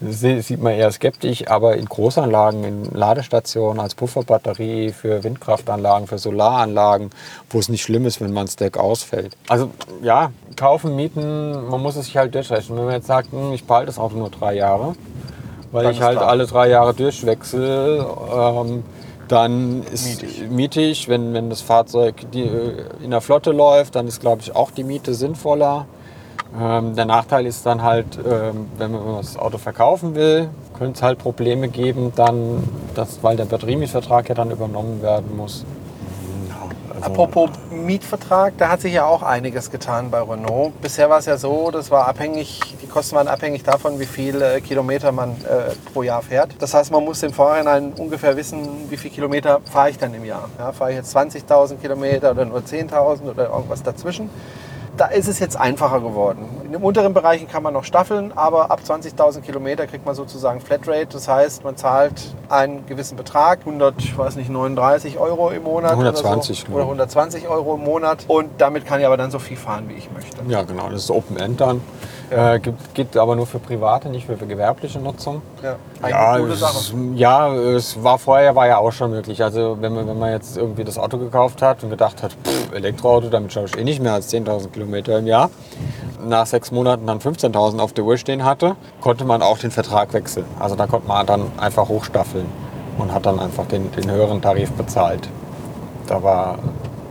sieht 0.00 0.62
man 0.62 0.74
eher 0.74 0.90
skeptisch, 0.92 1.48
aber 1.48 1.76
in 1.76 1.86
Großanlagen, 1.86 2.64
in 2.64 2.84
Ladestationen 2.92 3.80
als 3.80 3.94
Pufferbatterie 3.94 4.92
für 4.92 5.24
Windkraftanlagen, 5.24 6.06
für 6.06 6.18
Solaranlagen, 6.18 7.10
wo 7.50 7.58
es 7.58 7.68
nicht 7.68 7.82
schlimm 7.82 8.06
ist, 8.06 8.20
wenn 8.20 8.32
man 8.32 8.46
Stack 8.46 8.76
ausfällt. 8.76 9.36
Also 9.48 9.70
ja, 10.02 10.30
kaufen, 10.56 10.94
mieten, 10.96 11.68
man 11.68 11.82
muss 11.82 11.96
es 11.96 12.06
sich 12.06 12.16
halt 12.16 12.34
durchrechnen. 12.34 12.78
Wenn 12.78 12.84
man 12.84 12.94
jetzt 12.94 13.06
sagt, 13.06 13.32
hm, 13.32 13.52
ich 13.52 13.64
behalte 13.64 13.86
das 13.86 13.98
Auto 13.98 14.16
nur 14.16 14.30
drei 14.30 14.54
Jahre, 14.54 14.94
weil 15.72 15.84
Dann 15.84 15.92
ich 15.94 16.02
halt 16.02 16.18
klar. 16.18 16.28
alle 16.28 16.46
drei 16.46 16.68
Jahre 16.68 16.92
durchwechsel, 16.94 18.04
ähm, 18.34 18.84
dann 19.28 19.82
ist 19.92 20.22
Mietig. 20.22 20.50
mietig, 20.50 21.08
wenn, 21.08 21.34
wenn 21.34 21.50
das 21.50 21.60
Fahrzeug 21.60 22.30
die, 22.32 22.42
äh, 22.44 22.84
in 23.02 23.10
der 23.10 23.20
Flotte 23.20 23.50
läuft, 23.52 23.96
dann 23.96 24.06
ist, 24.06 24.20
glaube 24.20 24.42
ich, 24.42 24.54
auch 24.54 24.70
die 24.70 24.84
Miete 24.84 25.14
sinnvoller. 25.14 25.86
Ähm, 26.58 26.94
der 26.94 27.04
Nachteil 27.04 27.46
ist 27.46 27.66
dann 27.66 27.82
halt, 27.82 28.06
ähm, 28.18 28.68
wenn 28.78 28.92
man 28.92 29.16
das 29.16 29.36
Auto 29.36 29.58
verkaufen 29.58 30.14
will, 30.14 30.48
könnte 30.78 30.96
es 30.96 31.02
halt 31.02 31.18
Probleme 31.18 31.68
geben, 31.68 32.12
dann, 32.14 32.62
dass, 32.94 33.22
weil 33.22 33.36
der 33.36 33.44
Batteriemietvertrag 33.46 34.28
ja 34.28 34.34
dann 34.34 34.50
übernommen 34.50 35.02
werden 35.02 35.36
muss. 35.36 35.64
Also- 36.94 37.06
Apropos 37.10 37.50
Mietvertrag, 37.70 38.54
da 38.56 38.70
hat 38.70 38.80
sich 38.80 38.94
ja 38.94 39.04
auch 39.04 39.22
einiges 39.22 39.70
getan 39.70 40.10
bei 40.10 40.20
Renault. 40.22 40.80
Bisher 40.80 41.10
war 41.10 41.18
es 41.18 41.26
ja 41.26 41.36
so, 41.36 41.70
das 41.70 41.90
war 41.90 42.08
abhängig, 42.08 42.60
die 42.82 42.86
Kosten 42.86 43.16
waren 43.16 43.28
abhängig 43.28 43.62
davon, 43.64 44.00
wie 44.00 44.06
viele 44.06 44.62
Kilometer 44.62 45.12
man 45.12 45.32
äh, 45.32 45.74
pro 45.92 46.02
Jahr 46.04 46.22
fährt. 46.22 46.54
Das 46.58 46.72
heißt, 46.72 46.90
man 46.90 47.04
muss 47.04 47.22
im 47.22 47.34
Vorhinein 47.34 47.92
ungefähr 47.98 48.34
wissen, 48.36 48.66
wie 48.88 48.96
viele 48.96 49.12
Kilometer 49.14 49.60
fahre 49.70 49.90
ich 49.90 49.98
dann 49.98 50.14
im 50.14 50.24
Jahr. 50.24 50.48
Ja, 50.58 50.72
fahre 50.72 50.92
ich 50.92 50.96
jetzt 50.96 51.14
20.000 51.14 51.76
Kilometer 51.76 52.30
oder 52.30 52.46
nur 52.46 52.60
10.000 52.60 53.30
oder 53.30 53.50
irgendwas 53.50 53.82
dazwischen. 53.82 54.30
Da 54.96 55.06
ist 55.06 55.28
es 55.28 55.38
jetzt 55.40 55.58
einfacher 55.58 56.00
geworden. 56.00 56.48
In 56.64 56.72
den 56.72 56.82
unteren 56.82 57.12
Bereichen 57.12 57.48
kann 57.48 57.62
man 57.62 57.74
noch 57.74 57.84
staffeln, 57.84 58.32
aber 58.34 58.70
ab 58.70 58.80
20.000 58.86 59.42
Kilometer 59.42 59.86
kriegt 59.86 60.06
man 60.06 60.14
sozusagen 60.14 60.60
Flatrate. 60.60 61.08
Das 61.12 61.28
heißt, 61.28 61.64
man 61.64 61.76
zahlt 61.76 62.34
einen 62.48 62.86
gewissen 62.86 63.16
Betrag, 63.16 63.60
100, 63.60 63.94
ich 63.98 64.16
weiß 64.16 64.36
nicht, 64.36 64.48
39 64.48 65.18
Euro 65.18 65.50
im 65.50 65.64
Monat 65.64 65.92
120, 65.92 66.64
oder, 66.64 66.68
so, 66.68 66.74
oder 66.74 66.84
120 66.84 67.48
Euro 67.48 67.74
im 67.74 67.84
Monat. 67.84 68.24
Und 68.26 68.50
damit 68.58 68.86
kann 68.86 69.00
ich 69.00 69.06
aber 69.06 69.18
dann 69.18 69.30
so 69.30 69.38
viel 69.38 69.58
fahren, 69.58 69.84
wie 69.88 69.94
ich 69.94 70.10
möchte. 70.10 70.38
Ja, 70.48 70.62
genau, 70.62 70.88
das 70.88 71.04
ist 71.04 71.10
Open 71.10 71.36
End 71.36 71.60
dann. 71.60 71.82
Äh, 72.30 72.58
gibt, 72.58 72.94
gibt 72.94 73.16
aber 73.16 73.36
nur 73.36 73.46
für 73.46 73.60
private, 73.60 74.08
nicht 74.08 74.26
für 74.26 74.34
gewerbliche 74.36 74.98
Nutzung. 74.98 75.42
Ja, 75.62 75.76
Ja, 76.08 76.38
es, 76.38 76.94
ja, 77.14 77.54
es 77.54 78.02
war 78.02 78.18
vorher 78.18 78.56
war 78.56 78.66
ja 78.66 78.78
auch 78.78 78.90
schon 78.90 79.12
möglich. 79.12 79.42
Also 79.44 79.78
wenn 79.80 79.94
man, 79.94 80.08
wenn 80.08 80.18
man 80.18 80.32
jetzt 80.32 80.56
irgendwie 80.56 80.82
das 80.82 80.98
Auto 80.98 81.18
gekauft 81.18 81.62
hat 81.62 81.84
und 81.84 81.90
gedacht 81.90 82.22
hat, 82.24 82.32
pff, 82.32 82.72
Elektroauto, 82.72 83.28
damit 83.28 83.52
schaue 83.52 83.66
ich 83.66 83.78
eh 83.78 83.84
nicht 83.84 84.02
mehr 84.02 84.14
als 84.14 84.32
10.000 84.32 84.70
Kilometer 84.70 85.18
im 85.18 85.26
Jahr, 85.26 85.50
nach 86.26 86.46
sechs 86.46 86.72
Monaten 86.72 87.06
dann 87.06 87.20
15.000 87.20 87.78
auf 87.78 87.92
der 87.92 88.04
Uhr 88.04 88.16
stehen 88.16 88.44
hatte, 88.44 88.74
konnte 89.00 89.24
man 89.24 89.40
auch 89.42 89.58
den 89.58 89.70
Vertrag 89.70 90.12
wechseln. 90.12 90.46
Also 90.58 90.74
da 90.74 90.86
konnte 90.86 91.06
man 91.06 91.26
dann 91.26 91.52
einfach 91.58 91.88
hochstaffeln 91.88 92.46
und 92.98 93.12
hat 93.14 93.26
dann 93.26 93.38
einfach 93.38 93.66
den, 93.66 93.92
den 93.92 94.10
höheren 94.10 94.42
Tarif 94.42 94.72
bezahlt. 94.72 95.28
Da 96.08 96.22
war 96.22 96.58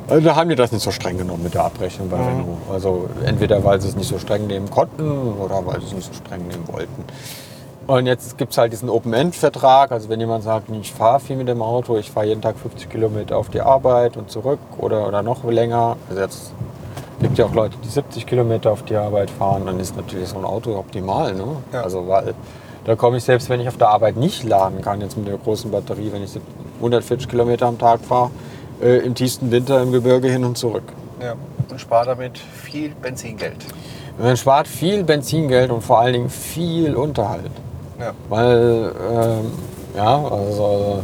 also 0.08 0.24
da 0.24 0.36
haben 0.36 0.50
die 0.50 0.56
das 0.56 0.72
nicht 0.72 0.84
so 0.84 0.92
streng 0.92 1.18
genommen 1.18 1.44
mit 1.44 1.54
der 1.54 1.66
Abrechnung 1.66 2.10
bei 2.10 2.18
Renault. 2.18 2.58
Also 2.72 3.10
entweder 3.26 3.64
weil 3.64 3.82
sie 3.82 3.88
es 3.88 3.96
nicht 3.96 4.08
so 4.08 4.20
streng 4.20 4.48
nehmen 4.48 4.70
konnten 4.70 5.34
oder 5.34 5.66
weil 5.66 5.80
sie 5.82 5.88
es 5.88 5.94
nicht 5.94 6.08
so 6.08 6.14
streng 6.14 6.48
nehmen 6.48 6.68
wollten. 6.68 7.04
Und 7.88 8.08
jetzt 8.08 8.38
gibt 8.38 8.52
es 8.52 8.58
halt 8.58 8.74
diesen 8.74 8.90
Open-End-Vertrag. 8.90 9.92
Also 9.92 10.10
wenn 10.10 10.20
jemand 10.20 10.44
sagt, 10.44 10.70
ich 10.70 10.92
fahre 10.92 11.20
viel 11.20 11.36
mit 11.36 11.48
dem 11.48 11.62
Auto, 11.62 11.98
ich 11.98 12.12
fahre 12.12 12.28
jeden 12.28 12.42
Tag 12.42 12.58
50 12.58 12.90
Kilometer 12.90 13.38
auf 13.38 13.50
die 13.50 13.62
Arbeit 13.62 14.18
und 14.18 14.32
zurück 14.32 14.60
oder, 14.78 15.08
oder 15.08 15.22
noch 15.22 15.44
länger. 15.44 15.98
Also 16.10 16.22
jetzt 16.22 16.54
gibt 17.20 17.38
ja 17.38 17.46
auch 17.46 17.54
Leute, 17.54 17.78
die 17.84 17.88
70 17.88 18.26
Kilometer 18.26 18.72
auf 18.72 18.84
die 18.84 18.96
Arbeit 18.96 19.30
fahren, 19.30 19.66
dann 19.66 19.80
ist 19.80 19.96
natürlich 19.96 20.30
so 20.30 20.38
ein 20.38 20.46
Auto 20.46 20.76
optimal. 20.78 21.34
Ne? 21.34 21.46
Ja. 21.74 21.82
Also 21.82 22.08
weil 22.08 22.34
da 22.86 22.96
komme 22.96 23.18
ich 23.18 23.24
selbst, 23.24 23.50
wenn 23.50 23.60
ich 23.60 23.68
auf 23.68 23.78
der 23.78 23.90
Arbeit 23.90 24.16
nicht 24.16 24.44
laden 24.44 24.82
kann, 24.82 25.02
jetzt 25.02 25.18
mit 25.18 25.28
der 25.28 25.38
großen 25.38 25.72
Batterie, 25.72 26.12
wenn 26.12 26.24
ich 26.24 26.40
140 26.78 27.28
Kilometer 27.28 27.68
am 27.68 27.80
Tag 27.80 28.02
fahre, 28.02 28.30
äh, 28.82 28.98
im 29.00 29.16
tiefsten 29.16 29.52
Winter 29.52 29.82
im 29.82 29.92
Gebirge 29.92 30.30
hin 30.30 30.44
und 30.44 30.58
zurück. 30.58 30.84
Ja. 31.22 31.36
Und 31.70 31.82
spart 31.82 32.08
damit 32.08 32.38
viel 32.38 32.90
Benzingeld. 33.02 33.58
Man 34.18 34.38
spart 34.38 34.68
viel 34.68 35.04
Benzingeld 35.04 35.72
und 35.72 35.82
vor 35.82 36.00
allen 36.00 36.14
Dingen 36.14 36.30
viel 36.30 36.96
Unterhalt. 36.96 37.52
Ja. 38.00 38.12
Weil, 38.30 38.92
ähm, 39.12 39.52
ja, 39.96 40.24
also 40.24 41.02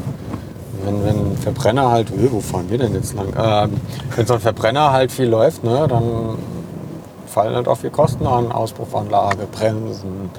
wenn, 0.86 1.04
wenn 1.04 1.32
ein 1.32 1.38
Verbrenner 1.38 1.92
halt, 1.92 2.10
äh, 2.10 2.32
wo 2.32 2.40
fahren 2.40 2.70
wir 2.70 2.78
denn 2.78 2.94
jetzt 2.94 3.14
lang? 3.14 3.34
Ähm, 3.38 3.82
wenn 4.16 4.26
so 4.26 4.36
ein 4.36 4.40
Verbrenner 4.40 4.92
halt 4.92 5.12
viel 5.12 5.28
läuft, 5.28 5.64
ne, 5.64 5.88
dann 5.88 6.38
fallen 7.28 7.56
halt 7.56 7.68
auch 7.68 7.78
viel 7.78 7.90
Kosten 7.90 8.28
an. 8.28 8.52
Auspuffanlage, 8.52 9.48
Bremsen, 9.52 10.30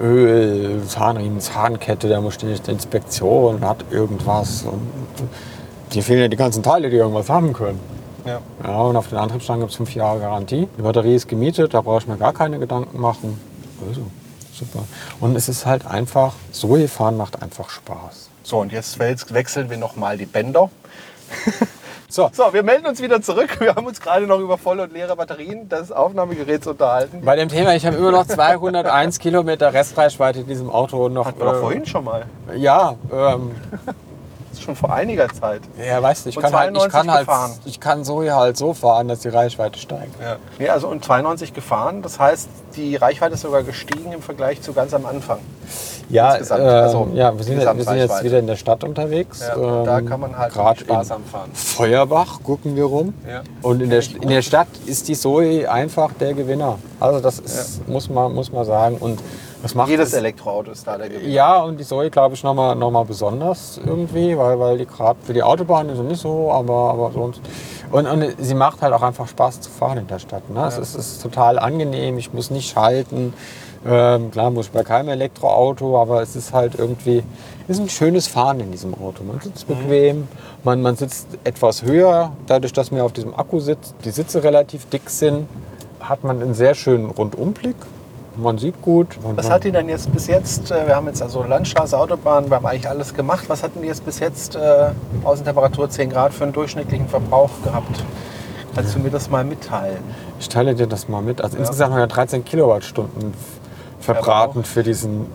Öl, 0.00 0.82
Zahnriemen, 0.86 1.40
Zahnkette, 1.40 2.08
da 2.08 2.20
muss 2.20 2.34
ständig 2.34 2.66
Inspektion, 2.68 3.62
hat 3.62 3.84
irgendwas. 3.90 4.64
Und 4.64 4.80
dir 5.96 6.02
fehlen 6.02 6.20
ja 6.20 6.28
die 6.28 6.36
ganzen 6.36 6.62
Teile, 6.62 6.90
die 6.90 6.96
irgendwas 6.96 7.28
haben 7.28 7.52
können. 7.52 7.80
Ja. 8.24 8.40
Ja, 8.62 8.80
und 8.82 8.96
auf 8.96 9.08
den 9.08 9.18
Antriebsstrang 9.18 9.60
gibt 9.60 9.70
es 9.70 9.76
fünf 9.76 9.94
Jahre 9.94 10.20
Garantie. 10.20 10.68
Die 10.76 10.82
Batterie 10.82 11.14
ist 11.14 11.28
gemietet, 11.28 11.74
da 11.74 11.80
brauche 11.80 11.98
ich 11.98 12.06
mir 12.06 12.16
gar 12.16 12.32
keine 12.32 12.58
Gedanken 12.58 13.00
machen. 13.00 13.40
Also, 13.88 14.02
super. 14.52 14.84
Und 15.20 15.36
es 15.36 15.48
ist 15.48 15.64
halt 15.64 15.86
einfach, 15.86 16.34
Zoe 16.50 16.88
fahren 16.88 17.16
macht 17.16 17.40
einfach 17.42 17.70
Spaß. 17.70 18.28
So, 18.42 18.58
und 18.58 18.72
jetzt 18.72 18.98
wechseln 18.98 19.70
wir 19.70 19.76
nochmal 19.76 20.18
die 20.18 20.26
Bänder. 20.26 20.70
So, 22.08 22.30
So, 22.32 22.52
wir 22.52 22.62
melden 22.62 22.86
uns 22.86 23.02
wieder 23.02 23.20
zurück. 23.20 23.60
Wir 23.60 23.74
haben 23.74 23.84
uns 23.84 24.00
gerade 24.00 24.28
noch 24.28 24.38
über 24.38 24.56
volle 24.56 24.84
und 24.84 24.92
leere 24.92 25.16
Batterien 25.16 25.68
des 25.68 25.90
Aufnahmegeräts 25.90 26.66
unterhalten. 26.68 27.22
bei 27.22 27.34
dem 27.34 27.48
Thema, 27.48 27.74
ich 27.74 27.84
habe 27.84 27.96
immer 27.96 28.12
noch 28.12 28.24
201 28.24 29.18
Kilometer 29.18 29.74
Restreichweite 29.74 30.40
in 30.40 30.46
diesem 30.46 30.70
Auto 30.70 31.08
noch. 31.08 31.26
Hatten 31.26 31.40
wir 31.40 31.46
doch 31.46 31.56
äh, 31.56 31.60
vorhin 31.60 31.84
schon 31.84 32.04
mal. 32.04 32.26
Ja, 32.54 32.94
ähm, 33.12 33.50
schon 34.62 34.76
vor 34.76 34.92
einiger 34.92 35.28
Zeit. 35.28 35.62
ja, 35.78 36.02
weißt 36.02 36.26
du, 36.26 36.30
ich 36.30 36.36
Und 36.36 36.42
kann, 36.42 36.54
halt, 36.54 36.76
ich 36.76 36.82
92 36.82 36.92
kann 36.92 37.10
halt, 37.10 37.58
ich 37.64 37.80
kann 37.80 38.04
Zoe 38.04 38.34
halt 38.34 38.56
so 38.56 38.74
fahren, 38.74 39.08
dass 39.08 39.20
die 39.20 39.28
Reichweite 39.28 39.78
steigt. 39.78 40.20
Ja. 40.20 40.36
Nee, 40.58 40.68
also 40.68 40.88
und 40.88 41.04
92 41.04 41.54
gefahren. 41.54 42.02
Das 42.02 42.18
heißt, 42.18 42.48
die 42.76 42.96
Reichweite 42.96 43.34
ist 43.34 43.42
sogar 43.42 43.62
gestiegen 43.62 44.12
im 44.12 44.22
Vergleich 44.22 44.62
zu 44.62 44.72
ganz 44.72 44.94
am 44.94 45.06
Anfang. 45.06 45.38
Ja, 46.08 46.36
ähm, 46.36 46.46
also 46.50 47.08
ja 47.14 47.36
wir, 47.36 47.44
sind, 47.44 47.58
wir 47.58 47.84
sind 47.84 47.96
jetzt 47.96 48.22
wieder 48.22 48.38
in 48.38 48.46
der 48.46 48.56
Stadt 48.56 48.84
unterwegs. 48.84 49.40
Ja, 49.40 49.54
und 49.56 49.84
da 49.84 49.98
ähm, 49.98 50.06
kann 50.06 50.20
man 50.20 50.38
halt 50.38 50.56
richtig 50.56 50.86
sparsam 50.86 51.24
fahren. 51.24 51.50
Feuerbach 51.52 52.40
gucken 52.44 52.76
wir 52.76 52.84
rum. 52.84 53.14
Ja. 53.28 53.42
Und 53.62 53.82
in 53.82 53.90
der, 53.90 54.02
in 54.20 54.28
der 54.28 54.42
Stadt 54.42 54.68
ist 54.86 55.08
die 55.08 55.14
Zoe 55.16 55.68
einfach 55.68 56.12
der 56.12 56.34
Gewinner. 56.34 56.78
Also 57.00 57.20
das 57.20 57.38
ist, 57.40 57.88
muss, 57.88 58.08
man, 58.08 58.32
muss 58.34 58.52
man 58.52 58.64
sagen. 58.64 58.98
Und 58.98 59.20
das 59.66 59.74
macht 59.74 59.88
Jedes 59.88 60.08
es- 60.08 60.14
Elektroauto 60.14 60.70
ist 60.70 60.86
da 60.86 60.96
der 60.96 61.08
Gewinner. 61.08 61.28
Ja, 61.28 61.62
und 61.62 61.78
die 61.78 61.84
Zoe 61.84 62.08
glaube 62.10 62.34
ich 62.34 62.42
nochmal 62.42 62.74
noch 62.76 62.90
mal 62.90 63.04
besonders 63.04 63.80
irgendwie, 63.84 64.36
weil, 64.38 64.58
weil 64.58 64.78
die 64.78 64.86
gerade 64.86 65.18
für 65.22 65.32
die 65.32 65.42
Autobahn 65.42 65.88
ist 65.88 65.98
nicht 66.00 66.20
so, 66.20 66.50
aber, 66.52 66.90
aber 66.92 67.10
sonst. 67.12 67.40
Und, 67.90 68.06
und 68.06 68.34
sie 68.38 68.54
macht 68.54 68.82
halt 68.82 68.92
auch 68.92 69.02
einfach 69.02 69.28
Spaß 69.28 69.60
zu 69.60 69.70
fahren 69.70 69.98
in 69.98 70.06
der 70.06 70.18
Stadt. 70.18 70.48
Ne? 70.50 70.64
Es, 70.66 70.78
ist, 70.78 70.94
es 70.96 71.12
ist 71.12 71.22
total 71.22 71.58
angenehm, 71.58 72.18
ich 72.18 72.32
muss 72.32 72.50
nicht 72.50 72.70
schalten. 72.70 73.32
Ähm, 73.88 74.30
klar 74.32 74.50
muss 74.50 74.66
ich 74.66 74.72
bei 74.72 74.82
keinem 74.82 75.10
Elektroauto, 75.10 76.00
aber 76.00 76.20
es 76.22 76.34
ist 76.34 76.52
halt 76.52 76.74
irgendwie, 76.76 77.22
es 77.68 77.76
ist 77.78 77.82
ein 77.84 77.88
schönes 77.88 78.26
Fahren 78.26 78.58
in 78.58 78.72
diesem 78.72 78.94
Auto. 78.94 79.22
Man 79.22 79.40
sitzt 79.40 79.68
bequem, 79.68 80.26
man, 80.64 80.82
man 80.82 80.96
sitzt 80.96 81.28
etwas 81.44 81.82
höher, 81.82 82.32
dadurch, 82.46 82.72
dass 82.72 82.90
man 82.90 83.00
auf 83.02 83.12
diesem 83.12 83.34
Akku 83.38 83.60
sitzt, 83.60 83.94
die 84.04 84.10
Sitze 84.10 84.42
relativ 84.42 84.86
dick 84.88 85.08
sind, 85.08 85.46
hat 86.00 86.24
man 86.24 86.42
einen 86.42 86.54
sehr 86.54 86.74
schönen 86.74 87.10
Rundumblick. 87.10 87.76
Man 88.36 88.58
sieht 88.58 88.80
gut. 88.82 89.18
Was 89.34 89.50
hat 89.50 89.64
die 89.64 89.72
denn 89.72 89.88
jetzt 89.88 90.12
bis 90.12 90.26
jetzt, 90.26 90.70
äh, 90.70 90.86
wir 90.86 90.94
haben 90.94 91.06
jetzt 91.06 91.22
also 91.22 91.42
Landstraße, 91.42 91.98
Autobahn, 91.98 92.50
wir 92.50 92.56
haben 92.56 92.66
eigentlich 92.66 92.88
alles 92.88 93.14
gemacht. 93.14 93.44
Was 93.48 93.62
hatten 93.62 93.80
die 93.80 93.88
jetzt 93.88 94.04
bis 94.04 94.18
jetzt 94.18 94.56
äh, 94.56 94.90
Außentemperatur 95.24 95.88
10 95.88 96.10
Grad 96.10 96.34
für 96.34 96.44
einen 96.44 96.52
durchschnittlichen 96.52 97.08
Verbrauch 97.08 97.50
gehabt? 97.64 98.04
Kannst 98.74 98.94
du 98.94 98.98
mir 98.98 99.10
das 99.10 99.30
mal 99.30 99.42
mitteilen? 99.42 100.00
Ich 100.38 100.50
teile 100.50 100.74
dir 100.74 100.86
das 100.86 101.08
mal 101.08 101.22
mit. 101.22 101.40
Also 101.40 101.56
insgesamt 101.56 101.94
haben 101.94 102.00
wir 102.00 102.06
13 102.06 102.44
Kilowattstunden 102.44 103.32
verbraten 104.00 104.64
für 104.64 104.82
diesen 104.82 105.26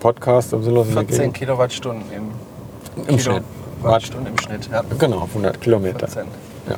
Podcast 0.00 0.52
um 0.52 0.64
der 0.64 0.84
14 0.84 1.06
Gegend. 1.06 1.34
Kilowattstunden 1.34 2.04
im, 2.10 3.04
Im 3.06 3.18
Schnitt. 3.20 3.44
Kilowattstunden 3.80 4.26
im 4.26 4.38
Schnitt. 4.38 4.68
Ja. 4.72 4.82
Genau, 4.98 5.22
100 5.22 5.60
Kilometer. 5.60 6.08
14. 6.08 6.24
Ja. 6.68 6.74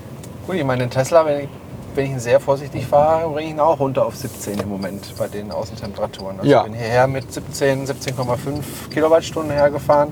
Gut, 0.46 0.56
ich 0.56 0.64
meine, 0.64 0.84
den 0.84 0.90
Tesla, 0.90 1.24
wenn 1.24 1.40
ich, 1.40 1.48
wenn 1.94 2.06
ich 2.06 2.10
ihn 2.12 2.20
sehr 2.20 2.40
vorsichtig 2.40 2.86
fahre, 2.86 3.28
bringe 3.30 3.46
ich 3.48 3.50
ihn 3.54 3.60
auch 3.60 3.78
runter 3.78 4.04
auf 4.06 4.16
17 4.16 4.58
im 4.60 4.68
Moment 4.68 5.14
bei 5.18 5.28
den 5.28 5.50
Außentemperaturen. 5.52 6.38
Also 6.40 6.50
Ja. 6.50 6.58
ich 6.60 6.64
bin 6.70 6.74
hierher 6.74 7.06
mit 7.06 7.32
17, 7.32 7.86
17,5 7.86 8.88
Kilowattstunden 8.90 9.52
hergefahren. 9.52 10.10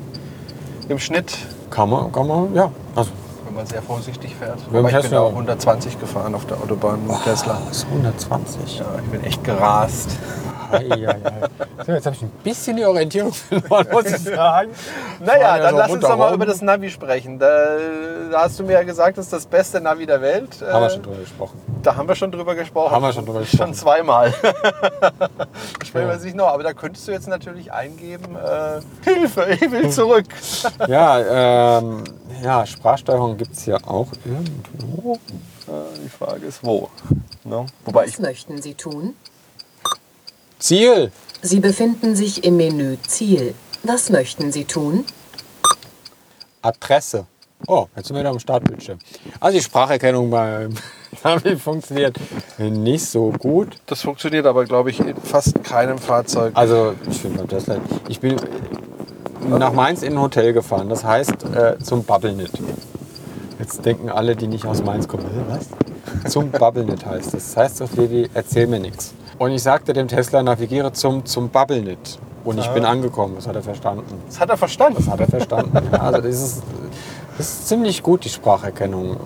Im 0.88 0.98
Schnitt, 0.98 1.36
Kann 1.70 1.88
man, 1.90 2.12
kann 2.12 2.26
man, 2.26 2.54
ja. 2.54 2.70
Also, 2.94 3.10
wenn 3.46 3.54
man 3.54 3.66
sehr 3.66 3.82
vorsichtig 3.82 4.34
fährt. 4.36 4.58
Aber 4.68 4.80
ich 4.80 4.92
bin 4.94 5.00
Tesla. 5.02 5.20
auch 5.20 5.30
120 5.30 5.98
gefahren 6.00 6.34
auf 6.34 6.44
der 6.46 6.58
Autobahn 6.58 7.06
mit 7.06 7.22
Tesla. 7.24 7.60
das 7.68 7.78
ist 7.78 7.86
120. 7.86 8.78
Ja, 8.78 8.84
ich 9.04 9.10
bin 9.10 9.24
echt 9.24 9.42
gerast. 9.44 10.10
Ei, 10.72 11.06
ei, 11.06 11.06
ei. 11.08 11.84
So, 11.86 11.92
jetzt 11.92 12.06
habe 12.06 12.16
ich 12.16 12.22
ein 12.22 12.30
bisschen 12.42 12.76
die 12.76 12.84
Orientierung 12.84 13.32
verloren, 13.32 13.86
muss 13.92 14.06
ich 14.06 14.18
sagen. 14.18 14.70
Naja, 15.20 15.56
ja 15.56 15.58
dann 15.58 15.70
so 15.72 15.76
lass 15.78 15.90
uns 15.90 16.00
doch 16.02 16.16
mal 16.16 16.34
über 16.34 16.46
das 16.46 16.62
Navi 16.62 16.90
sprechen. 16.90 17.38
Da, 17.38 17.76
da 18.30 18.42
hast 18.42 18.58
du 18.58 18.64
mir 18.64 18.72
ja 18.74 18.82
gesagt, 18.82 19.18
das 19.18 19.26
ist 19.26 19.32
das 19.32 19.46
beste 19.46 19.80
Navi 19.80 20.06
der 20.06 20.20
Welt. 20.22 20.60
Haben 20.62 20.80
wir 20.82 20.86
Äh, 20.86 20.90
schon 20.90 21.02
drüber 21.02 21.18
gesprochen. 21.20 21.60
Da 21.82 21.96
haben 21.96 22.08
wir 22.08 22.14
schon 22.14 22.32
drüber 22.32 22.54
gesprochen. 22.54 22.90
Haben 22.92 23.02
wir 23.02 23.12
schon 23.12 23.24
drüber 23.26 23.44
Schon 23.44 23.50
gesprochen. 23.72 23.74
zweimal. 23.74 24.32
Sprechen 25.84 26.08
wir 26.08 26.14
Ja. 26.16 26.16
nicht 26.24 26.36
noch. 26.36 26.48
Aber 26.48 26.62
da 26.62 26.72
könntest 26.72 27.06
du 27.08 27.12
jetzt 27.12 27.28
natürlich 27.28 27.72
eingeben, 27.72 28.36
äh, 28.36 28.80
Hilfe, 29.04 29.46
ich 29.50 29.70
will 29.70 29.90
zurück. 29.90 30.26
Ja, 30.88 31.78
ähm, 31.78 32.04
ja 32.42 32.64
Sprachsteuerung 32.66 33.36
gibt 33.36 33.54
es 33.54 33.62
hier 33.62 33.78
auch 33.86 34.08
irgendwo. 34.24 35.14
Äh, 35.66 35.98
Die 36.04 36.08
Frage 36.08 36.46
ist, 36.46 36.62
wo? 36.64 36.88
No? 37.44 37.66
Wobei 37.84 38.04
ich 38.06 38.12
Was 38.14 38.20
möchten 38.20 38.62
Sie 38.62 38.74
tun? 38.74 39.14
Ziel! 40.62 41.10
Sie 41.42 41.58
befinden 41.58 42.14
sich 42.14 42.44
im 42.44 42.56
Menü 42.56 42.96
Ziel. 43.08 43.52
Was 43.82 44.10
möchten 44.10 44.52
Sie 44.52 44.64
tun? 44.64 45.04
Adresse. 46.62 47.26
Oh, 47.66 47.86
jetzt 47.96 48.06
sind 48.06 48.14
wir 48.14 48.20
wieder 48.20 48.30
am 48.30 48.38
Startbildschirm. 48.38 49.00
Also 49.40 49.58
die 49.58 49.64
Spracherkennung 49.64 50.30
beim 50.30 50.74
Navi 51.24 51.56
funktioniert 51.56 52.16
nicht 52.58 53.04
so 53.04 53.32
gut. 53.32 53.76
Das 53.86 54.02
funktioniert 54.02 54.46
aber, 54.46 54.64
glaube 54.64 54.90
ich, 54.90 55.00
in 55.00 55.16
fast 55.16 55.64
keinem 55.64 55.98
Fahrzeug. 55.98 56.52
Also 56.54 56.94
ich 57.10 57.18
finde 57.18 57.38
beim 57.38 57.48
Tesla. 57.48 57.78
Ich 58.08 58.20
bin 58.20 58.36
nach 59.48 59.72
Mainz 59.72 60.02
in 60.02 60.12
ein 60.12 60.20
Hotel 60.20 60.52
gefahren. 60.52 60.88
Das 60.88 61.02
heißt 61.02 61.44
äh, 61.56 61.78
zum 61.82 62.04
Bubblenet. 62.04 62.52
Jetzt 63.58 63.84
denken 63.84 64.10
alle, 64.10 64.36
die 64.36 64.46
nicht 64.46 64.64
aus 64.64 64.80
Mainz 64.84 65.08
kommen, 65.08 65.24
"Hä, 65.24 65.40
was? 65.48 66.32
Zum 66.32 66.52
Bubblenet 66.52 67.04
heißt 67.04 67.34
das. 67.34 67.46
Das 67.46 67.56
heißt 67.56 67.82
auf 67.82 67.96
Levi, 67.96 68.30
erzähl 68.32 68.68
mir 68.68 68.78
nichts. 68.78 69.12
Und 69.42 69.50
ich 69.50 69.64
sagte 69.64 69.92
dem 69.92 70.06
Tesla, 70.06 70.40
navigiere 70.40 70.92
zum, 70.92 71.24
zum 71.26 71.48
Bubblenet. 71.48 72.20
Und 72.44 72.58
ich 72.58 72.68
bin 72.68 72.84
angekommen. 72.84 73.34
Das 73.34 73.48
hat 73.48 73.56
er 73.56 73.62
verstanden. 73.64 74.04
Das 74.28 74.38
hat 74.38 74.50
er 74.50 74.56
verstanden. 74.56 74.98
Das 74.98 75.08
hat 75.12 75.18
er 75.18 75.26
verstanden. 75.26 75.88
Ja, 75.92 75.98
also 75.98 76.20
das 76.20 76.40
ist, 76.40 76.62
das 77.36 77.48
ist 77.48 77.68
ziemlich 77.68 78.04
gut, 78.04 78.24
die 78.24 78.28
Spracherkennung. 78.28 79.16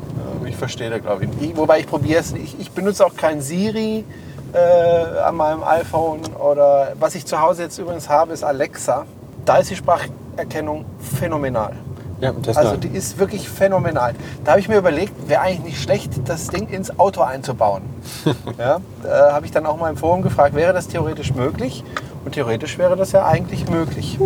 Ich 0.47 0.57
verstehe 0.57 0.89
da, 0.89 1.01
glaube 1.01 1.27
ich. 1.27 1.51
ich. 1.51 1.57
Wobei 1.59 1.81
ich 1.81 1.87
probiere 1.87 2.21
es 2.21 2.33
nicht. 2.33 2.59
Ich 2.59 2.71
benutze 2.71 3.05
auch 3.05 3.15
kein 3.15 3.43
Siri 3.43 4.07
äh, 4.55 5.19
an 5.19 5.37
meinem 5.37 5.63
iPhone. 5.63 6.21
Oder 6.43 6.95
was 6.99 7.15
ich 7.15 7.27
zu 7.27 7.39
Hause 7.39 7.65
jetzt 7.65 7.77
übrigens 7.77 8.09
habe, 8.09 8.33
ist 8.33 8.43
Alexa. 8.43 9.05
Da 9.45 9.59
ist 9.59 9.69
die 9.69 9.77
Spracherkennung 9.77 10.87
phänomenal. 10.99 11.75
Ja, 12.21 12.33
Tesla. 12.33 12.63
Also 12.63 12.77
die 12.77 12.89
ist 12.89 13.19
wirklich 13.19 13.49
phänomenal. 13.49 14.15
Da 14.45 14.53
habe 14.53 14.61
ich 14.61 14.69
mir 14.69 14.79
überlegt, 14.79 15.29
wäre 15.29 15.41
eigentlich 15.43 15.65
nicht 15.75 15.83
schlecht, 15.83 16.13
das 16.29 16.49
Ding 16.49 16.69
ins 16.69 16.99
Auto 16.99 17.21
einzubauen. 17.23 17.83
ja, 18.59 18.81
da 19.03 19.33
habe 19.33 19.45
ich 19.47 19.53
dann 19.53 19.67
auch 19.67 19.77
mal 19.77 19.91
im 19.91 19.97
Forum 19.97 20.23
gefragt, 20.23 20.55
wäre 20.55 20.73
das 20.73 20.89
theoretisch 20.89 21.35
möglich? 21.35 21.85
Und 22.25 22.33
theoretisch 22.33 22.79
wäre 22.79 22.97
das 22.97 23.13
ja 23.13 23.27
eigentlich 23.27 23.69
möglich. 23.69 24.19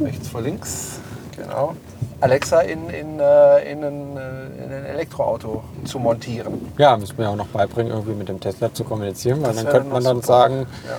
Rechts 0.00 0.28
vor 0.28 0.42
links, 0.42 1.00
genau. 1.36 1.74
Alexa 2.20 2.60
in, 2.60 2.88
in, 2.90 3.18
äh, 3.18 3.72
in, 3.72 3.82
ein, 3.82 4.16
äh, 4.16 4.64
in 4.64 4.72
ein 4.72 4.84
Elektroauto 4.84 5.64
zu 5.84 5.98
montieren. 5.98 6.70
ja, 6.78 6.96
müssen 6.96 7.18
wir 7.18 7.28
auch 7.28 7.34
noch 7.34 7.48
beibringen, 7.48 7.90
irgendwie 7.92 8.12
mit 8.14 8.28
dem 8.28 8.38
Tesla 8.38 8.72
zu 8.72 8.84
kommunizieren, 8.84 9.42
weil 9.42 9.54
Das 9.54 9.64
dann 9.64 9.72
könnte 9.72 9.88
man 9.90 10.04
dann 10.04 10.16
super. 10.16 10.26
sagen, 10.28 10.66
Ja. 10.86 10.98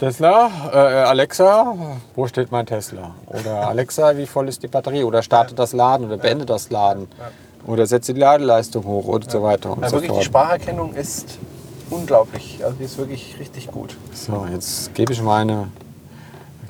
Tesla, 0.00 0.50
äh, 0.72 0.76
Alexa, 0.78 1.74
wo 2.16 2.26
steht 2.26 2.50
mein 2.50 2.64
Tesla? 2.64 3.14
Oder 3.26 3.68
Alexa, 3.68 4.16
wie 4.16 4.26
voll 4.26 4.48
ist 4.48 4.62
die 4.62 4.66
Batterie? 4.66 5.04
Oder 5.04 5.22
starte 5.22 5.54
das 5.54 5.74
Laden 5.74 6.06
oder 6.06 6.16
beende 6.16 6.46
das 6.46 6.70
Laden. 6.70 7.06
Oder 7.66 7.84
setze 7.86 8.14
die 8.14 8.20
Ladeleistung 8.20 8.84
hoch 8.84 9.04
und 9.08 9.30
so 9.30 9.42
weiter 9.42 9.72
und 9.72 9.82
Ja, 9.82 9.90
so 9.90 9.96
wirklich, 9.96 10.10
die 10.12 10.14
fort. 10.14 10.24
Spracherkennung 10.24 10.94
ist 10.94 11.38
unglaublich. 11.90 12.60
Also 12.64 12.76
die 12.78 12.84
ist 12.84 12.96
wirklich 12.96 13.36
richtig 13.38 13.70
gut. 13.70 13.94
So, 14.14 14.46
jetzt 14.50 14.94
gebe 14.94 15.12
ich 15.12 15.20
meine. 15.22 15.68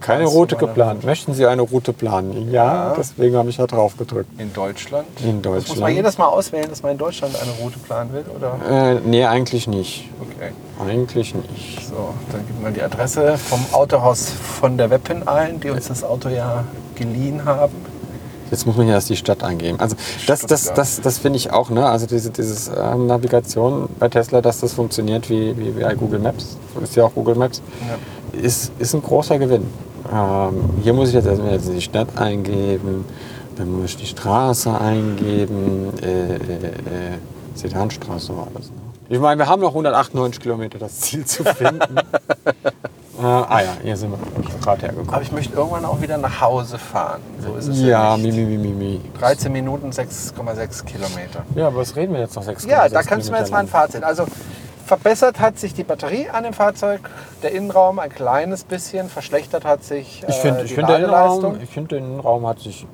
Keine 0.01 0.24
du 0.24 0.31
Route 0.31 0.57
geplant. 0.57 1.05
Möchten 1.05 1.35
Sie 1.35 1.47
eine 1.47 1.62
Route 1.62 1.93
planen? 1.93 2.51
Ja, 2.51 2.89
Ja. 2.89 2.95
deswegen 2.99 3.37
habe 3.37 3.51
ich 3.51 3.59
da 3.59 3.66
drauf 3.66 3.97
gedrückt. 3.99 4.31
In 4.41 4.53
Deutschland. 4.53 5.07
In 5.22 5.41
Das 5.43 5.53
muss 5.53 5.68
man 5.68 5.74
Deutschland. 5.76 5.95
jedes 5.97 6.18
Mal 6.18 6.26
auswählen, 6.26 6.68
dass 6.70 6.83
man 6.83 6.93
in 6.93 6.99
Deutschland 6.99 7.37
eine 7.41 7.53
Route 7.62 7.78
planen 7.78 8.12
will, 8.12 8.24
oder? 8.35 8.59
Äh, 8.68 9.01
nee, 9.05 9.24
eigentlich 9.26 9.68
nicht. 9.68 10.09
Okay. 10.20 10.53
Eigentlich 10.87 11.35
nicht. 11.35 11.87
So, 11.89 12.14
dann 12.33 12.47
gibt 12.47 12.62
man 12.62 12.72
die 12.74 12.83
Adresse 12.83 13.37
vom 13.37 13.61
Autohaus 13.72 14.31
von 14.31 14.78
der 14.78 14.91
Weppen 14.91 15.26
ein, 15.28 15.61
die 15.61 15.70
uns 15.70 15.89
das 15.89 16.03
Auto 16.05 16.28
ja 16.28 16.64
geliehen 16.95 17.45
haben. 17.45 17.74
Jetzt 18.51 18.66
muss 18.66 18.76
man 18.76 18.89
ja 18.89 18.95
erst 18.95 19.09
die 19.09 19.16
Stadt 19.16 19.45
eingeben. 19.45 19.78
Also 19.78 19.95
das, 20.26 20.41
das, 20.41 20.62
Stuttgart. 20.62 20.78
das, 20.78 21.01
das 21.01 21.18
finde 21.18 21.37
ich 21.37 21.53
auch, 21.53 21.70
ne? 21.70 21.87
Also 21.87 22.07
diese 22.07 22.31
dieses, 22.31 22.68
ähm, 22.68 23.07
Navigation 23.07 23.89
bei 23.99 24.09
Tesla, 24.09 24.41
dass 24.41 24.61
das 24.61 24.72
funktioniert 24.72 25.31
wie, 25.31 25.57
wie, 25.57 25.70
bei 25.70 25.95
Google 25.95 26.18
Maps, 26.18 26.57
ist 26.83 26.97
ja 26.97 27.05
auch 27.05 27.14
Google 27.14 27.37
Maps, 27.37 27.62
ist, 28.33 28.72
ist 28.78 28.95
ein 28.95 29.03
großer 29.03 29.39
Gewinn. 29.39 29.66
Ähm, 30.12 30.70
hier 30.83 30.93
muss 30.93 31.09
ich 31.11 31.14
jetzt 31.14 31.26
erstmal 31.26 31.53
jetzt 31.53 31.68
die 31.72 31.81
Stadt 31.81 32.09
eingeben, 32.16 33.05
dann 33.57 33.70
muss 33.81 33.91
ich 33.91 33.97
die 33.99 34.07
Straße 34.07 34.81
eingeben, 34.81 35.93
äh, 36.03 36.07
äh, 36.07 36.37
äh, 36.37 37.18
Sedanstraße 37.55 38.37
war 38.37 38.49
das. 38.55 38.70
Ich 39.13 39.19
meine, 39.19 39.41
wir 39.41 39.49
haben 39.49 39.61
noch 39.61 39.71
198 39.71 40.41
Kilometer 40.41 40.79
das 40.79 41.01
Ziel 41.01 41.25
zu 41.27 41.43
finden. 41.43 41.81
äh, 43.19 43.23
ah 43.23 43.61
ja, 43.61 43.77
hier 43.83 43.97
sind 43.97 44.13
wir 44.13 44.19
gerade 44.61 44.83
hergekommen. 44.83 45.13
Aber 45.13 45.23
ich 45.23 45.33
möchte 45.33 45.57
irgendwann 45.57 45.85
auch 45.85 46.01
wieder 46.01 46.17
nach 46.17 46.41
Hause 46.41 46.79
fahren. 46.79 47.21
So 47.45 47.57
ist 47.57 47.67
es 47.67 47.81
Ja, 47.81 48.17
mi, 48.17 48.31
mi, 48.31 48.45
mi, 48.45 48.57
mi, 48.57 48.69
mi. 48.69 49.01
13 49.19 49.51
Minuten, 49.51 49.91
6,6 49.91 50.85
Kilometer. 50.85 51.43
Ja, 51.57 51.67
aber 51.67 51.79
was 51.79 51.97
reden 51.97 52.13
wir 52.15 52.21
jetzt 52.21 52.37
noch? 52.37 52.47
6,6 52.47 52.69
Ja, 52.69 52.89
da 52.89 53.03
kannst 53.03 53.27
du 53.27 53.33
mir 53.33 53.39
jetzt 53.39 53.51
mal 53.51 53.59
ein 53.59 53.67
Fazit. 53.67 54.05
Also 54.05 54.27
verbessert 54.87 55.41
hat 55.41 55.59
sich 55.59 55.75
die 55.75 55.83
Batterie 55.83 56.29
an 56.31 56.45
dem 56.45 56.53
Fahrzeug, 56.53 57.01
der 57.43 57.51
Innenraum 57.51 57.99
ein 57.99 58.11
kleines 58.11 58.63
bisschen, 58.63 59.09
verschlechtert 59.09 59.65
hat 59.65 59.83
sich 59.83 60.23
Ich 60.29 60.37
finde, 60.37 60.61
äh, 60.61 60.63
ich 60.63 60.69
die 60.69 60.75
finde, 60.77 60.93
der 60.93 61.01
Ladeleistung. 61.01 61.39
Innenraum, 61.39 61.65
ich 61.65 61.71
finde, 61.71 61.89
der 61.89 61.99
Innenraum 61.99 62.47
hat 62.47 62.61
sich 62.61 62.87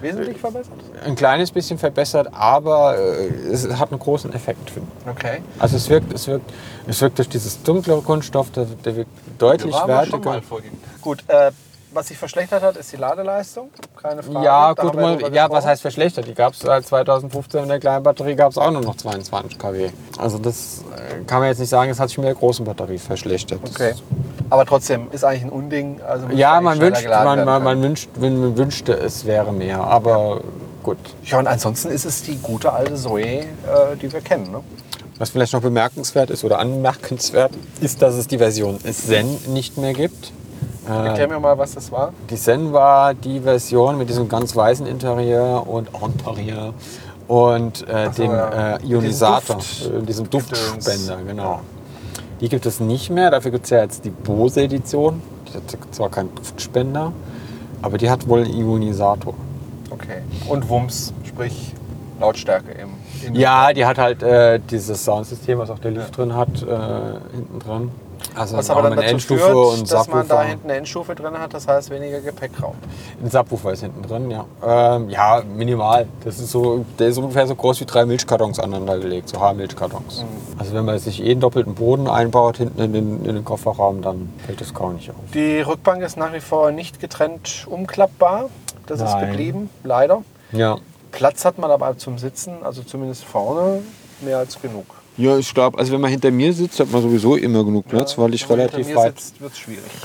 Wesentlich 0.00 0.38
verbessert? 0.38 0.74
ein 1.04 1.14
kleines 1.14 1.50
bisschen 1.50 1.78
verbessert, 1.78 2.28
aber 2.32 2.96
äh, 2.98 3.26
es 3.52 3.68
hat 3.78 3.90
einen 3.90 3.98
großen 4.00 4.32
Effekt. 4.32 4.72
Okay. 5.08 5.42
Also 5.58 5.76
es 5.76 5.88
wirkt, 5.88 6.12
es 6.12 6.26
wirkt, 6.26 6.52
es 6.86 7.00
wirkt 7.00 7.18
durch 7.18 7.28
dieses 7.28 7.62
dunklere 7.62 8.00
Kunststoff, 8.02 8.50
der, 8.50 8.64
der 8.66 8.96
wirkt 8.96 9.10
deutlich 9.38 9.72
Wir 9.72 9.80
waren 9.80 9.90
aber 9.90 10.06
schon 10.06 10.12
wertiger. 10.24 10.30
mal 10.30 10.42
vorhin. 10.42 10.72
Gut, 11.00 11.24
äh, 11.28 11.50
was 11.92 12.08
sich 12.08 12.18
verschlechtert 12.18 12.62
hat, 12.62 12.76
ist 12.76 12.92
die 12.92 12.96
Ladeleistung. 12.96 13.70
Keine 14.00 14.22
Frage. 14.22 14.44
Ja, 14.44 14.74
Da 14.74 14.82
gut, 14.82 14.94
mal, 14.94 15.34
ja, 15.34 15.50
was 15.50 15.64
heißt 15.64 15.82
verschlechtert? 15.82 16.26
Die 16.26 16.34
gab 16.34 16.52
es 16.52 16.60
seit 16.60 16.86
2015 16.86 17.62
in 17.62 17.68
der 17.68 17.80
kleinen 17.80 18.02
Batterie 18.02 18.34
gab 18.34 18.52
es 18.52 18.58
auch 18.58 18.70
nur 18.70 18.82
noch 18.82 18.96
22 18.96 19.58
kW. 19.58 19.90
Also 20.18 20.38
das 20.38 20.84
äh, 20.94 21.24
kann 21.24 21.40
man 21.40 21.48
jetzt 21.48 21.58
nicht 21.58 21.68
sagen, 21.68 21.90
es 21.90 21.98
hat 21.98 22.08
sich 22.08 22.18
mit 22.18 22.26
der 22.26 22.34
großen 22.34 22.64
Batterie 22.64 22.98
verschlechtert. 22.98 23.60
Okay. 23.64 23.94
Aber 24.50 24.64
trotzdem 24.66 25.08
ist 25.12 25.24
eigentlich 25.24 25.44
ein 25.44 25.50
Unding. 25.50 26.00
Also 26.02 26.28
Ja, 26.28 26.60
man 26.60 26.80
wünscht, 26.80 27.06
man, 27.06 27.44
man, 27.44 27.62
man, 27.62 27.82
wünscht, 27.82 28.10
man 28.18 28.56
wünschte, 28.56 28.92
es 28.94 29.24
wäre 29.24 29.52
mehr, 29.52 29.80
aber 29.80 30.40
gut. 30.82 30.98
Ja, 31.24 31.38
und 31.38 31.46
ansonsten 31.46 31.90
ist 31.90 32.04
es 32.04 32.22
die 32.22 32.36
gute 32.36 32.72
alte 32.72 32.94
Zoe, 32.94 33.22
äh, 33.22 33.44
die 34.00 34.12
wir 34.12 34.20
kennen. 34.20 34.50
Ne? 34.50 34.60
Was 35.18 35.30
vielleicht 35.30 35.52
noch 35.52 35.62
bemerkenswert 35.62 36.30
ist 36.30 36.44
oder 36.44 36.58
anmerkenswert 36.60 37.52
ist, 37.80 38.02
dass 38.02 38.14
es 38.14 38.28
die 38.28 38.38
Version 38.38 38.78
Zen 38.80 39.38
nicht 39.48 39.76
mehr 39.76 39.92
gibt. 39.92 40.32
Erklär 40.88 41.24
Äh, 41.24 41.28
mir 41.28 41.40
mal, 41.40 41.58
was 41.58 41.74
das 41.74 41.92
war. 41.92 42.12
die 42.30 42.36
Zen 42.36 42.72
war 42.72 43.14
die 43.14 43.40
Version 43.40 43.98
mit 43.98 44.08
diesem 44.08 44.28
ganz 44.28 44.56
weißen 44.56 44.86
Interieur 44.86 45.66
und 45.68 45.88
Interieur 46.02 46.72
und 47.28 47.86
äh, 47.88 48.10
so, 48.12 48.22
dem 48.22 48.30
ja. 48.32 48.76
äh, 48.76 48.86
Ionisator, 48.86 49.56
Duft- 49.56 49.86
äh, 49.86 50.02
diesem. 50.02 50.30
Duftspender, 50.30 51.18
genau. 51.26 51.60
Die 52.40 52.48
gibt 52.48 52.64
es 52.66 52.80
nicht 52.80 53.10
mehr, 53.10 53.30
dafür 53.30 53.50
gibt 53.50 53.64
es 53.64 53.70
ja 53.70 53.80
jetzt 53.82 54.04
die 54.04 54.10
Bose-Edition. 54.10 55.20
Die 55.48 55.54
hat 55.56 55.62
zwar 55.94 56.08
keinen 56.08 56.34
Duftspender, 56.34 57.12
aber 57.82 57.98
die 57.98 58.08
hat 58.10 58.28
wohl 58.28 58.44
einen 58.44 58.54
Ionisator. 58.54 59.34
Okay. 59.90 60.22
Und 60.48 60.68
Wumms, 60.68 61.12
sprich 61.24 61.74
Lautstärke 62.20 62.72
im- 63.28 63.40
Ja, 63.40 63.72
die 63.72 63.84
hat 63.86 63.98
halt 63.98 64.22
äh, 64.22 64.58
dieses 64.70 65.04
Soundsystem, 65.04 65.58
was 65.58 65.70
auch 65.70 65.78
der 65.78 65.92
Lift 65.92 66.16
drin 66.16 66.34
hat, 66.34 66.48
äh, 66.62 67.34
hinten 67.34 67.58
dran. 67.58 67.90
Also 68.34 68.56
Was 68.56 68.68
aber 68.68 68.82
dann 68.82 68.96
dazu 68.96 69.08
Endstufe 69.08 69.40
führt, 69.40 69.78
und 69.78 69.92
dass 69.92 70.08
man 70.08 70.26
da 70.26 70.42
hinten 70.42 70.68
eine 70.68 70.78
Endstufe 70.78 71.14
drin 71.14 71.38
hat, 71.38 71.54
das 71.54 71.68
heißt 71.68 71.90
weniger 71.90 72.20
Gepäckraum. 72.20 72.74
Ein 73.22 73.30
Subwoofer 73.30 73.72
ist 73.72 73.80
hinten 73.82 74.02
drin, 74.02 74.28
ja. 74.30 74.44
Ähm, 74.66 75.08
ja, 75.08 75.42
minimal. 75.56 76.06
Das 76.24 76.38
ist 76.40 76.50
so, 76.50 76.84
der 76.98 77.08
ist 77.08 77.18
ungefähr 77.18 77.46
so 77.46 77.54
groß 77.54 77.80
wie 77.80 77.84
drei 77.84 78.04
Milchkartons 78.06 78.58
aneinandergelegt, 78.58 79.28
so 79.28 79.40
Haarmilchkartons. 79.40 80.22
Mhm. 80.22 80.58
Also 80.60 80.74
wenn 80.74 80.84
man 80.84 80.98
sich 80.98 81.22
eh 81.24 81.30
einen 81.30 81.40
doppelten 81.40 81.74
Boden 81.74 82.08
einbaut 82.08 82.56
hinten 82.58 82.80
in 82.82 82.92
den, 82.92 83.24
in 83.24 83.34
den 83.36 83.44
Kofferraum, 83.44 84.02
dann 84.02 84.32
fällt 84.44 84.60
das 84.60 84.74
gar 84.74 84.92
nicht 84.92 85.10
auf. 85.10 85.16
Die 85.32 85.60
Rückbank 85.60 86.02
ist 86.02 86.16
nach 86.16 86.32
wie 86.32 86.40
vor 86.40 86.72
nicht 86.72 86.98
getrennt 87.00 87.66
umklappbar. 87.70 88.46
Das 88.86 89.00
ist 89.00 89.12
Nein. 89.12 89.30
geblieben, 89.30 89.70
leider. 89.84 90.22
Ja. 90.50 90.78
Platz 91.10 91.44
hat 91.44 91.58
man 91.58 91.70
aber 91.70 91.96
zum 91.98 92.18
Sitzen, 92.18 92.62
also 92.62 92.82
zumindest 92.82 93.24
vorne, 93.24 93.82
mehr 94.20 94.38
als 94.38 94.60
genug. 94.60 94.86
Ja, 95.16 95.36
ich 95.36 95.52
glaube, 95.52 95.76
also 95.78 95.92
wenn 95.92 96.00
man 96.00 96.12
hinter 96.12 96.30
mir 96.30 96.52
sitzt, 96.52 96.78
hat 96.78 96.92
man 96.92 97.02
sowieso 97.02 97.34
immer 97.34 97.64
genug 97.64 97.88
Platz, 97.88 98.16
weil 98.16 98.34
ich 98.34 98.48
relativ 98.48 98.94
weit, 98.94 99.18
sitzt, 99.18 99.34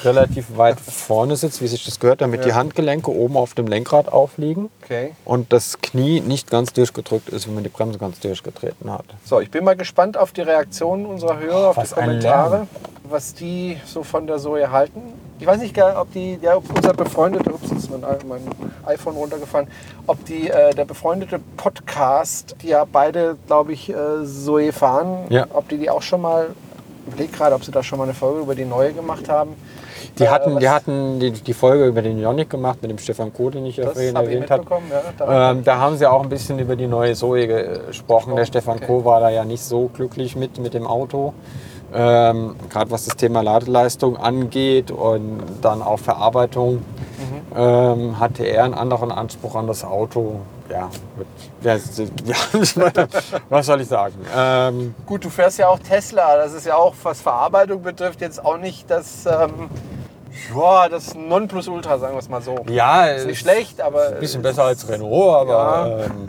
relativ 0.04 0.48
weit 0.58 0.80
vorne 0.80 1.36
sitze, 1.36 1.62
wie 1.62 1.68
sich 1.68 1.86
das 1.86 2.00
gehört, 2.00 2.22
damit 2.22 2.46
die 2.46 2.54
Handgelenke 2.54 3.12
oben 3.12 3.38
auf 3.38 3.54
dem 3.54 3.68
Lenkrad 3.68 4.12
aufliegen 4.12 4.72
Okay. 4.84 5.12
und 5.24 5.54
das 5.54 5.78
Knie 5.84 6.20
nicht 6.20 6.50
ganz 6.50 6.74
durchgedrückt 6.74 7.30
ist, 7.30 7.46
wenn 7.48 7.54
man 7.54 7.64
die 7.64 7.70
Bremse 7.70 8.00
ganz 8.00 8.20
durchgetreten 8.22 8.92
hat. 8.92 9.06
So, 9.24 9.40
ich 9.40 9.52
bin 9.52 9.64
mal 9.64 9.76
gespannt 9.76 10.18
auf 10.18 10.32
die 10.32 10.42
Reaktionen 10.42 11.06
unserer 11.06 11.40
Hörer, 11.40 11.70
auf 11.70 11.78
Was 11.78 11.90
die 11.90 11.96
Kommentare, 11.96 12.68
was 13.04 13.36
die 13.36 13.78
so 13.86 14.02
von 14.02 14.26
der 14.26 14.40
Zoe 14.40 14.72
halten. 14.72 15.02
Ich 15.44 15.48
weiß 15.48 15.60
nicht, 15.60 15.78
ob 15.78 16.10
die, 16.14 16.40
ja, 16.42 16.56
ob 16.56 16.64
unser 16.74 16.94
befreundeter, 16.94 17.54
ups, 17.54 17.70
ist 17.70 17.92
mein, 17.92 18.00
mein 18.30 18.40
iPhone 18.86 19.14
runtergefallen, 19.16 19.68
ob 20.08 20.24
die, 20.24 20.50
äh, 20.50 20.74
der 20.74 20.86
befreundete 20.86 21.38
Podcast, 21.58 22.56
die 22.62 22.68
ja 22.70 22.86
beide, 22.90 23.36
glaube 23.46 23.74
ich, 23.74 23.90
äh, 23.90 23.94
Zoe 24.24 24.72
fahren, 24.72 25.26
Ja. 25.28 25.46
ob 25.54 25.68
die 25.68 25.78
die 25.80 25.90
auch 25.90 26.02
schon 26.02 26.22
mal, 26.22 26.48
ich 27.08 27.14
überlege 27.14 27.34
gerade, 27.38 27.56
ob 27.56 27.66
sie 27.66 27.72
da 27.72 27.84
schon 27.84 27.98
mal 27.98 28.06
eine 28.06 28.14
Folge 28.14 28.40
über 28.40 28.56
die 28.56 28.64
neue 28.64 28.94
gemacht 28.94 29.28
haben. 29.28 29.56
Die 30.18 30.24
Äh, 30.24 30.28
hatten, 30.30 30.60
die 30.60 30.70
hatten 30.70 31.20
die, 31.20 31.32
die 31.32 31.54
Folge 31.54 31.88
über 31.88 32.02
den 32.02 32.20
Ionic 32.20 32.50
gemacht 32.50 32.82
mit 32.82 32.90
dem 32.92 32.98
Stefan 32.98 33.34
Koh, 33.34 33.50
den 33.50 33.66
ich 33.66 33.76
Das 33.76 33.92
vorhin 33.92 34.16
erwähnt 34.16 34.50
habe. 34.50 34.64
ja. 34.90 35.02
Da- 35.18 35.52
Ähm, 35.52 35.66
da 35.66 35.78
haben 35.78 35.98
sie 35.98 36.10
auch 36.10 36.24
ein 36.24 36.30
bisschen 36.30 36.58
über 36.58 36.78
die 36.78 36.88
neue 36.88 37.16
Zoe 37.16 37.48
gesprochen. 37.48 38.34
Der 38.36 38.44
Oh, 38.44 38.48
Stefan 38.48 38.78
okay. 38.78 38.86
Koh 38.88 39.04
war 39.04 39.20
da 39.20 39.30
ja 39.30 39.44
nicht 39.44 39.62
so 39.66 39.90
glücklich 39.94 40.38
mit, 40.38 40.58
mit 40.60 40.74
dem 40.74 40.88
Auto. 40.88 41.34
Ähm, 41.94 42.56
Gerade 42.70 42.92
was 42.92 43.06
das 43.06 43.16
Thema 43.16 43.42
Ladeleistung 43.42 44.18
angeht 44.18 44.90
und 44.92 45.42
dann 45.62 45.82
auch 45.82 46.00
Verarbeitung, 46.00 46.84
Mhm. 47.24 47.58
ähm, 47.58 48.20
hatte 48.20 48.44
er 48.44 48.64
einen 48.64 48.74
anderen 48.74 49.12
Anspruch 49.12 49.56
an 49.56 49.68
das 49.68 49.84
Auto. 49.86 50.40
Ja, 50.70 50.90
mit, 51.16 51.28
ja, 51.62 51.76
ja 52.26 53.08
was 53.50 53.66
soll 53.68 53.82
ich 53.82 53.88
sagen? 53.88 54.16
Ähm, 54.36 54.96
Gut, 55.06 55.24
du 55.24 55.30
fährst 55.30 55.60
ja 55.60 55.68
auch 55.68 55.80
Tesla. 55.80 56.38
Das 56.38 56.54
ist 56.54 56.66
ja 56.66 56.76
auch, 56.76 56.96
was 57.04 57.22
Verarbeitung 57.22 57.84
betrifft, 57.84 58.22
jetzt 58.22 58.44
auch 58.44 58.58
nicht 58.58 58.90
das, 58.90 59.26
ja, 60.56 60.90
das 60.90 61.14
Nonplusultra, 61.16 61.98
sagen 62.00 62.14
wir 62.16 62.20
es 62.20 62.30
mal 62.30 62.42
so. 62.42 62.56
ja, 62.70 63.06
Ist 63.08 63.28
nicht 63.28 63.40
schlecht, 63.40 63.82
aber. 63.82 64.08
Ein 64.10 64.20
bisschen 64.20 64.42
besser 64.42 64.64
als 64.66 64.88
Renault, 64.88 65.36
aber 65.50 65.88
Ja. 65.90 66.06
ähm, 66.06 66.28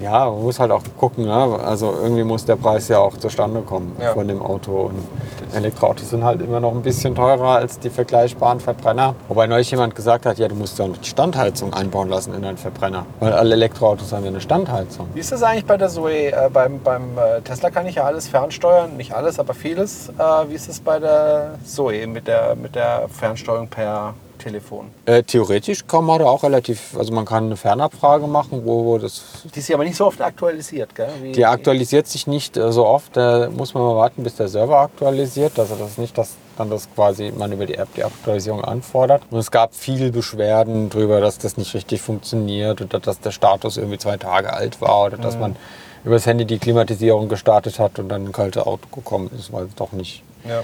ja 0.00 0.30
man 0.30 0.42
muss 0.42 0.58
halt 0.60 0.70
auch 0.70 0.82
gucken. 0.98 1.24
Ne? 1.26 1.58
Also 1.64 1.94
irgendwie 2.02 2.24
muss 2.24 2.44
der 2.44 2.56
Preis 2.56 2.88
ja 2.88 2.98
auch 2.98 3.16
zustande 3.16 3.60
kommen 3.62 3.96
Ja. 4.00 4.12
von 4.12 4.26
dem 4.28 4.42
Auto. 4.42 4.72
Und 4.90 5.06
Elektroautos 5.54 6.10
sind 6.10 6.24
halt 6.24 6.42
immer 6.42 6.60
noch 6.60 6.72
ein 6.72 6.82
bisschen 6.82 7.14
teurer 7.14 7.56
als 7.56 7.78
die 7.78 7.90
vergleichbaren 7.90 8.60
Verbrenner. 8.60 9.14
Wobei 9.28 9.46
neulich 9.46 9.70
jemand 9.70 9.94
gesagt 9.94 10.26
hat, 10.26 10.38
ja, 10.38 10.48
du 10.48 10.54
musst 10.54 10.78
ja 10.78 10.86
die 10.88 11.08
Standheizung 11.08 11.72
einbauen 11.72 12.08
lassen 12.10 12.34
in 12.34 12.42
deinen 12.42 12.58
Verbrenner. 12.58 13.06
Weil 13.20 13.32
alle 13.32 13.54
Elektroautos 13.54 14.12
haben 14.12 14.24
ja 14.24 14.30
eine 14.30 14.40
Standheizung. 14.40 15.08
Wie 15.14 15.20
ist 15.20 15.32
das 15.32 15.42
eigentlich 15.42 15.64
bei 15.66 15.76
der 15.76 15.88
Zoe? 15.88 16.32
Äh, 16.32 16.50
beim 16.52 16.80
beim 16.80 17.16
äh, 17.16 17.40
Tesla 17.42 17.70
kann 17.70 17.86
ich 17.86 17.94
ja 17.96 18.04
alles 18.04 18.28
fernsteuern, 18.28 18.96
nicht 18.96 19.12
alles, 19.14 19.38
aber 19.38 19.54
vieles. 19.54 20.08
Äh, 20.10 20.22
wie 20.48 20.54
ist 20.54 20.68
es 20.68 20.80
bei 20.80 20.98
der 20.98 21.54
Zoe 21.64 22.06
mit 22.06 22.26
der, 22.26 22.54
mit 22.54 22.74
der 22.74 22.97
Fernsteuerung 23.08 23.68
per 23.68 24.14
Telefon? 24.38 24.90
Äh, 25.04 25.22
theoretisch 25.22 25.86
kann 25.86 26.04
man 26.04 26.20
da 26.20 26.26
auch 26.26 26.42
relativ, 26.42 26.96
also 26.96 27.12
man 27.12 27.24
kann 27.24 27.46
eine 27.46 27.56
Fernabfrage 27.56 28.26
machen, 28.26 28.62
wo, 28.64 28.96
das 28.98 29.22
Die 29.54 29.58
ist 29.58 29.68
ja 29.68 29.76
aber 29.76 29.84
nicht 29.84 29.96
so 29.96 30.06
oft 30.06 30.20
aktualisiert, 30.20 30.94
gell? 30.94 31.10
Wie, 31.20 31.32
Die 31.32 31.44
aktualisiert 31.44 32.06
sich 32.06 32.26
nicht 32.26 32.56
äh, 32.56 32.72
so 32.72 32.86
oft, 32.86 33.16
da 33.16 33.50
muss 33.50 33.74
man 33.74 33.82
mal 33.82 33.96
warten, 33.96 34.22
bis 34.22 34.36
der 34.36 34.48
Server 34.48 34.78
aktualisiert. 34.78 35.58
Also 35.58 35.74
das 35.74 35.90
ist 35.90 35.98
nicht, 35.98 36.16
dass 36.16 36.36
dann 36.56 36.70
das 36.70 36.88
quasi 36.94 37.32
man 37.36 37.52
über 37.52 37.66
die 37.66 37.74
App 37.74 37.88
die 37.94 38.04
Aktualisierung 38.04 38.64
anfordert. 38.64 39.22
Und 39.30 39.38
es 39.38 39.50
gab 39.50 39.74
viele 39.74 40.10
Beschwerden 40.10 40.90
darüber, 40.90 41.20
dass 41.20 41.38
das 41.38 41.56
nicht 41.56 41.74
richtig 41.74 42.00
funktioniert 42.00 42.80
oder 42.80 43.00
dass 43.00 43.20
der 43.20 43.30
Status 43.30 43.76
irgendwie 43.76 43.98
zwei 43.98 44.16
Tage 44.16 44.52
alt 44.52 44.80
war 44.80 45.06
oder 45.06 45.18
dass 45.18 45.36
man 45.36 45.56
über 46.04 46.14
das 46.14 46.26
Handy 46.26 46.44
die 46.44 46.58
Klimatisierung 46.58 47.28
gestartet 47.28 47.78
hat 47.78 47.98
und 47.98 48.08
dann 48.08 48.26
ein 48.26 48.32
kaltes 48.32 48.62
Auto 48.62 48.88
gekommen 48.94 49.30
ist, 49.38 49.52
weil 49.52 49.64
es 49.64 49.74
doch 49.74 49.92
nicht. 49.92 50.22
Ja. 50.48 50.62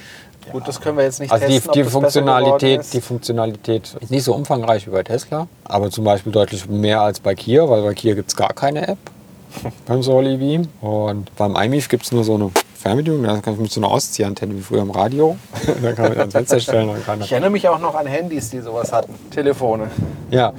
Gut, 0.53 0.67
das 0.69 0.81
können 0.81 0.97
wir 0.97 1.05
jetzt 1.05 1.21
nicht 1.21 1.33
Also 1.33 1.47
die, 1.47 1.55
testen, 1.55 1.73
die 1.73 1.79
geworden 1.81 1.93
Funktionalität, 1.93 2.81
ist. 2.81 2.95
die 2.95 3.01
Funktionalität 3.01 3.97
ist 4.01 4.11
nicht 4.11 4.25
so 4.25 4.35
umfangreich 4.35 4.87
wie 4.87 4.91
bei 4.91 5.03
Tesla, 5.03 5.47
aber 5.65 5.91
zum 5.91 6.05
Beispiel 6.05 6.33
deutlich 6.33 6.69
mehr 6.69 7.01
als 7.01 7.21
bei 7.21 7.35
Kia, 7.35 7.69
weil 7.69 7.83
bei 7.83 7.95
Kia 7.95 8.15
gibt 8.15 8.31
es 8.31 8.37
gar 8.37 8.53
keine 8.53 8.87
App 8.89 8.99
beim 9.87 10.03
Soli 10.03 10.37
Beam. 10.37 10.69
Und 10.81 11.35
beim 11.37 11.57
iMIF 11.57 11.89
gibt 11.89 12.05
es 12.05 12.13
nur 12.13 12.25
so 12.25 12.35
eine 12.35 12.51
Fernbedienung, 12.77 13.23
da 13.23 13.39
kann 13.39 13.55
ich 13.55 13.61
mit 13.61 13.73
so 13.73 13.81
einer 13.81 13.91
Ausziehantenne 13.91 14.55
wie 14.55 14.61
früher 14.61 14.83
im 14.83 14.91
Radio. 14.91 15.37
dann 15.83 15.95
kann 15.95 16.09
man 16.11 16.19
ans 16.19 16.33
Fenster 16.35 16.61
stellen. 16.61 16.89
Dann 16.89 17.05
kann 17.05 17.21
Ich 17.21 17.33
erinnere 17.33 17.51
mich 17.51 17.67
auch 17.69 17.79
noch 17.79 17.95
an 17.95 18.07
Handys, 18.07 18.51
die 18.51 18.61
sowas 18.61 18.93
hatten. 18.93 19.15
Telefone. 19.31 19.91
ja, 20.31 20.49
ähm, 20.49 20.55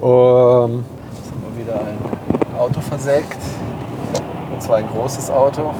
Jetzt 0.00 0.02
haben 0.02 0.84
wir 1.56 1.64
wieder 1.64 1.80
ein 1.80 2.58
Auto 2.58 2.80
versägt. 2.82 3.36
Und 4.52 4.62
zwar 4.62 4.76
ein 4.76 4.88
großes 4.88 5.30
Auto. 5.30 5.72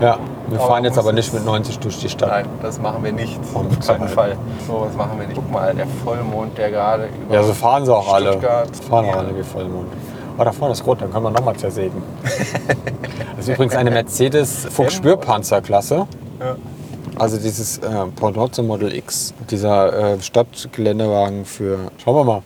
ja. 0.00 0.18
Wir 0.54 0.60
Aber 0.60 0.68
fahren 0.68 0.84
jetzt 0.84 0.94
muss 0.96 1.04
aber 1.04 1.12
nicht 1.12 1.34
mit 1.34 1.44
90 1.44 1.78
durch 1.80 1.98
die 1.98 2.08
Stadt. 2.08 2.28
Nein, 2.28 2.46
das 2.62 2.78
machen 2.78 3.02
wir 3.02 3.10
nicht. 3.12 3.38
Auf 3.54 3.86
keinen? 3.86 4.08
Fall. 4.08 4.36
So 4.68 4.82
was 4.86 4.94
machen 4.94 5.18
wir 5.18 5.26
nicht. 5.26 5.34
Guck 5.36 5.50
mal, 5.50 5.74
der 5.74 5.86
Vollmond, 6.04 6.56
der 6.56 6.70
gerade 6.70 7.08
über 7.24 7.34
Ja, 7.34 7.42
so 7.42 7.52
fahren 7.52 7.84
sie 7.84 7.92
auch 7.92 8.12
alle. 8.14 8.30
Stuttgart. 8.32 8.68
Fahren 8.88 9.04
auch 9.06 9.14
Ja. 9.14 9.18
alle 9.18 9.36
wie 9.36 9.42
Vollmond. 9.42 9.88
Oh, 10.38 10.44
da 10.44 10.52
vorne 10.52 10.72
ist 10.74 10.86
rot, 10.86 11.00
dann 11.02 11.12
können 11.12 11.24
wir 11.24 11.30
nochmal 11.30 11.56
zersägen. 11.56 12.00
Das 13.36 13.48
ist 13.48 13.54
übrigens 13.56 13.74
eine 13.74 13.90
Mercedes 13.90 14.66
Fuchs-Spürpanzerklasse. 14.70 16.06
Ja. 16.40 16.56
Also 17.18 17.36
dieses 17.36 17.78
äh, 17.78 18.06
Pendant 18.14 18.54
zum 18.54 18.68
Model 18.68 18.94
X, 18.94 19.34
dieser 19.50 20.14
äh, 20.14 20.20
Stadtgeländewagen 20.20 21.44
für. 21.44 21.90
Schauen 22.02 22.14
wir 22.16 22.24
mal, 22.24 22.42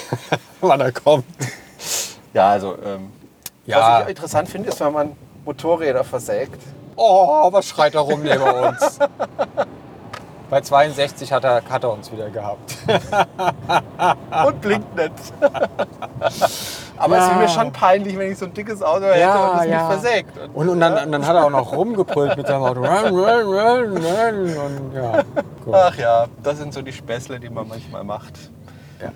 wann 0.60 0.80
er 0.80 0.92
kommt. 0.92 1.24
Ja, 2.34 2.50
also 2.50 2.74
ähm, 2.86 3.08
Ja. 3.66 3.98
was 3.98 4.02
ich 4.04 4.08
interessant 4.10 4.48
finde, 4.48 4.68
ist, 4.68 4.80
wenn 4.80 4.92
man 4.92 5.10
Motorräder 5.44 6.04
versägt. 6.04 6.60
Oh, 7.00 7.48
was 7.52 7.66
schreit 7.66 7.94
er 7.94 8.00
rum 8.00 8.22
neben 8.22 8.42
uns? 8.42 8.98
Bei 10.50 10.62
62 10.62 11.30
hat 11.30 11.44
er, 11.44 11.62
hat 11.68 11.84
er 11.84 11.92
uns 11.92 12.10
wieder 12.10 12.30
gehabt. 12.30 12.74
und 14.46 14.60
blinkt 14.62 14.96
nicht. 14.96 15.12
Aber 16.96 17.18
es 17.18 17.24
Ja. 17.26 17.30
wäre 17.30 17.40
mir 17.40 17.48
schon 17.48 17.70
peinlich, 17.70 18.16
wenn 18.16 18.32
ich 18.32 18.38
so 18.38 18.46
ein 18.46 18.54
dickes 18.54 18.82
Auto 18.82 19.04
hätte 19.04 19.28
und 19.38 19.58
es 19.60 19.66
nicht 19.66 19.78
versägt. 19.78 20.38
Und, 20.54 20.68
und, 20.70 20.80
dann, 20.80 21.04
und 21.04 21.12
dann 21.12 21.26
hat 21.26 21.36
er 21.36 21.44
auch 21.44 21.50
noch 21.50 21.70
rumgebrüllt 21.72 22.38
mit 22.38 22.46
seinem 22.46 22.62
Auto. 22.62 22.80
Run, 22.80 23.14
run, 23.14 23.46
run, 23.46 23.96
run. 23.98 24.56
Und 24.56 24.94
ja. 24.94 25.22
Ach 25.70 25.94
ja, 25.98 26.26
das 26.42 26.56
sind 26.56 26.72
so 26.72 26.80
die 26.80 26.94
Späßle, 26.94 27.38
die 27.38 27.50
man 27.50 27.68
manchmal 27.68 28.02
macht. 28.04 28.50
Ja. 29.02 29.10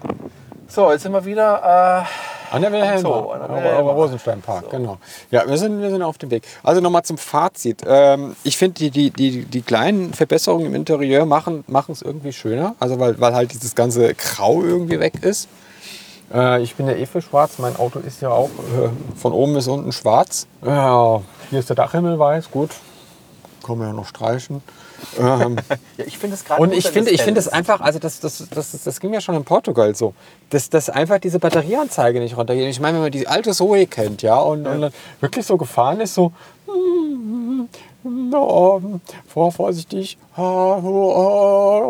So, 0.74 0.90
jetzt 0.90 1.02
sind 1.02 1.12
wir 1.12 1.22
wieder. 1.26 2.06
An 2.50 2.62
der 2.62 2.72
Wilhelma, 2.72 2.98
So, 2.98 3.30
an 3.32 3.40
der 3.40 3.50
am 3.50 3.56
Wilhelma. 3.56 3.92
Rosensteinpark, 3.92 4.70
genau. 4.70 4.96
Ja, 5.30 5.46
wir 5.46 5.58
sind, 5.58 5.82
wir 5.82 5.90
sind 5.90 6.02
auf 6.02 6.16
dem 6.16 6.30
Weg. 6.30 6.44
Also 6.62 6.80
nochmal 6.80 7.02
zum 7.02 7.18
Fazit. 7.18 7.82
Ähm, 7.86 8.34
ich 8.42 8.56
finde, 8.56 8.74
die, 8.74 8.90
die, 8.90 9.10
die, 9.10 9.44
die 9.44 9.60
kleinen 9.60 10.14
Verbesserungen 10.14 10.66
im 10.66 10.74
Interieur 10.74 11.26
machen 11.26 11.62
machen 11.66 11.92
es 11.92 12.00
irgendwie 12.00 12.32
schöner. 12.32 12.74
Also 12.80 12.98
weil, 12.98 13.20
weil 13.20 13.34
halt 13.34 13.52
dieses 13.52 13.74
ganze 13.74 14.14
Grau 14.14 14.62
irgendwie 14.62 14.98
weg 14.98 15.22
ist. 15.22 15.46
Äh, 16.32 16.62
ich 16.62 16.74
bin 16.74 16.86
ja 16.86 16.94
eh 16.94 17.04
für 17.04 17.20
schwarz. 17.20 17.58
Mein 17.58 17.76
Auto 17.76 17.98
ist 17.98 18.22
ja 18.22 18.30
auch 18.30 18.48
äh, 18.48 18.88
von 19.18 19.32
oben 19.32 19.52
bis 19.52 19.68
unten 19.68 19.92
schwarz. 19.92 20.46
Ja, 20.64 21.20
hier 21.50 21.58
ist 21.58 21.68
der 21.68 21.76
Dachhimmel 21.76 22.18
weiß, 22.18 22.50
gut. 22.50 22.70
Kann 23.66 23.76
man 23.76 23.88
ja 23.88 23.92
noch 23.92 24.06
streichen. 24.06 24.62
Ähm, 25.18 25.56
Ja, 25.96 26.04
ich 26.06 26.18
finde 26.18 26.36
es 26.36 26.44
gerade. 26.44 26.62
und 26.62 26.72
ich 26.72 26.88
finde, 26.88 27.10
es 27.10 27.16
ich 27.16 27.22
finde 27.22 27.40
es 27.40 27.48
einfach, 27.48 27.80
also 27.80 27.98
das, 27.98 28.20
das, 28.20 28.44
das, 28.50 28.82
das 28.82 29.00
ging 29.00 29.10
mir 29.10 29.20
schon 29.20 29.34
in 29.34 29.44
Portugal 29.44 29.94
so, 29.94 30.14
dass, 30.50 30.70
dass 30.70 30.90
einfach 30.90 31.18
diese 31.18 31.38
Batterieanzeige 31.38 32.20
nicht 32.20 32.36
runtergeht. 32.36 32.68
Ich 32.68 32.80
meine, 32.80 32.94
wenn 32.94 33.02
man 33.02 33.12
die 33.12 33.26
alte 33.26 33.52
Zoe 33.52 33.86
kennt, 33.86 34.22
ja, 34.22 34.38
und, 34.38 34.66
und 34.66 34.80
dann 34.80 34.92
wirklich 35.20 35.46
so 35.46 35.56
gefahren 35.56 36.00
ist, 36.00 36.14
so, 36.14 36.32
no, 38.04 39.00
vor, 39.26 39.52
vorsichtig, 39.52 40.18
ah, 40.36 40.76
oh, 40.76 40.80
oh, 40.82 41.31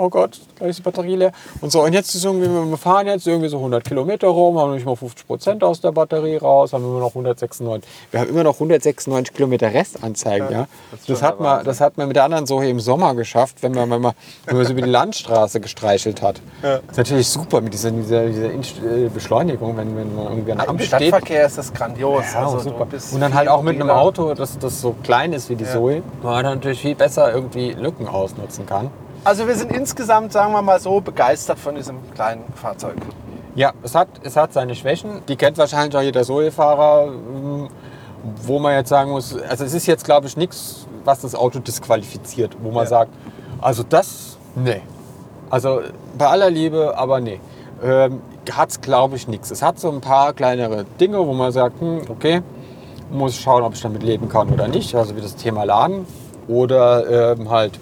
oh 0.03 0.09
Gott, 0.09 0.41
gleich 0.57 0.71
ist 0.71 0.79
die 0.81 0.83
Batterie 0.83 1.17
leer. 1.17 1.33
Und 1.61 1.71
so, 1.71 1.83
und 1.83 1.93
jetzt 1.93 2.15
ist 2.15 2.25
irgendwie, 2.25 2.49
wir 2.49 2.77
fahren 2.77 3.07
jetzt 3.07 3.27
irgendwie 3.27 3.49
so 3.49 3.59
100 3.59 3.85
Kilometer 3.85 4.29
rum, 4.29 4.59
haben 4.59 4.75
nicht 4.75 4.85
mal 4.85 4.97
50 4.97 5.27
Prozent 5.27 5.65
aus 5.65 5.81
der 5.81 5.93
Batterie 5.93 6.37
raus, 6.37 6.73
haben 6.73 6.85
immer 6.85 6.99
noch 6.99 7.11
196. 7.11 7.89
Wir 8.11 8.21
haben 8.21 8.31
immer 8.31 8.43
noch 8.45 8.55
196 8.55 9.35
Kilometer 9.35 9.73
Restanzeigen, 9.73 10.51
ja. 10.51 10.67
das 10.91 11.05
Das, 11.07 11.23
hat 11.23 11.41
man, 11.41 11.65
das 11.65 11.81
hat 11.81 11.97
man 11.97 12.09
mit 12.09 12.17
der 12.17 12.25
anderen 12.25 12.47
Zoe 12.47 12.69
im 12.69 12.81
Sommer 12.81 13.15
geschafft, 13.15 13.63
wenn 13.63 13.73
man, 13.73 13.89
wenn 13.91 14.01
man, 14.01 14.13
wenn 14.47 14.57
man 14.57 14.67
so 14.67 14.73
über 14.73 14.83
die 14.83 14.91
Landstraße 14.91 15.61
gestreichelt 15.61 16.23
hat. 16.23 16.41
Das 16.63 16.81
ist 16.91 16.97
natürlich 16.97 17.29
super 17.29 17.61
mit 17.61 17.73
dieser, 17.73 17.93
dieser, 17.93 18.27
dieser 18.27 18.53
äh, 18.53 19.09
Beschleunigung, 19.09 19.77
wenn, 19.77 19.97
wenn 19.97 20.15
man 20.17 20.25
irgendwie 20.25 20.53
an 20.53 20.59
der 20.59 20.65
Im 20.65 20.71
Ampel 20.71 20.87
steht. 20.87 21.09
Stadtverkehr 21.09 21.47
ist 21.47 21.59
das 21.59 21.73
grandios. 21.73 22.25
Ja, 22.35 22.47
also, 22.47 22.59
super. 22.59 22.89
Und 23.13 23.21
dann 23.21 23.35
halt 23.35 23.49
auch 23.49 23.63
mit 23.63 23.77
einem. 23.77 23.93
Auto, 23.93 24.33
das, 24.33 24.59
das 24.59 24.73
das 24.73 24.81
so 24.81 24.95
klein 25.03 25.33
ist 25.33 25.51
wie 25.51 25.57
die 25.57 25.65
Ja. 25.65 25.73
Zoe, 25.73 26.03
man 26.23 26.43
natürlich 26.43 26.81
viel 26.81 26.95
besser 26.95 27.33
irgendwie 27.33 27.73
Lücken 27.73 28.09
ausnutzen 28.09 28.67
kann. 28.67 28.91
Also 29.25 29.47
wir 29.47 29.55
sind 29.55 29.73
insgesamt, 29.73 30.33
sagen 30.33 30.53
wir 30.53 30.62
mal 30.62 30.81
so, 30.81 31.01
begeistert 31.01 31.59
von 31.59 31.77
diesem 31.77 31.97
kleinen 32.12 32.43
Fahrzeug. 32.55 32.97
Ja, 33.55 33.73
es 33.83 33.95
hat, 33.95 34.09
es 34.25 34.37
hat 34.37 34.53
seine 34.53 34.75
Schwächen. 34.75 35.23
Die 35.29 35.37
kennt 35.37 35.59
wahrscheinlich 35.59 35.97
auch 35.97 36.03
jeder 36.03 36.25
Zoe-Fahrer, 36.25 37.07
ähm, 37.12 37.68
wo 38.43 38.59
man 38.59 38.75
jetzt 38.75 38.89
sagen 38.89 39.11
muss, 39.12 39.37
also 39.49 39.64
es 39.64 39.75
ist 39.75 39.87
jetzt, 39.87 40.05
glaube 40.05 40.27
ich, 40.27 40.37
nichts, 40.37 40.87
was 41.05 41.20
das 41.20 41.35
Auto 41.35 41.61
disqualifiziert, 41.61 42.57
wo 42.62 42.70
man 42.70 42.85
Ja. 42.85 42.91
sagt, 42.91 43.12
also 43.61 43.85
das, 43.89 44.39
nee. 44.57 44.81
Also 45.51 45.83
bei 46.18 46.27
aller 46.27 46.51
Liebe, 46.51 46.97
aber 46.97 47.20
nee. 47.20 47.39
Ähm, 47.83 48.23
hat 48.51 48.70
es, 48.70 48.81
glaube 48.81 49.14
ich, 49.16 49.29
nichts. 49.29 49.51
Es 49.53 49.62
hat 49.62 49.79
so 49.79 49.89
ein 49.91 50.01
paar 50.01 50.33
kleinere 50.33 50.85
Dinge, 51.01 51.25
wo 51.25 51.33
man 51.33 51.53
sagt, 51.53 51.81
hm, 51.81 52.03
okay, 52.09 52.43
muss 53.11 53.37
schauen, 53.37 53.62
ob 53.62 53.75
ich 53.75 53.83
damit 53.83 54.03
leben 54.03 54.29
kann 54.29 54.49
oder 54.51 54.66
nicht. 54.66 54.95
Also 54.97 55.14
wie 55.16 55.20
das 55.20 55.37
Thema 55.37 55.62
Laden 55.64 56.07
oder 56.49 57.35
ähm, 57.37 57.51
halt 57.51 57.79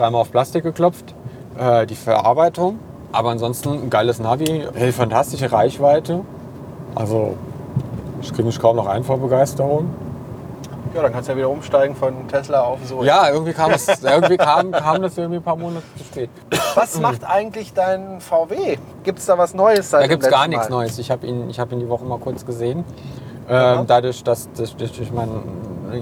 dreimal 0.00 0.22
auf 0.22 0.30
Plastik 0.30 0.62
geklopft, 0.64 1.14
äh, 1.58 1.86
die 1.86 1.94
Verarbeitung. 1.94 2.78
Aber 3.12 3.30
ansonsten 3.30 3.70
ein 3.70 3.90
geiles 3.90 4.18
Navi, 4.18 4.66
hey, 4.74 4.92
fantastische 4.92 5.52
Reichweite. 5.52 6.22
Also 6.94 7.36
ich 8.22 8.32
kriege 8.32 8.44
mich 8.44 8.58
kaum 8.58 8.76
noch 8.76 8.86
ein 8.86 9.04
vor 9.04 9.18
Begeisterung. 9.18 9.92
Ja, 10.94 11.02
dann 11.02 11.12
kannst 11.12 11.28
du 11.28 11.32
ja 11.32 11.38
wieder 11.38 11.50
umsteigen 11.50 11.94
von 11.94 12.26
Tesla 12.26 12.62
auf 12.62 12.80
so. 12.84 13.04
Ja, 13.04 13.30
irgendwie 13.30 13.52
kam, 13.52 13.70
es, 13.70 13.86
irgendwie 14.02 14.36
kam, 14.36 14.72
kam 14.72 15.02
das 15.02 15.16
irgendwie 15.16 15.38
ein 15.38 15.42
paar 15.42 15.56
Monate 15.56 15.84
zu 15.96 16.04
spät. 16.04 16.30
Was 16.74 16.98
macht 17.00 17.24
eigentlich 17.24 17.72
dein 17.74 18.20
VW? 18.20 18.76
Gibt 19.04 19.20
es 19.20 19.26
da 19.26 19.38
was 19.38 19.54
Neues 19.54 19.90
seit 19.90 20.02
Da 20.02 20.06
gibt 20.08 20.24
es 20.24 20.30
gar 20.30 20.48
nichts? 20.48 20.68
Neues. 20.68 20.98
Ich 20.98 21.10
habe 21.10 21.26
ihn, 21.26 21.48
ich 21.48 21.60
hab 21.60 21.70
ihn 21.70 21.78
die 21.78 21.88
Woche 21.88 22.04
mal 22.04 22.18
kurz 22.18 22.44
gesehen. 22.44 22.84
Ähm, 23.50 23.84
dadurch, 23.86 24.22
dass, 24.22 24.48
durch 24.52 24.74
durch 24.76 25.10
meine 25.12 25.42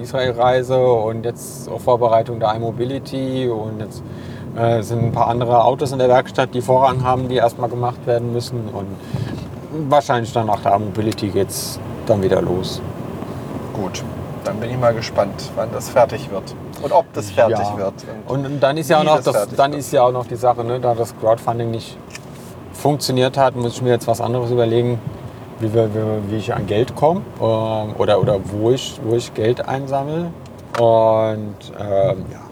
Israel-Reise 0.02 0.78
und 0.86 1.24
jetzt 1.24 1.68
auch 1.70 1.80
Vorbereitung 1.80 2.38
der 2.40 2.54
iMobility 2.54 3.48
und 3.48 3.80
jetzt 3.80 4.02
äh, 4.56 4.82
sind 4.82 5.02
ein 5.02 5.12
paar 5.12 5.28
andere 5.28 5.64
Autos 5.64 5.92
in 5.92 5.98
der 5.98 6.08
Werkstatt, 6.08 6.50
die 6.52 6.60
Vorrang 6.60 7.02
haben, 7.02 7.28
die 7.28 7.36
erstmal 7.36 7.70
gemacht 7.70 8.06
werden 8.06 8.32
müssen. 8.32 8.68
Und 8.72 8.86
wahrscheinlich 9.90 10.32
dann 10.32 10.46
nach 10.46 10.60
der 10.60 10.74
iMobility 10.74 11.28
geht 11.28 11.48
es 11.48 11.80
dann 12.06 12.22
wieder 12.22 12.42
los. 12.42 12.82
Gut, 13.72 14.02
dann 14.44 14.56
bin 14.60 14.70
ich 14.70 14.78
mal 14.78 14.92
gespannt, 14.92 15.50
wann 15.56 15.68
das 15.72 15.88
fertig 15.88 16.30
wird. 16.30 16.54
Und 16.82 16.92
ob 16.92 17.10
das 17.14 17.30
fertig 17.30 17.58
Ja. 17.58 17.76
wird. 17.78 17.94
Und, 18.26 18.44
und 18.46 18.60
dann 18.60 18.76
ist 18.76 18.90
ja 18.90 19.00
auch 19.00 19.04
noch 19.04 19.16
das 19.16 19.24
das, 19.24 19.48
dann 19.56 19.70
wird. 19.72 19.80
ist 19.80 19.92
ja 19.92 20.02
auch 20.02 20.12
noch 20.12 20.26
die 20.26 20.36
Sache, 20.36 20.64
ne, 20.64 20.80
da 20.80 20.94
das 20.94 21.14
Crowdfunding 21.18 21.70
nicht 21.70 21.96
funktioniert 22.72 23.36
hat, 23.36 23.56
muss 23.56 23.72
ich 23.72 23.82
mir 23.82 23.90
jetzt 23.90 24.06
was 24.06 24.20
anderes 24.20 24.50
überlegen, 24.50 25.00
wie, 25.60 25.72
wir, 25.72 25.90
wie, 26.28 26.36
ich 26.36 26.54
an 26.54 26.66
Geld 26.66 26.94
komme 26.94 27.22
ähm, 27.40 27.94
oder, 27.98 28.20
oder 28.20 28.40
wo, 28.44 28.70
ich, 28.70 28.98
wo 29.04 29.16
ich 29.16 29.32
Geld 29.34 29.66
einsammle. 29.66 30.30
Und 30.78 31.56
ähm, 31.78 32.24
ja. 32.32 32.48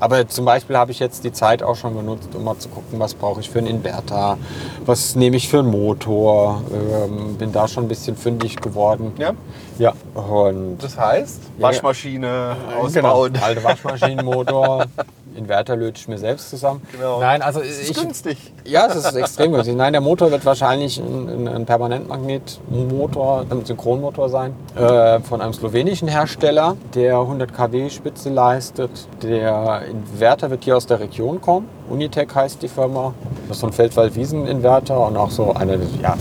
Aber 0.00 0.28
zum 0.28 0.44
Beispiel 0.44 0.76
habe 0.76 0.92
ich 0.92 1.00
jetzt 1.00 1.24
die 1.24 1.32
Zeit 1.32 1.62
auch 1.62 1.74
schon 1.74 1.96
genutzt, 1.96 2.28
um 2.34 2.44
mal 2.44 2.56
zu 2.56 2.68
gucken, 2.68 3.00
was 3.00 3.14
brauche 3.14 3.40
ich 3.40 3.50
für 3.50 3.58
einen 3.58 3.66
Inverter, 3.66 4.38
was 4.86 5.16
nehme 5.16 5.36
ich 5.36 5.48
für 5.48 5.58
einen 5.58 5.70
Motor. 5.70 6.62
Ähm, 6.72 7.36
bin 7.36 7.52
da 7.52 7.66
schon 7.66 7.84
ein 7.84 7.88
bisschen 7.88 8.16
fündig 8.16 8.56
geworden. 8.56 9.12
Ja? 9.18 9.32
Ja, 9.78 9.92
und 10.14 10.78
Das 10.82 10.98
heißt. 10.98 11.40
Waschmaschine 11.58 12.56
ausbauen. 12.80 13.32
Genau. 13.32 13.44
Alte 13.44 13.62
Waschmaschinenmotor, 13.64 14.86
Inverter 15.36 15.76
löte 15.76 15.98
ich 16.00 16.08
mir 16.08 16.18
selbst 16.18 16.50
zusammen. 16.50 16.82
Genau. 16.92 17.20
Nein, 17.20 17.42
also 17.42 17.60
Das 17.60 17.68
ist 17.68 17.90
ich, 17.90 17.96
günstig. 17.96 18.52
ja, 18.64 18.86
es 18.86 18.96
ist 18.96 19.14
extrem 19.14 19.52
günstig. 19.52 19.76
Nein, 19.76 19.92
der 19.92 20.00
Motor 20.02 20.30
wird 20.32 20.44
wahrscheinlich 20.44 20.98
ein, 20.98 21.28
ein, 21.28 21.48
ein 21.48 21.66
Permanentmagnetmotor, 21.66 23.46
ein 23.48 23.64
Synchronmotor 23.64 24.28
sein, 24.28 24.54
äh, 24.76 25.20
von 25.20 25.40
einem 25.40 25.52
slowenischen 25.52 26.08
Hersteller, 26.08 26.76
der 26.94 27.18
100 27.18 27.54
kW 27.54 27.88
Spitze 27.90 28.30
leistet. 28.30 28.90
Der 29.22 29.82
Inverter 29.88 30.50
wird 30.50 30.64
hier 30.64 30.76
aus 30.76 30.86
der 30.86 30.98
Region 31.00 31.40
kommen. 31.40 31.68
Unitec 31.88 32.34
heißt 32.34 32.62
die 32.62 32.68
Firma. 32.68 33.14
Das 33.46 33.58
ist 33.58 33.60
so 33.60 33.66
ein 33.68 33.72
Feldwald-Wiesen-Inverter 33.72 35.06
und 35.06 35.16
auch 35.16 35.30
so 35.30 35.52
eine, 35.54 35.78
ja, 36.02 36.16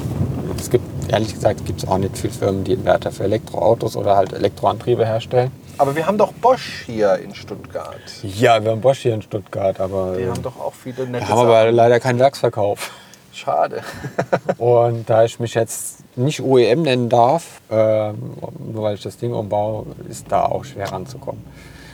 es 0.60 0.70
gibt, 0.70 0.86
ehrlich 1.10 1.34
gesagt, 1.34 1.66
gibt 1.66 1.84
es 1.84 1.88
auch 1.88 1.98
nicht 1.98 2.18
viele 2.18 2.34
Firmen, 2.34 2.64
die 2.64 2.74
Inverter 2.74 3.12
für 3.12 3.24
Elektroautos 3.24 3.96
oder 3.96 4.16
halt 4.16 4.34
Elektroantriebe 4.34 5.06
herstellen. 5.06 5.52
Aber 5.78 5.96
wir 5.96 6.08
haben 6.08 6.18
doch 6.18 6.34
Bosch 6.34 6.84
hier 6.86 7.16
in 7.20 7.36
Stuttgart. 7.36 7.96
Ja, 8.24 8.64
wir 8.64 8.72
haben 8.72 8.82
Bosch 8.82 9.00
hier 9.00 9.14
in 9.14 9.22
Stuttgart, 9.22 9.80
aber 9.80 10.16
Die 10.18 10.24
äh, 10.24 10.30
haben 10.30 10.42
doch 10.42 10.60
auch 10.60 10.74
viele 10.74 11.06
nette 11.06 11.24
wir 11.26 11.30
haben 11.30 11.40
aber 11.40 11.64
Sachen. 11.64 11.76
leider 11.76 12.00
keinen 12.00 12.20
Werksverkauf. 12.20 12.92
Schade. 13.32 13.82
Und 14.58 15.08
da 15.08 15.24
ich 15.24 15.40
mich 15.40 15.54
jetzt 15.54 16.00
nicht 16.18 16.42
OEM 16.42 16.82
nennen 16.82 17.10
darf, 17.10 17.62
ähm, 17.70 18.34
nur 18.74 18.84
weil 18.84 18.96
ich 18.96 19.04
das 19.04 19.18
Ding 19.18 19.34
umbaue, 19.34 19.86
ist 20.10 20.32
da 20.32 20.46
auch 20.46 20.66
schwer 20.66 20.92
ranzukommen. 20.92 21.44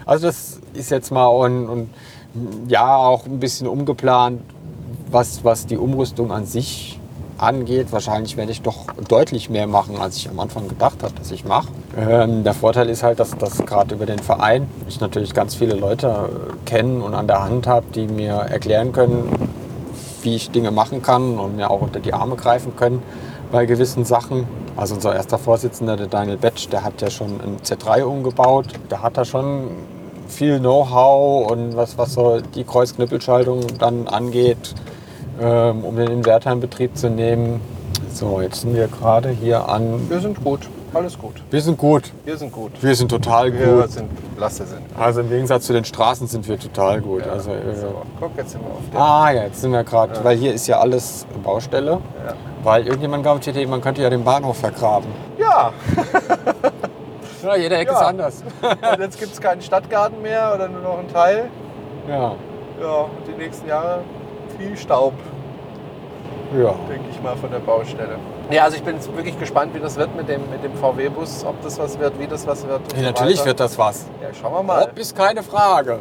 Also 0.05 0.28
das 0.28 0.59
ist 0.74 0.91
jetzt 0.91 1.11
mal 1.11 1.28
und, 1.28 1.68
und 1.68 1.89
ja 2.68 2.95
auch 2.95 3.26
ein 3.26 3.39
bisschen 3.39 3.68
umgeplant, 3.68 4.41
was, 5.09 5.43
was 5.43 5.66
die 5.66 5.78
Umrüstung 5.78 6.32
an 6.32 6.45
sich 6.45 6.99
angeht. 7.43 7.91
Wahrscheinlich 7.91 8.37
werde 8.37 8.51
ich 8.51 8.61
doch 8.61 8.85
deutlich 9.07 9.49
mehr 9.49 9.67
machen, 9.67 9.97
als 9.97 10.17
ich 10.17 10.29
am 10.29 10.39
Anfang 10.39 10.67
gedacht 10.67 11.03
habe, 11.03 11.13
dass 11.13 11.31
ich 11.31 11.45
mache. 11.45 11.67
Ähm, 11.97 12.43
der 12.43 12.53
Vorteil 12.53 12.89
ist 12.89 13.03
halt, 13.03 13.19
dass 13.19 13.37
das 13.37 13.57
gerade 13.65 13.95
über 13.95 14.05
den 14.05 14.19
Verein 14.19 14.67
ich 14.87 14.99
natürlich 14.99 15.33
ganz 15.33 15.55
viele 15.55 15.75
Leute 15.75 16.07
äh, 16.07 16.69
kennen 16.69 17.01
und 17.01 17.13
an 17.13 17.27
der 17.27 17.43
Hand 17.43 17.67
habe, 17.67 17.85
die 17.93 18.07
mir 18.07 18.33
erklären 18.33 18.91
können, 18.91 19.29
wie 20.21 20.35
ich 20.35 20.51
Dinge 20.51 20.71
machen 20.71 21.01
kann 21.01 21.37
und 21.37 21.55
mir 21.55 21.69
auch 21.69 21.81
unter 21.81 21.99
die 21.99 22.13
Arme 22.13 22.35
greifen 22.35 22.75
können 22.75 23.03
bei 23.51 23.65
gewissen 23.65 24.05
Sachen. 24.05 24.47
Also 24.75 24.95
unser 24.95 25.15
erster 25.15 25.37
Vorsitzender, 25.37 25.95
der 25.95 26.07
Daniel 26.07 26.37
Betsch, 26.37 26.67
der 26.71 26.83
hat 26.83 27.01
ja 27.01 27.11
schon 27.11 27.39
ein 27.41 27.57
Z3 27.63 28.03
umgebaut. 28.03 28.65
Der 28.89 29.03
hat 29.03 29.17
da 29.17 29.25
schon 29.25 29.69
viel 30.27 30.59
Know-how 30.59 31.51
und 31.51 31.75
was, 31.75 31.97
was 31.97 32.13
so 32.13 32.41
die 32.41 32.63
Kreuzknüppelschaltung 32.63 33.61
dann 33.77 34.07
angeht, 34.07 34.73
ähm, 35.43 35.83
um 35.83 35.95
den 35.95 36.07
Inverter 36.09 36.51
in 36.51 36.59
Betrieb 36.59 36.97
zu 36.97 37.09
nehmen. 37.09 37.59
So, 38.11 38.41
jetzt 38.41 38.61
sind 38.61 38.75
wir 38.75 38.87
gerade 38.87 39.29
hier 39.29 39.67
an. 39.67 40.09
Wir 40.09 40.19
sind 40.19 40.43
gut. 40.43 40.61
Alles 40.93 41.17
gut. 41.17 41.33
Wir 41.49 41.59
sind 41.61 41.77
gut. 41.79 42.11
Wir 42.23 42.37
sind 42.37 42.51
gut. 42.51 42.71
Wir 42.81 42.93
sind 42.95 43.09
total 43.09 43.51
Wir 43.51 43.65
gut. 43.81 43.91
sind 43.91 44.09
Lasse 44.37 44.65
sind. 44.65 44.81
Also 44.95 45.21
im 45.21 45.29
Gegensatz 45.29 45.65
zu 45.65 45.73
den 45.73 45.83
Straßen 45.85 46.27
sind 46.27 46.47
wir 46.47 46.59
total 46.59 47.01
gut. 47.01 47.27
Also, 47.27 47.49
äh, 47.51 47.75
So, 47.75 48.03
guck, 48.19 48.37
jetzt 48.37 48.51
sind 48.51 48.61
wir 48.61 48.71
auf 48.71 48.89
der. 48.91 48.99
Ah, 49.01 49.31
ja, 49.31 49.43
jetzt 49.43 49.61
sind 49.61 49.71
wir 49.71 49.83
gerade, 49.83 50.23
weil 50.23 50.37
hier 50.37 50.53
ist 50.53 50.67
ja 50.67 50.79
alles 50.79 51.25
Baustelle. 51.43 51.91
Ja. 52.25 52.33
Weil 52.63 52.85
irgendjemand 52.85 53.47
Idee, 53.47 53.65
man 53.65 53.81
könnte 53.81 54.03
ja 54.03 54.09
den 54.11 54.23
Bahnhof 54.23 54.57
vergraben. 54.57 55.07
Ja, 55.39 55.73
Ja, 57.43 57.55
jede 57.57 57.75
Ecke 57.75 57.91
Ja. 57.91 57.99
ist 57.99 58.05
anders. 58.05 58.43
und 58.93 58.99
jetzt 59.01 59.19
gibt 59.19 59.33
es 59.33 59.41
keinen 59.41 59.61
Stadtgarten 59.61 60.21
mehr 60.21 60.53
oder 60.55 60.69
nur 60.69 60.81
noch 60.81 60.99
einen 60.99 61.09
Teil. 61.09 61.45
Ja, 62.07 62.35
Ja, 62.81 62.95
und 63.01 63.27
die 63.27 63.37
nächsten 63.37 63.67
Jahre 63.67 63.99
viel 64.57 64.77
Staub, 64.77 65.13
ja. 66.55 66.75
denke 66.89 67.09
ich 67.11 67.21
mal, 67.21 67.35
von 67.35 67.51
der 67.51 67.59
Baustelle. 67.59 68.17
Ja, 68.51 68.63
also 68.63 68.77
ich 68.77 68.83
bin 68.83 68.95
jetzt 68.95 69.13
wirklich 69.15 69.39
gespannt, 69.39 69.73
wie 69.73 69.79
das 69.79 69.95
wird 69.97 70.15
mit 70.15 70.27
dem, 70.27 70.41
mit 70.49 70.63
dem 70.63 70.73
VW-Bus, 70.75 71.45
ob 71.45 71.61
das 71.63 71.79
was 71.79 71.99
wird, 71.99 72.19
wie 72.19 72.27
das 72.27 72.45
was 72.45 72.67
wird. 72.67 72.81
so 72.95 73.01
natürlich 73.01 73.39
weiter. 73.39 73.47
wird 73.47 73.59
das 73.59 73.77
was. 73.77 74.05
Ja, 74.21 74.29
schauen 74.33 74.53
wir 74.53 74.63
mal. 74.63 74.83
Ob 74.83 74.97
ist 74.97 75.15
keine 75.15 75.43
Frage. 75.43 75.99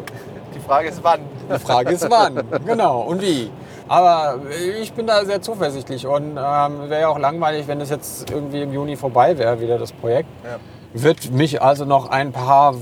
Die 0.54 0.60
Frage 0.60 0.88
ist 0.88 1.02
wann. 1.02 1.20
Die 1.52 1.58
Frage 1.58 1.92
ist 1.92 2.08
wann. 2.10 2.42
Genau. 2.66 3.00
Und 3.02 3.22
wie. 3.22 3.50
Aber 3.88 4.38
ich 4.80 4.92
bin 4.92 5.06
da 5.06 5.24
sehr 5.24 5.42
zuversichtlich 5.42 6.06
und 6.06 6.38
ähm, 6.38 6.88
wäre 6.88 7.00
ja 7.00 7.08
auch 7.08 7.18
langweilig, 7.18 7.68
wenn 7.68 7.78
das 7.78 7.90
jetzt 7.90 8.30
irgendwie 8.30 8.62
im 8.62 8.72
Juni 8.72 8.96
vorbei 8.96 9.36
wäre, 9.36 9.60
wieder 9.60 9.78
das 9.78 9.92
Projekt. 9.92 10.28
Ja. 10.44 10.58
Wird 10.94 11.30
mich 11.32 11.60
also 11.62 11.84
noch 11.84 12.08
ein 12.10 12.32
paar, 12.32 12.74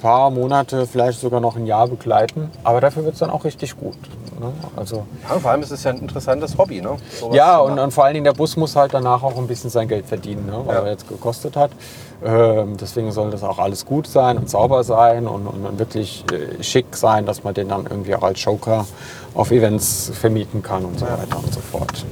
paar 0.00 0.30
Monate, 0.30 0.86
vielleicht 0.86 1.20
sogar 1.20 1.40
noch 1.40 1.56
ein 1.56 1.66
Jahr 1.66 1.88
begleiten. 1.88 2.50
Aber 2.64 2.80
dafür 2.80 3.04
wird 3.04 3.14
es 3.14 3.20
dann 3.20 3.30
auch 3.30 3.44
richtig 3.44 3.76
gut. 3.76 3.96
Ne? 4.38 4.52
Also, 4.76 5.06
Ja, 5.28 5.38
vor 5.38 5.50
allem 5.50 5.62
ist 5.62 5.70
es 5.70 5.82
ja 5.84 5.90
ein 5.92 5.98
interessantes 5.98 6.56
Hobby, 6.58 6.80
ne? 6.80 6.96
Ja, 7.32 7.58
und, 7.58 7.78
und 7.78 7.90
vor 7.92 8.04
allen 8.04 8.14
Dingen 8.14 8.24
der 8.24 8.32
Bus 8.32 8.56
muss 8.56 8.76
halt 8.76 8.92
danach 8.94 9.22
auch 9.22 9.36
ein 9.36 9.46
bisschen 9.46 9.70
sein 9.70 9.88
Geld 9.88 10.06
verdienen, 10.06 10.46
ne? 10.46 10.60
weil 10.64 10.74
Ja. 10.76 10.82
er 10.82 10.90
jetzt 10.90 11.08
gekostet 11.08 11.56
hat. 11.56 11.70
Ähm, 12.24 12.76
deswegen 12.78 13.12
soll 13.12 13.30
das 13.30 13.42
auch 13.42 13.58
alles 13.58 13.84
gut 13.84 14.06
sein 14.06 14.38
und 14.38 14.48
sauber 14.48 14.84
sein 14.84 15.26
und, 15.26 15.46
und, 15.46 15.64
und 15.66 15.78
wirklich 15.78 16.24
äh, 16.32 16.62
schick 16.62 16.96
sein, 16.96 17.26
dass 17.26 17.44
man 17.44 17.54
den 17.54 17.68
dann 17.68 17.84
irgendwie 17.84 18.14
auch 18.14 18.22
als 18.22 18.42
Joker 18.42 18.86
auf 19.34 19.50
Events 19.50 20.10
vermieten 20.14 20.62
kann 20.62 20.84
und 20.84 20.98
so 20.98 21.04
weiter 21.06 21.38
und 21.42 21.52
so 21.52 21.60
fort. 21.60 22.04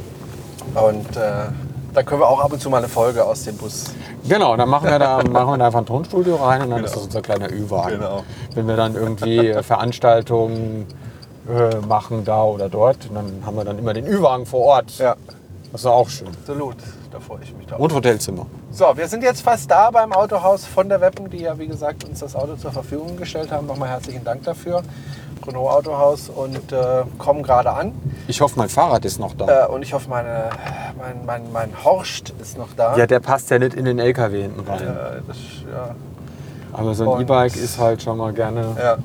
Und 0.75 1.17
äh, 1.17 1.47
da 1.95 2.03
können 2.03 2.21
wir 2.21 2.29
auch 2.29 2.41
ab 2.41 2.53
und 2.53 2.61
zu 2.61 2.69
mal 2.69 2.79
eine 2.79 2.89
Folge 2.89 3.25
aus 3.25 3.45
dem 3.45 3.57
Bus. 3.57 3.85
Genau, 4.29 4.57
dann 4.57 4.69
machen 4.69 4.91
wir 4.91 4.99
da, 4.99 5.23
machen 5.31 5.51
wir 5.53 5.59
da 5.59 5.67
einfach 5.67 5.79
ein 5.81 5.87
Tonstudio 5.87 6.37
rein 6.37 6.63
und 6.63 6.71
dann 6.71 6.79
Genau. 6.79 6.87
ist 6.87 6.97
das 6.97 7.05
unser 7.05 7.23
kleiner 7.23 7.51
Ü-Wagen. 7.51 7.99
Genau. 8.01 8.25
Wenn 8.55 8.67
wir 8.69 8.77
dann 8.77 8.95
irgendwie 8.97 9.39
äh, 9.49 9.63
Veranstaltungen 9.63 10.87
äh, 11.49 11.77
machen 11.87 12.25
da 12.25 12.43
oder 12.45 12.69
dort, 12.69 12.99
dann 13.13 13.43
haben 13.45 13.57
wir 13.57 13.65
dann 13.65 13.79
immer 13.79 13.93
den 13.93 14.07
Ü-Wagen 14.07 14.47
vor 14.47 14.61
Ort. 14.65 14.99
Ja, 14.99 15.15
Das 15.73 15.83
ist 15.83 15.87
auch 15.87 16.09
schön. 16.09 16.29
absolut. 16.29 16.77
Da 17.11 17.21
freue 17.21 17.39
ich 17.45 17.55
mich 17.55 17.67
drauf. 17.67 17.79
Und 17.79 17.95
Hotelzimmer. 17.95 18.47
So, 18.73 18.87
wir 18.97 19.07
sind 19.07 19.23
jetzt 19.23 19.43
fast 19.43 19.71
da 19.71 19.91
beim 19.93 20.13
Autohaus 20.13 20.65
von 20.67 20.89
der 20.89 21.01
Weppen, 21.01 21.31
die 21.31 21.39
ja 21.43 21.57
wie 21.59 21.69
gesagt 21.69 22.03
uns 22.05 22.19
das 22.21 22.35
Auto 22.35 22.57
zur 22.57 22.73
Verfügung 22.73 23.17
gestellt 23.17 23.53
haben. 23.53 23.67
Nochmal 23.69 23.89
herzlichen 23.91 24.25
Dank 24.25 24.43
dafür. 24.45 24.83
Renault 25.47 25.71
Autohaus 25.71 26.29
und 26.31 26.73
äh, 26.73 27.03
kommen 27.19 27.43
gerade 27.45 27.71
an. 27.71 27.93
Ich 28.27 28.41
hoffe, 28.41 28.55
mein 28.59 28.69
Fahrrad 28.71 29.05
ist 29.05 29.21
noch 29.21 29.35
da. 29.35 29.67
Äh, 29.67 29.69
und 29.69 29.83
ich 29.83 29.93
hoffe, 29.93 30.09
meine, 30.09 30.49
mein, 30.99 31.25
mein, 31.27 31.53
mein 31.53 31.85
Horst 31.85 32.33
ist 32.41 32.57
noch 32.59 32.69
da. 32.77 32.97
Ja, 32.97 33.07
der 33.07 33.21
passt 33.21 33.51
ja 33.51 33.59
nicht 33.59 33.75
in 33.75 33.85
den 33.85 33.99
LKW 33.99 34.43
hinten 34.43 34.61
rein. 34.69 34.81
Äh, 34.81 35.21
das, 35.29 35.37
ja. 35.71 35.95
Aber 36.73 36.95
so 36.95 37.05
ein 37.05 37.09
Und- 37.11 37.21
E-Bike 37.21 37.55
ist 37.57 37.79
halt 37.79 38.03
schon 38.03 38.17
mal 38.19 38.33
gerne. 38.33 38.65
Ja. 38.77 38.97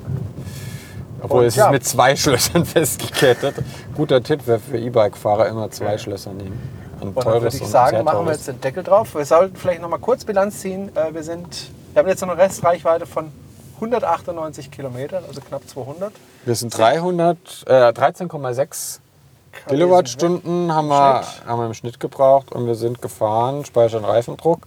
Obwohl 1.22 1.40
Und 1.40 1.46
es 1.46 1.56
ja. 1.56 1.66
ist 1.66 1.72
mit 1.72 1.86
zwei 1.86 2.16
Schlössern 2.16 2.64
festgekettet. 2.64 3.54
Guter 3.94 4.22
Tipp, 4.22 4.40
wer 4.46 4.58
für 4.58 4.78
E-Bike-Fahrer 4.78 5.48
immer 5.48 5.70
zwei 5.70 5.98
Schlösser 5.98 6.32
nehmen. 6.32 6.58
Ein 7.00 7.08
Und 7.08 7.16
dann 7.24 7.42
würde 7.42 7.56
ich 7.56 7.66
sagen, 7.66 8.04
machen 8.04 8.26
wir 8.26 8.32
jetzt 8.32 8.48
den 8.48 8.60
Deckel 8.60 8.82
drauf. 8.82 9.14
Wir 9.14 9.24
sollten 9.24 9.56
vielleicht 9.56 9.80
noch 9.80 9.88
mal 9.88 9.98
kurz 9.98 10.24
Bilanz 10.24 10.60
ziehen. 10.60 10.94
Äh, 10.94 11.14
Wir, 11.14 11.22
sind, 11.22 11.70
wir 11.92 12.00
haben 12.00 12.08
jetzt 12.08 12.22
eine 12.22 12.36
Restreichweite 12.36 13.06
von 13.06 13.30
198 13.76 14.70
Kilometern, 14.70 15.24
also 15.26 15.40
knapp 15.40 15.66
200. 15.66 16.12
Wir 16.44 16.54
sind 16.54 16.76
300, 16.76 17.38
äh, 17.66 17.72
13,6 17.72 19.00
Kilowattstunden 19.68 20.72
haben 20.72 20.88
wir, 20.88 21.22
haben 21.46 21.60
wir 21.60 21.66
im 21.66 21.74
Schnitt 21.74 21.98
gebraucht 21.98 22.52
und 22.52 22.66
wir 22.66 22.74
sind 22.74 23.02
gefahren, 23.02 23.64
Speicher- 23.64 23.98
und 23.98 24.04
Reifendruck, 24.04 24.60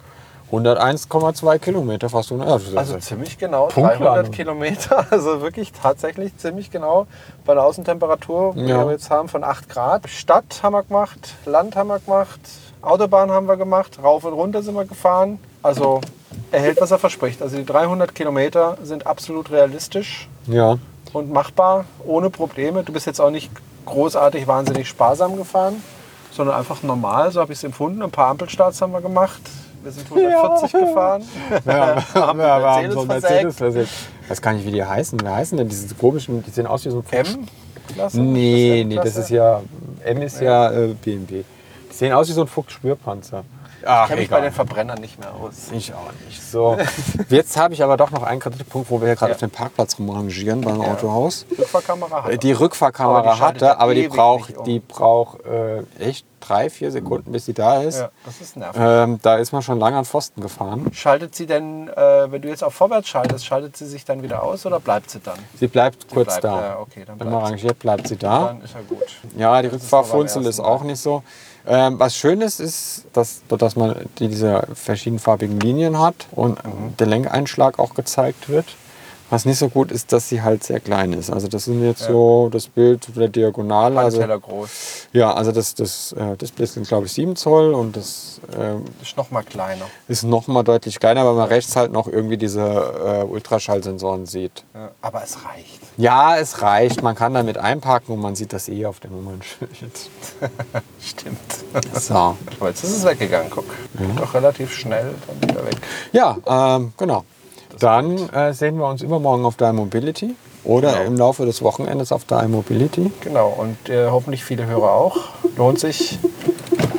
101,2 0.54 1.58
Kilometer, 1.60 2.10
fast 2.10 2.32
100. 2.32 2.48
Ja, 2.48 2.54
das 2.58 2.68
ist- 2.68 2.78
Also 2.78 2.98
ziemlich 3.00 3.38
genau 3.38 3.68
Punktlandung. 3.68 4.04
300 4.08 4.32
Kilometer, 4.32 5.06
also 5.12 5.42
wirklich 5.42 5.72
tatsächlich 5.72 6.38
ziemlich 6.38 6.70
genau 6.70 7.08
bei 7.46 7.54
der 7.56 7.64
Außentemperatur, 7.64 8.54
die 8.56 8.62
Ja. 8.66 8.86
wir 8.86 8.92
jetzt 8.92 9.10
haben 9.10 9.28
von 9.30 9.44
8 9.44 9.68
Grad. 9.70 10.08
Stadt 10.10 10.60
haben 10.62 10.74
wir 10.74 10.84
gemacht, 10.84 11.36
Land 11.46 11.76
haben 11.76 11.88
wir 11.88 12.00
gemacht, 12.00 12.40
Autobahn 12.82 13.32
haben 13.32 13.48
wir 13.48 13.58
gemacht, 13.58 13.98
rauf 14.04 14.24
und 14.26 14.34
runter 14.34 14.62
sind 14.62 14.76
wir 14.76 14.86
gefahren. 14.86 15.40
Also 15.64 16.02
er 16.52 16.60
hält, 16.62 16.80
was 16.82 16.92
er 16.92 17.00
verspricht. 17.00 17.42
Also 17.42 17.58
die 17.58 17.66
300 17.66 18.14
Kilometer 18.14 18.78
sind 18.84 19.08
absolut 19.08 19.50
realistisch 19.52 20.28
ja. 20.48 20.78
und 21.14 21.32
machbar, 21.32 21.86
ohne 22.06 22.30
Probleme. 22.30 22.84
Du 22.84 22.92
bist 22.94 23.06
jetzt 23.08 23.20
auch 23.22 23.30
nicht 23.32 23.50
großartig 23.86 24.46
wahnsinnig 24.48 24.88
sparsam 24.88 25.36
gefahren, 25.38 25.82
sondern 26.32 26.56
einfach 26.58 26.84
normal, 26.84 27.32
so 27.32 27.40
habe 27.42 27.54
ich 27.54 27.60
es 27.60 27.64
empfunden. 27.64 28.02
Ein 28.04 28.12
paar 28.12 28.28
Ampelstarts 28.28 28.82
haben 28.82 28.92
wir 28.94 29.02
gemacht. 29.02 29.42
Wir 29.84 29.92
sind 29.92 30.06
140 30.10 30.72
gefahren. 30.72 31.24
Ja, 31.66 32.04
haben 32.16 32.40
wir 32.40 32.54
einen 32.54 32.66
haben 32.66 32.92
so 32.92 33.00
einen 33.00 33.08
Mercedes 33.08 33.58
versägt. 33.58 33.90
Ich 34.24 34.30
weiß 34.30 34.42
gar 34.42 34.54
nicht, 34.54 34.66
wie 34.66 34.72
die 34.72 34.84
heißen. 34.84 35.20
Wie 35.20 35.28
heißen 35.28 35.58
denn 35.58 35.68
diese 35.68 35.94
komischen, 35.96 36.44
die 36.44 36.52
sehen 36.52 36.68
aus 36.68 36.86
wie 36.86 36.90
so 36.90 37.00
ein 37.00 37.04
Fuchs. 37.04 37.36
M-Klasse? 37.36 38.22
Nee, 38.22 38.82
Ist 38.82 38.88
nee, 38.88 38.96
das 38.96 39.06
das 39.06 39.18
ist 39.18 39.30
ja, 39.30 39.62
M 40.04 40.22
ist 40.22 40.40
ja 40.42 40.72
äh, 40.72 40.96
BMW. 41.04 41.44
Die 41.92 41.96
sehen 41.96 42.14
aus 42.14 42.30
wie 42.30 42.34
so 42.34 42.42
ein 42.42 42.48
Fuchs-Spürpanzer. 42.48 43.44
Ach, 43.86 44.04
Ich 44.04 44.08
kenne 44.10 44.22
mich 44.22 44.30
bei 44.30 44.42
den 44.42 44.52
Verbrennern 44.52 45.00
nicht 45.00 45.20
mehr 45.20 45.34
aus. 45.34 45.70
Ich 45.72 45.94
auch 45.94 46.12
nicht. 46.28 46.42
So, 46.42 46.78
jetzt 47.30 47.58
habe 47.58 47.74
ich 47.74 47.84
aber 47.84 47.98
doch 47.98 48.12
noch 48.12 48.24
einen 48.24 48.40
Kritikpunkt, 48.40 48.90
wo 48.90 49.00
wir 49.02 49.08
hier 49.08 49.16
gerade 49.16 49.32
Ja. 49.32 49.36
auf 49.36 49.40
dem 49.40 49.50
Parkplatz 49.52 49.98
rumrangieren 50.00 50.62
beim 50.62 50.80
Autohaus. 50.82 51.46
Rückfahrkamera 51.58 52.24
hat 52.24 52.32
Äh, 52.32 52.38
Die 52.38 52.52
er. 52.52 52.60
Rückfahrkamera 52.60 53.20
Aber 53.20 53.32
die 53.32 53.38
schaltet 53.38 53.62
hatte, 53.64 53.66
ja 53.74 53.80
aber 53.80 53.96
die 53.96 54.08
braucht, 54.08 54.58
um. 54.58 54.64
die 54.66 54.80
braucht 54.80 55.46
äh, 55.46 55.84
echt 56.00 56.26
drei, 56.40 56.70
vier 56.70 56.92
Sekunden, 56.92 57.32
bis 57.32 57.46
sie 57.46 57.54
da 57.54 57.82
ist. 57.82 58.00
Ja, 58.00 58.10
das 58.26 58.42
ist 58.42 58.58
nervig. 58.58 58.82
Ähm, 58.84 59.18
da 59.22 59.38
ist 59.38 59.54
man 59.54 59.62
schon 59.62 59.80
lange 59.80 59.98
an 59.98 60.04
Pfosten 60.06 60.42
gefahren. 60.42 60.92
Schaltet 60.94 61.36
sie 61.36 61.46
denn, 61.46 61.88
äh, 61.88 62.32
wenn 62.32 62.42
du 62.42 62.50
jetzt 62.50 62.64
auf 62.66 62.74
vorwärts 62.74 63.08
schaltest, 63.08 63.46
schaltet 63.46 63.78
sie 63.78 63.86
sich 63.86 64.04
dann 64.04 64.24
wieder 64.24 64.44
aus 64.44 64.66
oder 64.66 64.80
bleibt 64.82 65.10
sie 65.10 65.20
dann? 65.22 65.40
Sie 65.58 65.68
bleibt 65.68 66.02
Sie 66.02 66.08
kurz 66.14 66.28
bleibt, 66.40 66.44
da. 66.44 66.62
Ja, 66.62 66.80
okay, 66.80 67.04
dann 67.06 67.18
Wenn 67.20 67.30
man 67.30 67.40
bleibt 67.40 67.52
rangiert, 67.54 67.80
bleibt 67.80 68.08
sie 68.10 68.18
da. 68.18 68.48
Dann 68.48 68.62
ist 68.62 68.74
ja 68.74 68.82
gut. 68.88 69.04
Ja, 69.38 69.62
die 69.62 69.68
ist 69.70 69.74
Rückfahrfunzel 69.76 70.46
ist 70.46 70.60
am 70.60 70.66
auch 70.66 70.84
nicht 70.84 71.00
so. 71.00 71.24
Ähm, 71.66 71.98
was 72.00 72.18
schön 72.18 72.42
ist, 72.42 72.60
ist, 72.60 73.06
dass, 73.14 73.42
dass 73.48 73.76
man 73.76 73.96
die, 74.20 74.28
diese 74.28 74.68
verschiedenfarbigen 74.74 75.60
Linien 75.60 76.00
hat 76.00 76.28
und 76.32 76.64
Mhm. 76.64 76.98
der 76.98 77.08
Lenkeinschlag 77.08 77.80
auch 77.80 77.94
gezeigt 77.94 78.50
wird. 78.50 78.66
Was 79.34 79.46
nicht 79.46 79.58
so 79.58 79.68
gut 79.68 79.92
ist, 79.92 80.14
dass 80.14 80.30
sie 80.30 80.44
halt 80.44 80.64
sehr 80.64 80.80
klein 80.80 81.12
ist. 81.12 81.32
Also 81.32 81.48
das 81.48 81.66
sind 81.66 81.84
jetzt 81.84 82.04
so 82.04 82.50
das 82.52 82.68
Bild 82.68 83.08
der 83.18 83.30
Diagonale. 83.30 84.00
Also, 84.00 84.22
groß. 84.22 85.08
ja, 85.12 85.34
also 85.34 85.52
das, 85.52 85.74
das 85.74 86.12
äh, 86.12 86.38
Display 86.38 86.68
sind 86.68 86.88
glaube 86.88 87.08
ich 87.08 87.14
7 87.14 87.36
Zoll 87.36 87.74
und 87.74 87.98
das 87.98 88.40
ähm, 88.56 88.86
Ist 89.02 89.18
noch 89.18 89.32
mal 89.32 89.42
kleiner. 89.42 89.86
ist 90.08 90.22
noch 90.22 90.46
mal 90.46 90.62
deutlich 90.62 91.00
kleiner, 91.00 91.26
weil 91.26 91.34
man 91.34 91.48
rechts 91.48 91.76
halt 91.76 91.92
noch 91.92 92.08
irgendwie 92.08 92.38
diese 92.38 92.62
äh, 92.62 93.24
Ultraschallsensoren 93.24 94.28
sieht. 94.28 94.66
Ja, 94.76 94.92
aber 95.02 95.24
es 95.24 95.44
reicht. 95.44 95.80
Ja, 95.98 96.38
es 96.38 96.62
reicht. 96.62 97.02
Man 97.02 97.16
kann 97.16 97.34
damit 97.34 97.58
einparken 97.58 98.14
und 98.14 98.22
man 98.22 98.36
sieht 98.36 98.54
das 98.54 98.70
eh 98.70 98.86
auf 98.86 99.00
dem 99.00 99.14
Nummernschild. 99.14 99.72
Stimmt. 101.02 101.40
So. 102.00 102.14
Aber 102.14 102.70
jetzt 102.70 102.84
ist 102.84 102.98
es 102.98 103.04
weggegangen, 103.04 103.50
guck. 103.50 103.66
Doch 104.16 104.36
relativ 104.36 104.72
schnell 104.76 105.16
dann 105.26 105.50
wieder 105.50 105.66
weg. 105.66 105.78
Ja, 106.12 106.38
ähm, 106.46 106.94
genau. 106.98 107.26
Dann 107.80 108.30
äh, 108.30 108.54
sehen 108.54 108.78
wir 108.78 108.88
uns 108.88 109.02
übermorgen 109.02 109.46
auf 109.46 109.56
der 109.58 109.74
Mobility 109.74 110.36
oder 110.64 110.94
Genau. 110.94 111.04
im 111.06 111.18
Laufe 111.18 111.46
des 111.46 111.62
Wochenendes 111.62 112.12
auf 112.12 112.26
der 112.26 112.48
Mobility. 112.48 113.12
Genau, 113.22 113.50
und 113.58 113.90
äh, 113.90 114.08
hoffentlich 114.10 114.44
viele 114.44 114.66
Hörer 114.66 114.92
auch. 114.94 115.18
Lohnt 115.58 115.80
sich. 115.80 116.20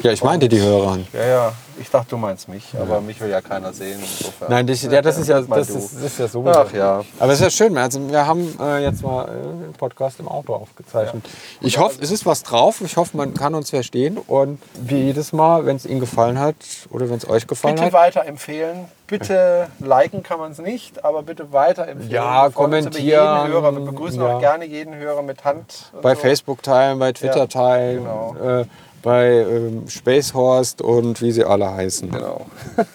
Ja, 0.05 0.12
ich 0.12 0.22
meinte 0.22 0.51
die 0.51 0.60
Hörer 0.60 0.93
an. 0.93 1.06
Ja, 1.14 1.26
ja, 1.26 1.52
ich 1.81 1.89
dachte, 1.89 2.10
du 2.10 2.18
meinst 2.18 2.47
mich, 2.47 2.74
aber 2.78 3.01
mich 3.01 3.18
will 3.22 3.31
ja 3.31 3.40
keiner 3.40 3.72
sehen. 3.72 3.98
Insofern. 4.02 4.51
Nein, 4.51 4.66
das, 4.66 4.82
ja, 4.82 5.01
das 5.01 5.16
ist 5.16 5.28
ja, 5.28 5.40
das 5.40 5.70
ist, 5.70 5.94
das 5.94 6.02
ist 6.02 6.18
ja 6.18 6.28
sowieso. 6.28 6.59
Ach 6.59 6.72
ja. 6.74 7.02
Aber 7.18 7.32
es 7.32 7.40
ist 7.40 7.44
ja 7.44 7.48
schön. 7.48 7.78
Also 7.78 8.06
wir 8.10 8.26
haben 8.26 8.55
äh, 8.60 8.82
jetzt 8.82 9.02
mal 9.02 9.24
äh, 9.24 9.31
einen 9.31 9.72
Podcast 9.78 10.20
im 10.20 10.28
Auto 10.28 10.52
aufgezeichnet. 10.56 11.24
Ich 11.62 11.78
hoffe, 11.78 12.02
es 12.02 12.10
ist 12.10 12.26
was 12.26 12.43
drauf. 12.43 12.82
Ich 12.82 12.98
hoffe, 12.98 13.16
man 13.16 13.32
kann 13.32 13.55
uns 13.55 13.70
verstehen. 13.70 14.18
Und 14.18 14.60
wie 14.74 15.05
jedes 15.05 15.32
Mal, 15.32 15.64
wenn 15.64 15.76
es 15.76 15.86
Ihnen 15.86 16.01
gefallen 16.01 16.39
hat 16.39 16.56
oder 16.90 17.09
wenn 17.09 17.16
es 17.16 17.26
euch 17.26 17.47
gefallen 17.47 17.76
Bitte 17.76 17.86
hat, 17.86 17.93
weiterempfehlen. 17.94 18.85
Bitte 19.06 19.68
liken 19.81 20.22
kann 20.22 20.39
man 20.39 20.52
es 20.52 20.59
nicht, 20.59 21.02
aber 21.05 21.22
bitte 21.22 21.51
weiterempfehlen. 21.51 22.10
Ja, 22.10 22.51
kommentieren, 22.51 23.05
Jeden 23.05 23.52
Hörer. 23.52 23.72
Wir 23.72 23.85
begrüßen 23.85 24.20
ja. 24.20 24.36
auch 24.36 24.40
gerne 24.40 24.66
jeden 24.66 24.94
Hörer 24.94 25.22
mit 25.22 25.44
Hand. 25.44 25.93
bei 26.02 26.14
so. 26.14 26.20
Facebook 26.20 26.62
teilen, 26.62 26.98
bei 26.98 27.12
Twitter 27.12 27.40
Ja, 27.40 27.47
teilen, 27.47 28.05
genau. 28.05 28.36
äh, 28.43 28.64
bei 29.05 29.26
ähm, 29.26 29.86
Spacehorst 29.86 30.82
und 30.82 31.20
wie 31.20 31.31
sie 31.31 31.44
alle 31.44 31.72
heißen. 31.72 32.10
Genau. 32.10 32.47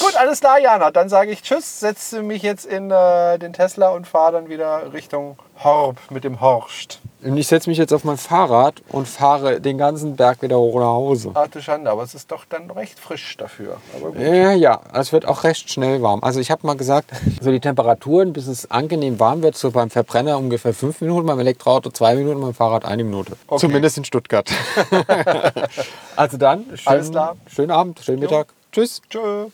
Gut, 0.00 0.16
alles 0.16 0.40
klar, 0.40 0.60
Jana. 0.60 0.90
Dann 0.90 1.08
sage 1.08 1.30
ich 1.32 1.42
Tschüss, 1.42 1.80
setze 1.80 2.22
mich 2.22 2.42
jetzt 2.42 2.66
in 2.66 2.90
äh, 2.90 3.38
den 3.38 3.54
Tesla 3.54 3.88
und 3.88 4.06
fahre 4.06 4.32
dann 4.32 4.48
wieder 4.48 4.92
Richtung 4.92 5.38
Horb 5.62 5.96
mit 6.10 6.24
dem 6.24 6.40
Horst. 6.40 7.00
Und 7.24 7.38
ich 7.38 7.46
setze 7.46 7.70
mich 7.70 7.78
jetzt 7.78 7.92
auf 7.92 8.04
mein 8.04 8.18
Fahrrad 8.18 8.82
und 8.88 9.08
fahre 9.08 9.60
den 9.60 9.78
ganzen 9.78 10.14
Berg 10.14 10.42
wieder 10.42 10.58
hoch 10.58 10.78
nach 10.78 10.86
Hause. 10.86 11.32
Du 11.50 11.62
Schande, 11.62 11.90
aber 11.90 12.02
es 12.02 12.14
ist 12.14 12.30
doch 12.30 12.44
dann 12.44 12.70
recht 12.70 13.00
frisch 13.00 13.36
dafür. 13.38 13.78
Ja, 14.18 14.52
ja, 14.52 14.80
es 14.92 15.12
wird 15.12 15.26
auch 15.26 15.44
recht 15.44 15.70
schnell 15.70 16.02
warm. 16.02 16.22
Also 16.22 16.40
ich 16.40 16.50
habe 16.50 16.66
mal 16.66 16.76
gesagt, 16.76 17.10
so 17.40 17.50
die 17.50 17.60
Temperaturen, 17.60 18.34
bis 18.34 18.46
es 18.46 18.70
angenehm 18.70 19.18
warm 19.20 19.42
wird, 19.42 19.56
so 19.56 19.70
beim 19.70 19.88
Verbrenner 19.88 20.36
ungefähr 20.36 20.74
fünf 20.74 21.00
Minuten, 21.00 21.26
beim 21.26 21.40
Elektroauto 21.40 21.90
zwei 21.90 22.14
Minuten, 22.14 22.40
beim 22.42 22.54
Fahrrad 22.54 22.84
eine 22.84 23.04
Minute. 23.04 23.32
Okay. 23.46 23.60
Zumindest 23.60 23.96
in 23.96 24.04
Stuttgart. 24.04 24.50
also 26.16 26.36
dann, 26.36 26.64
schönen, 26.64 26.80
Alles 26.84 27.10
klar. 27.10 27.36
schönen 27.46 27.70
Abend, 27.70 28.00
schönen 28.00 28.20
Mittag. 28.20 28.48
Tschüss. 28.70 29.00
Tschö. 29.08 29.46